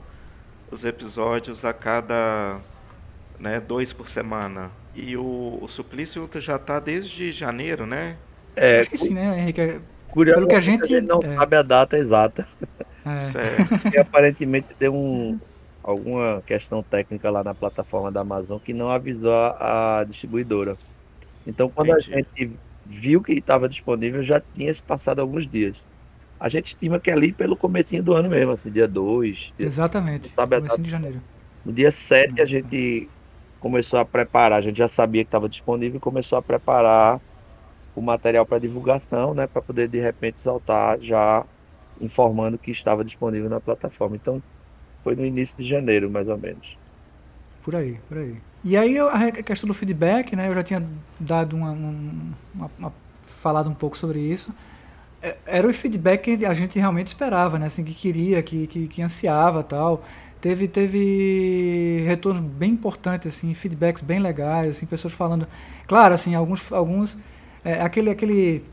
os 0.71 0.83
episódios 0.85 1.65
a 1.65 1.73
cada 1.73 2.61
né, 3.39 3.59
dois 3.61 3.93
por 3.93 4.09
semana. 4.09 4.77
E 4.93 5.17
o, 5.17 5.59
o 5.61 5.67
Suplício 5.67 6.29
já 6.35 6.55
está 6.57 6.79
desde 6.79 7.31
janeiro, 7.31 7.85
né? 7.85 8.19
É, 8.57 8.79
Acho 8.79 8.89
que 8.89 8.97
sim, 8.97 9.13
né, 9.13 9.39
Henrique? 9.39 9.61
É, 9.61 9.79
Pelo 10.13 10.47
que 10.47 10.55
a 10.55 10.59
gente, 10.59 10.83
a 10.83 10.99
gente 10.99 11.07
não 11.07 11.19
é... 11.23 11.35
sabe 11.35 11.55
a 11.55 11.61
data 11.61 11.95
exata. 11.95 12.47
É. 13.05 13.93
e 13.95 13.97
aparentemente 13.99 14.73
tem 14.77 14.89
um, 14.89 15.39
alguma 15.83 16.41
questão 16.45 16.81
técnica 16.81 17.29
lá 17.29 17.43
na 17.43 17.53
plataforma 17.53 18.11
da 18.11 18.21
Amazon 18.21 18.57
que 18.57 18.73
não 18.73 18.89
avisou 18.89 19.31
a, 19.31 19.99
a 19.99 20.03
distribuidora. 20.03 20.75
Então, 21.45 21.69
quando 21.69 21.91
Entendi. 21.91 22.13
a 22.13 22.17
gente 22.17 22.51
viu 22.85 23.21
que 23.21 23.33
estava 23.33 23.69
disponível, 23.69 24.23
já 24.23 24.41
tinha 24.55 24.73
se 24.73 24.81
passado 24.81 25.19
alguns 25.19 25.49
dias. 25.49 25.77
A 26.39 26.49
gente 26.49 26.67
estima 26.67 26.99
que 26.99 27.09
é 27.09 27.13
ali 27.13 27.31
pelo 27.31 27.55
comecinho 27.55 28.03
do 28.03 28.13
ano 28.13 28.29
mesmo, 28.29 28.51
assim, 28.51 28.71
dia 28.71 28.87
2. 28.87 29.53
Exatamente, 29.57 30.29
comecinho 30.29 30.83
de 30.83 30.89
janeiro. 30.89 31.21
No 31.63 31.71
dia 31.71 31.91
7 31.91 32.41
a 32.41 32.45
gente 32.45 33.07
começou 33.59 33.99
a 33.99 34.05
preparar, 34.05 34.59
a 34.59 34.61
gente 34.61 34.77
já 34.77 34.87
sabia 34.87 35.23
que 35.23 35.27
estava 35.27 35.47
disponível 35.47 35.97
e 35.97 36.01
começou 36.01 36.37
a 36.37 36.41
preparar 36.41 37.19
o 37.97 38.01
material 38.01 38.45
para 38.45 38.59
divulgação, 38.59 39.33
né, 39.33 39.47
para 39.47 39.59
poder 39.59 39.87
de 39.87 39.99
repente 39.99 40.39
soltar 40.39 40.99
já 41.01 41.43
informando 41.99 42.55
que 42.55 42.69
estava 42.69 43.03
disponível 43.03 43.49
na 43.49 43.59
plataforma. 43.59 44.15
Então, 44.15 44.41
foi 45.03 45.15
no 45.15 45.25
início 45.25 45.57
de 45.57 45.67
janeiro, 45.67 46.07
mais 46.07 46.27
ou 46.27 46.37
menos. 46.37 46.77
Por 47.63 47.75
aí, 47.75 47.97
por 48.07 48.19
aí. 48.19 48.35
E 48.63 48.77
aí 48.77 48.99
a 48.99 49.31
questão 49.31 49.67
do 49.67 49.73
feedback, 49.73 50.35
né, 50.35 50.47
eu 50.47 50.53
já 50.53 50.63
tinha 50.63 50.87
dado 51.19 51.55
uma, 51.55 51.71
uma, 51.71 52.71
uma 52.77 52.93
falado 53.41 53.67
um 53.67 53.73
pouco 53.73 53.97
sobre 53.97 54.19
isso. 54.19 54.53
É, 55.19 55.35
era 55.47 55.67
o 55.67 55.73
feedback 55.73 56.37
que 56.37 56.45
a 56.45 56.53
gente 56.53 56.77
realmente 56.77 57.07
esperava, 57.07 57.57
né, 57.57 57.65
assim, 57.65 57.83
que 57.83 57.95
queria, 57.95 58.43
que, 58.43 58.67
que, 58.67 58.87
que 58.87 59.01
ansiava, 59.01 59.63
tal 59.63 60.03
teve 60.39 60.67
teve 60.67 62.03
retorno 62.05 62.41
bem 62.41 62.71
importante 62.71 63.27
assim 63.27 63.55
feedbacks 63.55 64.03
bem 64.03 64.19
legais 64.19 64.77
assim 64.77 64.85
pessoas 64.85 65.11
falando 65.11 65.47
claro 65.87 66.13
assim 66.13 66.35
alguns 66.35 66.71
alguns 66.71 67.17
é, 67.67 67.81
aquele 67.81 68.09
aquele 68.09 68.63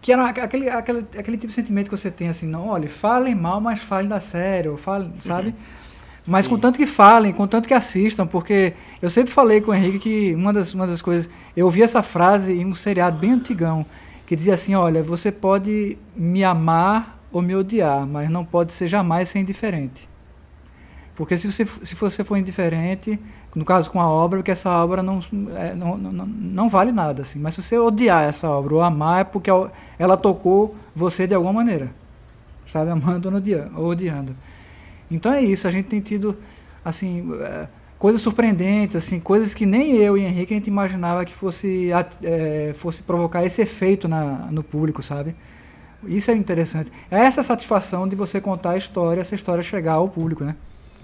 que 0.00 0.10
era 0.10 0.26
aquele, 0.26 0.70
aquele 0.70 1.06
aquele 1.18 1.36
tipo 1.36 1.48
de 1.48 1.52
sentimento 1.52 1.90
que 1.90 1.96
você 1.96 2.10
tem 2.10 2.30
assim 2.30 2.46
não 2.46 2.68
olha 2.68 2.88
falem 2.88 3.34
mal 3.34 3.60
mas 3.60 3.80
falem 3.80 4.08
da 4.08 4.18
série 4.18 4.74
falem 4.78 5.12
sabe 5.18 5.48
uhum. 5.48 5.54
mas 6.26 6.46
Sim. 6.46 6.50
contanto 6.52 6.78
que 6.78 6.86
falem 6.86 7.34
contanto 7.34 7.68
que 7.68 7.74
assistam 7.74 8.26
porque 8.26 8.72
eu 9.02 9.10
sempre 9.10 9.30
falei 9.30 9.60
com 9.60 9.72
o 9.72 9.74
Henrique 9.74 9.98
que 9.98 10.34
uma 10.34 10.54
das 10.54 10.72
uma 10.72 10.86
das 10.86 11.02
coisas 11.02 11.28
eu 11.54 11.66
ouvi 11.66 11.82
essa 11.82 12.02
frase 12.02 12.54
em 12.54 12.64
um 12.64 12.74
seriado 12.74 13.18
bem 13.18 13.32
antigão 13.32 13.84
que 14.26 14.34
dizia 14.34 14.54
assim 14.54 14.74
olha 14.74 15.02
você 15.02 15.30
pode 15.30 15.98
me 16.16 16.42
amar 16.42 17.18
ou 17.30 17.42
me 17.42 17.54
odiar 17.54 18.06
mas 18.06 18.30
não 18.30 18.42
pode 18.42 18.72
ser 18.72 18.88
jamais 18.88 19.28
ser 19.28 19.40
indiferente 19.40 20.08
porque 21.20 21.36
se 21.36 21.52
você, 21.52 21.66
se 21.82 21.94
você 21.94 22.24
for 22.24 22.38
indiferente, 22.38 23.20
no 23.54 23.62
caso 23.62 23.90
com 23.90 24.00
a 24.00 24.08
obra, 24.08 24.38
porque 24.38 24.52
essa 24.52 24.70
obra 24.70 25.02
não, 25.02 25.22
é, 25.54 25.74
não, 25.74 25.98
não, 25.98 26.24
não, 26.24 26.66
vale 26.66 26.92
nada. 26.92 27.20
Assim. 27.20 27.38
Mas 27.38 27.56
se 27.56 27.60
você 27.62 27.78
odiar 27.78 28.24
essa 28.24 28.48
obra 28.48 28.76
ou 28.76 28.80
amar, 28.80 29.20
é 29.20 29.24
porque 29.24 29.50
ela 29.98 30.16
tocou 30.16 30.74
você 30.96 31.26
de 31.26 31.34
alguma 31.34 31.52
maneira. 31.52 31.90
Sabe? 32.66 32.90
Amando 32.90 33.28
ou 33.76 33.88
odiando. 33.88 34.34
Então 35.10 35.30
é 35.30 35.42
isso, 35.42 35.68
a 35.68 35.70
gente 35.70 35.88
tem 35.88 36.00
tido 36.00 36.38
assim, 36.82 37.30
é, 37.42 37.68
coisas 37.98 38.22
surpreendentes, 38.22 38.96
assim, 38.96 39.20
coisas 39.20 39.52
que 39.52 39.66
nem 39.66 39.96
eu 39.96 40.16
e 40.16 40.22
Henrique 40.22 40.54
a 40.54 40.56
gente 40.56 40.68
imaginava 40.68 41.22
que 41.26 41.34
fosse, 41.34 41.90
é, 42.22 42.72
fosse 42.78 43.02
provocar 43.02 43.44
esse 43.44 43.60
efeito 43.60 44.08
na, 44.08 44.48
no 44.50 44.62
público, 44.62 45.02
sabe? 45.02 45.34
Isso 46.02 46.30
é 46.30 46.34
interessante. 46.34 46.90
É 47.10 47.18
essa 47.18 47.42
satisfação 47.42 48.08
de 48.08 48.16
você 48.16 48.40
contar 48.40 48.70
a 48.70 48.78
história, 48.78 49.20
essa 49.20 49.34
história 49.34 49.62
chegar 49.62 49.92
ao 49.92 50.08
público, 50.08 50.44
né? 50.44 50.56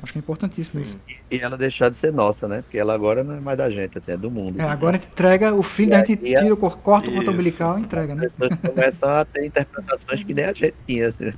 Acho 0.03 0.13
que 0.13 0.19
é 0.19 0.21
importantíssimo 0.21 0.85
Sim. 0.85 0.97
isso. 1.09 1.21
E 1.31 1.39
ela 1.39 1.57
deixar 1.57 1.91
de 1.91 1.97
ser 1.97 2.13
nossa, 2.13 2.47
né? 2.47 2.63
Porque 2.63 2.79
ela 2.79 2.95
agora 2.95 3.25
não 3.25 3.35
é 3.35 3.41
mais 3.41 3.57
da 3.57 3.71
gente, 3.71 3.97
assim, 3.99 4.13
é 4.13 4.17
do 4.17 4.31
mundo. 4.31 4.61
É, 4.61 4.65
agora 4.65 4.97
a 4.97 5.01
gente 5.01 5.11
entrega 5.11 5.55
o 5.55 5.63
filho, 5.63 5.95
a 5.95 5.99
gente 6.05 6.17
tira, 6.17 6.53
o 6.53 6.57
corta 6.57 7.11
o 7.11 7.15
ponto 7.15 7.31
umbilical 7.31 7.79
e 7.79 7.83
entrega, 7.83 8.15
né? 8.15 8.27
As 8.27 8.33
pessoas 8.33 8.61
começam 8.75 9.09
a 9.09 9.25
ter 9.25 9.47
interpretações 9.47 10.23
que 10.23 10.35
nem 10.35 10.45
a 10.45 10.53
gente 10.53 10.75
tinha, 10.87 11.09
assim. 11.09 11.33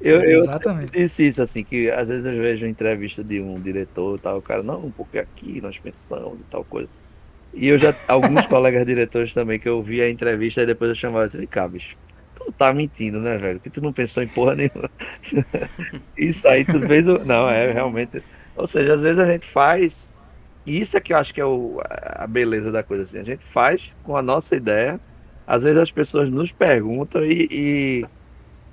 Eu, 0.00 0.20
Exatamente. 0.20 0.96
eu 0.96 1.02
disse 1.02 1.26
isso, 1.26 1.40
assim, 1.40 1.62
que 1.62 1.88
às 1.90 2.08
vezes 2.08 2.26
eu 2.26 2.32
vejo 2.32 2.66
entrevista 2.66 3.22
de 3.22 3.40
um 3.40 3.60
diretor 3.60 4.18
e 4.18 4.20
tal, 4.20 4.38
o 4.38 4.42
cara, 4.42 4.62
não, 4.62 4.90
porque 4.90 5.18
aqui 5.18 5.60
nós 5.60 5.78
pensamos 5.78 6.40
e 6.40 6.44
tal 6.50 6.64
coisa. 6.64 6.88
E 7.54 7.68
eu 7.68 7.78
já, 7.78 7.94
alguns 8.08 8.44
colegas 8.46 8.84
diretores 8.84 9.32
também, 9.32 9.60
que 9.60 9.68
eu 9.68 9.80
vi 9.80 10.02
a 10.02 10.10
entrevista 10.10 10.62
e 10.62 10.66
depois 10.66 10.88
eu 10.88 10.94
chamava 10.94 11.24
assim, 11.26 11.46
cá, 11.46 11.68
bicho, 11.68 11.96
tu 12.52 12.58
tá 12.58 12.72
mentindo, 12.72 13.20
né, 13.20 13.36
velho? 13.36 13.60
Que 13.60 13.70
tu 13.70 13.80
não 13.80 13.92
pensou 13.92 14.22
em 14.22 14.28
porra 14.28 14.54
nenhuma. 14.54 14.90
isso 16.16 16.46
aí 16.46 16.64
tu 16.64 16.80
fez. 16.80 17.08
O... 17.08 17.24
Não, 17.24 17.48
é 17.48 17.72
realmente. 17.72 18.22
Ou 18.56 18.66
seja, 18.66 18.94
às 18.94 19.02
vezes 19.02 19.18
a 19.18 19.26
gente 19.26 19.46
faz. 19.50 20.12
E 20.64 20.80
isso 20.80 20.96
é 20.96 21.00
que 21.00 21.12
eu 21.12 21.16
acho 21.16 21.34
que 21.34 21.40
é 21.40 21.44
o, 21.44 21.80
a 21.84 22.26
beleza 22.26 22.70
da 22.70 22.82
coisa 22.82 23.02
assim. 23.02 23.18
A 23.18 23.24
gente 23.24 23.44
faz 23.52 23.92
com 24.04 24.16
a 24.16 24.22
nossa 24.22 24.54
ideia. 24.54 25.00
Às 25.46 25.62
vezes 25.62 25.78
as 25.78 25.90
pessoas 25.90 26.30
nos 26.30 26.52
perguntam 26.52 27.24
e, 27.24 27.48
e 27.50 28.06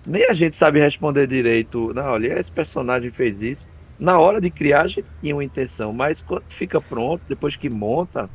nem 0.05 0.25
a 0.29 0.33
gente 0.33 0.55
sabe 0.55 0.79
responder 0.79 1.25
direito. 1.25 1.93
Não, 1.93 2.05
olha, 2.05 2.39
esse 2.39 2.51
personagem 2.51 3.09
fez 3.09 3.41
isso. 3.41 3.67
Na 3.97 4.19
hora 4.19 4.39
de 4.39 4.49
criar, 4.49 4.83
a 4.83 4.87
gente 4.87 5.07
tinha 5.19 5.35
uma 5.35 5.43
intenção, 5.43 5.91
mas 5.91 6.21
quando 6.21 6.43
fica 6.49 6.79
pronto, 6.79 7.21
depois 7.27 7.55
que 7.55 7.69
monta, 7.69 8.29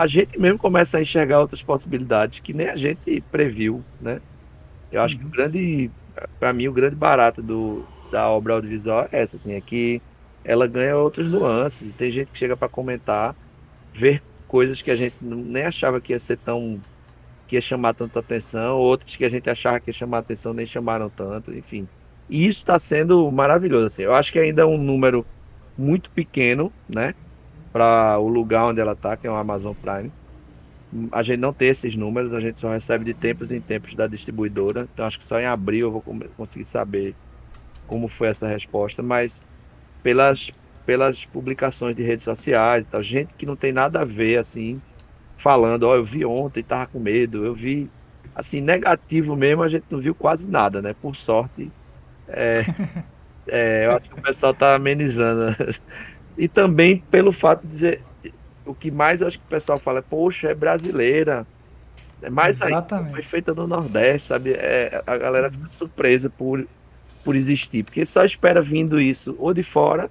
a 0.00 0.06
gente 0.06 0.38
mesmo 0.38 0.58
começa 0.58 0.98
a 0.98 1.02
enxergar 1.02 1.40
outras 1.40 1.62
possibilidades 1.62 2.40
que 2.40 2.52
nem 2.52 2.68
a 2.68 2.76
gente 2.76 3.22
previu, 3.30 3.84
né? 4.00 4.20
Eu 4.90 5.02
acho 5.02 5.16
que 5.16 5.22
o 5.22 5.26
uhum. 5.26 5.32
grande, 5.32 5.90
para 6.38 6.52
mim, 6.52 6.68
o 6.68 6.72
grande 6.72 6.96
barato 6.96 7.42
do, 7.42 7.84
da 8.10 8.28
obra 8.28 8.54
audiovisual 8.54 9.08
é 9.12 9.22
essa, 9.22 9.36
assim, 9.36 9.52
é 9.52 9.60
que 9.60 10.02
ela 10.44 10.66
ganha 10.66 10.96
outras 10.96 11.26
nuances. 11.26 11.94
Tem 11.96 12.10
gente 12.10 12.30
que 12.30 12.38
chega 12.38 12.56
para 12.56 12.68
comentar, 12.68 13.34
ver 13.94 14.22
coisas 14.48 14.82
que 14.82 14.90
a 14.90 14.96
gente 14.96 15.16
nem 15.20 15.64
achava 15.64 16.00
que 16.00 16.12
ia 16.12 16.18
ser 16.18 16.38
tão 16.38 16.80
que 17.46 17.56
ia 17.56 17.60
chamar 17.60 17.94
tanta 17.94 18.20
atenção, 18.20 18.78
outras 18.78 19.16
que 19.16 19.24
a 19.24 19.28
gente 19.28 19.50
achava 19.50 19.80
que 19.80 19.90
ia 19.90 19.94
chamar 19.94 20.18
atenção 20.18 20.52
nem 20.52 20.64
chamaram 20.64 21.10
tanto, 21.10 21.52
enfim. 21.52 21.88
E 22.28 22.46
isso 22.46 22.60
está 22.60 22.78
sendo 22.78 23.28
maravilhoso. 23.32 23.86
Assim. 23.86 24.02
Eu 24.02 24.14
acho 24.14 24.32
que 24.32 24.38
ainda 24.38 24.62
é 24.62 24.64
um 24.64 24.78
número 24.78 25.26
muito 25.76 26.10
pequeno, 26.10 26.72
né, 26.88 27.12
para 27.72 28.18
o 28.18 28.28
lugar 28.28 28.66
onde 28.66 28.80
ela 28.80 28.92
está, 28.92 29.16
que 29.16 29.26
é 29.26 29.30
o 29.30 29.34
Amazon 29.34 29.74
Prime 29.74 30.12
a 31.12 31.22
gente 31.22 31.38
não 31.38 31.52
tem 31.52 31.68
esses 31.68 31.94
números, 31.94 32.32
a 32.34 32.40
gente 32.40 32.60
só 32.60 32.72
recebe 32.72 33.04
de 33.04 33.14
tempos 33.14 33.52
em 33.52 33.60
tempos 33.60 33.94
da 33.94 34.06
distribuidora. 34.06 34.88
Então 34.92 35.06
acho 35.06 35.18
que 35.18 35.24
só 35.24 35.38
em 35.38 35.46
abril 35.46 35.86
eu 35.86 35.90
vou 35.90 36.02
conseguir 36.36 36.64
saber 36.64 37.14
como 37.86 38.08
foi 38.08 38.28
essa 38.28 38.46
resposta, 38.46 39.02
mas 39.02 39.42
pelas 40.02 40.50
pelas 40.86 41.24
publicações 41.24 41.94
de 41.94 42.02
redes 42.02 42.24
sociais, 42.24 42.86
tal, 42.86 43.02
gente 43.02 43.32
que 43.34 43.46
não 43.46 43.54
tem 43.54 43.70
nada 43.70 44.00
a 44.00 44.04
ver 44.04 44.38
assim, 44.38 44.80
falando, 45.36 45.84
ó, 45.84 45.92
oh, 45.92 45.96
eu 45.96 46.04
vi 46.04 46.24
ontem, 46.24 46.62
tava 46.62 46.86
com 46.86 46.98
medo, 46.98 47.44
eu 47.44 47.54
vi 47.54 47.88
assim 48.34 48.60
negativo 48.60 49.36
mesmo, 49.36 49.62
a 49.62 49.68
gente 49.68 49.84
não 49.90 50.00
viu 50.00 50.14
quase 50.14 50.48
nada, 50.48 50.82
né? 50.82 50.94
Por 51.00 51.14
sorte, 51.14 51.70
é, 52.28 52.64
é, 53.46 53.86
eu 53.86 53.92
acho 53.92 54.08
que 54.08 54.18
o 54.18 54.22
pessoal 54.22 54.54
tá 54.54 54.74
amenizando. 54.74 55.54
E 56.38 56.48
também 56.48 57.04
pelo 57.10 57.32
fato 57.32 57.66
de 57.66 57.72
dizer, 57.72 58.02
o 58.64 58.74
que 58.74 58.90
mais 58.90 59.20
eu 59.20 59.26
acho 59.26 59.38
que 59.38 59.44
o 59.44 59.48
pessoal 59.48 59.78
fala 59.78 60.00
é, 60.00 60.02
poxa, 60.02 60.48
é 60.48 60.54
brasileira. 60.54 61.46
É 62.22 62.28
mais 62.28 62.60
Exatamente. 62.60 63.08
aí, 63.08 63.12
foi 63.14 63.22
feita 63.22 63.54
no 63.54 63.66
Nordeste, 63.66 64.28
sabe? 64.28 64.52
É, 64.52 65.02
a 65.06 65.16
galera 65.16 65.50
fica 65.50 65.66
surpresa 65.70 66.28
por, 66.28 66.66
por 67.24 67.34
existir, 67.34 67.82
porque 67.82 68.04
só 68.04 68.24
espera 68.24 68.60
vindo 68.60 69.00
isso 69.00 69.34
ou 69.38 69.54
de 69.54 69.62
fora 69.62 70.10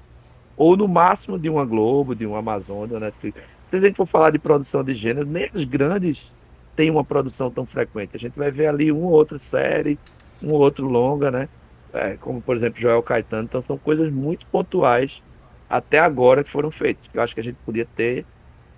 ou 0.58 0.76
no 0.76 0.88
máximo 0.88 1.40
de 1.40 1.50
uma 1.50 1.64
Globo, 1.64 2.14
de 2.14 2.26
uma 2.26 2.40
Amazônia, 2.40 3.00
Netflix. 3.00 3.40
Se 3.70 3.78
a 3.78 3.80
gente 3.80 3.96
for 3.96 4.06
falar 4.06 4.32
de 4.32 4.40
produção 4.40 4.84
de 4.84 4.94
gênero, 4.94 5.26
nem 5.26 5.50
os 5.54 5.64
grandes 5.64 6.30
têm 6.76 6.90
uma 6.90 7.04
produção 7.04 7.50
tão 7.50 7.66
frequente. 7.66 8.16
A 8.16 8.20
gente 8.20 8.38
vai 8.38 8.52
ver 8.52 8.68
ali 8.68 8.92
uma 8.92 9.08
ou 9.08 9.14
outra 9.14 9.40
série, 9.40 9.98
um 10.44 10.52
ou 10.52 10.60
outro 10.60 10.88
longa, 10.88 11.32
né? 11.32 11.48
É, 11.94 12.18
como 12.20 12.42
por 12.42 12.58
exemplo 12.58 12.82
Joel 12.82 13.02
Caetano. 13.02 13.44
Então 13.44 13.62
são 13.62 13.78
coisas 13.78 14.12
muito 14.12 14.46
pontuais 14.48 15.22
até 15.70 16.00
agora 16.00 16.44
que 16.44 16.52
foram 16.52 16.72
feitas. 16.72 17.10
Eu 17.14 17.22
acho 17.22 17.34
que 17.34 17.40
a 17.40 17.44
gente 17.44 17.58
podia 17.66 17.88
ter 17.96 18.26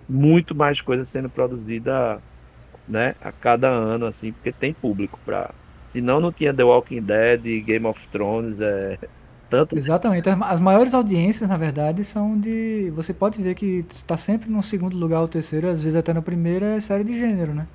muito 0.08 0.54
mais 0.54 0.80
coisa 0.80 1.04
sendo 1.04 1.28
produzida, 1.28 2.20
né, 2.88 3.14
a 3.22 3.32
cada 3.32 3.68
ano, 3.68 4.06
assim, 4.06 4.32
porque 4.32 4.52
tem 4.52 4.72
público 4.72 5.18
para. 5.24 5.50
Senão 5.88 6.20
não 6.20 6.32
tinha 6.32 6.54
The 6.54 6.64
Walking 6.64 7.02
Dead, 7.02 7.42
Game 7.64 7.86
of 7.86 8.08
Thrones, 8.08 8.60
é, 8.60 8.98
tanto. 9.50 9.76
Exatamente. 9.76 10.28
As 10.28 10.58
maiores 10.58 10.94
audiências, 10.94 11.48
na 11.48 11.56
verdade, 11.58 12.02
são 12.02 12.38
de. 12.38 12.90
Você 12.96 13.12
pode 13.12 13.42
ver 13.42 13.54
que 13.54 13.84
está 13.90 14.16
sempre 14.16 14.50
no 14.50 14.62
segundo 14.62 14.96
lugar 14.96 15.20
ou 15.20 15.28
terceiro, 15.28 15.68
às 15.68 15.82
vezes 15.82 15.96
até 15.96 16.14
no 16.14 16.22
primeiro, 16.22 16.64
é 16.64 16.80
série 16.80 17.04
de 17.04 17.18
gênero, 17.18 17.52
né? 17.52 17.66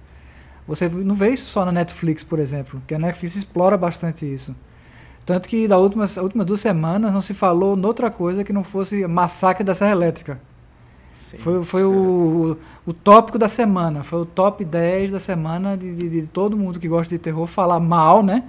Você 0.67 0.89
não 0.89 1.15
vê 1.15 1.29
isso 1.29 1.45
só 1.45 1.63
na 1.63 1.71
Netflix, 1.71 2.23
por 2.23 2.39
exemplo, 2.39 2.81
que 2.85 2.95
a 2.95 2.99
Netflix 2.99 3.35
explora 3.35 3.77
bastante 3.77 4.25
isso. 4.25 4.55
Tanto 5.25 5.47
que 5.47 5.67
das 5.67 5.79
últimas, 5.79 6.17
últimas 6.17 6.45
duas 6.45 6.61
semanas 6.61 7.13
não 7.13 7.21
se 7.21 7.33
falou 7.33 7.75
noutra 7.75 8.09
coisa 8.09 8.43
que 8.43 8.53
não 8.53 8.63
fosse 8.63 9.05
massacre 9.07 9.63
da 9.63 9.75
Serra 9.75 9.91
Elétrica. 9.91 10.39
Foi 11.39 11.63
foi 11.63 11.83
o, 11.83 12.57
o, 12.85 12.93
tópico 12.93 13.37
da 13.37 13.47
semana, 13.47 14.03
foi 14.03 14.21
o 14.21 14.25
top 14.25 14.63
10 14.63 15.11
da 15.11 15.19
semana 15.19 15.75
de, 15.75 15.93
de, 15.93 16.09
de, 16.09 16.27
todo 16.27 16.55
mundo 16.55 16.79
que 16.79 16.87
gosta 16.87 17.09
de 17.09 17.19
terror 17.19 17.45
falar 17.47 17.79
mal, 17.79 18.23
né? 18.23 18.43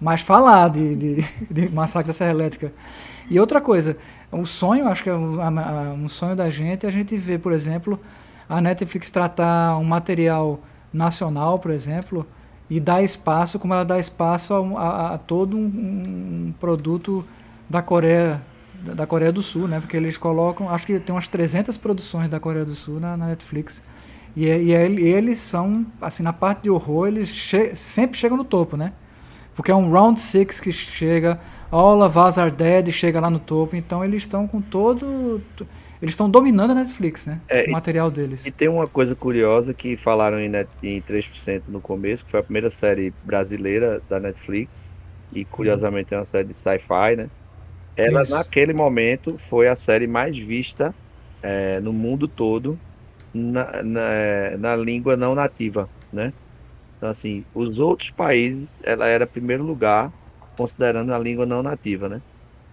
Mas 0.00 0.20
falar 0.20 0.68
de, 0.68 0.94
de, 0.94 1.24
de 1.50 1.68
massacre 1.70 2.08
da 2.08 2.12
Serra 2.12 2.30
Elétrica. 2.30 2.72
E 3.30 3.38
outra 3.40 3.60
coisa, 3.60 3.96
o 4.30 4.44
sonho, 4.46 4.88
acho 4.88 5.02
que 5.02 5.10
é 5.10 5.14
um, 5.14 5.38
um 6.04 6.08
sonho 6.08 6.36
da 6.36 6.50
gente, 6.50 6.86
é 6.86 6.88
a 6.88 6.92
gente 6.92 7.16
ver, 7.16 7.38
por 7.40 7.52
exemplo, 7.52 7.98
a 8.48 8.60
Netflix 8.60 9.10
tratar 9.10 9.76
um 9.76 9.84
material 9.84 10.60
nacional, 10.92 11.58
por 11.58 11.70
exemplo, 11.70 12.26
e 12.70 12.80
dar 12.80 13.02
espaço, 13.02 13.58
como 13.58 13.74
ela 13.74 13.84
dá 13.84 13.98
espaço 13.98 14.54
a, 14.54 14.80
a, 14.80 15.14
a 15.14 15.18
todo 15.18 15.56
um, 15.56 15.64
um, 15.64 16.54
produto 16.58 17.24
da 17.68 17.82
Coreia 17.82 18.40
da 18.82 19.06
Coreia 19.06 19.32
do 19.32 19.42
Sul, 19.42 19.68
né? 19.68 19.80
Porque 19.80 19.96
eles 19.96 20.16
colocam, 20.16 20.68
acho 20.70 20.86
que 20.86 20.98
tem 20.98 21.14
umas 21.14 21.28
300 21.28 21.76
produções 21.76 22.28
da 22.28 22.38
Coreia 22.38 22.64
do 22.64 22.74
Sul 22.74 23.00
na, 23.00 23.16
na 23.16 23.26
Netflix. 23.26 23.82
E, 24.36 24.48
é, 24.48 24.60
e, 24.60 24.72
é, 24.72 24.88
e, 24.88 25.08
eles 25.08 25.38
são, 25.38 25.86
assim, 26.00 26.22
na 26.22 26.32
parte 26.32 26.62
de 26.62 26.70
horror, 26.70 27.08
eles 27.08 27.30
che 27.30 27.74
sempre 27.74 28.16
chegam 28.16 28.36
no 28.36 28.44
topo, 28.44 28.76
né? 28.76 28.92
Porque 29.54 29.70
é 29.70 29.74
um 29.74 29.90
Round 29.90 30.20
Six 30.20 30.60
que 30.60 30.70
chega, 30.70 31.38
All 31.70 32.00
of 32.02 32.16
Us 32.16 32.38
Are 32.38 32.50
Dead 32.50 32.90
chega 32.92 33.18
lá 33.20 33.28
no 33.28 33.40
topo, 33.40 33.74
então 33.74 34.04
eles 34.04 34.22
estão 34.22 34.46
com 34.46 34.60
todo 34.60 35.42
eles 36.00 36.12
estão 36.12 36.30
dominando 36.30 36.70
a 36.70 36.74
Netflix, 36.74 37.26
né? 37.26 37.40
É, 37.48 37.64
o 37.64 37.72
material 37.72 38.10
deles. 38.10 38.46
E 38.46 38.52
tem 38.52 38.68
uma 38.68 38.86
coisa 38.86 39.16
curiosa 39.16 39.74
que 39.74 39.96
falaram 39.96 40.38
em, 40.38 40.48
net, 40.48 40.68
em 40.82 41.02
3% 41.02 41.62
no 41.66 41.80
começo, 41.80 42.24
que 42.24 42.30
foi 42.30 42.40
a 42.40 42.42
primeira 42.42 42.70
série 42.70 43.12
brasileira 43.24 44.00
da 44.08 44.20
Netflix. 44.20 44.84
E 45.32 45.44
curiosamente 45.44 46.14
é 46.14 46.16
uma 46.16 46.24
série 46.24 46.48
de 46.48 46.54
sci-fi, 46.54 47.16
né? 47.16 47.28
Ela, 47.98 48.22
Isso. 48.22 48.32
naquele 48.32 48.72
momento, 48.72 49.36
foi 49.48 49.66
a 49.66 49.74
série 49.74 50.06
mais 50.06 50.38
vista 50.38 50.94
é, 51.42 51.80
no 51.80 51.92
mundo 51.92 52.28
todo 52.28 52.78
na, 53.34 53.82
na, 53.82 54.56
na, 54.56 54.76
língua 54.76 55.16
não 55.16 55.34
nativa, 55.34 55.88
né? 56.12 56.32
Então, 56.96 57.08
assim, 57.08 57.44
os 57.52 57.80
outros 57.80 58.10
países, 58.10 58.68
ela 58.84 59.08
era 59.08 59.26
primeiro 59.26 59.64
lugar, 59.64 60.12
considerando 60.56 61.12
a 61.12 61.18
língua 61.18 61.44
não 61.44 61.60
nativa, 61.60 62.08
né? 62.08 62.22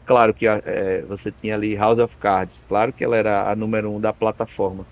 Claro 0.05 0.31
que 0.31 0.47
é, 0.47 1.03
você 1.07 1.31
tinha 1.31 1.55
ali 1.55 1.75
House 1.75 1.97
of 1.97 2.15
Cards, 2.17 2.61
claro 2.67 2.93
que 2.93 3.03
ela 3.03 3.17
era 3.17 3.49
a 3.49 3.55
número 3.55 3.91
um 3.91 3.99
da 3.99 4.13
plataforma. 4.13 4.85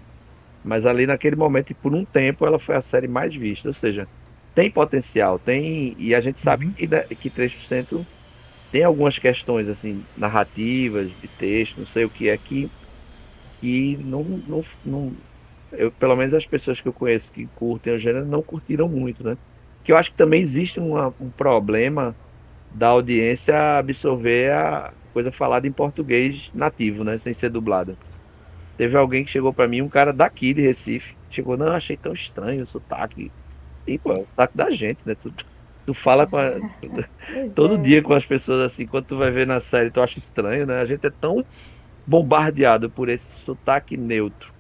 Mas 0.66 0.84
ali 0.84 1.06
naquele 1.06 1.36
momento, 1.36 1.70
e 1.70 1.76
por 1.76 1.94
um 1.94 2.04
tempo, 2.06 2.44
ela 2.44 2.58
foi 2.58 2.76
a 2.76 2.82
série 2.82 3.08
mais 3.08 3.36
vista. 3.36 3.68
Ou 3.68 3.74
seja, 3.74 4.08
tem 4.56 4.72
potencial, 4.72 5.38
tem. 5.38 5.96
E 6.00 6.16
a 6.16 6.22
gente 6.22 6.40
sabe 6.40 6.66
uhum. 6.66 6.72
que, 6.72 6.88
né, 6.88 7.02
que 7.04 7.30
3% 7.30 8.04
tem 8.74 8.84
algumas 8.84 9.20
questões, 9.20 9.70
assim, 9.70 10.04
narrativas, 10.18 11.08
de 11.22 11.28
texto, 11.28 11.78
não 11.78 11.86
sei 11.86 12.06
o 12.06 12.10
que 12.10 12.28
é 12.28 12.36
que. 12.36 12.72
E 13.62 13.96
não, 13.98 14.24
não, 14.24 14.64
não. 14.84 15.14
Eu, 15.72 15.92
pelo 15.92 16.16
menos 16.16 16.34
as 16.34 16.48
pessoas 16.48 16.82
que 16.82 16.88
eu 16.88 16.92
conheço 16.92 17.32
que 17.32 17.46
curtem 17.56 17.94
o 17.94 18.00
gênero 18.00 18.26
não 18.26 18.42
curtiram 18.42 18.90
muito, 18.90 19.24
né? 19.24 19.38
Que 19.84 19.92
eu 19.92 19.96
acho 19.96 20.10
que 20.10 20.18
também 20.18 20.42
existe 20.42 20.80
uma, 20.80 21.14
um 21.22 21.30
problema 21.30 22.16
da 22.72 22.88
audiência 22.88 23.78
absorver 23.78 24.52
a, 24.52 24.92
coisa 25.14 25.32
falada 25.32 25.68
em 25.68 25.72
português 25.72 26.50
nativo, 26.52 27.04
né? 27.04 27.20
Sem 27.20 27.32
ser 27.32 27.52
dublada. 27.52 27.96
Teve 28.76 28.98
alguém 28.98 29.24
que 29.24 29.30
chegou 29.30 29.54
para 29.54 29.68
mim, 29.68 29.84
um 29.84 29.90
cara 29.90 30.12
daqui 30.12 30.52
de 30.52 30.64
Recife, 30.64 31.16
chegou, 31.30 31.56
não, 31.56 31.74
achei 31.74 31.96
tão 31.96 32.14
estranho 32.14 32.64
o 32.64 32.68
sotaque. 32.68 33.32
E, 33.86 34.00
pô, 34.00 34.14
é 34.14 34.16
o 34.16 34.26
sotaque 34.26 34.58
da 34.58 34.72
gente, 34.72 34.98
né? 35.06 35.16
Tu, 35.22 35.32
tu 35.86 35.94
fala 35.94 36.26
com 36.28 36.38
a, 36.38 36.54
todo 37.56 37.76
é. 37.76 37.78
dia 37.78 38.02
com 38.02 38.14
as 38.14 38.26
pessoas 38.26 38.62
assim, 38.62 38.86
quando 38.86 39.06
tu 39.06 39.18
vai 39.18 39.32
ver 39.32 39.48
na 39.48 39.60
série, 39.60 39.92
tu 39.92 40.02
acha 40.02 40.20
estranho, 40.20 40.66
né? 40.66 40.82
A 40.82 40.86
gente 40.86 41.06
é 41.06 41.10
tão 41.10 41.44
bombardeado 42.06 42.90
por 42.90 43.10
esse 43.10 43.40
sotaque 43.42 43.96
neutro, 43.96 44.52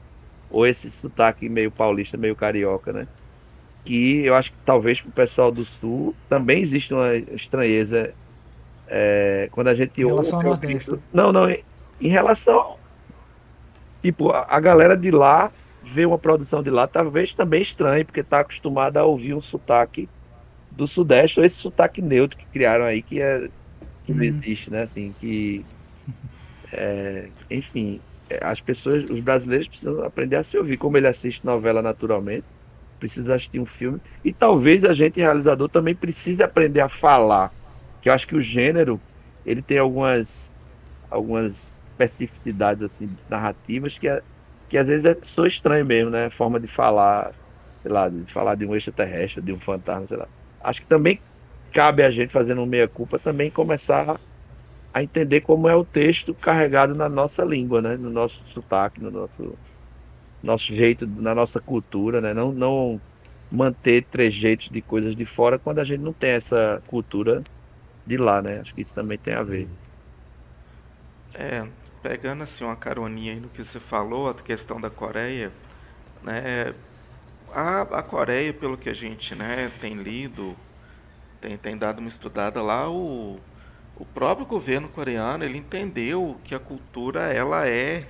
ou 0.50 0.66
esse 0.66 0.90
sotaque 0.90 1.50
meio 1.50 1.72
paulista, 1.72 2.18
meio 2.18 2.36
carioca, 2.36 2.94
né? 2.94 3.08
Que 3.84 4.26
eu 4.26 4.36
acho 4.36 4.52
que 4.52 4.58
talvez 4.66 5.02
pro 5.02 5.12
pessoal 5.12 5.52
do 5.52 5.66
sul 5.66 6.16
também 6.30 6.62
existe 6.62 6.94
uma 6.94 7.16
estranheza 7.16 8.14
é, 8.88 9.50
quando 9.52 9.68
a 9.68 9.76
gente 9.76 10.02
em 10.02 10.06
relação 10.06 10.38
ouve, 10.38 10.48
ao 10.48 10.54
Nordeste. 10.54 11.00
Não, 11.12 11.32
não, 11.32 11.50
em, 11.50 11.64
em 12.00 12.10
relação. 12.10 12.78
Tipo, 14.02 14.32
a, 14.32 14.46
a, 14.50 14.60
galera 14.60 14.96
de 14.96 15.12
lá 15.12 15.52
vê 15.84 16.06
uma 16.06 16.18
produção 16.18 16.64
de 16.64 16.70
lá, 16.70 16.88
talvez 16.88 17.34
também 17.34 17.62
estranho, 17.62 18.06
porque 18.06 18.20
está 18.22 18.40
acostumada 18.40 19.00
a 19.00 19.06
ouvir 19.06 19.34
um 19.34 19.42
sotaque 19.42 20.08
do 20.76 20.88
Sudeste, 20.88 21.40
ou 21.40 21.46
esse 21.46 21.56
sotaque 21.56 22.02
neutro 22.02 22.38
que 22.38 22.46
criaram 22.46 22.86
aí, 22.86 23.02
que, 23.02 23.22
é, 23.22 23.48
que 24.06 24.12
hum. 24.12 24.16
não 24.16 24.24
uhum. 24.24 24.30
existe, 24.30 24.72
né? 24.72 24.84
Assim, 24.84 25.14
que. 25.20 25.66
É, 26.76 27.28
enfim, 27.52 28.02
é, 28.28 28.40
as 28.44 28.60
pessoas, 28.60 29.08
os 29.08 29.20
brasileiros 29.20 29.68
precisam 29.68 30.04
aprender 30.04 30.38
a 30.38 30.42
se 30.42 30.58
ouvir, 30.58 30.76
como 30.76 30.98
ele 30.98 31.06
assiste 31.06 31.46
novela 31.46 31.84
naturalmente, 31.84 32.46
precisa 33.00 33.36
assistir 33.36 33.60
um 33.60 33.66
filme, 33.68 34.02
e 34.26 34.34
talvez 34.34 34.84
a 34.84 34.92
gente, 34.92 35.20
realizador, 35.20 35.70
também 35.70 35.94
precise 35.94 36.42
aprender 36.42 36.82
a 36.82 36.90
falar 36.90 37.52
que 38.02 38.10
eu 38.10 38.14
acho 38.14 38.28
que 38.28 38.36
o 38.36 38.42
gênero 38.42 39.00
ele 39.46 39.62
tem 39.62 39.78
algumas 39.78 40.54
algumas 41.10 41.82
especificidades 41.92 42.84
assim 42.84 43.10
narrativas 43.30 43.98
que, 43.98 44.08
é, 44.08 44.22
que 44.68 44.78
às 44.78 44.88
vezes 44.88 45.06
é 45.06 45.16
só 45.24 45.46
estranho 45.46 45.86
mesmo, 45.86 46.10
né? 46.10 46.30
Forma 46.30 46.60
de 46.60 46.68
falar, 46.68 47.32
sei 47.82 47.92
lá, 47.92 48.10
de 48.10 48.32
falar 48.34 48.56
de 48.56 48.66
um 48.66 48.76
extraterrestre, 48.76 49.42
de 49.42 49.54
um 49.54 49.60
fantasma, 49.60 50.08
sei 50.08 50.18
lá. 50.18 50.28
Acho 50.64 50.82
que 50.82 50.88
também 50.88 51.20
cabe 51.72 52.04
a 52.04 52.12
gente 52.12 52.32
fazendo 52.32 52.62
um 52.62 52.66
meia 52.66 52.88
culpa 52.88 53.20
também 53.20 53.50
começar 53.52 54.20
a 54.94 55.04
entender 55.04 55.42
como 55.42 55.68
é 55.68 55.76
o 55.76 55.84
texto 55.84 56.34
carregado 56.36 56.94
na 56.94 57.10
nossa 57.10 57.44
língua, 57.44 57.82
né? 57.82 57.98
No 57.98 58.10
nosso 58.10 58.42
sotaque, 58.54 59.02
no 59.02 59.12
nosso 59.12 59.58
nosso 60.42 60.68
jeito, 60.68 61.08
na 61.08 61.34
nossa 61.34 61.60
cultura, 61.60 62.22
né? 62.22 62.34
Não 62.34 62.52
não 62.52 63.02
manter 63.52 64.04
trejeitos 64.06 64.70
de 64.70 64.82
coisas 64.82 65.16
de 65.16 65.26
fora 65.26 65.60
quando 65.60 65.80
a 65.80 65.84
gente 65.84 66.02
não 66.02 66.14
tem 66.14 66.32
essa 66.32 66.82
cultura 66.88 67.44
de 68.06 68.18
lá, 68.18 68.42
né? 68.42 68.60
Acho 68.60 68.74
que 68.74 68.82
isso 68.82 68.94
também 68.94 69.18
tem 69.18 69.34
a 69.34 69.44
ver. 69.44 69.68
É, 71.34 71.66
pegando 72.02 72.44
assim 72.44 72.64
uma 72.64 72.76
caroninha 72.76 73.34
aí 73.34 73.40
no 73.40 73.50
que 73.50 73.64
você 73.64 73.80
falou, 73.80 74.30
a 74.30 74.34
questão 74.34 74.80
da 74.80 74.90
Coreia, 74.90 75.52
né? 76.24 76.74
A, 77.54 77.82
a 77.82 78.04
Coreia, 78.04 78.54
pelo 78.54 78.78
que 78.78 78.90
a 78.90 78.94
gente 78.94 79.36
né, 79.36 79.72
tem 79.80 79.94
lido, 79.94 80.56
tem, 81.40 81.58
tem 81.58 81.78
dado 81.78 82.00
uma 82.00 82.08
estudada 82.08 82.62
lá, 82.62 82.90
o, 82.90 83.40
o 83.96 84.06
próprio 84.06 84.46
governo 84.46 84.90
coreano 84.90 85.44
ele 85.44 85.58
entendeu 85.58 86.38
que 86.44 86.56
a 86.56 86.60
cultura 86.60 87.32
ela 87.32 87.68
é 87.68 88.08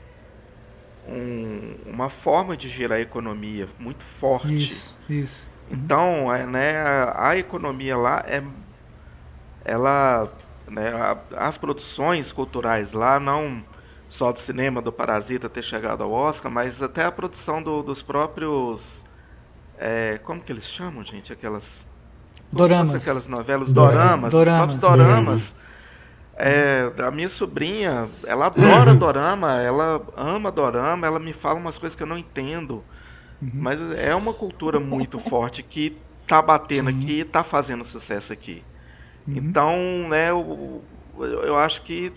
um, 1.07 1.75
uma 1.85 2.09
forma 2.09 2.55
de 2.55 2.69
gerar 2.69 3.01
economia 3.01 3.67
muito 3.77 4.03
forte. 4.03 4.55
Isso, 4.63 4.97
isso. 5.09 5.47
Então, 5.69 6.33
é, 6.33 6.45
né, 6.45 6.77
a, 6.77 7.29
a 7.29 7.37
economia 7.37 7.97
lá 7.97 8.23
é 8.27 8.43
ela, 9.65 10.31
né, 10.67 10.91
as 11.35 11.57
produções 11.57 12.31
culturais 12.31 12.91
lá, 12.91 13.19
não 13.19 13.63
só 14.09 14.31
do 14.31 14.39
cinema 14.39 14.81
do 14.81 14.91
Parasita 14.91 15.49
ter 15.49 15.63
chegado 15.63 16.03
ao 16.03 16.11
Oscar, 16.11 16.51
mas 16.51 16.83
até 16.83 17.03
a 17.03 17.11
produção 17.11 17.63
do, 17.63 17.81
dos 17.81 18.03
próprios, 18.03 19.03
é, 19.77 20.19
como 20.23 20.41
que 20.41 20.51
eles 20.51 20.65
chamam, 20.65 21.03
gente, 21.03 21.31
aquelas 21.31 21.85
doramas, 22.51 22.95
aquelas 22.95 23.27
novelas 23.27 23.71
doramas, 23.71 24.31
doramas, 24.31 24.77
doramas. 24.77 25.55
É, 26.35 26.91
a 26.97 27.11
minha 27.11 27.29
sobrinha, 27.29 28.09
ela 28.25 28.47
adora 28.47 28.93
dorama, 28.95 29.61
ela 29.61 30.01
ama 30.17 30.51
dorama, 30.51 31.05
ela 31.05 31.19
me 31.19 31.33
fala 31.33 31.59
umas 31.59 31.77
coisas 31.77 31.95
que 31.95 32.03
eu 32.03 32.07
não 32.07 32.17
entendo. 32.17 32.83
Uhum. 33.41 33.51
Mas 33.53 33.79
é 33.95 34.15
uma 34.15 34.33
cultura 34.33 34.79
muito 34.79 35.19
forte 35.19 35.61
que 35.61 35.97
tá 36.25 36.41
batendo 36.41 36.91
Sim. 36.91 36.97
aqui 36.97 37.19
e 37.19 37.25
tá 37.25 37.43
fazendo 37.43 37.85
sucesso 37.85 38.33
aqui. 38.33 38.63
Uhum. 39.27 39.35
Então, 39.37 39.77
né, 40.09 40.31
eu, 40.31 40.83
eu 41.19 41.57
acho 41.57 41.81
que 41.83 42.11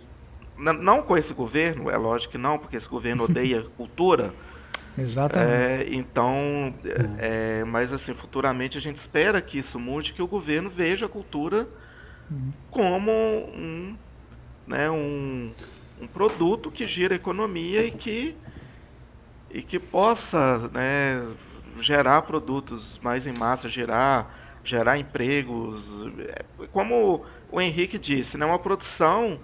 não 0.57 1.03
com 1.03 1.17
esse 1.17 1.35
governo, 1.35 1.91
é 1.91 1.97
lógico 1.97 2.33
que 2.33 2.39
não, 2.39 2.59
porque 2.59 2.77
esse 2.77 2.89
governo 2.89 3.25
odeia 3.25 3.65
cultura. 3.77 4.33
Exatamente. 4.99 5.51
É, 5.51 5.87
então, 5.95 6.75
é, 7.19 7.65
mas 7.65 7.93
assim, 7.93 8.15
futuramente 8.15 8.79
a 8.79 8.81
gente 8.81 8.97
espera 8.97 9.41
que 9.43 9.59
isso 9.59 9.79
mude, 9.79 10.13
que 10.13 10.23
o 10.23 10.27
governo 10.27 10.71
veja 10.71 11.07
a 11.07 11.09
cultura 11.09 11.69
uhum. 12.31 12.53
como 12.71 13.11
um, 13.11 13.97
né, 14.67 14.91
um, 14.91 15.53
um 16.01 16.07
produto 16.07 16.71
que 16.71 16.87
gira 16.87 17.15
a 17.15 17.17
economia 17.17 17.85
e 17.85 17.91
que, 17.91 18.35
e 19.51 19.61
que 19.63 19.79
possa 19.79 20.69
né, 20.69 21.27
gerar 21.81 22.23
produtos 22.23 22.99
mais 23.03 23.27
em 23.27 23.33
massa, 23.33 23.69
gerar, 23.69 24.61
gerar 24.65 24.99
empregos. 24.99 25.85
É, 26.21 26.45
como 26.73 27.25
o 27.51 27.61
Henrique 27.61 27.99
disse, 27.99 28.39
né, 28.39 28.47
uma 28.47 28.59
produção 28.59 29.39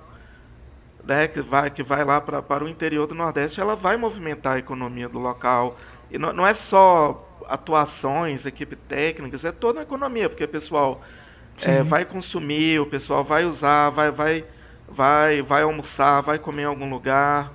né, 1.04 1.26
que, 1.28 1.40
vai, 1.40 1.70
que 1.70 1.82
vai 1.82 2.04
lá 2.04 2.20
pra, 2.20 2.40
para 2.40 2.64
o 2.64 2.68
interior 2.68 3.06
do 3.06 3.14
Nordeste, 3.14 3.60
ela 3.60 3.74
vai 3.74 3.96
movimentar 3.96 4.54
a 4.54 4.58
economia 4.58 5.08
do 5.08 5.18
local. 5.18 5.76
E 6.10 6.18
não, 6.18 6.32
não 6.32 6.46
é 6.46 6.54
só 6.54 7.28
atuações, 7.48 8.46
equipe 8.46 8.76
técnicas, 8.76 9.44
é 9.44 9.52
toda 9.52 9.80
a 9.80 9.82
economia, 9.82 10.28
porque 10.28 10.44
o 10.44 10.48
pessoal 10.48 11.02
é, 11.60 11.82
vai 11.82 12.04
consumir, 12.04 12.80
o 12.80 12.86
pessoal 12.86 13.24
vai 13.24 13.44
usar, 13.44 13.90
vai, 13.90 14.10
vai, 14.10 14.44
vai, 14.88 15.42
vai 15.42 15.62
almoçar, 15.62 16.20
vai 16.20 16.38
comer 16.38 16.62
em 16.62 16.66
algum 16.66 16.88
lugar, 16.88 17.52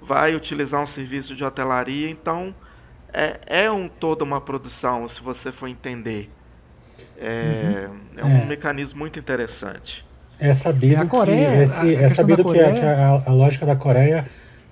vai 0.00 0.34
utilizar 0.34 0.82
um 0.82 0.86
serviço 0.86 1.34
de 1.34 1.44
hotelaria. 1.44 2.10
Então, 2.10 2.54
é, 3.12 3.40
é 3.46 3.70
um, 3.70 3.88
toda 3.88 4.24
uma 4.24 4.40
produção, 4.40 5.06
se 5.08 5.20
você 5.22 5.50
for 5.50 5.68
entender. 5.68 6.30
É, 7.16 7.88
uhum. 7.88 8.00
é 8.16 8.24
um 8.24 8.42
é. 8.42 8.44
mecanismo 8.44 8.98
muito 8.98 9.18
interessante. 9.18 10.04
É 10.42 10.52
sabido 10.52 11.06
Coreia, 11.06 11.52
que, 11.52 11.62
esse, 11.62 11.94
é 11.94 12.08
sabido 12.08 12.44
que, 12.44 12.58
a, 12.58 12.72
que 12.72 12.84
a, 12.84 13.22
a, 13.26 13.32
lógica 13.32 13.64
da 13.64 13.76
Coreia 13.76 14.24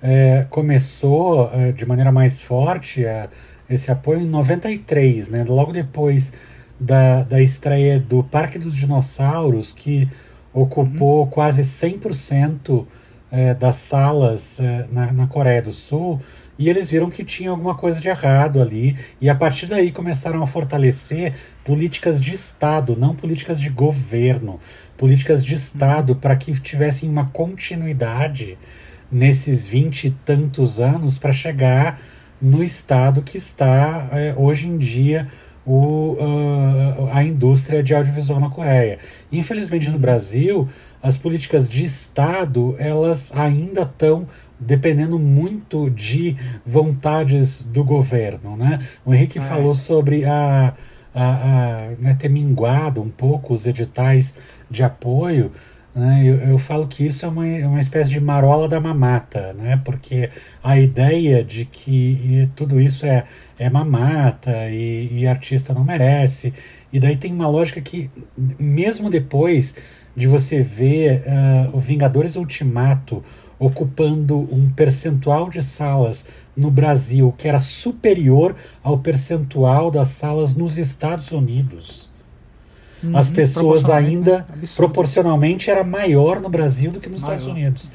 é, 0.03 0.45
começou 0.49 1.49
é, 1.53 1.71
de 1.71 1.85
maneira 1.85 2.11
mais 2.11 2.41
forte 2.41 3.05
é, 3.05 3.29
esse 3.69 3.89
apoio 3.89 4.19
em 4.19 4.27
93, 4.27 5.29
né? 5.29 5.45
Logo 5.47 5.71
depois 5.71 6.33
da, 6.77 7.23
da 7.23 7.41
estreia 7.41 7.99
do 7.99 8.21
Parque 8.21 8.59
dos 8.59 8.75
Dinossauros, 8.75 9.71
que 9.71 10.09
ocupou 10.53 11.21
uhum. 11.21 11.27
quase 11.27 11.61
100% 11.61 12.85
é, 13.31 13.53
das 13.53 13.77
salas 13.77 14.59
é, 14.59 14.85
na, 14.91 15.11
na 15.13 15.27
Coreia 15.27 15.61
do 15.61 15.71
Sul 15.71 16.19
e 16.61 16.69
eles 16.69 16.91
viram 16.91 17.09
que 17.09 17.23
tinha 17.23 17.49
alguma 17.49 17.73
coisa 17.73 17.99
de 17.99 18.07
errado 18.07 18.61
ali, 18.61 18.95
e 19.19 19.27
a 19.27 19.33
partir 19.33 19.65
daí 19.65 19.91
começaram 19.91 20.43
a 20.43 20.45
fortalecer 20.45 21.33
políticas 21.63 22.21
de 22.21 22.35
Estado, 22.35 22.95
não 22.95 23.15
políticas 23.15 23.59
de 23.59 23.67
governo, 23.67 24.59
políticas 25.01 25.43
de 25.43 25.55
Estado, 25.55 26.15
para 26.15 26.35
que 26.35 26.51
tivessem 26.61 27.09
uma 27.09 27.25
continuidade 27.25 28.55
nesses 29.11 29.65
vinte 29.65 30.05
e 30.05 30.11
tantos 30.11 30.79
anos 30.79 31.17
para 31.17 31.33
chegar 31.33 31.99
no 32.39 32.63
estado 32.63 33.23
que 33.23 33.35
está 33.35 34.09
é, 34.11 34.35
hoje 34.37 34.67
em 34.67 34.77
dia 34.77 35.27
o, 35.65 36.13
uh, 36.13 37.09
a 37.11 37.23
indústria 37.23 37.81
de 37.81 37.95
audiovisual 37.95 38.39
na 38.39 38.49
Coreia. 38.49 38.99
Infelizmente 39.31 39.89
no 39.89 39.97
Brasil, 39.97 40.69
as 41.01 41.17
políticas 41.17 41.67
de 41.67 41.83
Estado 41.83 42.75
elas 42.77 43.31
ainda 43.35 43.81
estão 43.81 44.27
dependendo 44.59 45.17
muito 45.17 45.89
de 45.89 46.35
vontades 46.63 47.63
do 47.63 47.83
governo. 47.83 48.55
Né? 48.55 48.77
O 49.03 49.15
Henrique 49.15 49.39
é. 49.39 49.41
falou 49.41 49.73
sobre 49.73 50.25
a, 50.25 50.75
a, 51.13 51.23
a 51.23 51.91
né, 51.97 52.15
ter 52.19 52.29
minguado 52.29 53.01
um 53.01 53.09
pouco 53.09 53.51
os 53.51 53.65
editais 53.65 54.35
de 54.71 54.83
apoio. 54.83 55.51
Né? 55.93 56.21
Eu, 56.25 56.35
eu, 56.51 56.57
falo 56.57 56.87
que 56.87 57.05
isso 57.05 57.25
é 57.25 57.29
uma, 57.29 57.45
é 57.45 57.67
uma 57.67 57.79
espécie 57.79 58.09
de 58.09 58.19
marola 58.19 58.67
da 58.67 58.79
mamata, 58.79 59.51
né? 59.53 59.79
porque 59.83 60.29
a 60.63 60.79
ideia 60.79 61.43
de 61.43 61.65
que 61.65 62.49
tudo 62.55 62.79
isso 62.79 63.05
é, 63.05 63.25
é 63.59 63.69
mamata 63.69 64.69
e, 64.69 65.09
e 65.11 65.27
artista 65.27 65.73
não 65.73 65.83
merece, 65.83 66.53
e 66.93 66.99
daí 66.99 67.17
tem 67.17 67.33
uma 67.33 67.47
lógica 67.47 67.81
que, 67.81 68.09
mesmo 68.57 69.09
depois 69.09 69.75
de 70.15 70.27
você 70.27 70.61
ver 70.61 71.23
uh, 71.25 71.75
o 71.75 71.79
Vingadores 71.79 72.35
Ultimato 72.35 73.23
ocupando 73.57 74.39
um 74.53 74.69
percentual 74.69 75.49
de 75.49 75.61
salas 75.61 76.25
no 76.55 76.71
Brasil 76.71 77.33
que 77.37 77.47
era 77.47 77.59
superior 77.59 78.55
ao 78.83 78.97
percentual 78.97 79.91
das 79.91 80.09
salas 80.09 80.53
nos 80.55 80.77
Estados 80.77 81.31
Unidos. 81.31 82.10
Uhum, 83.03 83.17
As 83.17 83.29
pessoas 83.29 83.89
ainda, 83.89 84.45
né? 84.49 84.67
proporcionalmente, 84.75 85.69
era 85.69 85.83
maior 85.83 86.39
no 86.39 86.49
Brasil 86.49 86.91
do 86.91 86.99
que 86.99 87.09
nos 87.09 87.21
maior. 87.21 87.35
Estados 87.35 87.55
Unidos. 87.55 87.91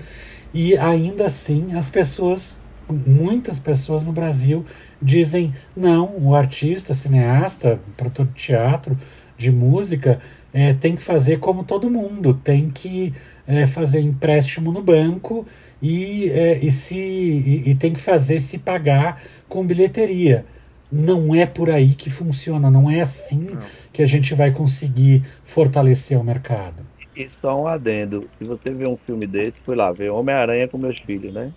E 0.52 0.76
ainda 0.76 1.26
assim, 1.26 1.74
as 1.74 1.88
pessoas, 1.88 2.58
muitas 2.88 3.58
pessoas 3.58 4.04
no 4.04 4.12
Brasil, 4.12 4.64
dizem: 5.00 5.52
não, 5.76 6.14
o 6.18 6.34
artista, 6.34 6.94
cineasta, 6.94 7.78
produtor 7.96 8.26
de 8.26 8.34
teatro, 8.34 8.98
de 9.36 9.52
música, 9.52 10.18
é, 10.52 10.72
tem 10.72 10.96
que 10.96 11.02
fazer 11.02 11.38
como 11.38 11.62
todo 11.64 11.90
mundo, 11.90 12.32
tem 12.32 12.70
que 12.70 13.12
é, 13.46 13.66
fazer 13.66 14.00
empréstimo 14.00 14.72
no 14.72 14.82
banco 14.82 15.46
e, 15.82 16.30
é, 16.30 16.58
e, 16.62 16.70
se, 16.70 16.96
e, 16.96 17.62
e 17.66 17.74
tem 17.74 17.92
que 17.92 18.00
fazer 18.00 18.40
se 18.40 18.58
pagar 18.58 19.20
com 19.48 19.64
bilheteria. 19.66 20.46
Não 20.90 21.34
é 21.34 21.44
por 21.46 21.68
aí 21.68 21.94
que 21.94 22.08
funciona, 22.08 22.70
não 22.70 22.90
é 22.90 23.00
assim 23.00 23.50
não. 23.50 23.58
que 23.92 24.02
a 24.02 24.06
gente 24.06 24.34
vai 24.34 24.52
conseguir 24.52 25.22
fortalecer 25.44 26.18
o 26.18 26.24
mercado. 26.24 26.86
E 27.16 27.28
só 27.40 27.60
um 27.60 27.66
adendo: 27.66 28.28
se 28.38 28.44
você 28.44 28.70
vê 28.70 28.86
um 28.86 28.96
filme 28.96 29.26
desse, 29.26 29.60
foi 29.60 29.74
lá 29.74 29.90
ver 29.90 30.10
Homem-Aranha 30.10 30.68
com 30.68 30.78
meus 30.78 30.98
filhos, 31.00 31.32
né? 31.32 31.52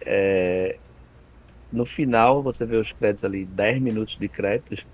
É, 0.00 0.76
no 1.72 1.84
final, 1.84 2.42
você 2.42 2.64
vê 2.64 2.76
os 2.76 2.92
créditos 2.92 3.24
ali, 3.24 3.44
10 3.44 3.82
minutos 3.82 4.16
de 4.18 4.28
créditos, 4.28 4.86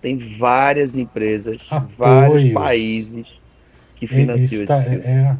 tem 0.00 0.36
várias 0.38 0.96
empresas, 0.96 1.60
Apoios. 1.68 1.94
vários 1.98 2.52
países 2.52 3.26
que 3.96 4.06
financiam 4.06 4.62
Está, 4.62 4.80
esse 4.80 4.90
filme. 4.90 5.04
É, 5.04 5.36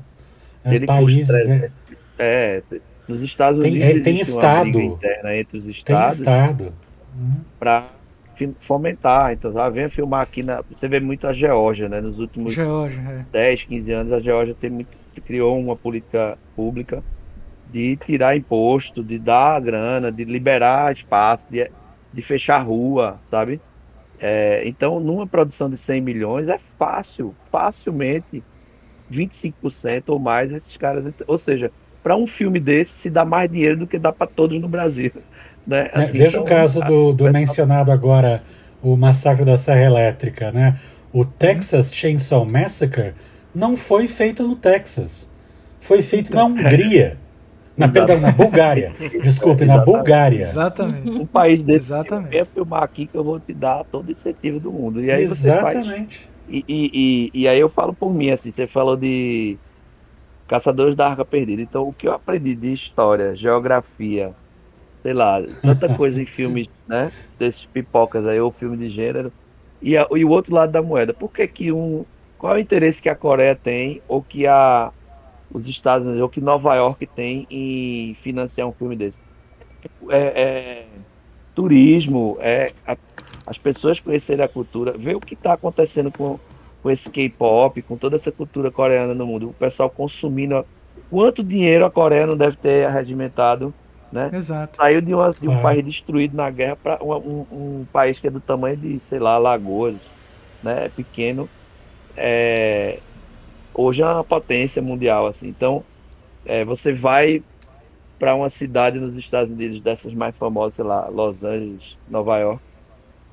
é, 0.65 0.75
ele 0.75 0.87
país, 0.87 1.31
é, 1.31 1.71
é, 2.19 2.63
nos 3.07 3.23
Estados 3.23 3.63
tem, 3.63 3.73
Unidos 3.73 3.97
é, 3.97 4.01
tem 4.01 4.21
estado 4.21 4.81
interna 4.81 5.37
entre 5.37 5.59
os 5.59 5.67
estados. 5.67 6.17
Tem 6.17 6.25
estado. 6.25 6.73
Para 7.59 7.91
fomentar. 8.61 9.33
Então, 9.33 9.57
ah, 9.59 9.69
venha 9.69 9.89
filmar 9.89 10.23
aqui 10.23 10.43
na. 10.43 10.63
Você 10.63 10.89
vê 10.89 11.01
muito 11.01 11.27
a 11.27 11.33
Geórgia, 11.33 11.89
né? 11.89 12.01
Nos 12.01 12.19
últimos 12.19 12.53
Geórgia, 12.53 13.01
é. 13.01 13.27
10, 13.31 13.65
15 13.65 13.93
anos, 13.93 14.13
a 14.13 14.21
Geórgia 14.21 14.55
tem 14.61 14.71
muito, 14.71 14.89
criou 15.25 15.59
uma 15.59 15.77
política 15.77 16.37
pública 16.57 17.03
de 17.71 17.97
tirar 18.05 18.37
imposto, 18.37 19.03
de 19.03 19.19
dar 19.19 19.61
grana, 19.61 20.11
de 20.11 20.25
liberar 20.25 20.93
espaço, 20.93 21.47
de, 21.51 21.71
de 22.13 22.23
fechar 22.23 22.59
rua, 22.59 23.19
sabe? 23.25 23.61
É, 24.21 24.63
então, 24.67 25.01
numa 25.01 25.27
produção 25.27 25.69
de 25.69 25.77
100 25.77 26.01
milhões, 26.01 26.49
é 26.49 26.59
fácil, 26.79 27.35
facilmente 27.51 28.43
25% 29.11 30.05
ou 30.09 30.19
mais 30.19 30.53
esses 30.53 30.77
caras. 30.77 31.13
Ou 31.27 31.39
seja, 31.39 31.71
para 32.03 32.17
um 32.17 32.27
filme 32.27 32.61
desse 32.61 32.93
se 32.93 33.11
dá 33.11 33.25
mais 33.25 33.51
dinheiro 33.51 33.79
do 33.79 33.87
que 33.87 33.99
dá 33.99 34.13
para 34.13 34.27
todos 34.27 34.61
no 34.61 34.69
Brasil. 34.69 35.13
Né? 35.67 35.91
É, 35.93 36.01
assim, 36.01 36.13
veja 36.13 36.29
então, 36.39 36.43
o 36.43 36.45
caso 36.45 36.81
do, 36.81 37.13
do 37.13 37.33
mencionado 37.33 37.91
agora, 37.91 38.43
o 38.83 38.97
massacre 38.97 39.45
da 39.45 39.57
Serra 39.57 39.83
Elétrica, 39.83 40.53
né? 40.53 40.79
O 41.13 41.25
Texas 41.25 41.93
Chainsaw 41.95 42.45
Massacre 42.45 43.15
não 43.55 43.77
foi 43.77 44.09
feito 44.09 44.43
no 44.43 44.57
Texas. 44.57 45.31
Foi 45.81 46.03
feito 46.03 46.31
então, 46.31 46.49
na 46.49 46.63
Hungria. 46.63 47.19
Na, 47.77 47.89
perdão, 47.89 48.21
na 48.21 48.31
Bulgária. 48.31 48.93
Desculpe, 49.23 49.65
na 49.65 49.79
Bulgária. 49.79 50.45
Exatamente. 50.45 51.11
Um 51.11 51.27
país 51.27 51.63
desse 51.63 51.87
Exatamente. 51.87 52.31
Vem 52.31 52.45
filmar 52.45 52.83
aqui 52.83 53.07
que 53.07 53.17
eu 53.17 53.25
vou 53.25 53.41
te 53.41 53.53
dar 53.53 53.85
todo 53.85 54.09
o 54.09 54.13
incentivo 54.13 54.61
do 54.61 54.73
mundo. 54.73 55.03
E 55.03 55.11
aí 55.11 55.23
Exatamente. 55.23 56.19
Faz... 56.19 56.35
E, 56.49 56.65
e, 56.69 56.91
e, 56.93 57.43
e, 57.43 57.49
aí 57.49 57.59
eu 57.59 57.69
falo 57.69 57.95
por 57.95 58.13
mim, 58.13 58.31
assim, 58.31 58.51
você 58.51 58.67
falou 58.67 58.97
de 58.97 59.57
Caçadores 60.47 60.95
da 60.95 61.09
Arca 61.09 61.25
Perdida. 61.25 61.63
Então, 61.63 61.89
o 61.89 61.93
que 61.93 62.07
eu 62.07 62.13
aprendi 62.13 62.55
de 62.55 62.73
história, 62.73 63.35
geografia, 63.35 64.33
sei 65.05 65.13
lá, 65.13 65.41
tanta 65.61 65.93
coisa 65.95 66.21
em 66.21 66.25
filmes, 66.25 66.67
né? 66.89 67.13
Desses 67.39 67.67
pipocas 67.67 68.27
aí, 68.27 68.41
ou 68.41 68.51
filme 68.51 68.77
de 68.77 68.89
gênero. 68.89 69.31
E, 69.83 69.97
a, 69.97 70.09
e 70.11 70.25
o 70.25 70.31
outro 70.31 70.55
lado 70.55 70.73
da 70.73 70.81
moeda. 70.81 71.13
Por 71.13 71.31
que 71.31 71.47
que 71.47 71.71
um... 71.71 72.07
Qual 72.39 72.55
é 72.55 72.57
o 72.57 72.61
interesse 72.61 73.01
que 73.01 73.09
a 73.09 73.15
Coreia 73.15 73.55
tem, 73.55 74.01
ou 74.09 74.23
que 74.23 74.47
a, 74.47 74.91
os 75.53 75.67
Estados 75.69 76.07
Unidos, 76.07 76.23
ou 76.23 76.29
que 76.29 76.41
Nova 76.41 76.75
York 76.75 77.07
tem 77.07 77.47
em 77.51 78.15
financiar 78.23 78.67
um 78.67 78.73
filme 78.73 78.97
desse? 78.97 79.19
É, 80.09 80.43
é 80.43 80.87
turismo, 81.55 82.39
é 82.41 82.73
a, 82.87 82.97
as 83.47 83.59
pessoas 83.59 84.01
conhecerem 84.01 84.45
a 84.45 84.49
cultura, 84.49 84.93
ver 84.93 85.15
o 85.15 85.21
que 85.21 85.35
está 85.35 85.53
acontecendo 85.53 86.11
com 86.11 86.41
com 86.85 86.91
esse 86.91 87.09
K-pop, 87.09 87.81
com 87.81 87.97
toda 87.97 88.17
essa 88.17 88.31
cultura 88.31 88.71
coreana 88.71 89.15
no 89.15 89.27
mundo, 89.27 89.49
o 89.49 89.55
pessoal 89.55 89.89
consumindo. 89.89 90.67
Quanto 91.09 91.43
dinheiro 91.43 91.87
a 91.87 91.91
Coreia 91.91 92.27
não 92.27 92.37
deve 92.37 92.59
ter 92.59 92.87
arregimentado, 92.87 93.73
né? 94.15 94.31
Exato. 94.33 94.77
Saiu 94.77 95.01
de, 95.01 95.13
uma, 95.13 95.33
de 95.33 95.49
um 95.49 95.61
país 95.61 95.85
destruído 95.85 96.37
na 96.37 96.49
guerra 96.49 96.77
para 96.77 97.03
um, 97.03 97.13
um, 97.13 97.47
um, 97.51 97.87
país 97.93 98.17
que 98.17 98.29
é 98.29 98.31
do 98.31 98.39
tamanho 98.39 98.77
de, 98.77 99.01
sei 99.01 99.19
lá, 99.19 99.37
Lagoas, 99.39 99.97
né? 100.63 100.89
Pequeno. 100.95 101.49
É... 102.17 103.01
Hoje 103.75 104.03
é 104.03 104.07
uma 104.07 104.23
potência 104.23 104.81
mundial, 104.81 105.27
assim. 105.27 105.49
Então, 105.49 105.83
é, 106.47 106.65
você 106.65 106.93
vai 106.93 107.43
para 108.17 108.37
uma 108.37 108.49
cidade 108.49 109.01
nos 109.01 109.17
Estados 109.17 109.53
Unidos, 109.53 109.81
dessas 109.81 110.15
mais 110.15 110.39
famosas, 110.39 110.75
sei 110.75 110.85
lá, 110.85 111.09
Los 111.09 111.43
Angeles, 111.43 111.97
Nova 112.09 112.39
York, 112.39 112.63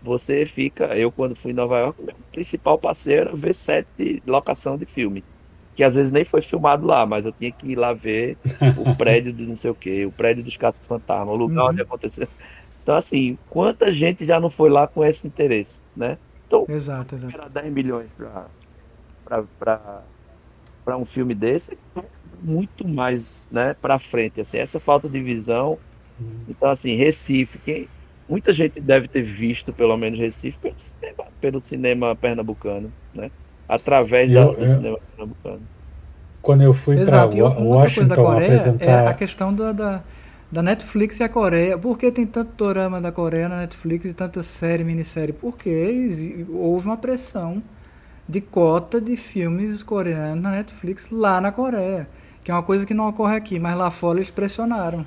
você 0.01 0.47
fica. 0.47 0.85
Eu, 0.97 1.11
quando 1.11 1.35
fui 1.35 1.51
em 1.51 1.53
Nova 1.53 1.77
York, 1.77 2.01
meu 2.01 2.15
principal 2.31 2.79
passeio 2.79 3.19
era 3.21 3.35
ver 3.35 3.53
set 3.53 3.85
de 3.99 4.19
locação 4.25 4.77
de 4.77 4.87
filme. 4.87 5.23
Que 5.81 5.85
às 5.85 5.95
vezes 5.95 6.11
nem 6.11 6.23
foi 6.23 6.43
filmado 6.43 6.85
lá, 6.85 7.07
mas 7.07 7.25
eu 7.25 7.31
tinha 7.31 7.51
que 7.51 7.71
ir 7.71 7.75
lá 7.75 7.91
ver 7.91 8.37
o 8.77 8.93
prédio 8.95 9.33
do 9.33 9.41
não 9.47 9.55
sei 9.55 9.71
o 9.71 9.73
quê, 9.73 10.05
o 10.05 10.11
prédio 10.11 10.43
dos 10.43 10.55
Caças 10.55 10.79
Fantasma, 10.85 11.31
o 11.31 11.35
lugar 11.35 11.63
uhum. 11.63 11.69
onde 11.71 11.81
aconteceu. 11.81 12.27
Então, 12.83 12.95
assim, 12.95 13.35
quanta 13.49 13.91
gente 13.91 14.23
já 14.23 14.39
não 14.39 14.51
foi 14.51 14.69
lá 14.69 14.85
com 14.85 15.03
esse 15.03 15.25
interesse, 15.25 15.81
né? 15.97 16.19
Então, 16.45 16.67
exato, 16.69 17.15
exato. 17.15 17.49
10 17.49 17.73
milhões 17.73 18.07
para 19.25 20.97
um 20.97 21.03
filme 21.03 21.33
desse, 21.33 21.75
muito 22.39 22.87
mais 22.87 23.47
né, 23.51 23.75
para 23.81 23.97
frente. 23.97 24.39
Assim, 24.39 24.59
essa 24.59 24.79
falta 24.79 25.09
de 25.09 25.19
visão. 25.19 25.79
Uhum. 26.19 26.41
Então, 26.47 26.69
assim, 26.69 26.95
Recife, 26.95 27.57
quem, 27.57 27.89
muita 28.29 28.53
gente 28.53 28.79
deve 28.79 29.07
ter 29.07 29.23
visto, 29.23 29.73
pelo 29.73 29.97
menos 29.97 30.19
Recife, 30.19 30.59
pelo 30.59 30.75
cinema, 30.79 31.27
pelo 31.41 31.63
cinema 31.63 32.15
pernambucano, 32.15 32.93
né? 33.15 33.31
Através 33.72 34.30
eu, 34.30 34.53
do 34.53 34.61
eu, 34.61 34.76
cinema 34.76 34.99
pernambucano. 35.15 35.61
Quando 36.41 36.61
eu 36.61 36.73
fui 36.73 37.06
para 37.06 37.26
Washington 37.26 38.15
Coreia 38.15 38.45
apresentar... 38.48 38.85
É 38.85 39.07
a 39.07 39.14
questão 39.14 39.53
da, 39.53 39.72
da, 39.72 40.03
da, 40.52 40.61
Netflix 40.61 41.22
e 41.22 41.23
a 41.23 41.30
Coreia. 41.30 41.77
Por 41.77 41.98
que 41.98 42.11
tem 42.11 42.27
tanto 42.27 42.52
dorama 42.57 42.99
da 42.99 43.14
Coreia 43.14 43.48
na 43.48 43.60
Netflix 43.60 44.11
e 44.11 44.14
tanta 44.14 44.43
série, 44.43 44.84
minissérie? 44.84 45.31
Porque 45.31 46.45
houve 46.49 46.85
uma 46.85 46.98
pressão 46.98 47.64
de 48.27 48.41
cota 48.41 48.99
de 48.99 49.15
filmes 49.15 49.81
coreanos 49.84 50.43
na 50.43 50.52
Netflix 50.52 51.07
lá 51.10 51.39
na 51.39 51.53
Coreia. 51.53 52.10
Que 52.43 52.52
é 52.52 52.53
uma 52.53 52.64
coisa 52.64 52.85
que 52.85 52.93
não 52.93 53.07
ocorre 53.07 53.38
aqui, 53.38 53.57
mas 53.57 53.77
lá 53.77 53.89
fora 53.89 54.18
eles 54.18 54.30
pressionaram. 54.30 55.06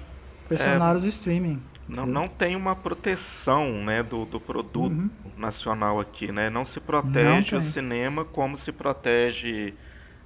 Pressionaram 0.49 0.95
é, 0.95 1.03
os 1.03 1.05
streaming. 1.05 1.61
Não, 1.87 2.07
não 2.07 2.29
tem 2.29 2.57
uma 2.57 2.75
proteção 2.75 3.85
né, 3.85 4.03
do, 4.03 4.25
do 4.25 4.41
produto 4.41 4.93
uhum. 4.93 5.11
nacional 5.37 6.01
aqui, 6.01 6.33
né? 6.33 6.49
Não 6.49 6.65
se 6.65 6.81
protege 6.81 7.53
não 7.53 7.61
o 7.61 7.63
cinema 7.63 8.25
como 8.25 8.57
se 8.57 8.73
protege 8.73 9.75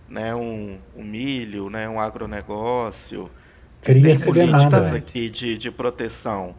né, 0.08 0.34
um, 0.34 0.78
um 0.96 1.02
milho, 1.02 1.68
né, 1.68 1.88
um 1.88 2.00
agronegócio. 2.00 3.30
Cria-se 3.82 4.26
políticas 4.26 4.94
aqui 4.94 5.28
de, 5.28 5.58
de 5.58 5.70
proteção, 5.70 6.54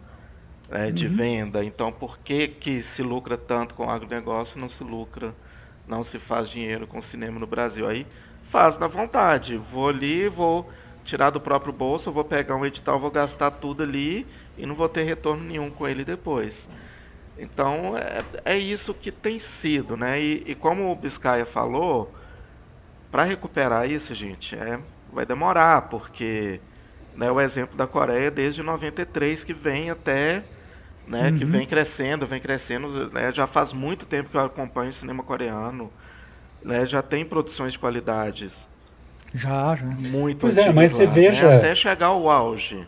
né, 0.70 0.92
de 0.92 1.08
uhum. 1.08 1.16
venda. 1.16 1.64
Então, 1.64 1.92
por 1.92 2.20
que, 2.20 2.48
que 2.48 2.84
se 2.84 3.02
lucra 3.02 3.38
tanto 3.38 3.74
com 3.76 3.86
o 3.86 3.90
agronegócio 3.90 4.60
não 4.60 4.70
se 4.70 4.84
lucra, 4.84 5.34
não 5.88 6.04
se 6.04 6.20
faz 6.20 6.50
dinheiro 6.50 6.86
com 6.86 7.00
o 7.00 7.02
cinema 7.02 7.40
no 7.40 7.48
Brasil? 7.48 7.88
Aí 7.88 8.06
faz 8.52 8.78
na 8.78 8.88
vontade. 8.88 9.58
Vou 9.58 9.88
ali, 9.88 10.28
vou 10.28 10.70
tirar 11.06 11.30
do 11.30 11.40
próprio 11.40 11.74
bolso, 11.74 12.12
vou 12.12 12.24
pegar 12.24 12.56
um 12.56 12.66
edital, 12.66 13.00
vou 13.00 13.10
gastar 13.10 13.52
tudo 13.52 13.82
ali 13.82 14.28
e 14.60 14.65
não 14.65 14.76
vou 14.76 14.90
ter 14.90 15.03
retorno 15.03 15.44
nenhum 15.44 15.69
com 15.69 15.88
ele 15.88 16.03
depois. 16.03 16.68
Então 17.38 17.98
é, 17.98 18.23
é 18.44 18.57
isso 18.57 18.94
que 18.94 19.11
tem 19.11 19.40
sido, 19.40 19.95
né? 19.95 20.22
E, 20.22 20.44
e 20.45 20.56
como 20.56 20.91
o 20.91 20.95
Biscaia 20.95 21.45
falou, 21.45 22.14
para 23.10 23.23
recuperar 23.23 23.90
isso, 23.90 24.14
gente, 24.14 24.56
é, 24.56 24.77
vai 25.11 25.26
demorar, 25.26 25.84
porque 25.84 26.60
né, 27.15 27.31
o 27.31 27.40
exemplo 27.40 27.77
da 27.77 27.88
Coreia 27.88 28.30
desde 28.30 28.61
93 28.61 29.44
que 29.44 29.53
vem 29.53 29.90
até 29.90 30.44
né, 31.07 31.30
uhum. 31.30 31.38
que 31.38 31.45
vem 31.45 31.65
crescendo, 31.65 32.27
vem 32.27 32.40
crescendo, 32.40 33.10
né, 33.11 33.31
já 33.31 33.48
faz 33.48 33.73
muito 33.73 34.06
tempo 34.06 34.30
que 34.30 34.38
eu 34.38 34.41
acompanho 34.41 34.91
o 34.91 34.94
cinema 34.94 35.23
coreano, 35.23 35.91
né, 36.64 36.86
já 36.86 37.02
tem 37.02 37.26
produções 37.26 37.73
de 37.73 37.80
qualidades. 37.80 38.68
Já, 39.34 39.76
já. 39.76 39.86
Muito 39.86 40.40
Pois 40.40 40.57
é, 40.57 40.72
mas 40.72 40.91
você 40.91 41.06
né, 41.06 41.11
veja. 41.11 41.57
Até 41.57 41.73
chegar 41.76 42.07
ao 42.07 42.30
auge. 42.30 42.86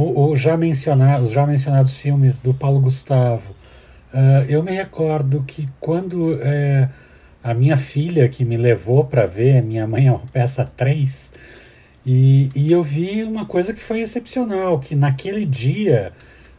O, 0.00 0.30
o 0.30 0.36
já 0.36 0.56
mencionar, 0.56 1.20
os 1.20 1.30
já 1.30 1.46
mencionados 1.46 1.94
filmes 1.98 2.40
do 2.40 2.54
Paulo 2.54 2.80
Gustavo. 2.80 3.54
Uh, 4.14 4.48
eu 4.48 4.62
me 4.62 4.72
recordo 4.72 5.44
que 5.46 5.66
quando 5.78 6.32
uh, 6.32 6.88
a 7.44 7.52
minha 7.52 7.76
filha 7.76 8.26
que 8.26 8.42
me 8.42 8.56
levou 8.56 9.04
para 9.04 9.26
ver, 9.26 9.62
minha 9.62 9.86
mãe 9.86 10.06
é 10.06 10.10
uma 10.10 10.22
peça 10.32 10.64
3, 10.64 11.32
e, 12.06 12.50
e 12.54 12.72
eu 12.72 12.82
vi 12.82 13.22
uma 13.22 13.44
coisa 13.44 13.74
que 13.74 13.80
foi 13.80 14.00
excepcional, 14.00 14.78
que 14.78 14.94
naquele 14.94 15.44
dia, 15.44 16.12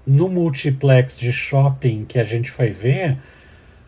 no 0.06 0.30
multiplex 0.30 1.18
de 1.18 1.32
shopping 1.32 2.06
que 2.08 2.20
a 2.20 2.24
gente 2.24 2.52
foi 2.52 2.70
ver, 2.70 3.18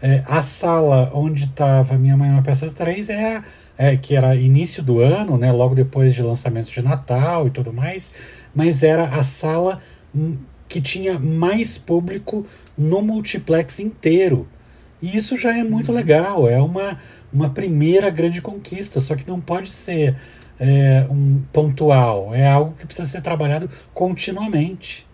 é, 0.02 0.24
a 0.26 0.42
sala 0.42 1.12
onde 1.14 1.46
estava 1.46 1.96
Minha 1.96 2.18
Mãe 2.18 2.30
é 2.30 2.34
uma 2.34 2.42
Peça 2.42 2.68
3 2.70 3.10
era, 3.10 3.44
é, 3.78 3.96
que 3.96 4.16
era 4.16 4.36
início 4.36 4.84
do 4.84 5.00
ano, 5.00 5.38
né, 5.38 5.52
logo 5.52 5.76
depois 5.76 6.14
de 6.14 6.24
lançamentos 6.24 6.72
de 6.72 6.82
Natal 6.82 7.48
e 7.48 7.52
tudo 7.52 7.72
mais, 7.72 8.12
mas 8.54 8.84
era 8.84 9.06
a 9.06 9.24
sala 9.24 9.80
que 10.68 10.82
tinha 10.82 11.20
mais 11.20 11.78
público 11.78 12.46
no 12.78 13.02
multiplex 13.02 13.80
inteiro. 13.80 14.48
E 15.02 15.18
isso 15.18 15.36
já 15.36 15.58
é 15.58 15.64
muito 15.64 15.90
uhum. 15.90 15.96
legal, 15.96 16.50
é 16.50 16.60
uma, 16.62 16.98
uma 17.32 17.50
primeira 17.50 18.10
grande 18.10 18.42
conquista, 18.42 19.00
só 19.00 19.16
que 19.16 19.28
não 19.28 19.40
pode 19.40 19.72
ser 19.72 20.16
é, 20.60 21.06
um 21.10 21.42
pontual, 21.52 22.34
é 22.34 22.48
algo 22.48 22.74
que 22.80 22.86
precisa 22.86 23.08
ser 23.08 23.22
trabalhado 23.22 23.70
continuamente. 23.94 25.06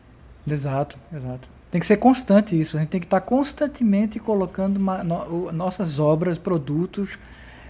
Exato, 0.47 0.97
exato. 1.11 1.47
Tem 1.71 1.79
que 1.79 1.87
ser 1.87 1.97
constante 1.97 2.59
isso, 2.59 2.77
a 2.77 2.79
gente 2.79 2.89
tem 2.89 2.99
que 2.99 3.07
estar 3.07 3.21
constantemente 3.21 4.19
colocando 4.19 4.77
uma, 4.77 5.03
no, 5.03 5.51
nossas 5.51 5.99
obras, 5.99 6.37
produtos. 6.37 7.17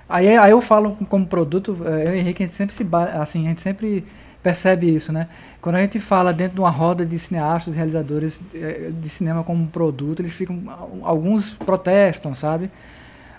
Aí, 0.08 0.38
aí 0.38 0.52
eu 0.52 0.62
falo 0.62 0.98
como 1.10 1.26
produto, 1.26 1.78
é, 1.86 2.08
eu 2.08 2.16
e 2.16 2.20
Henrique, 2.20 2.44
a 2.44 2.46
gente 2.46 2.56
sempre 2.56 2.76
se 2.76 2.86
assim, 3.14 3.46
a 3.46 3.50
gente 3.50 3.62
sempre 3.62 4.06
percebe 4.42 4.94
isso, 4.94 5.12
né? 5.12 5.28
Quando 5.62 5.76
a 5.76 5.82
gente 5.82 6.00
fala 6.00 6.34
dentro 6.34 6.56
de 6.56 6.62
uma 6.62 6.70
roda 6.70 7.06
de 7.06 7.18
cineastas, 7.20 7.76
realizadores 7.76 8.40
eh, 8.54 8.92
de 8.94 9.10
cinema 9.10 9.44
como 9.44 9.64
um 9.64 9.68
produto, 9.68 10.22
eles 10.22 10.32
ficam. 10.32 10.62
Alguns 11.04 11.54
protestam, 11.54 12.34
sabe? 12.34 12.70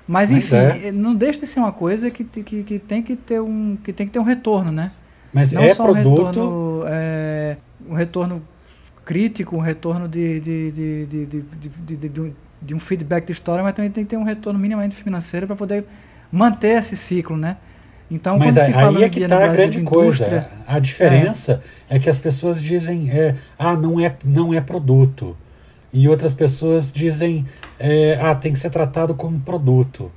Mas, 0.06 0.30
Mas 0.30 0.44
enfim, 0.44 0.56
é. 0.56 0.88
Eh, 0.88 0.92
não 0.92 1.14
deixa 1.14 1.40
de 1.40 1.46
ser 1.46 1.60
uma 1.60 1.72
coisa 1.72 2.10
que, 2.10 2.24
que, 2.24 2.62
que, 2.62 2.78
tem 2.78 3.02
que 3.02 3.16
ter 3.16 3.40
um 3.40 3.76
que 3.82 3.92
tem 3.92 4.06
que 4.06 4.12
ter 4.12 4.18
um 4.18 4.24
retorno, 4.24 4.70
né? 4.70 4.92
Mas 5.32 5.52
não 5.52 5.62
é 5.62 5.72
só 5.72 5.84
produto... 5.84 6.08
um 6.08 6.26
retorno, 6.26 6.82
é, 6.86 7.56
um 7.88 7.94
retorno 7.94 8.42
crítico, 9.04 9.56
um 9.56 9.60
retorno 9.60 10.08
de, 10.08 10.40
de, 10.40 10.72
de, 10.72 11.06
de, 11.06 11.26
de, 11.26 11.46
de, 11.96 12.08
de, 12.08 12.32
de 12.60 12.74
um 12.74 12.80
feedback 12.80 13.26
de 13.26 13.32
história, 13.32 13.62
mas 13.62 13.74
também 13.74 13.90
tem 13.90 14.04
que 14.04 14.10
ter 14.10 14.16
um 14.16 14.24
retorno 14.24 14.58
minimamente 14.58 14.96
financeiro 14.96 15.46
para 15.46 15.56
poder 15.56 15.84
manter 16.30 16.78
esse 16.78 16.96
ciclo, 16.96 17.36
né? 17.36 17.56
Então, 18.10 18.38
Mas 18.38 18.56
aí, 18.56 18.74
aí 18.74 19.04
é 19.04 19.08
que 19.08 19.20
está 19.20 19.44
a 19.44 19.48
grande 19.48 19.82
coisa. 19.82 20.48
A 20.66 20.80
diferença 20.80 21.62
é. 21.88 21.96
é. 21.96 21.98
que 21.98 22.10
as 22.10 22.18
pessoas 22.18 22.60
dizem, 22.60 23.08
é, 23.10 23.36
ah, 23.56 23.76
não 23.76 24.00
é, 24.00 24.16
não 24.24 24.52
é 24.52 24.60
produto. 24.60 25.36
E 25.92 26.08
outras 26.08 26.34
pessoas 26.34 26.92
dizem, 26.92 27.46
é, 27.78 28.18
ah, 28.20 28.34
tem 28.34 28.52
que 28.52 28.58
ser 28.58 28.70
tratado 28.70 29.14
como 29.14 29.38
produto. 29.40 30.10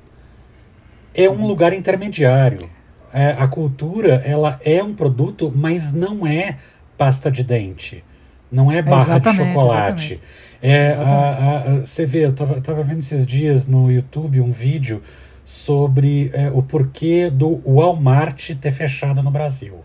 É 1.14 1.30
um 1.30 1.45
lugar 1.45 1.72
intermediário. 1.72 2.68
É, 3.14 3.36
a 3.38 3.48
cultura, 3.48 4.24
ela 4.26 4.60
é 4.65 4.84
um 4.84 4.95
produto, 4.95 5.53
mas 5.56 5.94
não 5.94 6.26
é 6.26 6.57
pasta 6.98 7.30
de 7.30 7.44
dente. 7.44 8.03
Não 8.52 8.72
é 8.72 8.82
barra 8.82 9.20
de 9.20 9.36
chocolate. 9.36 10.20
É, 10.61 10.94
a, 10.94 11.57
a, 11.57 11.80
você 11.82 12.06
vê, 12.06 12.26
eu 12.26 12.30
estava 12.30 12.60
tava 12.61 12.84
vendo 12.84 12.99
esses 12.99 13.28
dias 13.28 13.68
no 13.68 13.91
YouTube 13.91 14.40
um 14.40 14.52
vídeo 14.52 15.02
sobre 15.44 16.32
é, 16.34 16.49
o 16.52 16.61
porquê 16.61 17.30
do 17.30 17.61
Walmart 17.65 18.52
ter 18.56 18.72
fechado 18.72 19.22
no 19.22 19.32
Brasil. 19.32 19.84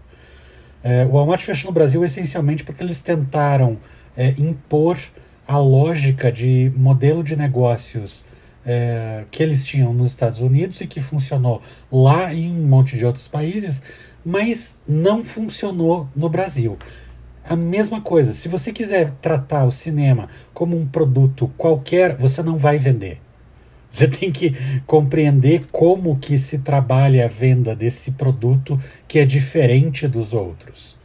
É, 0.82 1.05
o 1.05 1.10
Walmart 1.10 1.43
fechou 1.43 1.70
no 1.70 1.74
Brasil 1.74 2.05
essencialmente 2.05 2.64
porque 2.64 2.82
eles 2.82 3.01
tentaram 3.01 3.78
é, 4.16 4.30
impor 4.39 4.98
a 5.47 5.59
lógica 5.59 6.30
de 6.30 6.72
modelo 6.76 7.24
de 7.24 7.35
negócios 7.35 8.24
é, 8.64 9.24
que 9.30 9.43
eles 9.43 9.64
tinham 9.64 9.94
nos 9.94 10.10
Estados 10.10 10.40
Unidos 10.40 10.80
e 10.80 10.86
que 10.86 11.01
funcionou 11.01 11.62
lá 11.90 12.32
e 12.32 12.44
em 12.44 12.52
um 12.52 12.66
monte 12.66 12.97
de 12.98 13.06
outros 13.06 13.26
países, 13.26 13.82
mas 14.24 14.78
não 14.86 15.24
funcionou 15.24 16.06
no 16.14 16.28
Brasil. 16.28 16.78
A 17.48 17.56
mesma 17.56 18.02
coisa, 18.02 18.35
se 18.35 18.47
você 18.47 18.70
quiser 18.70 19.10
tratar 19.22 19.64
o 19.64 19.70
cinema 19.70 20.28
como 20.52 20.76
um 20.76 20.86
produto 20.86 21.51
qualquer, 21.56 22.14
você 22.14 22.43
não 22.43 22.59
vai 22.59 22.78
vender. 22.78 23.22
Você 23.90 24.06
tem 24.06 24.31
que 24.31 24.55
compreender 24.86 25.66
como 25.73 26.19
que 26.19 26.39
se 26.39 26.59
trabalha 26.59 27.24
a 27.24 27.28
venda 27.28 27.74
desse 27.74 28.10
produto 28.12 28.78
que 29.06 29.19
é 29.19 29.24
diferente 29.24 30.06
dos 30.06 30.32
outros. 30.32 30.97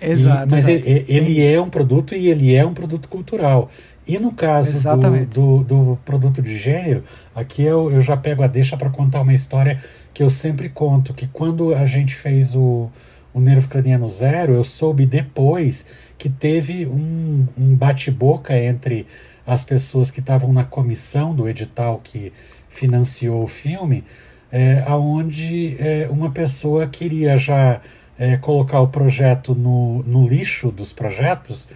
Exato. 0.00 0.48
E, 0.48 0.50
mas 0.50 0.66
exato. 0.66 0.88
Ele, 0.88 1.04
ele 1.08 1.46
é 1.46 1.60
um 1.60 1.68
produto 1.68 2.14
e 2.14 2.28
ele 2.28 2.54
é 2.54 2.64
um 2.64 2.72
produto 2.72 3.08
cultural. 3.08 3.70
E 4.08 4.18
no 4.18 4.32
caso 4.32 4.78
do, 4.96 5.24
do, 5.26 5.64
do, 5.64 5.98
produto 6.04 6.40
de 6.40 6.56
gênero, 6.56 7.04
aqui 7.34 7.62
eu, 7.62 7.92
eu 7.92 8.00
já 8.00 8.16
pego 8.16 8.42
a 8.42 8.46
deixa 8.46 8.76
para 8.76 8.88
contar 8.88 9.20
uma 9.20 9.34
história 9.34 9.78
que 10.12 10.22
eu 10.22 10.30
sempre 10.30 10.68
conto, 10.68 11.14
que 11.14 11.26
quando 11.26 11.74
a 11.74 11.84
gente 11.84 12.14
fez 12.14 12.56
o, 12.56 12.90
o 13.32 13.40
Nervo 13.40 13.68
Craniano 13.68 14.08
Zero, 14.08 14.54
eu 14.54 14.64
soube 14.64 15.04
depois 15.04 15.86
que 16.16 16.28
teve 16.28 16.86
um, 16.86 17.46
um 17.56 17.76
bate-boca 17.76 18.58
entre 18.58 19.06
as 19.50 19.64
pessoas 19.64 20.12
que 20.12 20.20
estavam 20.20 20.52
na 20.52 20.62
comissão 20.62 21.34
do 21.34 21.48
edital 21.48 22.00
que 22.04 22.32
financiou 22.68 23.42
o 23.42 23.48
filme, 23.48 24.04
é, 24.52 24.84
aonde 24.86 25.76
é, 25.80 26.06
uma 26.08 26.30
pessoa 26.30 26.86
queria 26.86 27.36
já 27.36 27.80
é, 28.16 28.36
colocar 28.36 28.80
o 28.80 28.86
projeto 28.86 29.52
no, 29.52 30.04
no 30.04 30.24
lixo 30.28 30.70
dos 30.70 30.92
projetos 30.92 31.68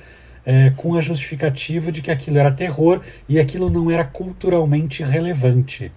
é, 0.47 0.71
com 0.77 0.95
a 0.95 1.01
justificativa 1.01 1.91
de 1.91 2.01
que 2.01 2.13
aquilo 2.13 2.39
era 2.39 2.53
terror 2.53 3.01
e 3.29 3.41
aquilo 3.41 3.69
não 3.69 3.91
era 3.91 4.05
culturalmente 4.05 5.03
relevante. 5.03 5.91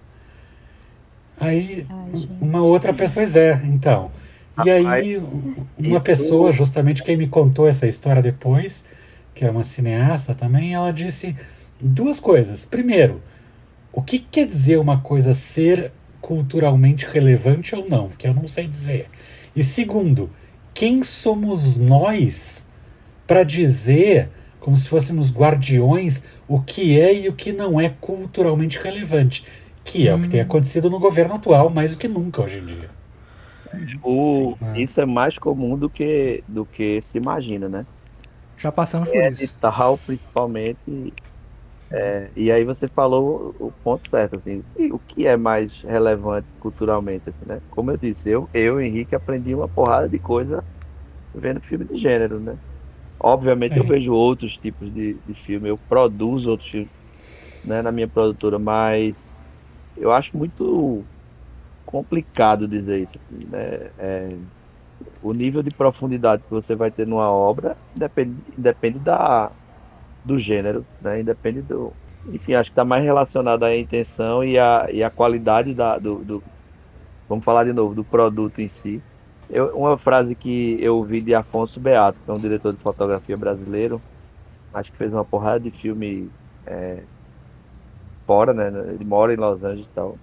Aí, 1.38 1.86
uma 2.40 2.60
outra 2.60 2.92
pessoa, 2.92 3.14
pois 3.14 3.36
é, 3.36 3.52
então. 3.62 4.10
E 4.64 4.68
aí, 4.68 5.22
uma 5.78 6.00
pessoa, 6.00 6.50
justamente 6.50 7.04
quem 7.04 7.16
me 7.16 7.28
contou 7.28 7.68
essa 7.68 7.86
história 7.86 8.20
depois, 8.20 8.84
que 9.32 9.44
é 9.44 9.50
uma 9.50 9.62
cineasta 9.62 10.34
também, 10.34 10.74
ela 10.74 10.92
disse 10.92 11.36
duas 11.80 12.20
coisas. 12.20 12.64
Primeiro, 12.64 13.22
o 13.92 14.02
que 14.02 14.18
quer 14.18 14.46
dizer 14.46 14.78
uma 14.78 15.00
coisa 15.00 15.34
ser 15.34 15.92
culturalmente 16.20 17.06
relevante 17.06 17.74
ou 17.74 17.88
não? 17.88 18.08
Que 18.08 18.26
eu 18.26 18.34
não 18.34 18.46
sei 18.46 18.66
dizer. 18.66 19.08
E 19.54 19.62
segundo, 19.62 20.30
quem 20.74 21.02
somos 21.02 21.76
nós 21.76 22.68
para 23.26 23.42
dizer, 23.42 24.28
como 24.60 24.76
se 24.76 24.88
fôssemos 24.88 25.32
guardiões, 25.32 26.22
o 26.46 26.60
que 26.60 27.00
é 27.00 27.14
e 27.14 27.28
o 27.28 27.32
que 27.32 27.52
não 27.52 27.80
é 27.80 27.88
culturalmente 27.88 28.78
relevante? 28.78 29.44
Que 29.84 30.08
é 30.08 30.14
hum. 30.14 30.18
o 30.18 30.22
que 30.22 30.28
tem 30.28 30.40
hum. 30.40 30.44
acontecido 30.44 30.90
no 30.90 30.98
governo 30.98 31.34
atual 31.34 31.70
mais 31.70 31.92
do 31.92 31.98
que 31.98 32.08
nunca 32.08 32.42
hoje 32.42 32.58
em 32.58 32.66
dia. 32.66 32.90
O, 34.02 34.56
é. 34.74 34.80
Isso 34.80 35.00
é 35.00 35.06
mais 35.06 35.36
comum 35.36 35.76
do 35.76 35.90
que, 35.90 36.42
do 36.48 36.64
que 36.64 37.02
se 37.02 37.18
imagina, 37.18 37.68
né? 37.68 37.86
Já 38.56 38.72
passamos 38.72 39.08
por 39.08 39.16
é 39.16 39.30
isso. 39.30 39.54
Tal, 39.60 39.98
principalmente. 39.98 40.78
É, 41.90 42.30
e 42.36 42.52
aí 42.52 42.64
você 42.64 42.86
falou 42.88 43.54
o 43.58 43.72
ponto 43.82 44.06
certo, 44.10 44.36
assim, 44.36 44.62
o 44.92 44.98
que 45.00 45.26
é 45.26 45.36
mais 45.38 45.72
relevante 45.82 46.48
culturalmente, 46.58 47.30
assim, 47.30 47.46
né? 47.46 47.60
Como 47.70 47.90
eu 47.90 47.96
disse, 47.96 48.28
eu, 48.28 48.48
eu 48.52 48.78
Henrique, 48.80 49.14
aprendi 49.14 49.54
uma 49.54 49.68
porrada 49.68 50.08
de 50.08 50.18
coisa 50.20 50.62
vendo 51.34 51.60
filme 51.62 51.86
de 51.86 51.96
gênero, 51.98 52.40
né? 52.40 52.58
Obviamente 53.20 53.74
Sim. 53.74 53.80
eu 53.80 53.86
vejo 53.86 54.12
outros 54.14 54.56
tipos 54.58 54.92
de, 54.92 55.20
de 55.24 55.34
filme, 55.34 55.68
eu 55.70 55.78
produzo 55.78 56.50
outros 56.50 56.68
filmes 56.70 56.92
né, 57.64 57.82
na 57.82 57.92
minha 57.92 58.08
produtora, 58.08 58.58
mas 58.58 59.36
eu 59.96 60.12
acho 60.12 60.36
muito 60.36 61.08
complicado 61.84 62.68
dizer 62.68 63.00
isso. 63.02 63.18
Assim, 63.18 63.46
né? 63.46 63.92
É, 63.98 64.38
o 65.20 65.32
nível 65.32 65.62
de 65.62 65.70
profundidade 65.70 66.42
que 66.44 66.50
você 66.50 66.74
vai 66.76 66.90
ter 66.90 67.06
numa 67.06 67.30
obra 67.30 67.78
depende, 67.94 68.42
depende 68.56 68.98
da, 68.98 69.54
do 70.24 70.38
gênero, 70.38 70.84
né? 71.00 71.20
Independe 71.20 71.62
do. 71.62 71.92
Enfim, 72.32 72.54
acho 72.54 72.70
que 72.70 72.72
está 72.72 72.84
mais 72.84 73.04
relacionado 73.04 73.62
à 73.64 73.76
intenção 73.76 74.44
e 74.44 74.58
à, 74.58 74.88
e 74.92 75.02
à 75.02 75.10
qualidade 75.10 75.72
da, 75.72 75.98
do, 75.98 76.16
do, 76.16 76.42
Vamos 77.28 77.44
falar 77.44 77.64
de 77.64 77.72
novo, 77.74 77.94
do 77.94 78.02
produto 78.02 78.58
em 78.60 78.68
si. 78.68 79.02
Eu, 79.50 79.76
uma 79.76 79.98
frase 79.98 80.34
que 80.34 80.78
eu 80.80 80.96
ouvi 80.96 81.20
de 81.20 81.34
Afonso 81.34 81.78
Beato, 81.78 82.18
que 82.24 82.30
é 82.30 82.34
um 82.34 82.38
diretor 82.38 82.72
de 82.72 82.78
fotografia 82.78 83.36
brasileiro, 83.36 84.00
acho 84.72 84.90
que 84.90 84.96
fez 84.96 85.12
uma 85.12 85.24
porrada 85.24 85.60
de 85.60 85.70
filme 85.70 86.30
é, 86.66 87.02
fora, 88.26 88.54
né? 88.54 88.68
Ele 88.94 89.04
mora 89.04 89.32
em 89.32 89.36
Los 89.36 89.62
Angeles 89.62 89.86
e 89.86 89.94
tal. 89.94 90.18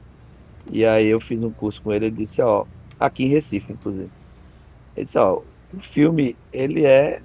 E 0.71 0.83
aí 0.83 1.07
eu 1.07 1.21
fiz 1.21 1.41
um 1.43 1.51
curso 1.51 1.79
com 1.81 1.93
ele, 1.93 2.07
ele 2.07 2.15
disse, 2.15 2.41
ó, 2.41 2.65
aqui 2.99 3.25
em 3.25 3.29
Recife, 3.29 3.73
inclusive. 3.73 4.09
Ele 4.97 5.05
disse, 5.05 5.17
ó, 5.17 5.41
o 5.73 5.79
filme, 5.81 6.35
ele 6.51 6.85
é 6.85 7.21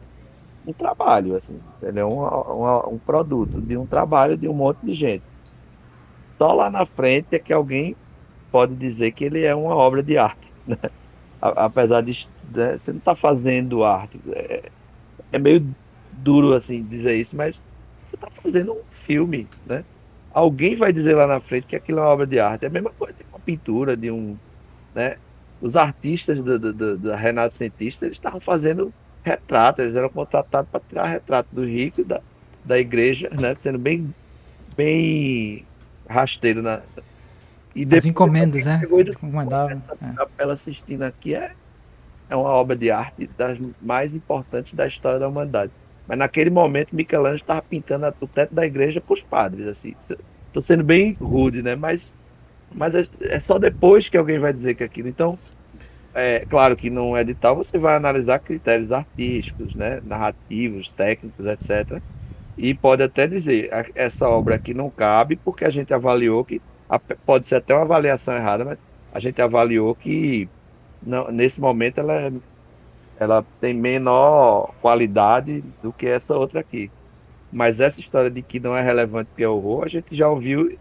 um 0.67 0.73
trabalho, 0.73 1.37
assim, 1.37 1.59
ele 1.83 2.01
é 2.01 2.05
um, 2.05 2.23
um, 2.23 2.95
um 2.95 2.99
produto 2.99 3.61
de 3.61 3.77
um 3.77 3.87
trabalho 3.87 4.37
de 4.37 4.49
um 4.49 4.53
monte 4.53 4.79
de 4.85 4.95
gente. 4.95 5.25
Só 6.39 6.53
lá 6.53 6.71
na 6.71 6.87
frente 6.87 7.35
é 7.35 7.39
que 7.39 7.53
alguém 7.53 7.97
pode 8.51 8.75
dizer 8.75 9.13
que 9.13 9.25
ele 9.25 9.45
é 9.45 9.55
uma 9.55 9.75
obra 9.75 10.03
de 10.03 10.19
arte, 10.19 10.53
né? 10.67 10.79
Apesar 11.41 12.03
de 12.03 12.29
né, 12.55 12.77
você 12.77 12.93
não 12.93 12.99
está 12.99 13.15
fazendo 13.15 13.83
arte, 13.83 14.21
é, 14.33 14.71
é 15.33 15.39
meio 15.39 15.67
duro 16.13 16.55
assim 16.55 16.83
dizer 16.83 17.15
isso, 17.17 17.35
mas 17.35 17.61
você 18.07 18.17
está 18.17 18.29
fazendo 18.31 18.73
um 18.73 18.83
filme, 18.93 19.47
né? 19.67 19.85
alguém 20.33 20.77
vai 20.77 20.93
dizer 20.93 21.15
lá 21.15 21.27
na 21.27 21.41
frente 21.41 21.67
que 21.67 21.77
aquilo 21.77 21.99
é 21.99 22.03
uma 22.03 22.09
obra 22.09 22.27
de 22.27 22.39
arte. 22.39 22.65
É 22.65 22.69
a 22.69 22.71
mesma 22.71 22.91
coisa 22.91 23.15
de 23.15 23.25
uma 23.31 23.39
pintura, 23.39 23.97
de 23.97 24.11
um. 24.11 24.37
Né? 24.95 25.17
Os 25.61 25.77
artistas 25.77 26.39
do, 26.43 26.97
da 26.97 27.17
renascentista 27.17 28.07
eles 28.07 28.17
estavam 28.17 28.41
fazendo 28.41 28.93
retratos, 29.23 29.85
eles 29.85 29.97
eram 29.97 30.09
contratados 30.09 30.71
para 30.71 30.81
tirar 30.81 31.07
retrato 31.07 31.49
do 31.53 31.65
rico 31.65 32.05
da, 32.05 32.21
da 32.65 32.79
igreja, 32.79 33.31
né? 33.39 33.55
sendo 33.59 33.79
bem, 33.79 34.13
bem 34.77 35.65
rasteiro 36.09 36.63
na. 36.63 36.81
E 37.75 37.85
depois, 37.85 38.05
As 38.05 38.07
encomendas, 38.07 38.65
né? 38.67 38.81
Essa 39.77 39.97
é. 40.03 40.13
capela 40.15 40.53
assistindo 40.55 41.03
aqui 41.03 41.35
é, 41.35 41.53
é 42.29 42.37
uma 42.37 42.49
obra 42.49 42.75
de 42.77 42.91
arte 42.91 43.31
das 43.39 43.59
mais 43.81 44.15
importantes 44.15 44.75
da 44.75 44.87
história 44.87 45.21
da 45.21 45.29
humanidade. 45.29 45.71
Mas 46.11 46.19
naquele 46.19 46.51
momento, 46.51 46.95
Michelangelo 46.95 47.37
estava 47.37 47.63
pintando 47.63 48.13
o 48.21 48.27
teto 48.27 48.53
da 48.53 48.67
igreja 48.67 49.01
para 49.01 49.15
os 49.15 49.21
padres. 49.21 49.69
Assim, 49.69 49.95
estou 50.01 50.61
sendo 50.61 50.83
bem 50.83 51.13
rude, 51.13 51.63
né? 51.63 51.77
Mas, 51.77 52.13
mas 52.73 52.97
é, 52.97 53.07
é, 53.21 53.39
só 53.39 53.61
depois 53.61 54.09
que 54.09 54.17
alguém 54.17 54.41
vai 54.41 54.53
dizer 54.53 54.75
que 54.75 54.83
aquilo. 54.83 55.07
Então, 55.07 55.39
é 56.15 56.45
claro 56.49 56.77
que 56.77 56.91
no 56.91 57.17
edital 57.17 57.57
você 57.57 57.79
vai 57.79 57.97
analisar 57.97 58.39
critérios 58.39 58.93
artísticos, 58.93 59.75
né? 59.75 60.01
Narrativos, 60.05 60.89
técnicos, 60.89 61.47
etc. 61.47 62.01
E 62.59 62.75
pode 62.75 63.03
até 63.03 63.27
dizer 63.27 63.71
essa 63.95 64.29
obra 64.29 64.57
aqui 64.57 64.75
não 64.75 64.91
cabe 64.91 65.37
porque 65.37 65.65
a 65.65 65.71
gente 65.71 65.95
avaliou 65.95 66.45
que 66.45 66.61
pode 67.25 67.47
ser 67.47 67.57
até 67.57 67.75
uma 67.75 67.83
avaliação 67.83 68.35
errada, 68.35 68.65
mas 68.65 68.79
a 69.15 69.21
gente 69.21 69.41
avaliou 69.41 69.95
que 69.95 70.49
não, 71.03 71.31
nesse 71.31 71.61
momento 71.61 71.99
ela 71.99 72.15
é 72.15 72.33
ela 73.21 73.45
tem 73.61 73.75
menor 73.75 74.73
qualidade 74.81 75.63
do 75.83 75.93
que 75.93 76.07
essa 76.07 76.35
outra 76.35 76.61
aqui. 76.61 76.91
Mas 77.53 77.79
essa 77.79 78.01
história 78.01 78.31
de 78.31 78.41
que 78.41 78.59
não 78.59 78.75
é 78.75 78.83
relevante 78.83 79.29
que 79.37 79.43
é 79.43 79.49
horror, 79.49 79.85
a 79.85 79.89
gente 79.89 80.17
já 80.17 80.27
ouviu 80.27 80.79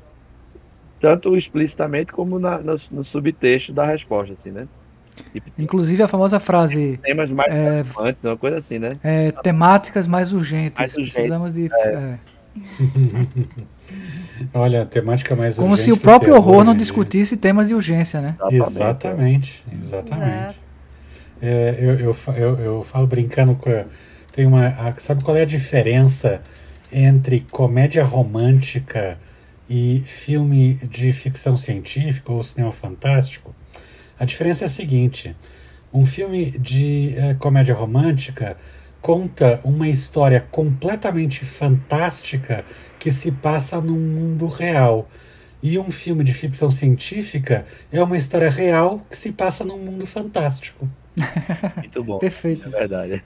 tanto 1.02 1.36
explicitamente 1.36 2.14
como 2.14 2.40
na, 2.40 2.58
no, 2.60 2.76
no, 2.92 3.04
subtexto 3.04 3.74
da 3.74 3.86
resposta, 3.86 4.34
assim, 4.34 4.52
né? 4.52 4.70
Inclusive 5.58 6.04
a 6.04 6.08
famosa 6.08 6.40
frase. 6.40 7.00
Temas 7.04 7.30
mais 7.30 7.54
é, 7.54 7.70
relevantes, 7.70 8.24
uma 8.24 8.38
coisa 8.38 8.58
assim, 8.58 8.80
né? 8.80 8.98
É, 9.04 9.32
temáticas 9.32 10.08
mais 10.08 10.32
urgentes. 10.32 10.80
Mais 10.80 10.94
urgente, 10.96 11.14
Precisamos 11.14 11.54
de. 11.54 11.70
É. 11.72 11.78
É. 11.78 12.20
Olha, 14.54 14.86
temática 14.86 15.36
mais 15.36 15.58
Como 15.58 15.76
se 15.76 15.92
o 15.92 15.98
próprio 15.98 16.36
horror 16.36 16.64
não 16.64 16.76
discutisse 16.76 17.36
temas 17.38 17.68
de 17.68 17.74
urgência, 17.74 18.22
né? 18.22 18.36
Exatamente, 18.52 19.64
exatamente. 19.78 20.58
É, 21.42 21.76
eu, 21.80 22.00
eu, 22.00 22.16
eu, 22.36 22.60
eu, 22.60 22.84
falo 22.84 23.08
brincando 23.08 23.56
com. 23.56 23.86
Tem 24.32 24.46
uma. 24.46 24.68
A, 24.68 24.94
sabe 24.98 25.24
qual 25.24 25.38
é 25.38 25.42
a 25.42 25.46
diferença 25.46 26.42
entre 26.92 27.42
comédia 27.52 28.04
romântica 28.04 29.18
e 29.70 30.02
filme 30.06 30.76
de 30.84 31.14
ficção 31.14 31.56
científica 31.56 32.32
ou 32.32 32.44
cinema 32.44 32.72
fantástico? 32.72 33.56
A 34.20 34.26
diferença 34.26 34.66
é 34.66 34.68
a 34.68 34.70
seguinte: 34.70 35.36
um 35.94 36.06
filme 36.06 36.52
de 36.52 37.16
é, 37.18 37.34
comédia 37.36 37.74
romântica 37.74 38.58
conta 39.02 39.62
uma 39.64 39.88
história 39.88 40.46
completamente 40.52 41.46
fantástica 41.46 42.66
que 43.00 43.10
se 43.10 43.32
passa 43.32 43.80
num 43.80 43.98
mundo 43.98 44.48
real. 44.48 45.10
E 45.62 45.78
um 45.78 45.92
filme 45.92 46.24
de 46.24 46.34
ficção 46.34 46.72
científica 46.72 47.66
é 47.92 48.02
uma 48.02 48.16
história 48.16 48.50
real 48.50 49.06
que 49.10 49.18
se 49.18 49.32
passa 49.32 49.66
num 49.66 49.78
mundo 49.78 50.06
fantástico. 50.06 50.88
Muito 51.76 52.04
bom. 52.04 52.20
Perfeito. 52.20 52.70
É 52.70 52.72
verdade. 52.72 53.24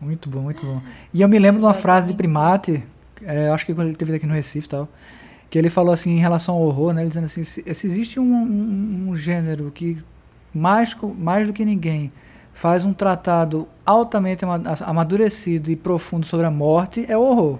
Muito 0.00 0.30
bom, 0.30 0.40
muito 0.40 0.64
bom. 0.64 0.80
E 1.12 1.20
eu 1.20 1.28
me 1.28 1.38
lembro 1.38 1.60
de 1.60 1.66
uma 1.66 1.74
frase 1.74 2.08
de 2.08 2.14
Primate, 2.14 2.82
é, 3.22 3.50
acho 3.50 3.66
que 3.66 3.74
quando 3.74 3.88
ele 3.88 3.96
teve 3.96 4.14
aqui 4.14 4.26
no 4.26 4.32
Recife 4.32 4.66
e 4.66 4.70
tal, 4.70 4.88
que 5.50 5.58
ele 5.58 5.68
falou 5.68 5.92
assim 5.92 6.10
em 6.10 6.18
relação 6.18 6.54
ao 6.54 6.62
horror, 6.62 6.92
né? 6.92 7.02
Ele 7.02 7.08
dizendo 7.08 7.24
assim, 7.24 7.42
se, 7.42 7.62
se 7.74 7.86
existe 7.86 8.18
um, 8.20 8.32
um, 8.32 9.08
um, 9.08 9.16
gênero 9.16 9.70
que 9.70 9.98
mais, 10.54 10.96
mais 11.18 11.46
do 11.46 11.52
que 11.52 11.64
ninguém 11.64 12.12
faz 12.52 12.84
um 12.84 12.92
tratado 12.92 13.68
altamente 13.84 14.44
amadurecido 14.86 15.70
e 15.70 15.76
profundo 15.76 16.24
sobre 16.24 16.46
a 16.46 16.50
morte, 16.50 17.04
é 17.08 17.16
o 17.16 17.20
horror. 17.20 17.58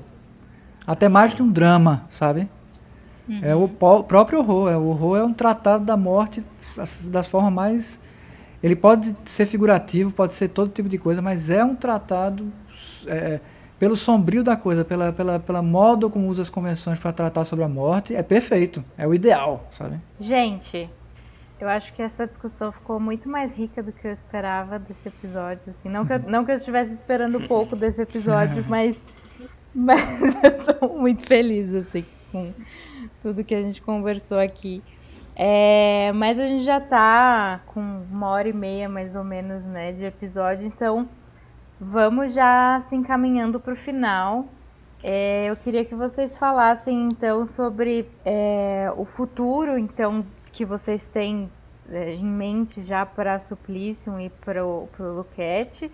Até 0.86 1.08
mais 1.08 1.34
que 1.34 1.42
um 1.42 1.50
drama, 1.50 2.06
sabe? 2.10 2.48
Uhum. 3.28 3.40
É 3.42 3.54
o 3.54 3.68
próprio 3.68 4.38
horror. 4.38 4.70
É, 4.70 4.76
o 4.76 4.84
horror 4.84 5.18
é 5.18 5.24
um 5.24 5.32
tratado 5.32 5.84
da 5.84 5.96
morte 5.96 6.42
das 7.10 7.26
formas 7.26 7.52
mais 7.52 8.00
ele 8.62 8.76
pode 8.76 9.16
ser 9.24 9.46
figurativo, 9.46 10.12
pode 10.12 10.34
ser 10.34 10.48
todo 10.48 10.70
tipo 10.70 10.88
de 10.88 10.98
coisa, 10.98 11.22
mas 11.22 11.48
é 11.48 11.64
um 11.64 11.74
tratado 11.74 12.52
é, 13.06 13.40
pelo 13.80 13.96
sombrio 13.96 14.44
da 14.44 14.58
coisa, 14.58 14.84
pela, 14.84 15.10
pela, 15.10 15.38
pela 15.38 15.62
modo 15.62 16.10
como 16.10 16.28
usa 16.28 16.42
as 16.42 16.50
convenções 16.50 16.98
para 16.98 17.14
tratar 17.14 17.44
sobre 17.44 17.64
a 17.64 17.68
morte, 17.68 18.14
é 18.14 18.22
perfeito, 18.22 18.84
é 18.96 19.08
o 19.08 19.14
ideal, 19.14 19.66
sabe? 19.72 19.98
Gente, 20.20 20.86
eu 21.58 21.66
acho 21.66 21.90
que 21.94 22.02
essa 22.02 22.26
discussão 22.26 22.70
ficou 22.70 23.00
muito 23.00 23.26
mais 23.26 23.54
rica 23.54 23.82
do 23.82 23.90
que 23.90 24.06
eu 24.06 24.12
esperava 24.12 24.78
desse 24.78 25.08
episódio. 25.08 25.62
Assim. 25.68 25.88
Não, 25.88 26.04
que 26.04 26.12
eu, 26.12 26.18
não 26.18 26.44
que 26.44 26.50
eu 26.50 26.56
estivesse 26.56 26.92
esperando 26.92 27.40
pouco 27.48 27.74
desse 27.74 28.02
episódio, 28.02 28.62
mas, 28.68 29.02
mas 29.74 30.20
eu 30.44 30.60
estou 30.60 30.98
muito 30.98 31.26
feliz 31.26 31.72
assim, 31.72 32.04
com 32.30 32.52
tudo 33.22 33.42
que 33.42 33.54
a 33.54 33.62
gente 33.62 33.80
conversou 33.80 34.38
aqui. 34.38 34.82
É, 35.34 36.12
mas 36.14 36.38
a 36.38 36.44
gente 36.44 36.64
já 36.64 36.78
tá 36.78 37.62
com 37.68 37.80
uma 37.80 38.28
hora 38.28 38.46
e 38.46 38.52
meia 38.52 38.90
mais 38.90 39.16
ou 39.16 39.24
menos, 39.24 39.64
né, 39.64 39.90
de 39.92 40.04
episódio, 40.04 40.66
então 40.66 41.08
vamos 41.80 42.34
já 42.34 42.78
se 42.82 42.94
encaminhando 42.94 43.58
para 43.58 43.72
o 43.72 43.76
final. 43.76 44.44
É, 45.02 45.46
eu 45.46 45.56
queria 45.56 45.82
que 45.84 45.94
vocês 45.94 46.36
falassem 46.36 47.08
então 47.08 47.46
sobre 47.46 48.06
é, 48.22 48.92
o 48.96 49.06
futuro, 49.06 49.78
então 49.78 50.24
que 50.52 50.64
vocês 50.64 51.06
têm 51.06 51.50
é, 51.90 52.12
em 52.12 52.26
mente 52.26 52.82
já 52.82 53.06
para 53.06 53.38
Suplicium 53.38 54.20
e 54.20 54.28
para 54.28 54.64
o 54.64 54.88
Luquete. 54.98 55.90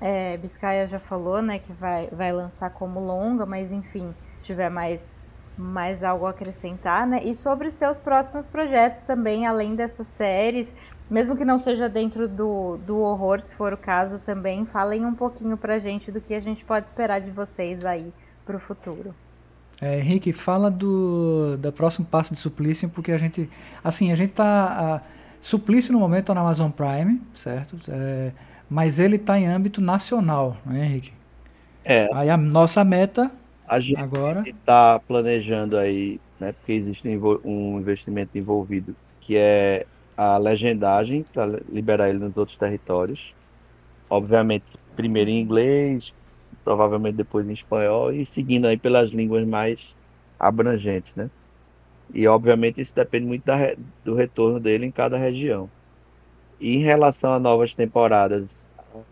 É, 0.00 0.36
Biscaia 0.36 0.86
já 0.86 1.00
falou, 1.00 1.42
né, 1.42 1.58
que 1.58 1.72
vai, 1.72 2.08
vai 2.08 2.32
lançar 2.32 2.70
como 2.70 3.00
longa, 3.00 3.44
mas 3.44 3.72
enfim, 3.72 4.14
se 4.36 4.46
tiver 4.46 4.68
mais, 4.68 5.28
mais 5.56 6.04
algo 6.04 6.26
a 6.26 6.30
acrescentar, 6.30 7.06
né? 7.06 7.20
E 7.24 7.34
sobre 7.34 7.70
seus 7.70 7.98
próximos 7.98 8.46
projetos 8.46 9.02
também, 9.02 9.46
além 9.46 9.74
dessas 9.74 10.06
séries, 10.06 10.74
mesmo 11.14 11.36
que 11.36 11.44
não 11.44 11.58
seja 11.58 11.88
dentro 11.88 12.26
do, 12.26 12.76
do 12.78 12.98
horror, 12.98 13.40
se 13.40 13.54
for 13.54 13.72
o 13.72 13.76
caso 13.76 14.18
também, 14.18 14.66
falem 14.66 15.06
um 15.06 15.14
pouquinho 15.14 15.56
pra 15.56 15.78
gente 15.78 16.10
do 16.10 16.20
que 16.20 16.34
a 16.34 16.40
gente 16.40 16.64
pode 16.64 16.86
esperar 16.86 17.20
de 17.20 17.30
vocês 17.30 17.84
aí 17.84 18.12
pro 18.44 18.58
futuro. 18.58 19.14
É, 19.80 20.00
Henrique, 20.00 20.32
fala 20.32 20.68
do, 20.68 21.56
do 21.56 21.72
próximo 21.72 22.04
passo 22.04 22.34
de 22.34 22.40
Suplício, 22.40 22.88
porque 22.88 23.12
a 23.12 23.16
gente, 23.16 23.48
assim, 23.82 24.10
a 24.10 24.16
gente 24.16 24.32
tá, 24.32 24.96
a, 24.96 25.00
Suplício 25.40 25.92
no 25.92 26.00
momento 26.00 26.26
tá 26.26 26.34
na 26.34 26.40
Amazon 26.40 26.70
Prime, 26.72 27.22
certo? 27.32 27.76
É, 27.88 28.32
mas 28.68 28.98
ele 28.98 29.14
está 29.14 29.38
em 29.38 29.46
âmbito 29.46 29.80
nacional, 29.80 30.56
né, 30.66 30.84
Henrique? 30.84 31.12
É. 31.84 32.08
Aí 32.12 32.28
a 32.28 32.36
nossa 32.36 32.82
meta 32.82 33.30
a 33.68 33.78
gente 33.78 34.00
agora 34.00 34.42
está 34.48 34.98
planejando 35.06 35.78
aí, 35.78 36.20
né, 36.40 36.52
porque 36.52 36.72
existe 36.72 37.08
um 37.44 37.78
investimento 37.78 38.36
envolvido, 38.36 38.96
que 39.20 39.36
é 39.36 39.86
a 40.16 40.36
legendagem 40.38 41.24
para 41.32 41.46
liberar 41.68 42.08
ele 42.08 42.18
nos 42.18 42.36
outros 42.36 42.56
territórios. 42.56 43.34
Obviamente, 44.08 44.64
primeiro 44.96 45.30
em 45.30 45.40
inglês, 45.40 46.12
provavelmente 46.64 47.16
depois 47.16 47.48
em 47.48 47.52
espanhol 47.52 48.12
e 48.12 48.24
seguindo 48.26 48.66
aí 48.66 48.76
pelas 48.76 49.10
línguas 49.10 49.46
mais 49.46 49.84
abrangentes, 50.38 51.14
né? 51.14 51.30
E 52.12 52.26
obviamente 52.26 52.80
isso 52.80 52.94
depende 52.94 53.26
muito 53.26 53.44
da, 53.44 53.74
do 54.04 54.14
retorno 54.14 54.60
dele 54.60 54.86
em 54.86 54.92
cada 54.92 55.16
região. 55.18 55.70
E 56.60 56.76
em 56.76 56.82
relação 56.82 57.32
a 57.34 57.40
novas 57.40 57.74
temporadas, 57.74 58.68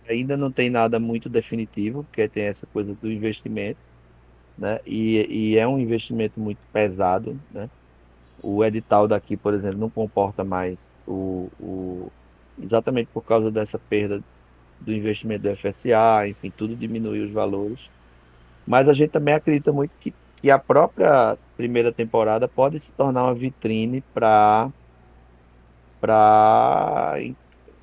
ainda 0.08 0.36
não 0.36 0.52
tem 0.52 0.70
nada 0.70 0.98
muito 1.00 1.28
definitivo, 1.28 2.04
porque 2.04 2.28
tem 2.28 2.44
essa 2.44 2.66
coisa 2.66 2.94
do 2.94 3.10
investimento, 3.10 3.80
né? 4.56 4.80
E, 4.86 5.52
e 5.54 5.58
é 5.58 5.66
um 5.66 5.78
investimento 5.78 6.40
muito 6.40 6.60
pesado, 6.72 7.40
né? 7.50 7.70
O 8.42 8.64
edital 8.64 9.06
daqui, 9.06 9.36
por 9.36 9.54
exemplo, 9.54 9.78
não 9.78 9.90
comporta 9.90 10.42
mais 10.42 10.78
o, 11.06 11.48
o 11.60 12.10
exatamente 12.60 13.08
por 13.12 13.22
causa 13.22 13.50
dessa 13.50 13.78
perda 13.78 14.20
do 14.80 14.92
investimento 14.92 15.44
do 15.44 15.56
FSA, 15.56 16.26
enfim, 16.28 16.50
tudo 16.50 16.74
diminuiu 16.74 17.24
os 17.24 17.32
valores. 17.32 17.78
Mas 18.66 18.88
a 18.88 18.92
gente 18.92 19.10
também 19.10 19.34
acredita 19.34 19.72
muito 19.72 19.92
que, 20.00 20.12
que 20.36 20.50
a 20.50 20.58
própria 20.58 21.36
primeira 21.56 21.92
temporada 21.92 22.48
pode 22.48 22.78
se 22.80 22.92
tornar 22.92 23.24
uma 23.24 23.34
vitrine 23.34 24.02
para 24.12 24.70
para 26.00 27.14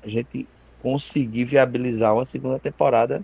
a 0.02 0.08
gente 0.08 0.46
conseguir 0.82 1.44
viabilizar 1.44 2.14
uma 2.14 2.26
segunda 2.26 2.58
temporada, 2.58 3.22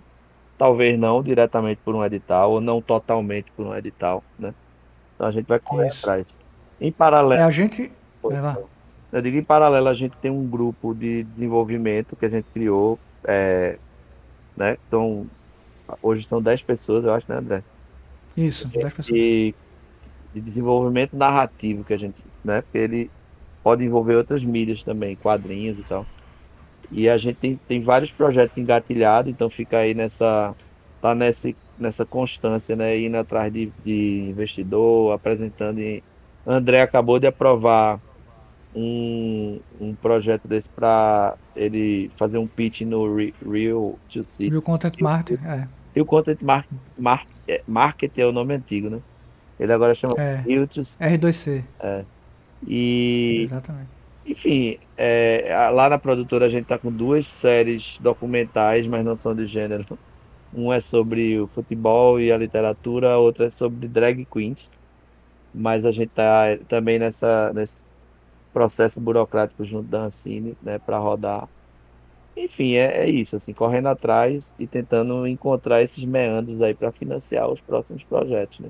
talvez 0.57 0.97
não 0.97 1.21
diretamente 1.21 1.79
por 1.85 1.93
um 1.93 2.03
edital 2.03 2.51
ou 2.51 2.61
não 2.61 2.81
totalmente 2.81 3.51
por 3.51 3.67
um 3.67 3.75
edital, 3.75 4.23
né? 4.39 4.55
Então 5.13 5.27
a 5.27 5.31
gente 5.31 5.45
vai 5.45 5.59
correr 5.59 5.87
Isso. 5.87 5.99
atrás. 5.99 6.36
Em 6.79 6.91
paralelo, 6.91 7.41
é, 7.41 7.43
a 7.43 7.49
gente 7.49 7.91
eu 9.11 9.21
digo 9.21 9.37
em 9.37 9.43
paralelo 9.43 9.87
a 9.87 9.93
gente 9.93 10.15
tem 10.17 10.29
um 10.29 10.45
grupo 10.45 10.93
de 10.93 11.23
desenvolvimento 11.23 12.15
que 12.15 12.25
a 12.25 12.29
gente 12.29 12.45
criou, 12.53 12.99
é, 13.23 13.77
né? 14.55 14.77
Então 14.87 15.25
hoje 16.01 16.27
são 16.27 16.41
10 16.41 16.61
pessoas, 16.63 17.05
eu 17.05 17.13
acho, 17.13 17.25
né, 17.29 17.37
André? 17.37 17.63
Isso, 18.35 18.67
10 18.67 18.93
pessoas. 18.93 19.17
E 19.17 19.55
de 20.33 20.41
desenvolvimento 20.41 21.15
narrativo 21.15 21.83
que 21.83 21.93
a 21.93 21.97
gente, 21.97 22.21
né? 22.43 22.61
Porque 22.61 22.77
ele 22.77 23.09
pode 23.63 23.83
envolver 23.83 24.15
outras 24.15 24.43
mídias 24.43 24.83
também, 24.83 25.15
quadrinhos 25.15 25.79
e 25.79 25.83
tal. 25.83 26.05
E 26.91 27.09
a 27.09 27.17
gente 27.17 27.37
tem, 27.37 27.59
tem 27.67 27.81
vários 27.81 28.11
projetos 28.11 28.57
engatilhados, 28.57 29.31
então 29.31 29.49
fica 29.49 29.77
aí 29.79 29.93
nessa 29.93 30.55
tá 31.01 31.13
nessa, 31.13 31.53
nessa 31.77 32.05
constância, 32.05 32.75
né? 32.75 32.99
Indo 32.99 33.17
atrás 33.17 33.51
de, 33.51 33.71
de 33.83 34.29
investidor, 34.29 35.13
apresentando. 35.13 35.79
E 35.79 36.03
André 36.47 36.81
acabou 36.81 37.19
de 37.19 37.27
aprovar 37.27 37.99
um, 38.73 39.59
um 39.81 39.93
projeto 39.93 40.47
desse 40.47 40.69
para 40.69 41.35
ele 41.55 42.09
fazer 42.15 42.37
um 42.37 42.47
pitch 42.47 42.81
no 42.81 43.15
Real 43.15 43.99
to 44.09 44.23
See. 44.27 44.49
Real 44.49 44.61
Content 44.61 44.99
Marketing, 45.01 45.43
é. 45.45 45.67
Real 45.93 46.05
Content 46.05 46.41
Market, 46.41 46.71
Market, 46.97 47.61
Market 47.67 48.17
é 48.17 48.25
o 48.25 48.31
nome 48.31 48.53
antigo, 48.53 48.89
né? 48.89 48.99
Ele 49.59 49.73
agora 49.73 49.93
chama 49.93 50.13
é, 50.17 50.35
Real 50.35 50.67
to 50.67 50.85
See. 50.85 50.97
R2C. 50.99 51.63
É. 51.79 52.05
E, 52.65 53.41
Exatamente. 53.43 53.89
Enfim, 54.25 54.77
é, 54.97 55.69
lá 55.73 55.89
na 55.89 55.97
produtora 55.97 56.45
a 56.45 56.49
gente 56.49 56.63
está 56.63 56.77
com 56.77 56.91
duas 56.91 57.25
séries 57.25 57.97
documentais, 58.01 58.85
mas 58.85 59.03
não 59.03 59.15
são 59.15 59.35
de 59.35 59.47
gênero. 59.47 59.85
Um 60.53 60.71
é 60.71 60.79
sobre 60.79 61.39
o 61.39 61.47
futebol 61.47 62.19
e 62.19 62.31
a 62.31 62.37
literatura, 62.37 63.13
a 63.13 63.17
outra 63.17 63.47
é 63.47 63.49
sobre 63.49 63.87
drag 63.87 64.25
queens. 64.25 64.57
Mas 65.57 65.85
a 65.85 65.91
gente 65.91 66.09
está 66.09 66.57
também 66.69 66.99
nessa, 66.99 67.51
nesse 67.53 67.77
processo 68.53 68.99
burocrático 68.99 69.65
junto 69.65 69.87
da 69.87 70.01
Ancine, 70.01 70.55
né, 70.61 70.79
para 70.79 70.97
rodar. 70.97 71.47
Enfim, 72.35 72.73
é, 72.75 73.03
é, 73.03 73.09
isso, 73.09 73.35
assim, 73.35 73.51
correndo 73.51 73.87
atrás 73.87 74.53
e 74.59 74.67
tentando 74.67 75.25
encontrar 75.25 75.81
esses 75.81 76.03
meandros 76.03 76.61
aí 76.61 76.73
para 76.73 76.91
financiar 76.91 77.49
os 77.49 77.59
próximos 77.59 78.03
projetos, 78.03 78.59
né? 78.59 78.69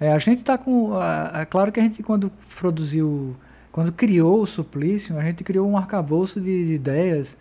É, 0.00 0.12
a 0.12 0.18
gente 0.18 0.40
está 0.40 0.56
com. 0.56 0.92
É 1.34 1.44
claro 1.44 1.72
que 1.72 1.80
a 1.80 1.82
gente, 1.82 2.02
quando 2.02 2.30
produziu, 2.56 3.34
quando 3.72 3.90
criou 3.90 4.42
o 4.42 4.46
Suplício, 4.46 5.18
a 5.18 5.22
gente 5.22 5.42
criou 5.42 5.66
um 5.66 5.76
arcabouço 5.76 6.40
de, 6.40 6.66
de 6.66 6.74
ideias 6.74 7.36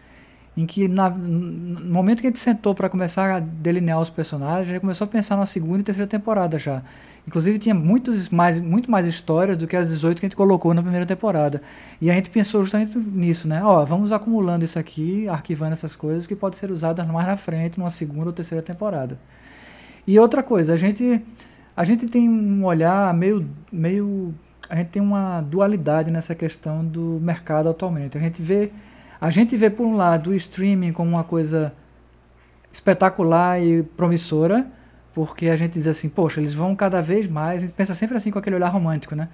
em 0.58 0.66
que, 0.66 0.88
na, 0.88 1.10
no 1.10 1.94
momento 1.94 2.20
que 2.20 2.28
a 2.28 2.30
gente 2.32 2.40
sentou 2.40 2.74
para 2.74 2.90
começar 2.90 3.36
a 3.36 3.40
delinear 3.40 4.02
os 4.02 4.10
personagens, 4.10 4.68
a 4.68 4.72
gente 4.72 4.82
começou 4.82 5.06
a 5.06 5.08
pensar 5.08 5.38
na 5.38 5.46
segunda 5.46 5.80
e 5.80 5.84
terceira 5.84 6.10
temporada 6.10 6.58
já. 6.58 6.82
Inclusive, 7.28 7.60
tinha 7.60 7.76
muitos 7.76 8.30
mais, 8.30 8.60
muito 8.60 8.90
mais 8.90 9.06
histórias 9.06 9.56
do 9.56 9.68
que 9.68 9.76
as 9.76 9.88
18 9.88 10.20
que 10.20 10.26
a 10.26 10.30
gente 10.30 10.36
colocou 10.36 10.74
na 10.74 10.82
primeira 10.82 11.06
temporada. 11.06 11.62
E 12.02 12.10
a 12.10 12.14
gente 12.14 12.30
pensou 12.30 12.64
justamente 12.64 12.98
nisso, 12.98 13.48
né? 13.48 13.64
Ó, 13.64 13.86
vamos 13.86 14.12
acumulando 14.12 14.66
isso 14.66 14.80
aqui, 14.80 15.30
arquivando 15.30 15.74
essas 15.74 15.96
coisas 15.96 16.26
que 16.26 16.36
podem 16.36 16.58
ser 16.58 16.72
usadas 16.72 17.06
mais 17.06 17.28
na 17.28 17.38
frente, 17.38 17.78
numa 17.78 17.92
segunda 17.92 18.28
ou 18.28 18.34
terceira 18.34 18.64
temporada. 18.64 19.20
E 20.08 20.18
outra 20.18 20.42
coisa, 20.42 20.74
a 20.74 20.78
gente 20.78 21.22
a 21.78 21.84
gente 21.84 22.08
tem 22.08 22.28
um 22.28 22.66
olhar 22.66 23.14
meio, 23.14 23.48
meio. 23.72 24.34
A 24.68 24.76
gente 24.76 24.88
tem 24.88 25.00
uma 25.00 25.42
dualidade 25.42 26.10
nessa 26.10 26.34
questão 26.34 26.84
do 26.84 27.20
mercado 27.22 27.70
atualmente. 27.70 28.18
A 28.18 28.20
gente 28.20 28.42
vê, 28.42 28.72
a 29.20 29.30
gente 29.30 29.56
vê 29.56 29.70
por 29.70 29.86
um 29.86 29.96
lado 29.96 30.32
o 30.32 30.34
streaming 30.36 30.92
como 30.92 31.10
uma 31.10 31.24
coisa 31.24 31.74
espetacular 32.72 33.62
e 33.62 33.84
promissora, 33.84 34.68
porque 35.14 35.50
a 35.50 35.56
gente 35.56 35.74
diz 35.74 35.88
assim, 35.88 36.10
poxa, 36.10 36.40
eles 36.40 36.54
vão 36.54 36.76
cada 36.76 37.02
vez 37.02 37.28
mais, 37.28 37.64
a 37.64 37.68
gente 37.68 37.76
pensa 37.76 37.94
sempre 37.94 38.18
assim 38.18 38.30
com 38.30 38.40
aquele 38.40 38.56
olhar 38.56 38.70
romântico, 38.70 39.16
né? 39.16 39.30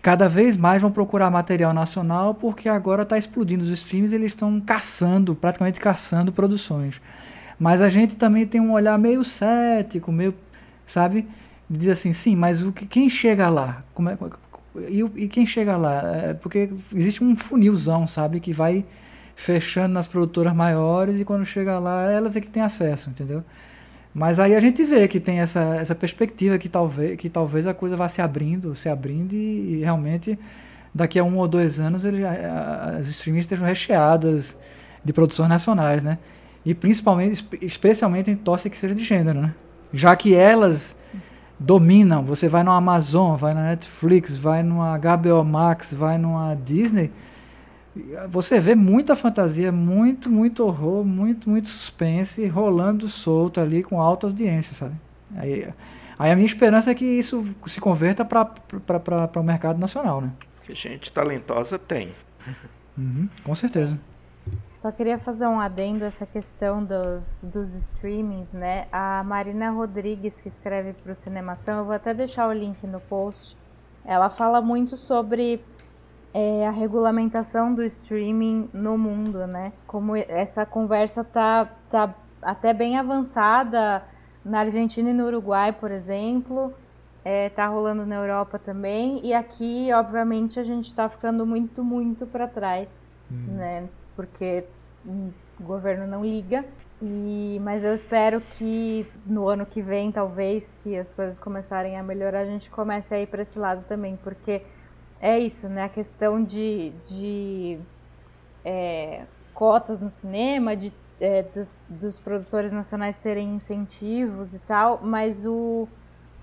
Cada 0.00 0.28
vez 0.28 0.56
mais 0.56 0.80
vão 0.80 0.90
procurar 0.90 1.30
material 1.30 1.74
nacional, 1.74 2.34
porque 2.34 2.68
agora 2.68 3.02
está 3.02 3.18
explodindo 3.18 3.64
os 3.64 3.70
streams, 3.70 4.14
eles 4.14 4.32
estão 4.32 4.60
caçando, 4.60 5.34
praticamente 5.34 5.80
caçando 5.80 6.32
produções. 6.32 7.00
Mas 7.58 7.82
a 7.82 7.88
gente 7.88 8.16
também 8.16 8.46
tem 8.46 8.60
um 8.60 8.72
olhar 8.72 8.96
meio 8.96 9.24
cético, 9.24 10.12
meio, 10.12 10.34
sabe? 10.86 11.28
diz 11.68 11.88
assim, 11.88 12.12
sim, 12.12 12.34
mas 12.34 12.62
o 12.62 12.72
que, 12.72 12.86
quem 12.86 13.10
chega 13.10 13.48
lá? 13.48 13.84
Como 13.92 14.08
é, 14.08 14.16
e, 14.88 15.00
e 15.16 15.28
quem 15.28 15.44
chega 15.44 15.76
lá? 15.76 16.02
É 16.30 16.34
porque 16.34 16.70
existe 16.94 17.22
um 17.22 17.36
funilzão, 17.36 18.06
sabe, 18.06 18.40
que 18.40 18.52
vai 18.52 18.84
fechando 19.38 19.94
nas 19.94 20.08
produtoras 20.08 20.52
maiores 20.52 21.20
e 21.20 21.24
quando 21.24 21.46
chega 21.46 21.78
lá, 21.78 22.10
elas 22.10 22.34
é 22.34 22.40
que 22.40 22.48
têm 22.48 22.60
acesso, 22.60 23.08
entendeu? 23.08 23.44
Mas 24.12 24.40
aí 24.40 24.52
a 24.56 24.58
gente 24.58 24.82
vê 24.82 25.06
que 25.06 25.20
tem 25.20 25.38
essa, 25.38 25.76
essa 25.76 25.94
perspectiva 25.94 26.58
que 26.58 26.68
talvez, 26.68 27.16
que 27.16 27.30
talvez 27.30 27.64
a 27.64 27.72
coisa 27.72 27.96
vá 27.96 28.08
se 28.08 28.20
abrindo, 28.20 28.74
se 28.74 28.88
abrindo 28.88 29.34
e, 29.34 29.74
e 29.74 29.78
realmente 29.78 30.36
daqui 30.92 31.20
a 31.20 31.24
um 31.24 31.38
ou 31.38 31.46
dois 31.46 31.78
anos 31.78 32.04
ele, 32.04 32.24
as 32.26 33.06
streamings 33.06 33.44
estejam 33.44 33.64
recheadas 33.64 34.58
de 35.04 35.12
produções 35.12 35.48
nacionais, 35.48 36.02
né? 36.02 36.18
E 36.66 36.74
principalmente, 36.74 37.46
especialmente 37.62 38.32
em 38.32 38.36
tosse 38.36 38.68
que 38.68 38.76
seja 38.76 38.94
de 38.94 39.04
gênero, 39.04 39.40
né? 39.40 39.54
Já 39.92 40.16
que 40.16 40.34
elas 40.34 40.96
dominam. 41.56 42.24
Você 42.24 42.48
vai 42.48 42.64
no 42.64 42.72
Amazon, 42.72 43.36
vai 43.36 43.54
na 43.54 43.62
Netflix, 43.62 44.36
vai 44.36 44.64
no 44.64 44.78
HBO 44.78 45.44
Max, 45.44 45.94
vai 45.94 46.18
numa 46.18 46.56
Disney, 46.56 47.12
você 48.28 48.60
vê 48.60 48.74
muita 48.74 49.16
fantasia, 49.16 49.72
muito, 49.72 50.30
muito 50.30 50.64
horror, 50.64 51.04
muito, 51.04 51.48
muito 51.48 51.68
suspense 51.68 52.46
rolando 52.46 53.08
solto 53.08 53.60
ali 53.60 53.82
com 53.82 54.00
alta 54.00 54.26
audiência, 54.26 54.74
sabe? 54.74 54.94
Aí, 55.36 55.68
aí 56.18 56.30
a 56.30 56.34
minha 56.34 56.46
esperança 56.46 56.90
é 56.90 56.94
que 56.94 57.04
isso 57.04 57.44
se 57.66 57.80
converta 57.80 58.24
para 58.24 59.30
o 59.36 59.42
mercado 59.42 59.78
nacional, 59.78 60.20
né? 60.20 60.32
Gente 60.68 61.10
talentosa 61.12 61.78
tem. 61.78 62.14
Uhum, 62.96 63.28
com 63.44 63.54
certeza. 63.54 63.98
Só 64.74 64.92
queria 64.92 65.18
fazer 65.18 65.46
um 65.46 65.60
adendo 65.60 66.04
essa 66.04 66.24
questão 66.24 66.84
dos, 66.84 67.42
dos 67.42 67.74
streamings, 67.74 68.52
né? 68.52 68.86
A 68.92 69.22
Marina 69.24 69.70
Rodrigues, 69.70 70.38
que 70.38 70.48
escreve 70.48 70.92
para 70.92 71.12
o 71.12 71.16
Cinemação, 71.16 71.78
eu 71.78 71.84
vou 71.84 71.94
até 71.94 72.14
deixar 72.14 72.48
o 72.48 72.52
link 72.52 72.86
no 72.86 73.00
post. 73.00 73.56
Ela 74.04 74.30
fala 74.30 74.60
muito 74.60 74.96
sobre 74.96 75.60
é, 76.32 76.66
a 76.66 76.70
regulamentação 76.70 77.74
do 77.74 77.82
streaming 77.84 78.68
no 78.72 78.98
mundo, 78.98 79.46
né? 79.46 79.72
Como 79.86 80.14
essa 80.16 80.66
conversa 80.66 81.24
tá, 81.24 81.68
tá 81.90 82.14
até 82.42 82.72
bem 82.72 82.98
avançada 82.98 84.02
na 84.44 84.60
Argentina 84.60 85.10
e 85.10 85.12
no 85.12 85.26
Uruguai, 85.26 85.72
por 85.72 85.90
exemplo. 85.90 86.72
É, 87.24 87.48
tá 87.50 87.66
rolando 87.66 88.06
na 88.06 88.16
Europa 88.16 88.58
também. 88.58 89.20
E 89.24 89.34
aqui, 89.34 89.92
obviamente, 89.92 90.58
a 90.58 90.62
gente 90.62 90.86
está 90.86 91.08
ficando 91.08 91.44
muito, 91.44 91.82
muito 91.82 92.26
para 92.26 92.46
trás, 92.46 92.88
hum. 93.30 93.56
né? 93.56 93.88
Porque 94.14 94.64
o 95.04 95.62
governo 95.62 96.06
não 96.06 96.24
liga. 96.24 96.64
E, 97.00 97.60
mas 97.62 97.84
eu 97.84 97.94
espero 97.94 98.40
que 98.40 99.06
no 99.24 99.48
ano 99.48 99.64
que 99.64 99.80
vem, 99.80 100.10
talvez, 100.10 100.64
se 100.64 100.96
as 100.96 101.12
coisas 101.12 101.38
começarem 101.38 101.96
a 101.96 102.02
melhorar, 102.02 102.40
a 102.40 102.46
gente 102.46 102.70
comece 102.70 103.14
a 103.14 103.20
ir 103.20 103.26
para 103.28 103.42
esse 103.42 103.58
lado 103.58 103.84
também, 103.88 104.18
porque 104.22 104.62
é 105.20 105.38
isso, 105.38 105.68
né? 105.68 105.84
A 105.84 105.88
questão 105.88 106.42
de, 106.42 106.92
de 107.06 107.78
é, 108.64 109.24
cotas 109.52 110.00
no 110.00 110.10
cinema, 110.10 110.76
de, 110.76 110.92
é, 111.20 111.42
dos, 111.42 111.74
dos, 111.88 112.18
produtores 112.18 112.72
nacionais 112.72 113.18
terem 113.18 113.54
incentivos 113.54 114.54
e 114.54 114.58
tal, 114.60 115.00
mas 115.02 115.44
o, 115.44 115.88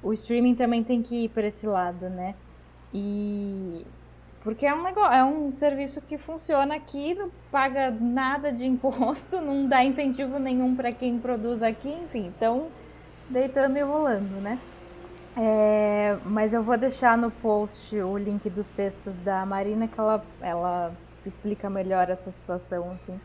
o 0.03 0.11
streaming 0.13 0.55
também 0.55 0.83
tem 0.83 1.01
que 1.01 1.25
ir 1.25 1.29
para 1.29 1.47
esse 1.47 1.65
lado, 1.65 2.09
né? 2.09 2.35
E 2.93 3.85
porque 4.43 4.65
é 4.65 4.75
um 4.75 4.83
negócio, 4.83 5.11
é 5.11 5.23
um 5.23 5.51
serviço 5.51 5.99
que 6.01 6.19
funciona 6.19 6.75
aqui, 6.75 7.15
não 7.15 7.31
paga 7.51 7.89
nada 7.89 8.51
de 8.51 8.63
imposto, 8.63 9.39
não 9.41 9.67
dá 9.67 9.83
incentivo 9.83 10.37
nenhum 10.37 10.75
para 10.75 10.91
quem 10.91 11.17
produz 11.17 11.63
aqui, 11.63 11.89
enfim, 11.89 12.27
então 12.27 12.67
deitando 13.27 13.77
e 13.77 13.81
rolando, 13.81 14.39
né? 14.41 14.59
É, 15.37 16.17
mas 16.25 16.53
eu 16.53 16.63
vou 16.63 16.77
deixar 16.77 17.17
no 17.17 17.29
post 17.29 17.95
o 17.95 18.17
link 18.17 18.49
dos 18.49 18.69
textos 18.69 19.17
da 19.19 19.45
Marina, 19.45 19.87
que 19.87 19.99
ela, 19.99 20.23
ela 20.39 20.93
explica 21.25 21.69
melhor 21.69 22.09
essa 22.09 22.31
situação, 22.31 22.91
assim. 22.91 23.19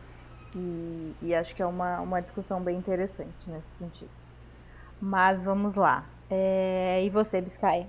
E, 0.54 1.12
e 1.22 1.34
acho 1.34 1.54
que 1.54 1.62
é 1.62 1.66
uma, 1.66 2.00
uma 2.00 2.20
discussão 2.20 2.60
bem 2.60 2.76
interessante 2.76 3.48
nesse 3.48 3.68
sentido. 3.76 4.10
Mas 5.00 5.42
vamos 5.42 5.76
lá. 5.76 6.04
É, 6.28 7.02
e 7.04 7.10
você, 7.10 7.40
Biscay? 7.40 7.86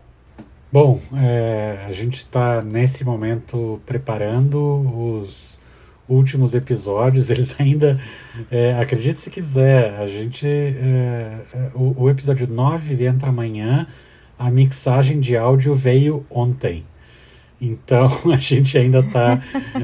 Bom, 0.71 0.99
é, 1.15 1.83
a 1.87 1.91
gente 1.91 2.17
está 2.17 2.61
nesse 2.61 3.03
momento 3.03 3.81
preparando 3.85 5.17
os 5.17 5.59
últimos 6.07 6.53
episódios. 6.53 7.29
Eles 7.31 7.59
ainda, 7.59 7.99
é, 8.51 8.79
acredite 8.79 9.19
se 9.19 9.31
quiser, 9.31 9.99
a 9.99 10.05
gente. 10.05 10.47
É, 10.47 11.39
é 11.53 11.71
o, 11.73 12.03
o 12.03 12.09
episódio 12.09 12.47
9 12.47 13.03
entra 13.03 13.29
amanhã 13.29 13.87
a 14.41 14.49
mixagem 14.49 15.19
de 15.19 15.37
áudio 15.37 15.75
veio 15.75 16.25
ontem. 16.27 16.83
Então 17.61 18.09
a 18.33 18.39
gente 18.39 18.75
ainda 18.75 19.01
está 19.01 19.39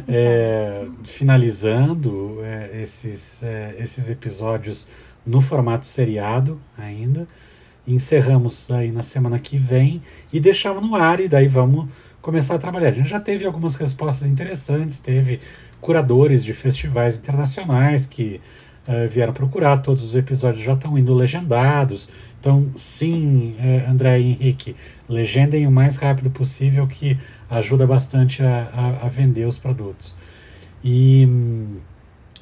é, 0.08 0.88
finalizando 1.04 2.40
é, 2.42 2.82
esses, 2.82 3.44
é, 3.44 3.76
esses 3.78 4.10
episódios 4.10 4.88
no 5.24 5.42
formato 5.42 5.86
seriado 5.86 6.60
ainda. 6.76 7.28
Encerramos 7.88 8.70
aí 8.72 8.92
na 8.92 9.04
semana 9.04 9.38
que 9.38 9.60
vem 9.60 10.02
e 10.34 10.40
deixamos 10.40 10.84
no 10.84 10.96
ar 10.96 11.20
e 11.20 11.28
daí 11.28 11.48
vamos 11.48 11.88
começar 12.20 12.56
a 12.56 12.58
trabalhar. 12.58 12.90
A 12.90 12.94
gente 12.94 13.10
já 13.10 13.20
teve 13.20 13.46
algumas 13.46 13.76
respostas 13.76 14.28
interessantes, 14.28 15.00
teve 15.00 15.40
curadores 15.80 16.44
de 16.44 16.52
festivais 16.52 17.16
internacionais 17.16 18.08
que 18.08 18.42
uh, 18.88 19.08
vieram 19.08 19.34
procurar, 19.34 19.78
todos 19.78 20.04
os 20.04 20.16
episódios 20.16 20.64
já 20.64 20.74
estão 20.74 20.98
indo 20.98 21.14
legendados, 21.14 22.10
então, 22.48 22.72
sim, 22.78 23.56
é, 23.60 23.86
André 23.90 24.22
e 24.22 24.32
Henrique, 24.32 24.74
legendem 25.10 25.68
o 25.68 25.72
mais 25.72 25.98
rápido 25.98 26.30
possível 26.30 26.88
que 26.88 27.18
ajuda 27.50 27.86
bastante 27.86 28.42
a, 28.42 28.70
a, 28.74 29.06
a 29.06 29.10
vender 29.10 29.46
os 29.46 29.58
produtos. 29.58 30.16
E, 30.82 31.28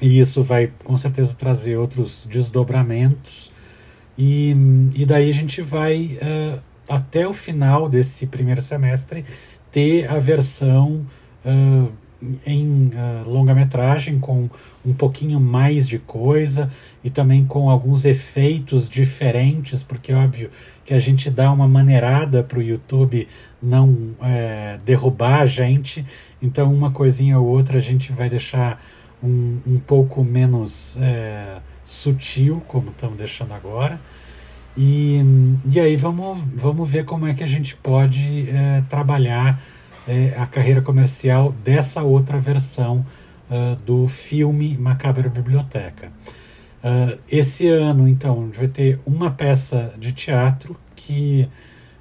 e, 0.00 0.20
isso 0.20 0.44
vai 0.44 0.70
com 0.84 0.96
certeza 0.96 1.34
trazer 1.34 1.76
outros 1.76 2.24
desdobramentos. 2.30 3.50
E, 4.16 4.54
e 4.94 5.04
daí 5.04 5.28
a 5.28 5.34
gente 5.34 5.60
vai, 5.60 6.20
uh, 6.22 6.62
até 6.88 7.26
o 7.26 7.32
final 7.32 7.88
desse 7.88 8.28
primeiro 8.28 8.62
semestre, 8.62 9.24
ter 9.72 10.08
a 10.08 10.20
versão. 10.20 11.04
Uh, 11.44 11.90
em 12.46 12.88
uh, 12.88 13.28
longa-metragem 13.28 14.18
com 14.18 14.48
um 14.84 14.94
pouquinho 14.94 15.38
mais 15.38 15.86
de 15.86 15.98
coisa 15.98 16.70
e 17.04 17.10
também 17.10 17.44
com 17.44 17.68
alguns 17.68 18.04
efeitos 18.04 18.88
diferentes, 18.88 19.82
porque 19.82 20.12
óbvio 20.12 20.50
que 20.84 20.94
a 20.94 20.98
gente 20.98 21.30
dá 21.30 21.52
uma 21.52 21.68
maneirada 21.68 22.42
para 22.42 22.58
o 22.58 22.62
YouTube 22.62 23.28
não 23.62 24.14
é, 24.22 24.78
derrubar 24.84 25.42
a 25.42 25.46
gente, 25.46 26.04
então 26.40 26.72
uma 26.72 26.90
coisinha 26.90 27.38
ou 27.38 27.46
outra 27.46 27.78
a 27.78 27.82
gente 27.82 28.12
vai 28.12 28.30
deixar 28.30 28.82
um, 29.22 29.58
um 29.66 29.78
pouco 29.78 30.24
menos 30.24 30.96
é, 31.00 31.58
sutil, 31.84 32.62
como 32.66 32.90
estamos 32.90 33.18
deixando 33.18 33.52
agora. 33.52 34.00
E, 34.76 35.20
e 35.70 35.80
aí 35.80 35.96
vamos, 35.96 36.38
vamos 36.54 36.88
ver 36.88 37.04
como 37.04 37.26
é 37.26 37.32
que 37.32 37.42
a 37.42 37.46
gente 37.46 37.74
pode 37.76 38.48
é, 38.50 38.82
trabalhar 38.88 39.60
é, 40.06 40.34
a 40.36 40.46
carreira 40.46 40.80
comercial 40.80 41.52
dessa 41.64 42.02
outra 42.02 42.38
versão 42.38 43.04
uh, 43.50 43.76
do 43.84 44.06
filme 44.06 44.76
Macabra 44.76 45.28
Biblioteca. 45.28 46.12
Uh, 46.82 47.18
esse 47.28 47.66
ano, 47.68 48.06
então, 48.06 48.42
a 48.42 48.44
gente 48.46 48.58
vai 48.58 48.68
ter 48.68 49.00
uma 49.04 49.30
peça 49.30 49.94
de 49.98 50.12
teatro 50.12 50.76
que 50.94 51.48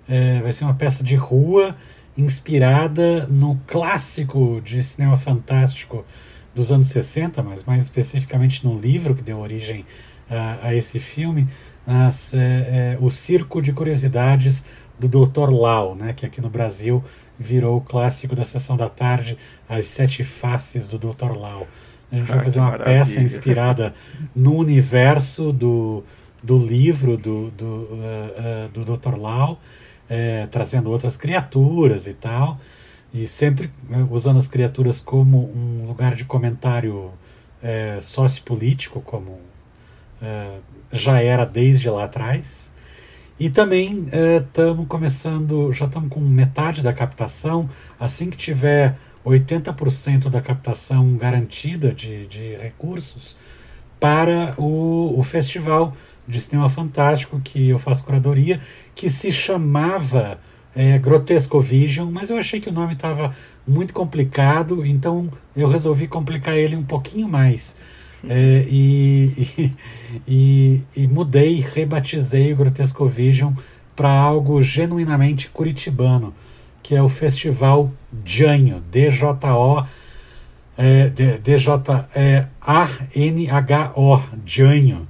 é, 0.07 0.40
vai 0.41 0.52
ser 0.52 0.64
uma 0.64 0.73
peça 0.73 1.03
de 1.03 1.15
rua 1.15 1.76
inspirada 2.18 3.27
no 3.27 3.60
clássico 3.68 4.61
de 4.64 4.82
cinema 4.82 5.18
fantástico 5.18 6.06
dos 6.53 6.72
anos 6.72 6.88
60, 6.88 7.44
mas 7.44 7.64
mais 7.65 7.84
especificamente 7.84 8.65
no 8.65 8.80
livro 8.80 9.14
que 9.14 9.22
deu 9.22 9.40
origem 9.40 9.82
uh, 10.30 10.65
a 10.65 10.73
esse 10.73 10.99
filme, 10.99 11.48
as, 11.86 12.34
é, 12.34 12.38
é, 12.40 12.98
o 13.02 13.10
Circo 13.10 13.61
de 13.61 13.73
Curiosidades 13.73 14.65
do 14.98 15.07
Dr. 15.10 15.49
Lau, 15.52 15.94
né, 15.94 16.14
que 16.14 16.26
aqui 16.26 16.40
no 16.40 16.49
Brasil 16.49 17.03
virou 17.38 17.78
o 17.78 17.82
clássico 17.82 18.36
da 18.36 18.44
sessão 18.44 18.78
da 18.78 18.90
tarde, 18.90 19.38
As 19.68 19.86
Sete 19.86 20.24
Faces 20.24 20.88
do 20.88 20.98
Dr. 20.98 21.38
Lau. 21.38 21.68
A 22.12 22.16
gente 22.16 22.32
ah, 22.32 22.36
vai 22.36 22.44
fazer 22.44 22.60
uma 22.60 22.72
maravilha. 22.72 22.99
peça 22.99 23.22
inspirada 23.22 23.94
no 24.36 24.56
universo 24.56 25.52
do, 25.52 26.03
do 26.41 26.57
livro 26.57 27.18
do, 27.18 27.49
do, 27.52 27.66
uh, 27.66 27.90
uh, 28.66 28.70
do 28.70 28.98
Dr. 28.98 29.18
Lau, 29.18 29.60
é, 30.07 30.48
trazendo 30.48 30.91
outras 30.91 31.18
criaturas 31.18 32.06
e 32.06 32.14
tal, 32.14 32.60
e 33.14 33.28
sempre 33.28 33.72
uh, 33.90 34.14
usando 34.14 34.38
as 34.38 34.48
criaturas 34.48 35.02
como 35.02 35.52
um 35.56 35.88
lugar 35.88 36.16
de 36.16 36.24
comentário 36.26 37.12
é, 37.62 37.98
sociopolítico, 37.99 39.02
como 39.02 39.40
já 40.91 41.22
era 41.22 41.45
desde 41.45 41.88
lá 41.90 42.06
atrás. 42.06 42.72
E 43.40 43.49
também 43.49 44.07
estamos 44.45 44.86
é, 44.86 44.88
começando, 44.88 45.74
já 45.74 45.86
estamos 45.86 46.10
com 46.10 46.22
metade 46.22 46.82
da 46.82 46.94
captação. 46.94 47.70
Assim 47.99 48.30
que 48.30 48.38
tiver 48.38 48.98
80% 49.26 50.30
da 50.30 50.41
captação 50.41 51.18
garantida 51.18 51.91
de, 51.91 52.28
de 52.28 52.56
recursos 52.56 53.36
para 53.99 54.53
o, 54.57 55.20
o 55.20 55.24
festival 55.24 55.95
de 56.28 56.40
cinema 56.40 56.70
fantástico 56.70 57.40
que 57.44 57.70
eu 57.70 57.80
faço 57.80 58.03
curadoria, 58.03 58.60
que 58.94 59.10
se 59.10 59.32
chamava 59.32 60.40
é, 60.76 60.98
Grotesco 60.98 61.60
Vision, 61.60 62.10
mas 62.12 62.30
eu 62.30 62.38
achei 62.38 62.60
que 62.60 62.70
o 62.70 62.74
nome 62.74 62.94
estava 62.94 63.34
muito 63.68 63.94
complicado, 63.94 64.86
então 64.86 65.32
eu 65.56 65.68
resolvi 65.68 66.07
complicar 66.07 66.56
ele 66.56 66.76
um 66.76 66.84
pouquinho 66.84 67.28
mais. 67.28 67.76
É, 68.30 68.65
e, 68.69 69.72
e, 70.27 70.81
e, 70.95 71.07
mudei, 71.07 71.60
rebatizei 71.60 72.53
o 72.53 72.56
Grotesco 72.56 73.06
Vision 73.07 73.53
para 73.95 74.11
algo 74.11 74.61
genuinamente 74.61 75.49
curitibano, 75.49 76.34
que 76.84 76.95
é 76.95 77.02
o 77.02 77.10
Festival 77.10 77.91
Janho, 78.23 78.84
D-J-O, 78.91 79.85
é, 80.77 81.10
D-J-A-N-H-O, 81.10 81.81
Janho, 84.45 85.07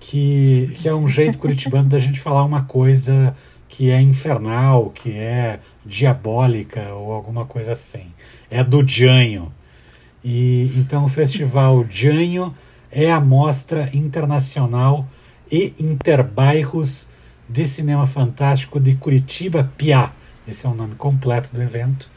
que, 0.00 0.76
que 0.78 0.88
é 0.88 0.94
um 0.94 1.08
jeito 1.08 1.38
curitibano 1.38 1.88
da 1.90 1.98
gente 1.98 2.20
falar 2.20 2.44
uma 2.44 2.62
coisa 2.62 3.34
que 3.68 3.90
é 3.90 4.00
infernal, 4.00 4.90
que 4.90 5.12
é 5.12 5.60
diabólica 5.84 6.92
ou 6.94 7.12
alguma 7.12 7.44
coisa 7.44 7.72
assim. 7.72 8.06
É 8.50 8.64
do 8.64 8.86
Janho. 8.86 9.52
E 10.22 10.72
então 10.76 11.04
o 11.04 11.08
Festival 11.08 11.84
Janho 11.88 12.54
é 12.90 13.10
a 13.10 13.20
mostra 13.20 13.90
internacional 13.92 15.06
e 15.50 15.74
interbairros 15.78 17.08
de 17.48 17.66
cinema 17.66 18.06
fantástico 18.06 18.78
de 18.78 18.94
Curitiba 18.94 19.70
Piá. 19.76 20.12
Esse 20.46 20.66
é 20.66 20.68
o 20.68 20.74
nome 20.74 20.94
completo 20.94 21.50
do 21.52 21.62
evento. 21.62 22.10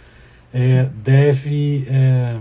é, 0.53 0.89
deve 1.03 1.79
estar 1.79 1.93
é, 1.93 2.39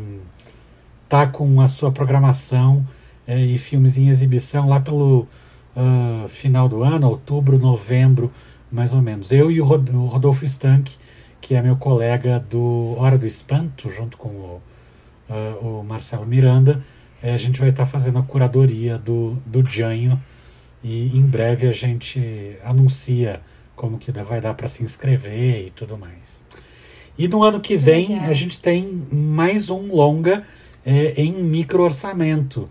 tá 1.09 1.27
com 1.27 1.61
a 1.61 1.69
sua 1.69 1.93
programação 1.93 2.87
é, 3.27 3.39
e 3.39 3.57
filmes 3.59 3.97
em 3.97 4.09
exibição 4.09 4.69
lá 4.69 4.81
pelo 4.81 5.29
uh, 5.77 6.29
final 6.29 6.69
do 6.69 6.83
ano, 6.83 7.09
outubro, 7.09 7.59
novembro, 7.59 8.33
mais 8.71 8.93
ou 8.93 9.01
menos. 9.01 9.31
Eu 9.31 9.51
e 9.51 9.61
o, 9.61 9.65
Rod 9.65 9.89
o 9.91 10.07
Rodolfo 10.07 10.45
Stank, 10.45 10.97
que 11.41 11.55
é 11.55 11.63
meu 11.63 11.77
colega 11.77 12.45
do 12.51 12.95
Hora 12.99 13.17
do 13.17 13.27
Espanto, 13.27 13.91
junto 13.91 14.17
com 14.17 14.29
o, 14.29 14.63
uh, 15.31 15.81
o 15.81 15.85
Marcelo 15.85 16.27
Miranda, 16.27 16.83
é, 17.23 17.33
a 17.33 17.37
gente 17.37 17.61
vai 17.61 17.71
estar 17.71 17.85
tá 17.85 17.91
fazendo 17.91 18.19
a 18.19 18.23
curadoria 18.23 18.99
do, 18.99 19.37
do 19.47 19.65
Janho 19.65 20.21
e 20.83 21.17
em 21.17 21.23
breve 21.23 21.69
a 21.69 21.73
gente 21.73 22.57
anuncia 22.65 23.41
como 23.77 23.99
que 23.99 24.11
vai 24.13 24.41
dar 24.41 24.55
para 24.55 24.69
se 24.69 24.83
inscrever 24.83 25.67
e 25.67 25.71
tudo 25.71 25.97
mais. 25.97 26.45
E 27.19 27.29
no 27.29 27.43
ano 27.43 27.61
que 27.61 27.77
vem 27.77 28.19
a 28.19 28.33
gente 28.33 28.59
tem 28.59 29.05
mais 29.11 29.71
um 29.71 29.95
longa 29.95 30.43
é, 30.85 31.15
em 31.17 31.33
micro 31.33 31.83
orçamento, 31.83 32.69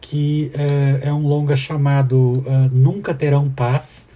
que 0.00 0.50
é, 0.54 1.08
é 1.08 1.12
um 1.12 1.26
longa 1.26 1.54
chamado 1.54 2.16
uh, 2.16 2.70
Nunca 2.72 3.12
Terão 3.12 3.50
Paz 3.50 4.08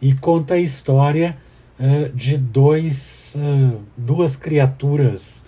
e 0.00 0.14
conta 0.14 0.54
a 0.54 0.58
história 0.58 1.36
uh, 1.78 2.10
de 2.14 2.38
dois, 2.38 3.36
uh, 3.36 3.80
duas 3.96 4.36
criaturas 4.36 5.44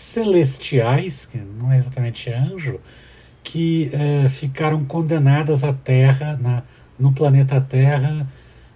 celestiais, 0.00 1.26
que 1.26 1.38
não 1.38 1.72
é 1.72 1.76
exatamente 1.76 2.30
anjo, 2.30 2.80
que 3.42 3.90
ficaram 4.30 4.84
condenadas 4.84 5.64
à 5.64 5.72
Terra, 5.72 6.38
na, 6.40 6.62
no 6.98 7.12
planeta 7.12 7.60
Terra, 7.60 8.26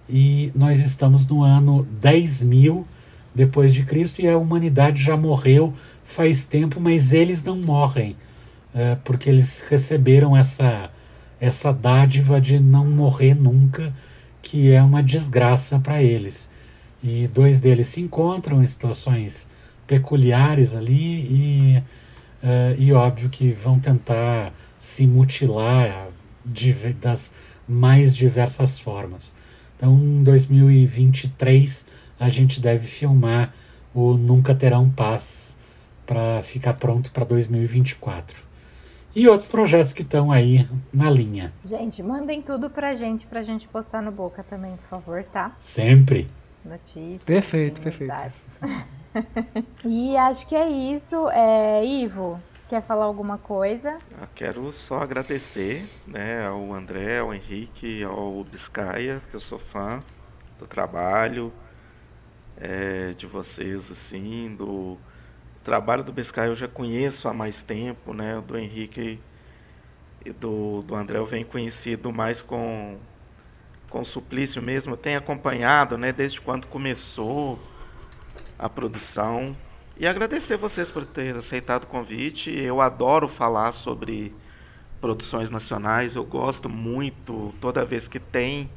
e 0.09 0.51
nós 0.55 0.79
estamos 0.79 1.27
no 1.27 1.43
ano 1.43 1.87
10 2.01 2.43
mil 2.43 2.87
depois 3.33 3.73
de 3.73 3.83
Cristo 3.83 4.21
e 4.21 4.27
a 4.27 4.37
humanidade 4.37 5.01
já 5.01 5.17
morreu 5.17 5.73
faz 6.03 6.45
tempo, 6.45 6.79
mas 6.79 7.11
eles 7.11 7.43
não 7.43 7.55
morrem, 7.55 8.15
é, 8.73 8.95
porque 9.03 9.29
eles 9.29 9.65
receberam 9.67 10.35
essa, 10.35 10.89
essa 11.39 11.73
dádiva 11.73 12.39
de 12.39 12.59
não 12.59 12.85
morrer 12.85 13.33
nunca, 13.33 13.93
que 14.41 14.71
é 14.71 14.81
uma 14.81 15.01
desgraça 15.01 15.79
para 15.79 16.03
eles. 16.03 16.49
E 17.03 17.27
dois 17.27 17.59
deles 17.59 17.87
se 17.87 18.01
encontram 18.01 18.61
em 18.61 18.65
situações 18.65 19.47
peculiares 19.87 20.75
ali 20.75 20.93
e, 20.93 21.77
uh, 21.77 22.75
e 22.81 22.93
óbvio 22.93 23.29
que 23.29 23.51
vão 23.51 23.79
tentar 23.79 24.53
se 24.77 25.05
mutilar 25.07 26.07
de, 26.45 26.73
das 26.93 27.33
mais 27.67 28.15
diversas 28.15 28.77
formas. 28.77 29.33
Então, 29.77 29.93
em 29.93 30.23
2023 30.23 31.85
a 32.19 32.29
gente 32.29 32.61
deve 32.61 32.87
filmar 32.87 33.53
o 33.93 34.13
Nunca 34.13 34.55
Terão 34.55 34.89
Paz 34.89 35.57
para 36.05 36.41
ficar 36.43 36.73
pronto 36.75 37.11
para 37.11 37.23
2024. 37.25 38.43
E 39.15 39.27
outros 39.27 39.47
projetos 39.47 39.93
que 39.93 40.01
estão 40.01 40.31
aí 40.31 40.67
na 40.91 41.09
linha. 41.09 41.53
Gente, 41.63 42.01
mandem 42.01 42.41
tudo 42.41 42.69
pra 42.69 42.95
gente, 42.95 43.27
pra 43.27 43.43
gente 43.43 43.67
postar 43.67 44.01
no 44.01 44.11
Boca 44.11 44.43
também, 44.43 44.75
por 44.75 44.87
favor, 44.87 45.23
tá? 45.23 45.55
Sempre. 45.59 46.27
Notícias. 46.65 47.23
Perfeito, 47.23 47.81
perfeito. 47.81 48.13
e 49.85 50.15
acho 50.17 50.47
que 50.47 50.55
é 50.55 50.69
isso. 50.69 51.29
É, 51.29 51.85
Ivo, 51.85 52.41
quer 52.69 52.81
falar 52.81 53.05
alguma 53.05 53.37
coisa? 53.37 53.95
Eu 54.11 54.27
quero 54.35 54.71
só 54.71 54.99
agradecer 54.99 55.85
né, 56.07 56.45
ao 56.47 56.73
André, 56.73 57.19
ao 57.19 57.33
Henrique, 57.33 58.03
ao 58.03 58.43
Biscaia, 58.43 59.21
que 59.29 59.35
eu 59.35 59.39
sou 59.39 59.59
fã 59.59 59.99
do 60.59 60.65
trabalho, 60.65 61.51
é, 62.57 63.13
de 63.13 63.25
vocês, 63.25 63.89
assim, 63.91 64.55
do 64.55 64.97
trabalho 65.63 66.03
do 66.03 66.11
Biscay 66.11 66.47
eu 66.47 66.55
já 66.55 66.67
conheço 66.67 67.27
há 67.27 67.33
mais 67.33 67.63
tempo, 67.63 68.13
né? 68.13 68.41
Do 68.45 68.57
Henrique 68.57 69.19
e 70.25 70.31
do, 70.31 70.81
do 70.81 70.95
André 70.95 71.17
eu 71.17 71.25
venho 71.25 71.45
conhecido 71.45 72.11
mais 72.11 72.41
com, 72.41 72.97
com 73.89 74.01
o 74.01 74.05
Suplício 74.05 74.61
mesmo, 74.61 74.97
tenho 74.97 75.17
acompanhado, 75.19 75.97
né? 75.97 76.11
Desde 76.11 76.39
quando 76.41 76.67
começou 76.67 77.59
a 78.57 78.69
produção. 78.69 79.55
E 79.95 80.07
agradecer 80.07 80.57
vocês 80.57 80.89
por 80.89 81.05
ter 81.05 81.35
aceitado 81.35 81.83
o 81.83 81.87
convite. 81.87 82.51
Eu 82.51 82.81
adoro 82.81 83.27
falar 83.27 83.73
sobre 83.73 84.33
produções 84.99 85.49
nacionais, 85.49 86.15
eu 86.15 86.23
gosto 86.23 86.69
muito, 86.69 87.53
toda 87.59 87.83
vez 87.83 88.07
que 88.07 88.19
tem, 88.19 88.71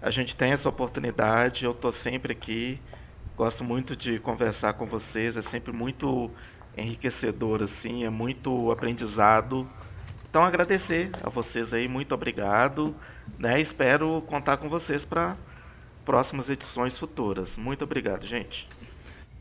a 0.00 0.10
gente 0.10 0.34
tem 0.34 0.50
essa 0.50 0.68
oportunidade, 0.68 1.64
eu 1.64 1.70
estou 1.70 1.92
sempre 1.92 2.32
aqui. 2.32 2.80
Gosto 3.36 3.62
muito 3.62 3.94
de 3.94 4.18
conversar 4.18 4.72
com 4.72 4.86
vocês, 4.86 5.36
é 5.36 5.40
sempre 5.40 5.72
muito 5.72 6.30
enriquecedor, 6.76 7.62
assim, 7.62 8.04
é 8.04 8.10
muito 8.10 8.72
aprendizado. 8.72 9.68
Então 10.28 10.42
agradecer 10.42 11.10
a 11.22 11.30
vocês 11.30 11.72
aí, 11.72 11.86
muito 11.86 12.12
obrigado, 12.12 12.94
né? 13.38 13.60
Espero 13.60 14.20
contar 14.22 14.56
com 14.56 14.68
vocês 14.68 15.04
para 15.04 15.36
próximas 16.04 16.48
edições 16.50 16.98
futuras. 16.98 17.56
Muito 17.56 17.84
obrigado, 17.84 18.26
gente. 18.26 18.66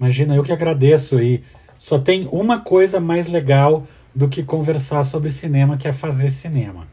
Imagina, 0.01 0.35
eu 0.35 0.43
que 0.43 0.51
agradeço 0.51 1.17
aí. 1.17 1.43
Só 1.77 1.99
tem 1.99 2.27
uma 2.31 2.59
coisa 2.59 2.99
mais 2.99 3.27
legal 3.27 3.85
do 4.15 4.27
que 4.27 4.41
conversar 4.41 5.03
sobre 5.03 5.29
cinema, 5.29 5.77
que 5.77 5.87
é 5.87 5.93
fazer 5.93 6.31
cinema. 6.31 6.87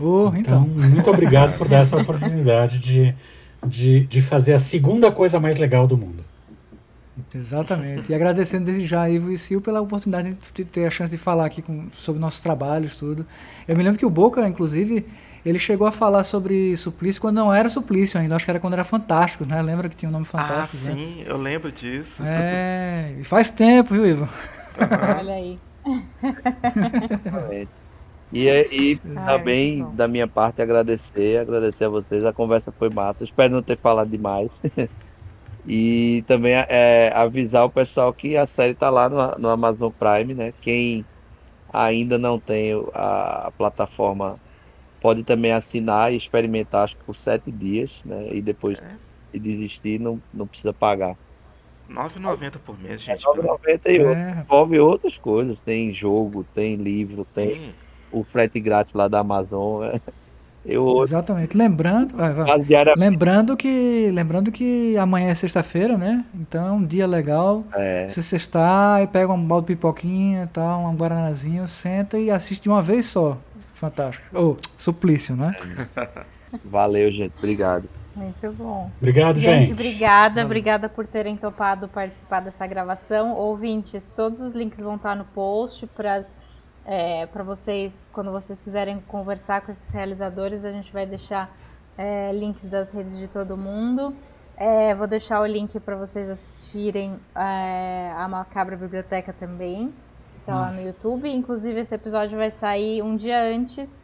Uh, 0.00 0.32
então, 0.36 0.66
então, 0.66 0.88
muito 0.88 1.10
obrigado 1.10 1.58
por 1.58 1.68
dar 1.68 1.80
essa 1.84 1.98
oportunidade 1.98 2.78
de, 2.78 3.14
de, 3.66 4.06
de 4.06 4.22
fazer 4.22 4.54
a 4.54 4.58
segunda 4.58 5.12
coisa 5.12 5.38
mais 5.38 5.58
legal 5.58 5.86
do 5.86 5.98
mundo. 5.98 6.24
Exatamente. 7.34 8.10
E 8.10 8.14
agradecendo 8.14 8.64
desde 8.64 8.86
já 8.86 9.08
Ivo 9.08 9.30
e 9.30 9.36
Sil 9.36 9.60
pela 9.60 9.82
oportunidade 9.82 10.34
de 10.54 10.64
ter 10.64 10.86
a 10.86 10.90
chance 10.90 11.10
de 11.10 11.18
falar 11.18 11.44
aqui 11.44 11.60
com, 11.60 11.88
sobre 11.98 12.18
nossos 12.18 12.40
trabalhos, 12.40 12.96
tudo. 12.96 13.26
Eu 13.68 13.76
me 13.76 13.82
lembro 13.82 13.98
que 13.98 14.06
o 14.06 14.10
Boca, 14.10 14.46
inclusive, 14.48 15.04
ele 15.46 15.58
chegou 15.58 15.86
a 15.86 15.92
falar 15.92 16.24
sobre 16.24 16.76
Suplício 16.76 17.20
quando 17.20 17.36
não 17.36 17.54
era 17.54 17.68
Suplício 17.68 18.18
ainda, 18.18 18.34
acho 18.34 18.44
que 18.44 18.50
era 18.50 18.58
quando 18.58 18.72
era 18.72 18.84
Fantástico, 18.84 19.46
né? 19.46 19.62
Lembra 19.62 19.88
que 19.88 19.96
tinha 19.96 20.08
o 20.08 20.10
um 20.10 20.12
nome 20.12 20.24
Fantástico? 20.26 20.90
Ah, 20.90 20.94
sim, 20.94 21.20
antes? 21.20 21.26
eu 21.26 21.36
lembro 21.36 21.70
disso. 21.70 22.22
É, 22.24 23.16
faz 23.22 23.48
tempo, 23.48 23.94
viu, 23.94 24.06
Ivo? 24.06 24.28
Olha 25.18 25.34
aí. 25.34 25.58
E, 28.32 28.48
e 28.48 28.96
também, 29.24 29.86
da 29.94 30.08
minha 30.08 30.26
parte, 30.26 30.60
agradecer, 30.60 31.38
agradecer 31.38 31.84
a 31.84 31.88
vocês. 31.88 32.24
A 32.24 32.32
conversa 32.32 32.72
foi 32.72 32.90
massa. 32.90 33.22
Espero 33.22 33.52
não 33.52 33.62
ter 33.62 33.78
falado 33.78 34.10
demais. 34.10 34.50
E 35.68 36.22
também 36.28 36.54
é, 36.54 37.10
avisar 37.12 37.64
o 37.64 37.70
pessoal 37.70 38.12
que 38.12 38.36
a 38.36 38.46
série 38.46 38.72
está 38.72 38.88
lá 38.88 39.08
no, 39.08 39.38
no, 39.38 39.48
Amazon 39.48 39.90
Prime, 39.90 40.32
né? 40.32 40.54
Quem 40.62 41.04
ainda 41.72 42.16
não 42.16 42.38
tem 42.38 42.72
a, 42.94 43.48
a, 43.48 43.50
plataforma 43.50 44.38
pode 45.06 45.22
também 45.22 45.52
assinar 45.52 46.12
e 46.12 46.16
experimentar, 46.16 46.82
acho 46.82 46.96
que 46.96 47.04
por 47.04 47.14
sete 47.14 47.48
dias, 47.48 48.00
né? 48.04 48.26
E 48.32 48.42
depois, 48.42 48.82
é. 48.82 48.84
se 49.30 49.38
desistir, 49.38 50.00
não, 50.00 50.20
não 50.34 50.48
precisa 50.48 50.72
pagar. 50.72 51.14
R$ 51.88 51.94
9,90 51.94 52.54
por 52.58 52.76
mês, 52.76 53.02
gente. 53.02 53.24
É 53.24 53.30
9,90 53.30 53.80
e 53.86 53.98
é. 53.98 54.40
envolve 54.40 54.80
outras 54.80 55.16
coisas. 55.18 55.56
Tem 55.64 55.94
jogo, 55.94 56.44
tem 56.52 56.74
livro, 56.74 57.24
tem 57.32 57.54
Sim. 57.54 57.74
o 58.10 58.24
frete 58.24 58.58
grátis 58.58 58.94
lá 58.94 59.06
da 59.06 59.20
Amazon. 59.20 59.84
É. 59.84 60.00
Eu... 60.64 61.00
Exatamente. 61.06 61.56
Lembrando, 61.56 62.16
vai, 62.16 62.34
vai. 62.34 62.66
lembrando 62.96 63.56
que 63.56 64.10
lembrando 64.12 64.50
que 64.50 64.98
amanhã 64.98 65.30
é 65.30 65.36
sexta-feira, 65.36 65.96
né? 65.96 66.24
Então 66.34 66.66
é 66.66 66.72
um 66.72 66.84
dia 66.84 67.06
legal. 67.06 67.62
É. 67.74 68.08
Você 68.08 68.24
sextar 68.24 69.04
e 69.04 69.06
pega 69.06 69.32
um 69.32 69.40
balde 69.40 69.68
de 69.68 69.76
pipoquinha, 69.76 70.50
tal, 70.52 70.80
um 70.80 70.96
guaranazinho, 70.96 71.68
senta 71.68 72.18
e 72.18 72.28
assiste 72.28 72.64
de 72.64 72.68
uma 72.68 72.82
vez 72.82 73.06
só. 73.06 73.38
Fantástico. 73.76 74.26
Ou 74.36 74.52
oh, 74.52 74.68
suplício, 74.76 75.36
né? 75.36 75.54
Valeu, 76.64 77.10
gente. 77.12 77.34
Obrigado. 77.38 77.88
Muito 78.14 78.50
bom. 78.52 78.90
Obrigado, 78.98 79.38
gente. 79.38 79.66
Gente, 79.66 79.72
obrigada. 79.72 80.44
Obrigada 80.44 80.88
por 80.88 81.06
terem 81.06 81.36
topado 81.36 81.86
participar 81.86 82.40
dessa 82.40 82.66
gravação. 82.66 83.34
Ouvintes, 83.34 84.10
todos 84.10 84.40
os 84.40 84.54
links 84.54 84.80
vão 84.80 84.96
estar 84.96 85.14
no 85.14 85.26
post 85.26 85.86
para 85.88 86.22
é, 86.86 87.26
para 87.26 87.42
vocês, 87.42 88.08
quando 88.12 88.30
vocês 88.30 88.62
quiserem 88.62 89.00
conversar 89.08 89.60
com 89.60 89.72
esses 89.72 89.92
realizadores, 89.92 90.64
a 90.64 90.70
gente 90.70 90.92
vai 90.92 91.04
deixar 91.04 91.52
é, 91.98 92.32
links 92.32 92.68
das 92.68 92.92
redes 92.92 93.18
de 93.18 93.26
todo 93.26 93.56
mundo. 93.56 94.14
É, 94.56 94.94
vou 94.94 95.06
deixar 95.06 95.40
o 95.40 95.46
link 95.46 95.78
para 95.80 95.96
vocês 95.96 96.30
assistirem 96.30 97.16
é, 97.34 98.12
a 98.16 98.26
Macabra 98.28 98.76
Biblioteca 98.76 99.34
também, 99.38 99.92
tá 100.46 100.54
lá 100.54 100.72
no 100.72 100.80
YouTube. 100.80 101.28
Inclusive, 101.28 101.80
esse 101.80 101.94
episódio 101.94 102.38
vai 102.38 102.50
sair 102.50 103.02
um 103.02 103.16
dia 103.16 103.42
antes. 103.42 103.98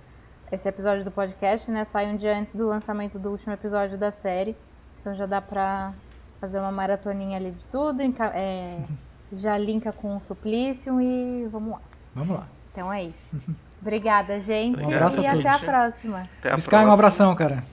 Esse 0.50 0.68
episódio 0.68 1.04
do 1.04 1.10
podcast, 1.10 1.70
né? 1.70 1.84
Sai 1.84 2.12
um 2.12 2.16
dia 2.16 2.36
antes 2.36 2.54
do 2.54 2.66
lançamento 2.66 3.18
do 3.18 3.30
último 3.30 3.54
episódio 3.54 3.96
da 3.96 4.10
série. 4.10 4.56
Então 5.00 5.14
já 5.14 5.24
dá 5.24 5.40
pra 5.40 5.92
fazer 6.40 6.58
uma 6.58 6.72
maratoninha 6.72 7.38
ali 7.38 7.52
de 7.52 7.64
tudo. 7.70 8.02
É, 8.34 8.76
já 9.38 9.56
linka 9.56 9.92
com 9.92 10.16
o 10.16 10.20
Suplício 10.20 11.00
e 11.00 11.46
vamos 11.50 11.72
lá. 11.72 11.80
Vamos 12.14 12.36
lá. 12.36 12.46
Então 12.72 12.92
é 12.92 13.04
isso. 13.04 13.40
Obrigada, 13.80 14.40
gente. 14.40 14.84
Um 14.84 14.94
abraço 14.94 15.20
e 15.20 15.26
a 15.26 15.32
até 15.32 15.48
a 15.48 15.58
próxima. 15.58 16.22
Até 16.38 16.52
a 16.52 16.54
Biscay, 16.54 16.84
um 16.84 16.92
abração, 16.92 17.34
cara. 17.34 17.64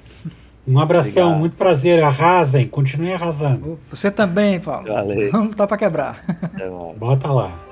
Um 0.67 0.79
abração, 0.79 1.23
Obrigado. 1.23 1.39
muito 1.39 1.55
prazer. 1.55 2.03
Arrasem, 2.03 2.67
continuem 2.67 3.13
arrasando. 3.13 3.79
Você 3.89 4.09
também, 4.09 4.59
Paulo. 4.59 4.87
Valeu. 4.87 5.31
Vamos 5.31 5.55
tá 5.55 5.67
para 5.67 5.77
quebrar. 5.77 6.23
Bota 6.97 7.31
lá. 7.31 7.68